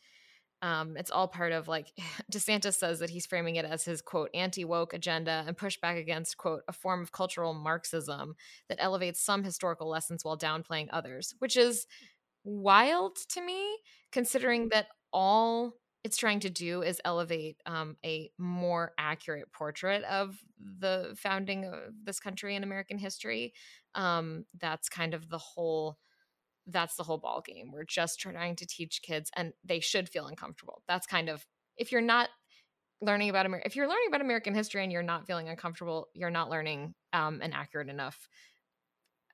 um, 0.62 0.96
it's 0.96 1.10
all 1.10 1.28
part 1.28 1.52
of 1.52 1.68
like 1.68 1.92
DeSantis 2.32 2.74
says 2.74 2.98
that 3.00 3.10
he's 3.10 3.26
framing 3.26 3.56
it 3.56 3.64
as 3.64 3.84
his 3.84 4.02
quote 4.02 4.30
anti 4.34 4.64
woke 4.64 4.94
agenda 4.94 5.44
and 5.46 5.56
pushback 5.56 5.98
against 5.98 6.36
quote 6.36 6.62
a 6.68 6.72
form 6.72 7.02
of 7.02 7.12
cultural 7.12 7.54
Marxism 7.54 8.34
that 8.68 8.78
elevates 8.80 9.20
some 9.20 9.44
historical 9.44 9.88
lessons 9.88 10.24
while 10.24 10.38
downplaying 10.38 10.88
others, 10.92 11.34
which 11.38 11.56
is 11.56 11.86
wild 12.44 13.16
to 13.28 13.40
me 13.40 13.78
considering 14.12 14.68
that 14.70 14.86
all 15.12 15.74
it's 16.04 16.16
trying 16.16 16.38
to 16.38 16.50
do 16.50 16.82
is 16.82 17.00
elevate 17.04 17.60
um, 17.66 17.96
a 18.04 18.30
more 18.38 18.92
accurate 18.96 19.50
portrait 19.52 20.04
of 20.04 20.38
the 20.78 21.16
founding 21.16 21.64
of 21.64 21.92
this 22.04 22.20
country 22.20 22.54
in 22.54 22.62
American 22.62 22.96
history. 22.96 23.52
Um, 23.96 24.44
that's 24.60 24.88
kind 24.88 25.14
of 25.14 25.28
the 25.28 25.38
whole 25.38 25.98
that's 26.66 26.96
the 26.96 27.04
whole 27.04 27.18
ball 27.18 27.42
game. 27.42 27.70
We're 27.72 27.84
just 27.84 28.20
trying 28.20 28.56
to 28.56 28.66
teach 28.66 29.02
kids, 29.02 29.30
and 29.36 29.52
they 29.64 29.80
should 29.80 30.08
feel 30.08 30.26
uncomfortable. 30.26 30.82
That's 30.88 31.06
kind 31.06 31.28
of 31.28 31.46
if 31.76 31.92
you're 31.92 32.00
not 32.00 32.30
learning 33.02 33.30
about 33.30 33.46
America, 33.46 33.66
if 33.66 33.76
you're 33.76 33.88
learning 33.88 34.08
about 34.08 34.22
American 34.22 34.54
history 34.54 34.82
and 34.82 34.92
you're 34.92 35.02
not 35.02 35.26
feeling 35.26 35.48
uncomfortable, 35.48 36.08
you're 36.14 36.30
not 36.30 36.50
learning 36.50 36.94
um, 37.12 37.42
an 37.42 37.52
accurate 37.52 37.88
enough. 37.90 38.28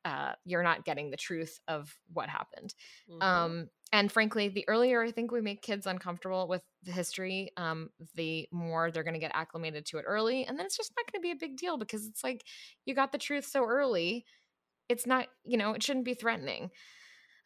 Uh, 0.05 0.35
you're 0.45 0.65
not 0.65 0.85
getting 0.85 1.11
the 1.11 1.17
truth 1.17 1.61
of 1.69 1.97
what 2.13 2.29
happened. 2.29 2.75
Mhm. 3.07 3.21
Um, 3.21 3.69
and 3.93 4.11
frankly, 4.11 4.49
the 4.49 4.65
earlier 4.69 5.01
I 5.01 5.13
think 5.13 5.31
we 5.31 5.41
make 5.41 5.63
kids 5.63 5.87
uncomfortable 5.87 6.49
with 6.49 6.63
the 6.83 6.91
history, 6.91 7.53
um, 7.57 7.91
the 8.15 8.49
more 8.51 8.91
they're 8.91 9.05
going 9.05 9.15
to 9.15 9.21
get 9.21 9.31
acclimated 9.33 9.87
to 9.87 9.99
it 9.99 10.05
early, 10.09 10.45
and 10.45 10.59
then 10.59 10.67
it's 10.67 10.77
just 10.77 10.93
not 10.97 11.07
going 11.13 11.21
to 11.23 11.25
be 11.25 11.31
a 11.31 11.37
big 11.37 11.57
deal 11.57 11.77
because 11.77 12.05
it's 12.09 12.25
like 12.25 12.45
you 12.85 12.97
got 12.97 13.13
the 13.13 13.19
truth 13.19 13.45
so 13.47 13.65
early. 13.65 14.25
It's 14.89 15.07
not, 15.07 15.29
you 15.45 15.57
know, 15.59 15.73
it 15.75 15.83
shouldn't 15.83 16.07
be 16.07 16.15
threatening. 16.15 16.71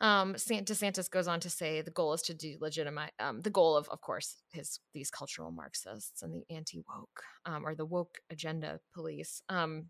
Um, 0.01 0.37
San- 0.37 0.65
DeSantis 0.65 1.11
goes 1.11 1.27
on 1.27 1.41
to 1.41 1.51
say 1.51 1.81
the 1.81 1.91
goal 1.91 2.13
is 2.13 2.23
to 2.23 2.35
delegitimize 2.35 3.11
um, 3.19 3.41
the 3.41 3.51
goal 3.51 3.77
of, 3.77 3.89
of 3.89 4.01
course, 4.01 4.37
his 4.53 4.79
these 4.93 5.11
cultural 5.11 5.51
Marxists 5.51 6.23
and 6.23 6.35
the 6.35 6.45
anti 6.55 6.83
woke 6.89 7.23
um, 7.47 7.67
or 7.67 7.75
the 7.75 7.87
woke 7.87 8.19
agenda 8.31 8.81
police. 8.95 9.43
Um, 9.49 9.87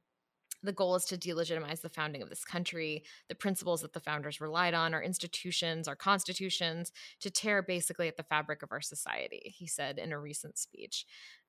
the 0.63 0.73
goal 0.73 0.97
is 0.97 1.05
to 1.07 1.17
delegitimize 1.17 1.81
the 1.81 1.89
founding 1.89 2.23
of 2.23 2.29
this 2.29 2.45
country, 2.45 3.05
the 3.29 3.35
principles 3.35 3.83
that 3.83 3.93
the 3.93 4.01
founders 4.01 4.41
relied 4.41 4.75
on, 4.75 4.95
our 4.95 5.03
institutions, 5.03 5.87
our 5.87 5.97
constitutions, 5.97 6.93
to 7.21 7.31
tear 7.31 7.63
basically 7.63 8.09
at 8.09 8.17
the 8.17 8.23
fabric 8.23 8.63
of 8.63 8.73
our 8.73 8.81
society. 8.81 9.55
He 9.57 9.67
said 9.67 9.99
in 9.99 10.13
a 10.13 10.19
recent 10.19 10.59
speech. 10.59 11.05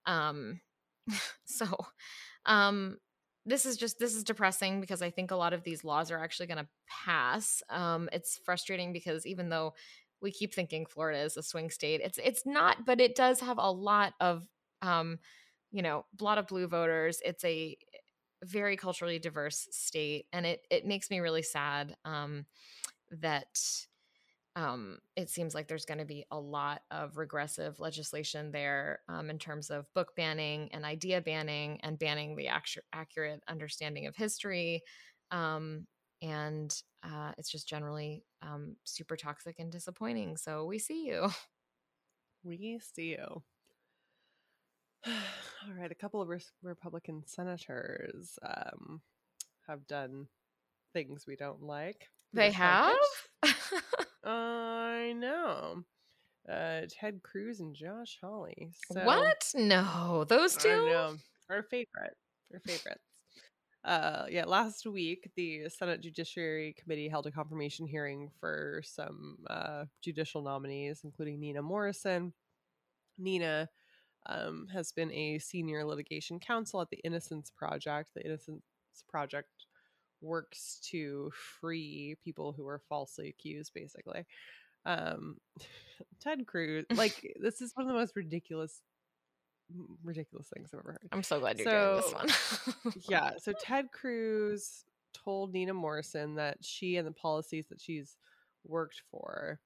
Um, 0.06 0.62
so, 1.46 1.68
um, 2.46 2.98
this 3.48 3.66
is 3.66 3.78
just 3.78 3.98
this 3.98 4.14
is 4.14 4.24
depressing 4.24 4.82
because 4.82 5.02
I 5.02 5.10
think 5.10 5.32
a 5.32 5.36
lot 5.36 5.54
of 5.54 5.64
these 5.64 5.84
laws 5.84 6.12
are 6.12 6.20
actually 6.20 6.48
going 6.48 6.58
to 6.60 6.68
pass. 7.06 7.64
Um, 7.70 8.10
it's 8.12 8.40
frustrating 8.44 8.92
because 8.92 9.26
even 9.26 9.50
though 9.50 9.74
we 10.22 10.32
keep 10.32 10.54
thinking 10.54 10.86
Florida 10.86 11.20
is 11.20 11.38
a 11.38 11.44
swing 11.44 11.70
state, 11.70 12.02
it's 12.04 12.20
it's 12.24 12.46
not, 12.46 12.86
but 12.86 13.00
it 13.00 13.16
does 13.16 13.40
have 13.40 13.58
a 13.58 13.72
lot 13.72 14.14
of 14.20 14.44
um, 14.82 15.20
you 15.72 15.82
know, 15.82 16.06
a 16.20 16.24
lot 16.24 16.38
of 16.38 16.48
blue 16.48 16.68
voters. 16.68 17.22
It's 17.26 17.44
a 17.46 17.78
very 18.44 18.76
culturally 18.76 19.18
diverse 19.18 19.68
state, 19.72 20.26
and 20.34 20.46
it 20.46 20.62
it 20.70 20.86
makes 20.86 21.10
me 21.10 21.20
really 21.20 21.42
sad 21.42 21.96
um, 22.04 22.46
that 23.22 23.60
um, 24.58 24.98
it 25.16 25.30
seems 25.30 25.54
like 25.54 25.68
there's 25.68 25.86
going 25.86 26.00
to 26.00 26.06
be 26.06 26.26
a 26.32 26.40
lot 26.40 26.82
of 26.90 27.16
regressive 27.18 27.80
legislation 27.80 28.52
there 28.52 29.02
um, 29.08 29.30
in 29.30 29.38
terms 29.38 29.70
of 29.70 29.86
book 29.94 30.16
banning 30.16 30.70
and 30.74 30.84
idea 30.84 31.22
banning 31.22 31.80
and 31.84 32.00
banning 32.00 32.36
the 32.36 32.48
actu- 32.48 32.82
accurate 32.92 33.44
understanding 33.48 34.08
of 34.08 34.16
history. 34.16 34.82
Um, 35.30 35.86
and 36.24 36.76
uh, 37.04 37.34
it's 37.38 37.52
just 37.52 37.70
generally 37.70 38.26
um, 38.42 38.76
super 38.84 39.16
toxic 39.16 39.60
and 39.60 39.72
disappointing. 39.72 40.38
So 40.38 40.66
we 40.66 40.80
see 40.80 41.06
you. 41.06 41.30
We 42.44 42.80
see 42.82 43.10
you. 43.10 43.44
All 45.08 45.74
right, 45.78 45.92
a 45.92 45.96
couple 45.96 46.22
of 46.22 46.30
res- 46.30 46.54
Republican 46.64 47.24
senators 47.26 48.40
um, 48.42 49.02
have 49.68 49.86
done 49.86 50.28
things 50.94 51.26
we 51.28 51.36
don't 51.36 51.62
like. 51.62 52.08
They 52.32 52.52
have? 52.52 52.96
I 54.28 55.14
know. 55.16 55.84
Uh, 56.52 56.82
Ted 56.90 57.22
Cruz 57.24 57.60
and 57.60 57.76
Josh 57.76 58.18
Hawley. 58.22 58.72
So, 58.92 59.02
what? 59.04 59.52
No, 59.56 60.26
those 60.28 60.56
two? 60.56 61.16
Our 61.50 61.64
favorite. 61.64 62.18
Our 62.54 62.60
favorites. 62.60 63.04
Uh, 63.86 64.26
yeah, 64.30 64.44
last 64.46 64.86
week 64.86 65.30
the 65.38 65.70
Senate 65.70 66.02
Judiciary 66.02 66.76
Committee 66.82 67.08
held 67.08 67.26
a 67.26 67.32
confirmation 67.32 67.88
hearing 67.88 68.30
for 68.38 68.82
some 68.84 69.38
uh, 69.50 69.86
judicial 70.02 70.42
nominees, 70.42 71.02
including 71.06 71.40
Nina 71.40 71.62
Morrison. 71.62 72.34
Nina 73.18 73.70
um, 74.26 74.68
has 74.74 74.92
been 74.92 75.12
a 75.14 75.40
senior 75.40 75.86
litigation 75.86 76.40
counsel 76.40 76.82
at 76.82 76.90
the 76.90 77.00
Innocence 77.06 77.50
Project. 77.56 78.10
The 78.14 78.26
Innocence 78.26 78.64
Project 79.08 79.50
works 80.22 80.80
to 80.92 81.32
free 81.60 82.16
people 82.24 82.54
who 82.54 82.68
are 82.68 82.82
falsely 82.90 83.30
accused, 83.30 83.74
basically. 83.74 84.26
Um, 84.86 85.38
Ted 86.22 86.48
Cruz, 86.48 86.86
like, 86.94 87.36
this 87.42 87.62
is 87.62 87.72
one 87.76 87.86
of 87.86 87.94
the 87.94 88.00
most 88.00 88.16
ridiculous, 88.16 88.82
ridiculous 90.04 90.48
things 90.54 90.70
I've 90.74 90.80
ever 90.80 90.94
heard 90.94 91.10
I'm 91.12 91.24
so 91.24 91.40
glad 91.40 91.60
you're 91.60 91.70
doing 91.70 92.02
this 92.02 92.14
one. 92.14 92.94
yeah. 93.10 93.32
So 93.38 93.54
Ted 93.60 93.92
Cruz 93.92 94.86
told 95.14 95.54
Nina 95.54 95.74
Morrison 95.74 96.36
that 96.36 96.58
she 96.62 96.98
and 96.98 97.08
the 97.08 97.12
policies 97.12 97.66
that 97.70 97.82
she's 97.82 98.18
worked 98.66 99.02
for. 99.12 99.60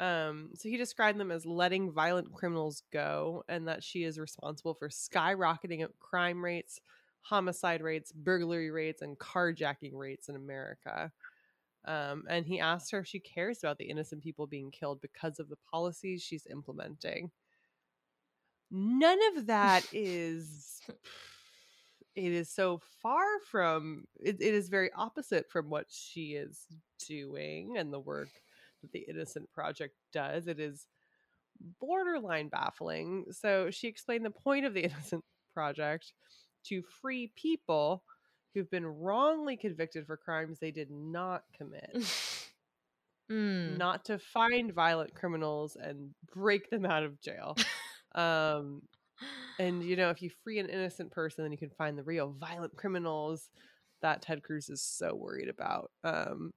Um, 0.00 0.50
so 0.54 0.68
he 0.68 0.76
described 0.76 1.18
them 1.18 1.30
as 1.30 1.46
letting 1.46 1.92
violent 1.92 2.32
criminals 2.32 2.82
go, 2.92 3.44
and 3.48 3.68
that 3.68 3.84
she 3.84 4.04
is 4.04 4.18
responsible 4.18 4.74
for 4.74 4.88
skyrocketing 4.88 5.86
crime 6.00 6.44
rates, 6.44 6.80
homicide 7.24 7.82
rates, 7.82 8.12
burglary 8.12 8.70
rates, 8.70 9.02
and 9.02 9.18
carjacking 9.18 9.94
rates 9.94 10.28
in 10.28 10.36
America. 10.36 11.10
Um, 11.86 12.24
and 12.28 12.46
he 12.46 12.60
asked 12.60 12.90
her 12.92 13.00
if 13.00 13.06
she 13.06 13.18
cares 13.18 13.58
about 13.62 13.78
the 13.78 13.84
innocent 13.84 14.22
people 14.22 14.46
being 14.46 14.70
killed 14.70 15.00
because 15.00 15.38
of 15.38 15.48
the 15.48 15.58
policies 15.70 16.22
she's 16.22 16.46
implementing. 16.50 17.30
None 18.70 19.18
of 19.36 19.46
that 19.46 19.84
is 19.92 20.80
it 22.14 22.32
is 22.32 22.48
so 22.48 22.80
far 23.02 23.24
from 23.50 24.04
it, 24.20 24.36
it 24.40 24.54
is 24.54 24.68
very 24.68 24.90
opposite 24.96 25.50
from 25.50 25.68
what 25.68 25.86
she 25.90 26.34
is 26.34 26.66
doing 27.06 27.76
and 27.76 27.92
the 27.92 27.98
work 27.98 28.30
that 28.80 28.92
the 28.92 29.04
innocent 29.08 29.50
project 29.50 29.94
does 30.12 30.46
it 30.46 30.60
is 30.60 30.86
borderline 31.80 32.48
baffling. 32.48 33.26
So 33.30 33.70
she 33.70 33.88
explained 33.88 34.24
the 34.24 34.30
point 34.30 34.66
of 34.66 34.74
the 34.74 34.84
Innocent 34.84 35.24
Project 35.52 36.12
to 36.64 36.82
free 37.00 37.32
people 37.36 38.02
who've 38.54 38.70
been 38.70 38.86
wrongly 38.86 39.56
convicted 39.56 40.06
for 40.06 40.16
crimes 40.16 40.58
they 40.58 40.70
did 40.70 40.90
not 40.90 41.44
commit. 41.56 41.96
Mm. 43.30 43.78
Not 43.78 44.04
to 44.06 44.18
find 44.18 44.72
violent 44.72 45.14
criminals 45.14 45.76
and 45.80 46.10
break 46.34 46.70
them 46.70 46.84
out 46.84 47.04
of 47.04 47.20
jail. 47.20 47.56
um, 48.14 48.82
and 49.58 49.82
you 49.82 49.96
know, 49.96 50.10
if 50.10 50.20
you 50.20 50.30
free 50.42 50.58
an 50.58 50.68
innocent 50.68 51.10
person, 51.10 51.44
then 51.44 51.52
you 51.52 51.58
can 51.58 51.70
find 51.70 51.96
the 51.96 52.02
real 52.02 52.36
violent 52.38 52.76
criminals 52.76 53.48
that 54.02 54.22
Ted 54.22 54.42
Cruz 54.42 54.68
is 54.68 54.82
so 54.82 55.14
worried 55.14 55.48
about. 55.48 55.90
Um, 56.02 56.50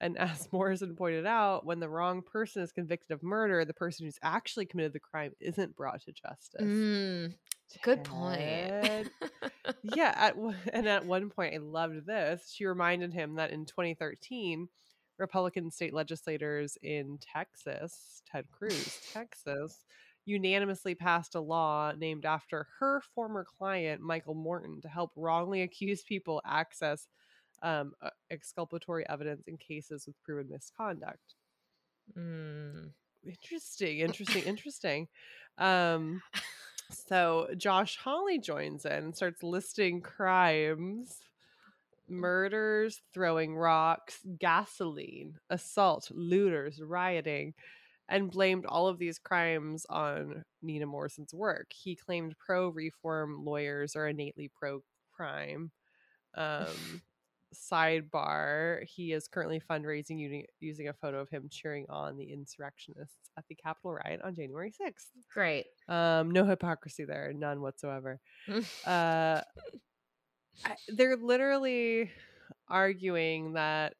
and 0.00 0.16
as 0.18 0.48
Morrison 0.52 0.96
pointed 0.96 1.26
out, 1.26 1.66
when 1.66 1.80
the 1.80 1.88
wrong 1.88 2.22
person 2.22 2.62
is 2.62 2.72
convicted 2.72 3.10
of 3.10 3.22
murder, 3.22 3.64
the 3.64 3.74
person 3.74 4.06
who's 4.06 4.18
actually 4.22 4.66
committed 4.66 4.92
the 4.92 5.00
crime 5.00 5.32
isn't 5.40 5.76
brought 5.76 6.02
to 6.02 6.12
justice. 6.12 6.62
Mm. 6.62 7.34
Good 7.82 8.04
point. 8.04 9.10
Yeah, 9.94 10.12
at, 10.16 10.36
and 10.72 10.88
at 10.88 11.04
one 11.04 11.30
point, 11.30 11.54
I 11.54 11.58
loved 11.58 12.06
this. 12.06 12.50
She 12.54 12.64
reminded 12.66 13.12
him 13.12 13.34
that 13.36 13.50
in 13.50 13.66
2013, 13.66 14.68
Republican 15.18 15.70
state 15.70 15.94
legislators 15.94 16.76
in 16.82 17.18
Texas, 17.20 18.22
Ted 18.30 18.46
Cruz, 18.50 19.00
Texas, 19.12 19.84
unanimously 20.24 20.94
passed 20.94 21.34
a 21.34 21.40
law 21.40 21.92
named 21.96 22.24
after 22.24 22.66
her 22.78 23.02
former 23.14 23.44
client, 23.44 24.00
Michael 24.00 24.34
Morton, 24.34 24.80
to 24.80 24.88
help 24.88 25.12
wrongly 25.16 25.62
accused 25.62 26.06
people 26.06 26.40
access 26.44 27.08
um, 27.62 27.92
uh, 28.02 28.10
exculpatory 28.30 29.08
evidence 29.08 29.42
in 29.46 29.56
cases 29.56 30.06
with 30.06 30.20
proven 30.22 30.48
misconduct. 30.50 31.34
Mm. 32.18 32.90
Interesting, 33.26 34.00
interesting, 34.00 34.42
interesting. 34.42 35.08
Um, 35.58 36.22
so 36.94 37.48
Josh 37.56 37.96
Hawley 37.96 38.38
joins 38.38 38.84
in 38.84 38.92
and 38.92 39.16
starts 39.16 39.42
listing 39.42 40.00
crimes 40.00 41.20
murders, 42.08 43.00
throwing 43.12 43.56
rocks, 43.56 44.20
gasoline, 44.38 45.38
assault, 45.50 46.10
looters, 46.12 46.80
rioting, 46.80 47.54
and 48.08 48.30
blamed 48.30 48.66
all 48.66 48.88
of 48.88 48.98
these 48.98 49.18
crimes 49.18 49.86
on 49.88 50.44
Nina 50.62 50.86
Morrison's 50.86 51.32
work. 51.32 51.72
He 51.72 51.96
claimed 51.96 52.36
pro 52.38 52.68
reform 52.68 53.44
lawyers 53.44 53.96
are 53.96 54.08
innately 54.08 54.50
pro 54.58 54.82
crime. 55.12 55.70
Um, 56.36 57.00
sidebar 57.54 58.84
he 58.84 59.12
is 59.12 59.28
currently 59.28 59.60
fundraising 59.70 60.18
using, 60.18 60.44
using 60.60 60.88
a 60.88 60.92
photo 60.92 61.20
of 61.20 61.28
him 61.28 61.48
cheering 61.50 61.86
on 61.88 62.16
the 62.16 62.32
insurrectionists 62.32 63.30
at 63.38 63.44
the 63.48 63.54
Capitol 63.54 63.94
riot 63.94 64.20
on 64.22 64.34
January 64.34 64.70
6th. 64.70 65.06
Great. 65.32 65.66
Um, 65.88 66.30
no 66.30 66.44
hypocrisy 66.44 67.04
there, 67.04 67.32
none 67.34 67.60
whatsoever. 67.60 68.20
Uh, 68.86 69.40
I, 70.64 70.76
they're 70.88 71.16
literally 71.16 72.10
arguing 72.68 73.54
that 73.54 73.94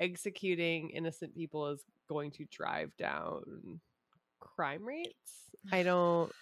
executing 0.00 0.90
innocent 0.90 1.34
people 1.34 1.68
is 1.68 1.84
going 2.08 2.30
to 2.32 2.44
drive 2.50 2.96
down 2.96 3.80
crime 4.40 4.84
rates. 4.84 5.50
I 5.72 5.82
don't 5.82 6.32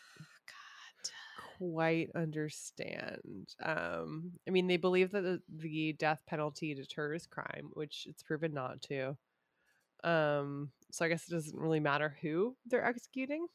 quite 1.59 2.11
understand. 2.15 3.55
Um, 3.63 4.33
I 4.47 4.51
mean, 4.51 4.67
they 4.67 4.77
believe 4.77 5.13
that 5.13 5.23
the, 5.23 5.41
the 5.49 5.93
death 5.95 6.21
penalty 6.27 6.75
deters 6.75 7.27
crime, 7.27 7.71
which 7.73 8.07
it's 8.09 8.23
proven 8.23 8.53
not 8.53 8.83
to. 8.83 9.17
Um, 10.05 10.71
so 10.91 11.05
I 11.05 11.09
guess 11.09 11.29
it 11.29 11.33
doesn't 11.33 11.59
really 11.59 11.81
matter 11.81 12.17
who 12.23 12.57
they're 12.67 12.85
executing. 12.85 13.47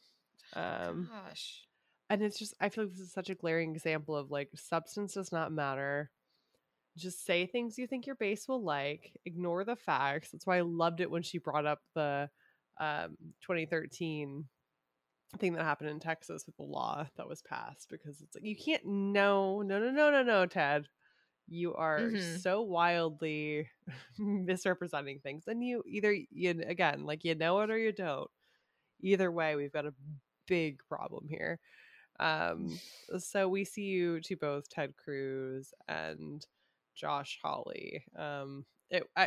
Um, 0.54 1.10
Gosh. 1.10 1.62
and 2.10 2.22
it's 2.22 2.38
just 2.38 2.54
I 2.60 2.70
feel 2.70 2.86
like 2.86 2.94
this 2.94 3.02
is 3.02 3.14
such 3.14 3.30
a 3.30 3.36
glaring 3.36 3.72
example 3.74 4.16
of 4.16 4.32
like 4.32 4.50
substance 4.56 5.14
does 5.14 5.32
not 5.32 5.52
matter. 5.52 6.12
Just 6.98 7.26
say 7.26 7.46
things 7.46 7.78
you 7.78 7.88
think 7.88 8.06
your 8.06 8.18
base 8.18 8.48
will 8.48 8.62
like. 8.62 9.14
Ignore 9.26 9.64
the 9.64 9.78
facts. 9.78 10.30
That's 10.32 10.46
why 10.46 10.58
I 10.58 10.62
loved 10.62 11.00
it 11.00 11.10
when 11.10 11.24
she 11.24 11.38
brought 11.38 11.66
up 11.66 11.80
the 11.96 12.30
um, 12.80 13.16
2013 13.44 14.46
thing 15.40 15.54
that 15.54 15.64
happened 15.64 15.90
in 15.90 16.00
Texas 16.00 16.46
with 16.46 16.56
the 16.58 16.64
law 16.64 17.08
that 17.18 17.28
was 17.28 17.42
passed 17.42 17.90
because 17.90 18.22
it's 18.22 18.36
like 18.36 18.46
you 18.46 18.56
can't 18.56 18.86
no 18.86 19.62
no 19.62 19.80
no 19.80 19.92
no 19.92 20.12
no 20.12 20.24
no 20.24 20.46
Ted. 20.46 20.88
You 21.48 21.74
are 21.76 22.14
Mhm. 22.14 22.42
so 22.44 22.62
wildly 22.62 23.70
misrepresenting 24.20 25.20
things, 25.20 25.46
and 25.48 25.64
you 25.64 25.84
either 25.88 26.14
you 26.32 26.62
again 26.66 27.06
like 27.06 27.24
you 27.26 27.36
know 27.36 27.62
it 27.62 27.70
or 27.72 27.78
you 27.78 27.92
don't. 27.92 28.30
Either 29.02 29.32
way, 29.32 29.56
we've 29.56 29.74
got 29.74 29.86
a 29.86 29.94
big 30.48 30.80
problem 30.88 31.28
here. 31.28 31.60
Um, 32.20 32.80
so 33.18 33.48
we 33.50 33.66
see 33.66 33.84
you 33.84 34.20
to 34.22 34.36
both 34.36 34.70
Ted 34.70 34.96
Cruz 34.98 35.74
and 35.88 36.46
Josh 36.96 37.40
Hawley. 37.44 38.06
Um, 38.16 38.66
it, 38.90 39.04
I, 39.16 39.24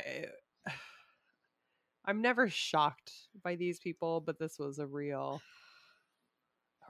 I- 0.66 0.72
I'm 2.04 2.20
never 2.22 2.48
shocked 2.48 3.12
by 3.42 3.56
these 3.56 3.78
people, 3.80 4.20
but 4.20 4.38
this 4.38 4.58
was 4.58 4.78
a 4.78 4.86
real, 4.86 5.42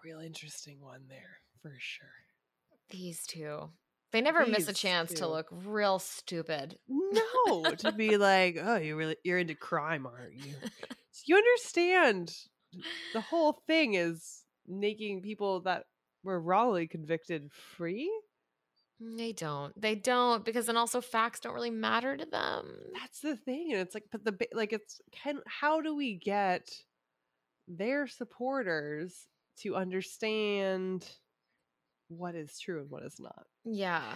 real 0.04 0.20
interesting 0.20 0.80
one 0.80 1.02
there 1.08 1.38
for 1.62 1.72
sure. 1.78 2.08
These 2.90 3.26
two. 3.26 3.70
They 4.12 4.20
never 4.20 4.46
miss 4.46 4.64
a 4.64 4.66
These 4.66 4.78
chance 4.78 5.12
to 5.14 5.26
look 5.26 5.48
real 5.50 5.98
stupid. 5.98 6.78
No, 6.88 7.64
to 7.78 7.90
be 7.90 8.16
like, 8.16 8.58
oh, 8.62 8.76
you 8.76 8.94
really 8.96 9.16
you're 9.24 9.38
into 9.38 9.54
crime, 9.54 10.06
aren't 10.06 10.34
you? 10.34 10.54
So 11.10 11.22
you 11.26 11.36
understand 11.36 12.32
the 13.12 13.20
whole 13.20 13.62
thing 13.66 13.94
is 13.94 14.44
making 14.68 15.22
people 15.22 15.60
that 15.62 15.84
were 16.22 16.40
wrongly 16.40 16.86
convicted 16.86 17.50
free. 17.52 18.10
They 19.00 19.32
don't. 19.32 19.78
They 19.80 19.96
don't 19.96 20.44
because 20.44 20.66
then 20.66 20.76
also 20.76 21.00
facts 21.00 21.40
don't 21.40 21.54
really 21.54 21.70
matter 21.70 22.16
to 22.16 22.24
them. 22.24 22.76
That's 23.00 23.20
the 23.20 23.36
thing, 23.36 23.72
and 23.72 23.80
it's 23.80 23.94
like, 23.94 24.04
but 24.12 24.24
the 24.24 24.36
like, 24.52 24.72
it's 24.72 25.00
can 25.10 25.40
how 25.46 25.80
do 25.80 25.96
we 25.96 26.14
get 26.14 26.70
their 27.66 28.06
supporters 28.06 29.26
to 29.62 29.76
understand 29.76 31.06
what 32.08 32.34
is 32.34 32.58
true 32.58 32.80
and 32.80 32.90
what 32.90 33.02
is 33.02 33.18
not? 33.20 33.46
Yeah. 33.64 34.02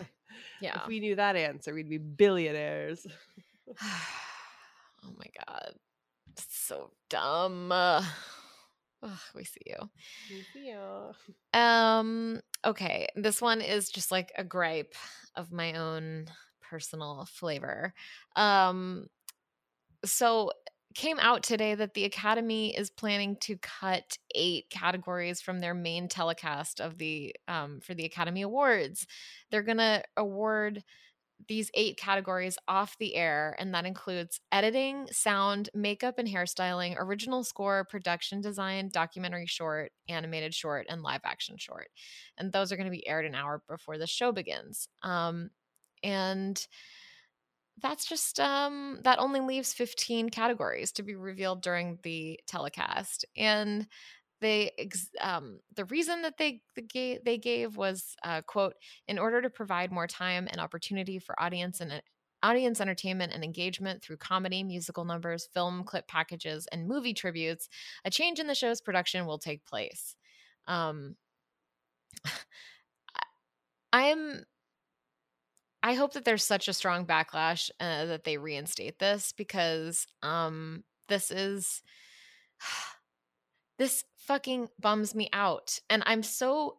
Yeah. 0.61 0.83
If 0.83 0.87
we 0.89 1.01
knew 1.01 1.17
that 1.17 1.37
answer, 1.37 1.73
we'd 1.73 1.89
be 1.89 1.97
billionaires. 1.97 3.07
oh 3.83 5.15
my 5.17 5.25
god. 5.47 5.73
It's 6.33 6.47
so 6.51 6.91
dumb. 7.09 7.73
Ugh, 7.73 8.05
we 9.35 9.45
see 9.45 9.63
you. 9.65 9.89
yeah. 10.55 11.13
Um 11.99 12.41
okay, 12.65 13.09
this 13.17 13.41
one 13.41 13.63
is 13.63 13.89
just 13.89 14.11
like 14.11 14.31
a 14.37 14.45
gripe 14.45 14.95
of 15.35 15.51
my 15.51 15.73
own 15.73 16.27
personal 16.61 17.27
flavor. 17.31 17.95
Um 18.37 19.07
so 20.05 20.53
came 20.99 21.21
out 21.21 21.45
today 21.45 21.77
that 21.77 21.95
the 21.95 22.05
academy 22.05 22.77
is 22.77 22.91
planning 22.91 23.37
to 23.37 23.57
cut 23.59 24.19
8 24.35 24.69
categories 24.69 25.41
from 25.41 25.61
their 25.61 25.73
main 25.73 26.09
telecast 26.09 26.81
of 26.81 26.99
the 26.99 27.37
um 27.47 27.79
for 27.81 27.95
the 27.95 28.05
academy 28.05 28.43
awards. 28.43 29.07
They're 29.51 29.63
going 29.63 29.79
to 29.79 30.03
award 30.17 30.83
these 31.47 31.71
eight 31.75 31.97
categories 31.97 32.59
off 32.67 32.99
the 32.99 33.15
air, 33.15 33.55
and 33.61 33.73
that 33.73 33.87
includes 33.87 34.41
editing, 34.51 35.07
sound, 35.13 35.71
makeup 35.73 36.19
and 36.19 36.27
hairstyling, 36.27 36.97
original 36.99 37.45
score, 37.45 37.85
production 37.85 38.41
design, 38.41 38.91
documentary 38.93 39.47
short, 39.47 39.93
animated 40.09 40.53
short, 40.53 40.87
and 40.89 41.03
live 41.03 41.21
action 41.23 41.57
short. 41.57 41.91
And 42.39 42.53
those 42.53 42.73
are 42.73 42.77
going 42.77 42.91
to 42.91 42.91
be 42.91 43.07
aired 43.07 43.25
an 43.25 43.37
hour 43.37 43.63
before 43.69 43.99
the 43.99 44.07
show 44.09 44.33
begins. 44.33 44.89
Um, 45.05 45.51
and 46.03 46.67
that's 47.81 48.07
just 48.07 48.41
um, 48.41 49.01
that 49.05 49.19
only 49.19 49.41
leaves 49.41 49.73
15 49.73 50.31
categories 50.31 50.93
to 50.93 51.03
be 51.03 51.15
revealed 51.15 51.63
during 51.63 51.99
the 52.03 52.41
telecast 52.47 53.25
and 53.37 53.87
they 54.41 54.71
um, 55.21 55.59
the 55.75 55.85
reason 55.87 56.23
that 56.23 56.39
they 56.39 56.61
the 56.77 56.83
ga- 56.83 57.19
they 57.25 57.39
gave 57.39 57.77
was 57.77 58.17
uh, 58.23 58.43
quote 58.43 58.75
in 59.07 59.19
order 59.19 59.43
to 59.43 59.51
provide 59.51 59.91
more 59.91 60.07
time 60.07 60.47
and 60.51 60.61
opportunity 60.61 61.19
for 61.19 61.41
audience 61.41 61.81
and 61.81 62.03
audience 62.43 62.81
entertainment 62.81 63.33
and 63.33 63.43
engagement 63.43 64.01
through 64.03 64.17
comedy 64.17 64.63
musical 64.63 65.05
numbers 65.05 65.49
film 65.53 65.83
clip 65.83 66.07
packages 66.07 66.69
and 66.71 66.87
movie 66.87 67.15
tributes 67.15 67.69
a 68.05 68.11
change 68.11 68.39
in 68.39 68.47
the 68.47 68.55
show's 68.55 68.81
production 68.81 69.27
will 69.27 69.39
take 69.39 69.65
place. 69.65 70.15
Um, 70.67 71.17
i'm 73.93 74.45
i 75.83 75.95
hope 75.95 76.13
that 76.13 76.25
there's 76.25 76.45
such 76.45 76.69
a 76.69 76.73
strong 76.73 77.07
backlash 77.07 77.71
uh, 77.81 78.05
that 78.07 78.25
they 78.25 78.37
reinstate 78.37 78.99
this 78.99 79.33
because 79.37 80.07
um, 80.23 80.85
this 81.09 81.31
is 81.31 81.83
this 83.79 84.05
fucking 84.29 84.69
bums 84.79 85.15
me 85.15 85.29
out. 85.33 85.79
And 85.89 86.03
I'm 86.07 86.23
so 86.23 86.77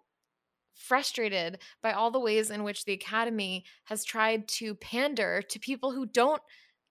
frustrated 0.76 1.60
by 1.82 1.92
all 1.92 2.12
the 2.12 2.20
ways 2.20 2.52
in 2.52 2.64
which 2.64 2.86
the 2.86 2.94
Academy 2.94 3.66
has 3.86 4.06
tried 4.06 4.48
to 4.48 4.76
pander 4.76 5.42
to 5.50 5.60
people 5.60 5.92
who 5.92 6.06
don't 6.06 6.42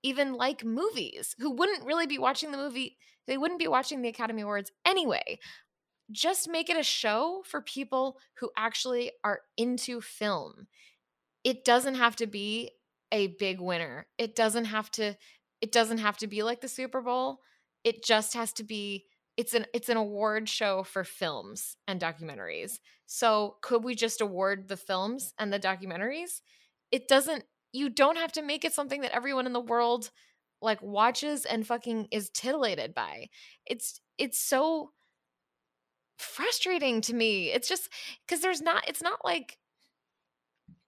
even 0.03 0.35
like 0.35 0.65
movies, 0.65 1.35
who 1.39 1.51
wouldn't 1.51 1.85
really 1.85 2.07
be 2.07 2.19
watching 2.19 2.51
the 2.51 2.59
movie, 2.59 2.99
they 3.27 3.39
wouldn't 3.39 3.61
be 3.61 3.69
watching 3.69 4.03
the 4.03 4.09
Academy 4.09 4.43
Awards 4.43 4.71
anyway. 4.85 5.39
Just 6.11 6.49
make 6.49 6.71
it 6.71 6.77
a 6.77 6.83
show 6.83 7.43
for 7.45 7.61
people 7.61 8.19
who 8.35 8.51
actually 8.57 9.13
are 9.23 9.41
into 9.57 10.01
film. 10.01 10.67
It 11.49 11.65
doesn't 11.65 11.95
have 11.95 12.15
to 12.17 12.27
be 12.27 12.73
a 13.11 13.29
big 13.39 13.59
winner. 13.59 14.07
It 14.19 14.37
doesn't 14.37 14.67
have 14.67 14.91
to 14.93 15.17
it 15.63 15.73
doesn't 15.73 15.99
have 15.99 16.19
to 16.19 16.27
be 16.27 16.43
like 16.43 16.61
the 16.61 16.69
Super 16.69 17.01
Bowl. 17.01 17.41
It 17.83 18.05
just 18.05 18.35
has 18.35 18.53
to 18.55 18.65
be 18.65 19.07
it's 19.39 19.55
an 19.55 19.65
it's 19.73 19.89
an 19.89 19.97
award 19.97 20.47
show 20.51 20.83
for 20.83 21.05
films 21.05 21.79
and 21.87 21.99
documentaries. 22.01 22.81
So 23.07 23.57
could 23.63 23.83
we 23.83 23.95
just 23.95 24.21
award 24.21 24.69
the 24.69 24.77
films 24.77 25.33
and 25.39 25.51
the 25.51 25.59
documentaries? 25.59 26.43
It 26.93 27.09
doesn't 27.09 27.45
you 27.73 27.89
don't 27.89 28.19
have 28.19 28.33
to 28.33 28.43
make 28.43 28.67
it 28.67 28.75
something 28.75 29.01
that 29.01 29.15
everyone 29.17 29.47
in 29.47 29.55
the 29.55 29.61
world 29.61 30.11
like 30.61 30.83
watches 30.83 31.47
and 31.47 31.67
fucking 31.67 32.09
is 32.11 32.29
titillated 32.31 32.93
by. 32.93 33.29
It's 33.65 34.01
it's 34.19 34.39
so 34.39 34.91
frustrating 36.19 37.01
to 37.03 37.15
me. 37.15 37.51
It's 37.51 37.69
just 37.69 37.89
cuz 38.27 38.41
there's 38.41 38.61
not 38.61 38.89
it's 38.89 39.03
not 39.03 39.25
like 39.25 39.59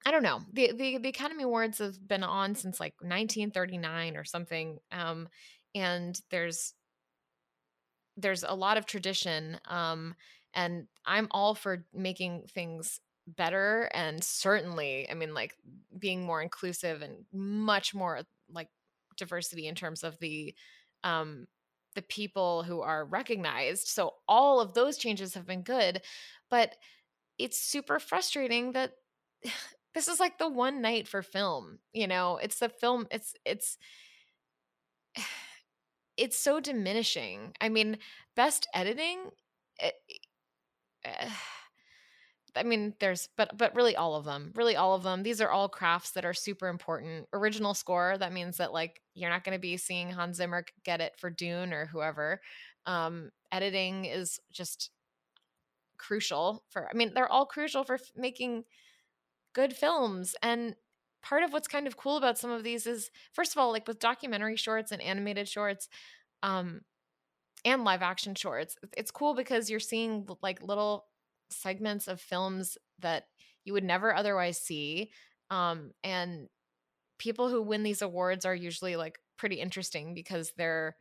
I 0.07 0.11
don't 0.11 0.23
know. 0.23 0.41
The, 0.53 0.73
the 0.73 0.99
the 0.99 1.09
Academy 1.11 1.43
Awards 1.43 1.79
have 1.79 2.07
been 2.07 2.23
on 2.23 2.55
since 2.55 2.81
like 2.81 2.95
1939 3.03 4.17
or 4.17 4.25
something. 4.25 4.79
Um 4.93 5.29
and 5.75 6.19
there's 6.31 6.75
there's 8.17 8.43
a 8.43 8.55
lot 8.55 8.77
of 8.77 8.87
tradition 8.87 9.59
um 9.69 10.15
and 10.55 10.87
I'm 11.07 11.29
all 11.31 11.55
for 11.55 11.87
making 11.95 12.47
things 12.53 13.01
better 13.27 13.89
and 13.95 14.23
certainly 14.23 15.09
I 15.11 15.15
mean 15.15 15.35
like 15.35 15.55
being 15.99 16.25
more 16.25 16.43
inclusive 16.43 17.03
and 17.03 17.25
much 17.33 17.95
more 17.95 18.23
like 18.53 18.69
diversity 19.17 19.67
in 19.69 19.75
terms 19.75 20.03
of 20.03 20.19
the 20.19 20.55
um 21.05 21.47
the 21.97 22.03
people 22.03 22.63
who 22.63 22.83
are 22.83 23.05
recognized. 23.05 23.89
So 23.89 24.15
all 24.29 24.61
of 24.61 24.75
those 24.75 24.97
changes 24.97 25.35
have 25.35 25.45
been 25.45 25.63
good, 25.63 26.03
but 26.49 26.77
it's 27.39 27.59
super 27.59 27.99
frustrating 28.01 28.73
that 28.73 28.93
this 29.95 30.09
is 30.09 30.21
like 30.21 30.39
the 30.39 30.49
one 30.49 30.81
night 30.81 31.09
for 31.09 31.23
film 31.23 31.79
you 31.93 32.07
know 32.07 32.39
it's 32.43 32.59
the 32.59 32.69
film 32.69 33.07
it's 33.11 33.35
it's 33.45 33.79
it's 36.17 36.39
so 36.39 36.61
diminishing 36.61 37.55
i 37.61 37.69
mean 37.69 37.99
best 38.37 38.67
editing 38.75 39.19
it, 39.79 39.95
uh, 41.05 41.29
I 42.57 42.65
mean, 42.65 42.95
there's, 42.99 43.29
but 43.37 43.57
but 43.57 43.77
really 43.77 43.95
all 43.95 44.17
of 44.17 44.25
them, 44.25 44.53
really 44.57 44.75
all 44.75 44.95
of 44.95 45.05
them. 45.05 45.23
These 45.23 45.41
are 45.41 45.51
all 45.51 45.69
crafts 45.69 46.11
that 46.13 46.25
are 46.25 46.35
super 46.35 46.67
important. 46.67 47.29
Original 47.33 47.75
score. 47.75 48.17
That 48.19 48.33
means 48.33 48.57
that 48.57 48.73
like 48.73 49.01
you're 49.15 49.31
not 49.31 49.45
going 49.45 49.57
to 49.57 49.61
be 49.61 49.77
seeing 49.77 50.11
Hans 50.11 50.39
Zimmer 50.39 50.65
get 50.85 51.01
it 51.01 51.13
for 51.17 51.31
Dune 51.31 51.73
or 51.73 51.87
whoever. 51.87 52.41
Um, 52.87 53.31
editing 53.53 54.05
is 54.05 54.41
just 54.51 54.91
crucial 55.97 56.65
for. 56.71 56.89
I 56.93 56.97
mean, 56.97 57.13
they're 57.15 57.31
all 57.31 57.47
crucial 57.47 57.85
for 57.85 57.95
f- 57.95 58.11
making 58.17 58.65
good 59.53 59.75
films 59.75 60.35
and 60.43 60.75
part 61.23 61.43
of 61.43 61.53
what's 61.53 61.69
kind 61.69 61.87
of 61.87 61.97
cool 61.97 62.17
about 62.17 62.39
some 62.39 62.51
of 62.51 62.63
these 62.65 62.87
is 62.87 63.11
first 63.33 63.53
of 63.53 63.59
all 63.59 63.71
like 63.73 63.87
with 63.87 63.99
documentary 63.99 64.57
shorts 64.57 64.93
and 64.93 65.03
animated 65.03 65.49
shorts 65.49 65.89
um 66.43 66.81
and 67.65 67.85
live 67.85 68.03
action 68.03 68.35
shorts 68.35 68.77
it's 68.97 69.11
cool 69.11 69.35
because 69.35 69.69
you're 69.69 69.81
seeing 69.81 70.27
like 70.43 70.63
little 70.63 71.07
segments 71.51 72.09
of 72.09 72.21
films 72.21 72.79
that 73.01 73.25
you 73.65 73.73
would 73.73 73.85
never 73.85 74.15
otherwise 74.15 74.59
see 74.59 75.11
um 75.51 75.91
and 76.05 76.49
people 77.19 77.49
who 77.51 77.63
win 77.63 77.83
these 77.83 78.03
awards 78.03 78.47
are 78.47 78.55
usually 78.55 78.97
like 78.97 79.19
pretty 79.37 79.57
interesting 79.57 80.15
because 80.15 80.53
they're 80.57 80.97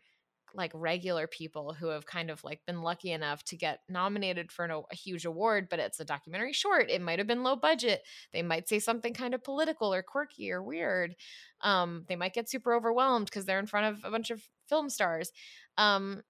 like 0.54 0.72
regular 0.74 1.28
people 1.28 1.74
who 1.74 1.88
have 1.88 2.06
kind 2.06 2.30
of 2.30 2.44
like 2.44 2.66
been 2.66 2.82
lucky 2.82 3.12
enough 3.12 3.44
to 3.44 3.56
get 3.56 3.82
nominated 3.90 4.52
for 4.52 4.66
an, 4.66 4.72
a 4.72 4.96
huge 4.96 5.26
award 5.26 5.68
but 5.70 5.80
it's 5.80 6.00
a 6.00 6.06
documentary 6.06 6.54
short 6.54 6.90
it 6.90 7.02
might 7.02 7.20
have 7.20 7.28
been 7.28 7.44
low 7.44 7.56
budget 7.56 8.04
they 8.34 8.42
might 8.42 8.68
say 8.68 8.80
something 8.80 9.14
kind 9.14 9.34
of 9.34 9.44
political 9.44 9.94
or 9.94 10.04
quirky 10.04 10.52
or 10.52 10.62
weird 10.62 11.16
um, 11.62 12.06
they 12.08 12.16
might 12.16 12.34
get 12.34 12.50
super 12.50 12.74
overwhelmed 12.74 13.26
because 13.26 13.46
they're 13.46 13.60
in 13.60 13.68
front 13.68 13.86
of 13.98 14.04
a 14.04 14.12
bunch 14.12 14.32
of 14.32 14.42
film 14.68 14.90
stars 14.90 15.32
um, 15.78 16.22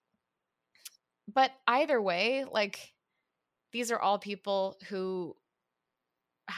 but 1.31 1.51
either 1.67 2.01
way 2.01 2.45
like 2.51 2.93
these 3.71 3.91
are 3.91 3.99
all 3.99 4.17
people 4.17 4.77
who 4.89 5.35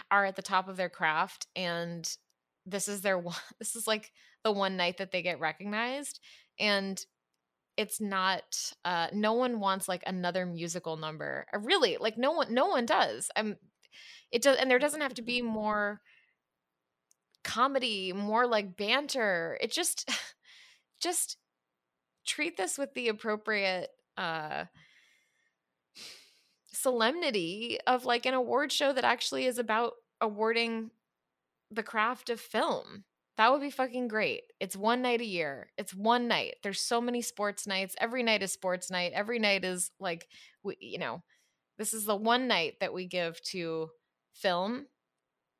are 0.09 0.25
at 0.25 0.35
the 0.35 0.41
top 0.41 0.67
of 0.67 0.77
their 0.77 0.89
craft 0.89 1.47
and 1.55 2.17
this 2.65 2.87
is 2.87 3.01
their 3.01 3.17
one 3.19 3.35
this 3.59 3.75
is 3.75 3.87
like 3.87 4.11
the 4.43 4.51
one 4.51 4.77
night 4.77 4.97
that 4.97 5.11
they 5.11 5.21
get 5.21 5.39
recognized 5.39 6.19
and 6.59 7.05
it's 7.77 8.01
not 8.01 8.73
uh 8.85 9.07
no 9.13 9.33
one 9.33 9.59
wants 9.59 9.87
like 9.87 10.03
another 10.05 10.45
musical 10.45 10.97
number 10.97 11.45
uh, 11.53 11.59
really 11.59 11.97
like 11.99 12.17
no 12.17 12.31
one 12.31 12.53
no 12.53 12.67
one 12.67 12.85
does 12.85 13.29
i'm 13.35 13.55
it 14.31 14.41
does 14.41 14.57
and 14.57 14.69
there 14.69 14.79
doesn't 14.79 15.01
have 15.01 15.13
to 15.13 15.21
be 15.21 15.41
more 15.41 16.01
comedy 17.43 18.13
more 18.13 18.45
like 18.45 18.77
banter 18.77 19.57
it 19.61 19.71
just 19.71 20.09
just 21.01 21.37
treat 22.25 22.57
this 22.57 22.77
with 22.77 22.93
the 22.93 23.07
appropriate 23.07 23.89
uh 24.17 24.65
solemnity 26.73 27.79
of 27.87 28.05
like 28.05 28.25
an 28.25 28.33
award 28.33 28.71
show 28.71 28.93
that 28.93 29.03
actually 29.03 29.45
is 29.45 29.57
about 29.57 29.93
awarding 30.19 30.91
the 31.69 31.83
craft 31.83 32.29
of 32.29 32.39
film 32.39 33.03
that 33.37 33.51
would 33.51 33.61
be 33.61 33.71
fucking 33.71 34.07
great. 34.07 34.43
It's 34.59 34.75
one 34.75 35.01
night 35.01 35.21
a 35.21 35.25
year. 35.25 35.69
It's 35.77 35.93
one 35.93 36.27
night. 36.27 36.55
There's 36.63 36.81
so 36.81 36.99
many 37.01 37.21
sports 37.21 37.65
nights. 37.65 37.95
Every 37.99 38.23
night 38.23 38.43
is 38.43 38.51
sports 38.51 38.91
night. 38.91 39.13
Every 39.13 39.39
night 39.39 39.63
is 39.63 39.91
like, 39.99 40.27
we, 40.63 40.75
you 40.79 40.99
know, 40.99 41.23
this 41.77 41.93
is 41.93 42.05
the 42.05 42.15
one 42.15 42.47
night 42.47 42.75
that 42.81 42.93
we 42.93 43.07
give 43.07 43.41
to 43.51 43.89
film, 44.33 44.85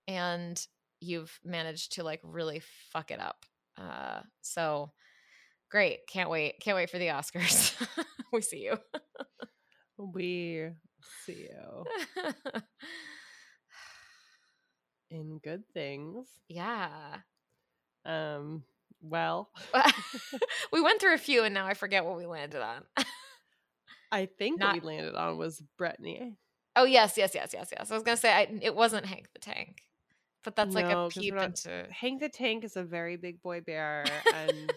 and 0.08 0.64
you've 1.00 1.40
managed 1.44 1.94
to 1.94 2.04
like 2.04 2.20
really 2.24 2.62
fuck 2.92 3.10
it 3.12 3.20
up. 3.20 3.46
Uh, 3.78 4.22
so 4.42 4.92
great. 5.72 6.00
Can't 6.08 6.30
wait. 6.30 6.56
Can't 6.62 6.76
wait 6.76 6.90
for 6.90 7.00
the 7.00 7.08
Oscars. 7.08 7.74
we 8.34 8.42
see 8.42 8.66
you. 8.66 8.78
we 9.98 10.70
see 11.26 11.48
you. 11.50 12.24
in 15.10 15.40
good 15.40 15.64
things. 15.74 16.28
Yeah. 16.48 17.18
Um, 18.06 18.64
well, 19.02 19.50
we 20.72 20.82
went 20.82 21.02
through 21.02 21.16
a 21.16 21.20
few 21.20 21.44
and 21.44 21.54
now 21.54 21.66
I 21.66 21.74
forget 21.74 22.06
what 22.06 22.18
we 22.18 22.26
landed 22.26 22.62
on. 22.62 22.84
I 24.12 24.26
think 24.26 24.60
Not- 24.60 24.76
what 24.76 24.84
we 24.84 24.88
landed 24.88 25.16
on 25.16 25.38
was 25.38 25.62
Britney. 25.80 26.36
Oh 26.76 26.86
yes, 26.86 27.18
yes, 27.18 27.36
yes, 27.36 27.52
yes, 27.54 27.70
yes. 27.72 27.92
I 27.92 27.94
was 27.94 28.04
gonna 28.04 28.18
say 28.18 28.32
I, 28.32 28.48
it 28.62 28.74
wasn't 28.74 29.06
Hank 29.06 29.28
the 29.34 29.40
Tank, 29.40 29.82
but 30.44 30.56
that's 30.56 30.74
like 30.74 30.86
a 30.86 31.10
peep 31.10 31.34
not, 31.34 31.46
into 31.46 31.86
Hank 31.92 32.22
the 32.22 32.30
Tank 32.30 32.64
is 32.64 32.78
a 32.78 32.84
very 32.84 33.18
big 33.18 33.42
boy 33.42 33.60
bear, 33.60 34.06
and 34.34 34.74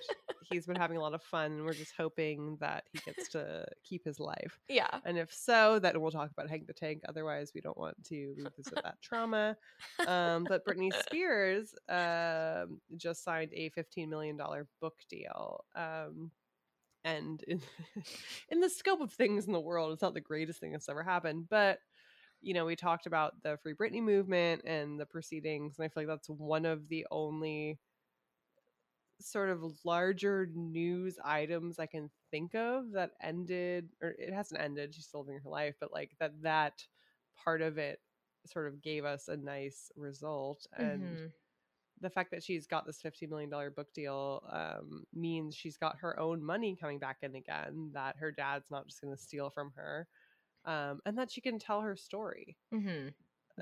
he's 0.48 0.66
been 0.66 0.76
having 0.76 0.96
a 0.96 1.00
lot 1.00 1.14
of 1.14 1.22
fun. 1.22 1.64
We're 1.64 1.74
just 1.74 1.92
hoping 1.96 2.56
that 2.60 2.84
he 2.92 2.98
gets 2.98 3.28
to 3.30 3.66
keep 3.82 4.04
his 4.04 4.20
life. 4.20 4.58
Yeah. 4.68 5.00
And 5.04 5.18
if 5.18 5.32
so, 5.32 5.78
then 5.78 6.00
we'll 6.00 6.10
talk 6.10 6.30
about 6.30 6.48
Hank 6.48 6.66
the 6.66 6.72
Tank. 6.72 7.02
Otherwise, 7.08 7.52
we 7.54 7.60
don't 7.60 7.78
want 7.78 8.02
to 8.04 8.34
revisit 8.36 8.80
that 8.82 9.00
trauma. 9.02 9.56
Um, 10.06 10.44
but 10.48 10.64
Britney 10.66 10.92
Spears 11.04 11.74
um, 11.88 12.80
just 12.96 13.24
signed 13.24 13.50
a 13.52 13.70
$15 13.70 14.08
million 14.08 14.36
book 14.80 14.94
deal. 15.08 15.64
Um, 15.74 16.30
and 17.04 17.42
in, 17.46 17.60
in 18.48 18.60
the 18.60 18.70
scope 18.70 19.00
of 19.00 19.12
things 19.12 19.46
in 19.46 19.52
the 19.52 19.60
world, 19.60 19.92
it's 19.92 20.02
not 20.02 20.14
the 20.14 20.20
greatest 20.20 20.60
thing 20.60 20.72
that's 20.72 20.88
ever 20.88 21.02
happened. 21.02 21.46
But 21.48 21.78
you 22.44 22.52
know, 22.52 22.66
we 22.66 22.76
talked 22.76 23.06
about 23.06 23.34
the 23.42 23.56
Free 23.62 23.72
Britney 23.72 24.02
movement 24.02 24.62
and 24.66 25.00
the 25.00 25.06
proceedings, 25.06 25.76
and 25.78 25.84
I 25.84 25.88
feel 25.88 26.02
like 26.02 26.08
that's 26.08 26.28
one 26.28 26.66
of 26.66 26.88
the 26.88 27.06
only 27.10 27.78
sort 29.20 29.50
of 29.50 29.62
larger 29.84 30.48
news 30.54 31.18
items 31.24 31.78
I 31.78 31.86
can 31.86 32.10
think 32.30 32.54
of 32.54 32.92
that 32.92 33.12
ended, 33.22 33.88
or 34.02 34.14
it 34.18 34.32
hasn't 34.32 34.60
ended. 34.60 34.94
She's 34.94 35.06
still 35.06 35.20
living 35.20 35.40
her 35.42 35.50
life, 35.50 35.74
but 35.80 35.92
like 35.92 36.12
that 36.20 36.32
that 36.42 36.82
part 37.42 37.62
of 37.62 37.78
it 37.78 38.00
sort 38.46 38.66
of 38.66 38.82
gave 38.82 39.04
us 39.04 39.28
a 39.28 39.36
nice 39.36 39.90
result 39.96 40.66
and. 40.76 41.02
Mm-hmm. 41.02 41.26
The 42.00 42.10
fact 42.10 42.32
that 42.32 42.42
she's 42.42 42.66
got 42.66 42.84
this 42.84 43.00
$50 43.00 43.30
million 43.30 43.48
book 43.48 43.86
deal 43.94 44.42
um, 44.52 45.04
means 45.14 45.54
she's 45.54 45.76
got 45.78 45.96
her 46.00 46.18
own 46.18 46.44
money 46.44 46.76
coming 46.78 46.98
back 46.98 47.18
in 47.22 47.36
again, 47.36 47.92
that 47.94 48.16
her 48.18 48.32
dad's 48.32 48.68
not 48.70 48.88
just 48.88 49.00
going 49.00 49.14
to 49.14 49.22
steal 49.22 49.48
from 49.48 49.70
her, 49.76 50.06
um, 50.66 51.00
and 51.06 51.16
that 51.16 51.30
she 51.30 51.40
can 51.40 51.58
tell 51.58 51.80
her 51.80 51.96
story. 51.96 52.56
Mm-hmm. 52.74 53.08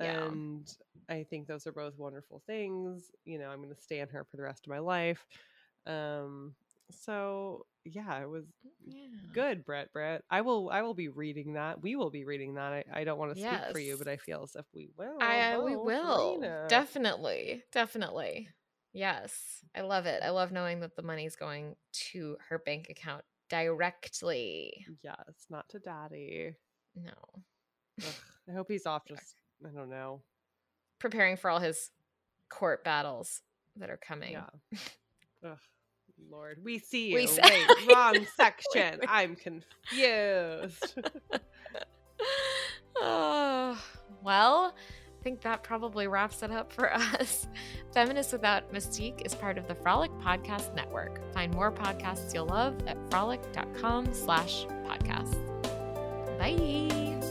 Yeah. 0.00 0.24
And 0.24 0.72
I 1.08 1.24
think 1.28 1.46
those 1.46 1.66
are 1.66 1.72
both 1.72 1.98
wonderful 1.98 2.42
things. 2.46 3.10
You 3.24 3.38
know, 3.38 3.48
I'm 3.48 3.62
going 3.62 3.74
to 3.74 3.80
stand 3.80 4.10
her 4.10 4.24
for 4.24 4.36
the 4.36 4.42
rest 4.42 4.66
of 4.66 4.70
my 4.70 4.78
life. 4.78 5.26
Um, 5.86 6.54
so 6.90 7.66
yeah, 7.84 8.20
it 8.20 8.28
was 8.28 8.44
yeah. 8.86 9.06
good, 9.32 9.64
Brett. 9.64 9.92
Brett, 9.92 10.22
I 10.30 10.42
will, 10.42 10.70
I 10.70 10.82
will 10.82 10.94
be 10.94 11.08
reading 11.08 11.54
that. 11.54 11.82
We 11.82 11.96
will 11.96 12.10
be 12.10 12.24
reading 12.24 12.54
that. 12.54 12.72
I, 12.72 12.84
I 12.92 13.04
don't 13.04 13.18
want 13.18 13.32
to 13.32 13.40
speak 13.40 13.50
yes. 13.50 13.72
for 13.72 13.78
you, 13.78 13.96
but 13.96 14.08
I 14.08 14.16
feel 14.16 14.42
as 14.44 14.54
if 14.54 14.66
we 14.74 14.88
will. 14.96 15.18
I, 15.20 15.58
we 15.58 15.76
will 15.76 16.40
definitely, 16.68 17.62
definitely. 17.72 18.48
Yes, 18.92 19.34
I 19.74 19.80
love 19.80 20.06
it. 20.06 20.22
I 20.22 20.30
love 20.30 20.52
knowing 20.52 20.80
that 20.80 20.96
the 20.96 21.02
money's 21.02 21.34
going 21.34 21.76
to 22.10 22.36
her 22.48 22.58
bank 22.58 22.88
account 22.90 23.24
directly. 23.48 24.86
Yes, 25.02 25.46
not 25.48 25.68
to 25.70 25.78
daddy. 25.78 26.54
No. 26.94 27.12
Ugh, 28.00 28.14
I 28.50 28.52
hope 28.52 28.70
he's 28.70 28.86
off 28.86 29.06
just, 29.06 29.36
I 29.64 29.68
don't 29.68 29.90
know. 29.90 30.22
Preparing 30.98 31.36
for 31.36 31.50
all 31.50 31.58
his 31.58 31.90
court 32.48 32.84
battles 32.84 33.42
that 33.76 33.90
are 33.90 33.98
coming. 33.98 34.32
Yeah. 34.32 35.54
Lord, 36.30 36.58
we 36.64 36.78
see 36.78 37.08
you. 37.08 37.14
We 37.16 37.26
Wait, 37.26 37.94
wrong 37.94 38.26
section. 38.36 39.00
I'm 39.08 39.36
confused. 39.36 40.98
oh, 42.96 43.82
well, 44.22 44.74
I 44.76 45.22
think 45.22 45.40
that 45.42 45.62
probably 45.62 46.06
wraps 46.06 46.42
it 46.42 46.50
up 46.50 46.72
for 46.72 46.92
us. 46.92 47.46
Feminist 47.92 48.32
Without 48.32 48.72
Mystique 48.72 49.24
is 49.24 49.34
part 49.34 49.58
of 49.58 49.68
the 49.68 49.74
Frolic 49.74 50.10
Podcast 50.12 50.74
Network. 50.74 51.32
Find 51.32 51.52
more 51.54 51.72
podcasts 51.72 52.34
you'll 52.34 52.46
love 52.46 52.76
at 52.86 52.96
frolic.com 53.10 54.12
slash 54.14 54.66
podcasts. 54.86 55.38
Bye. 56.38 57.21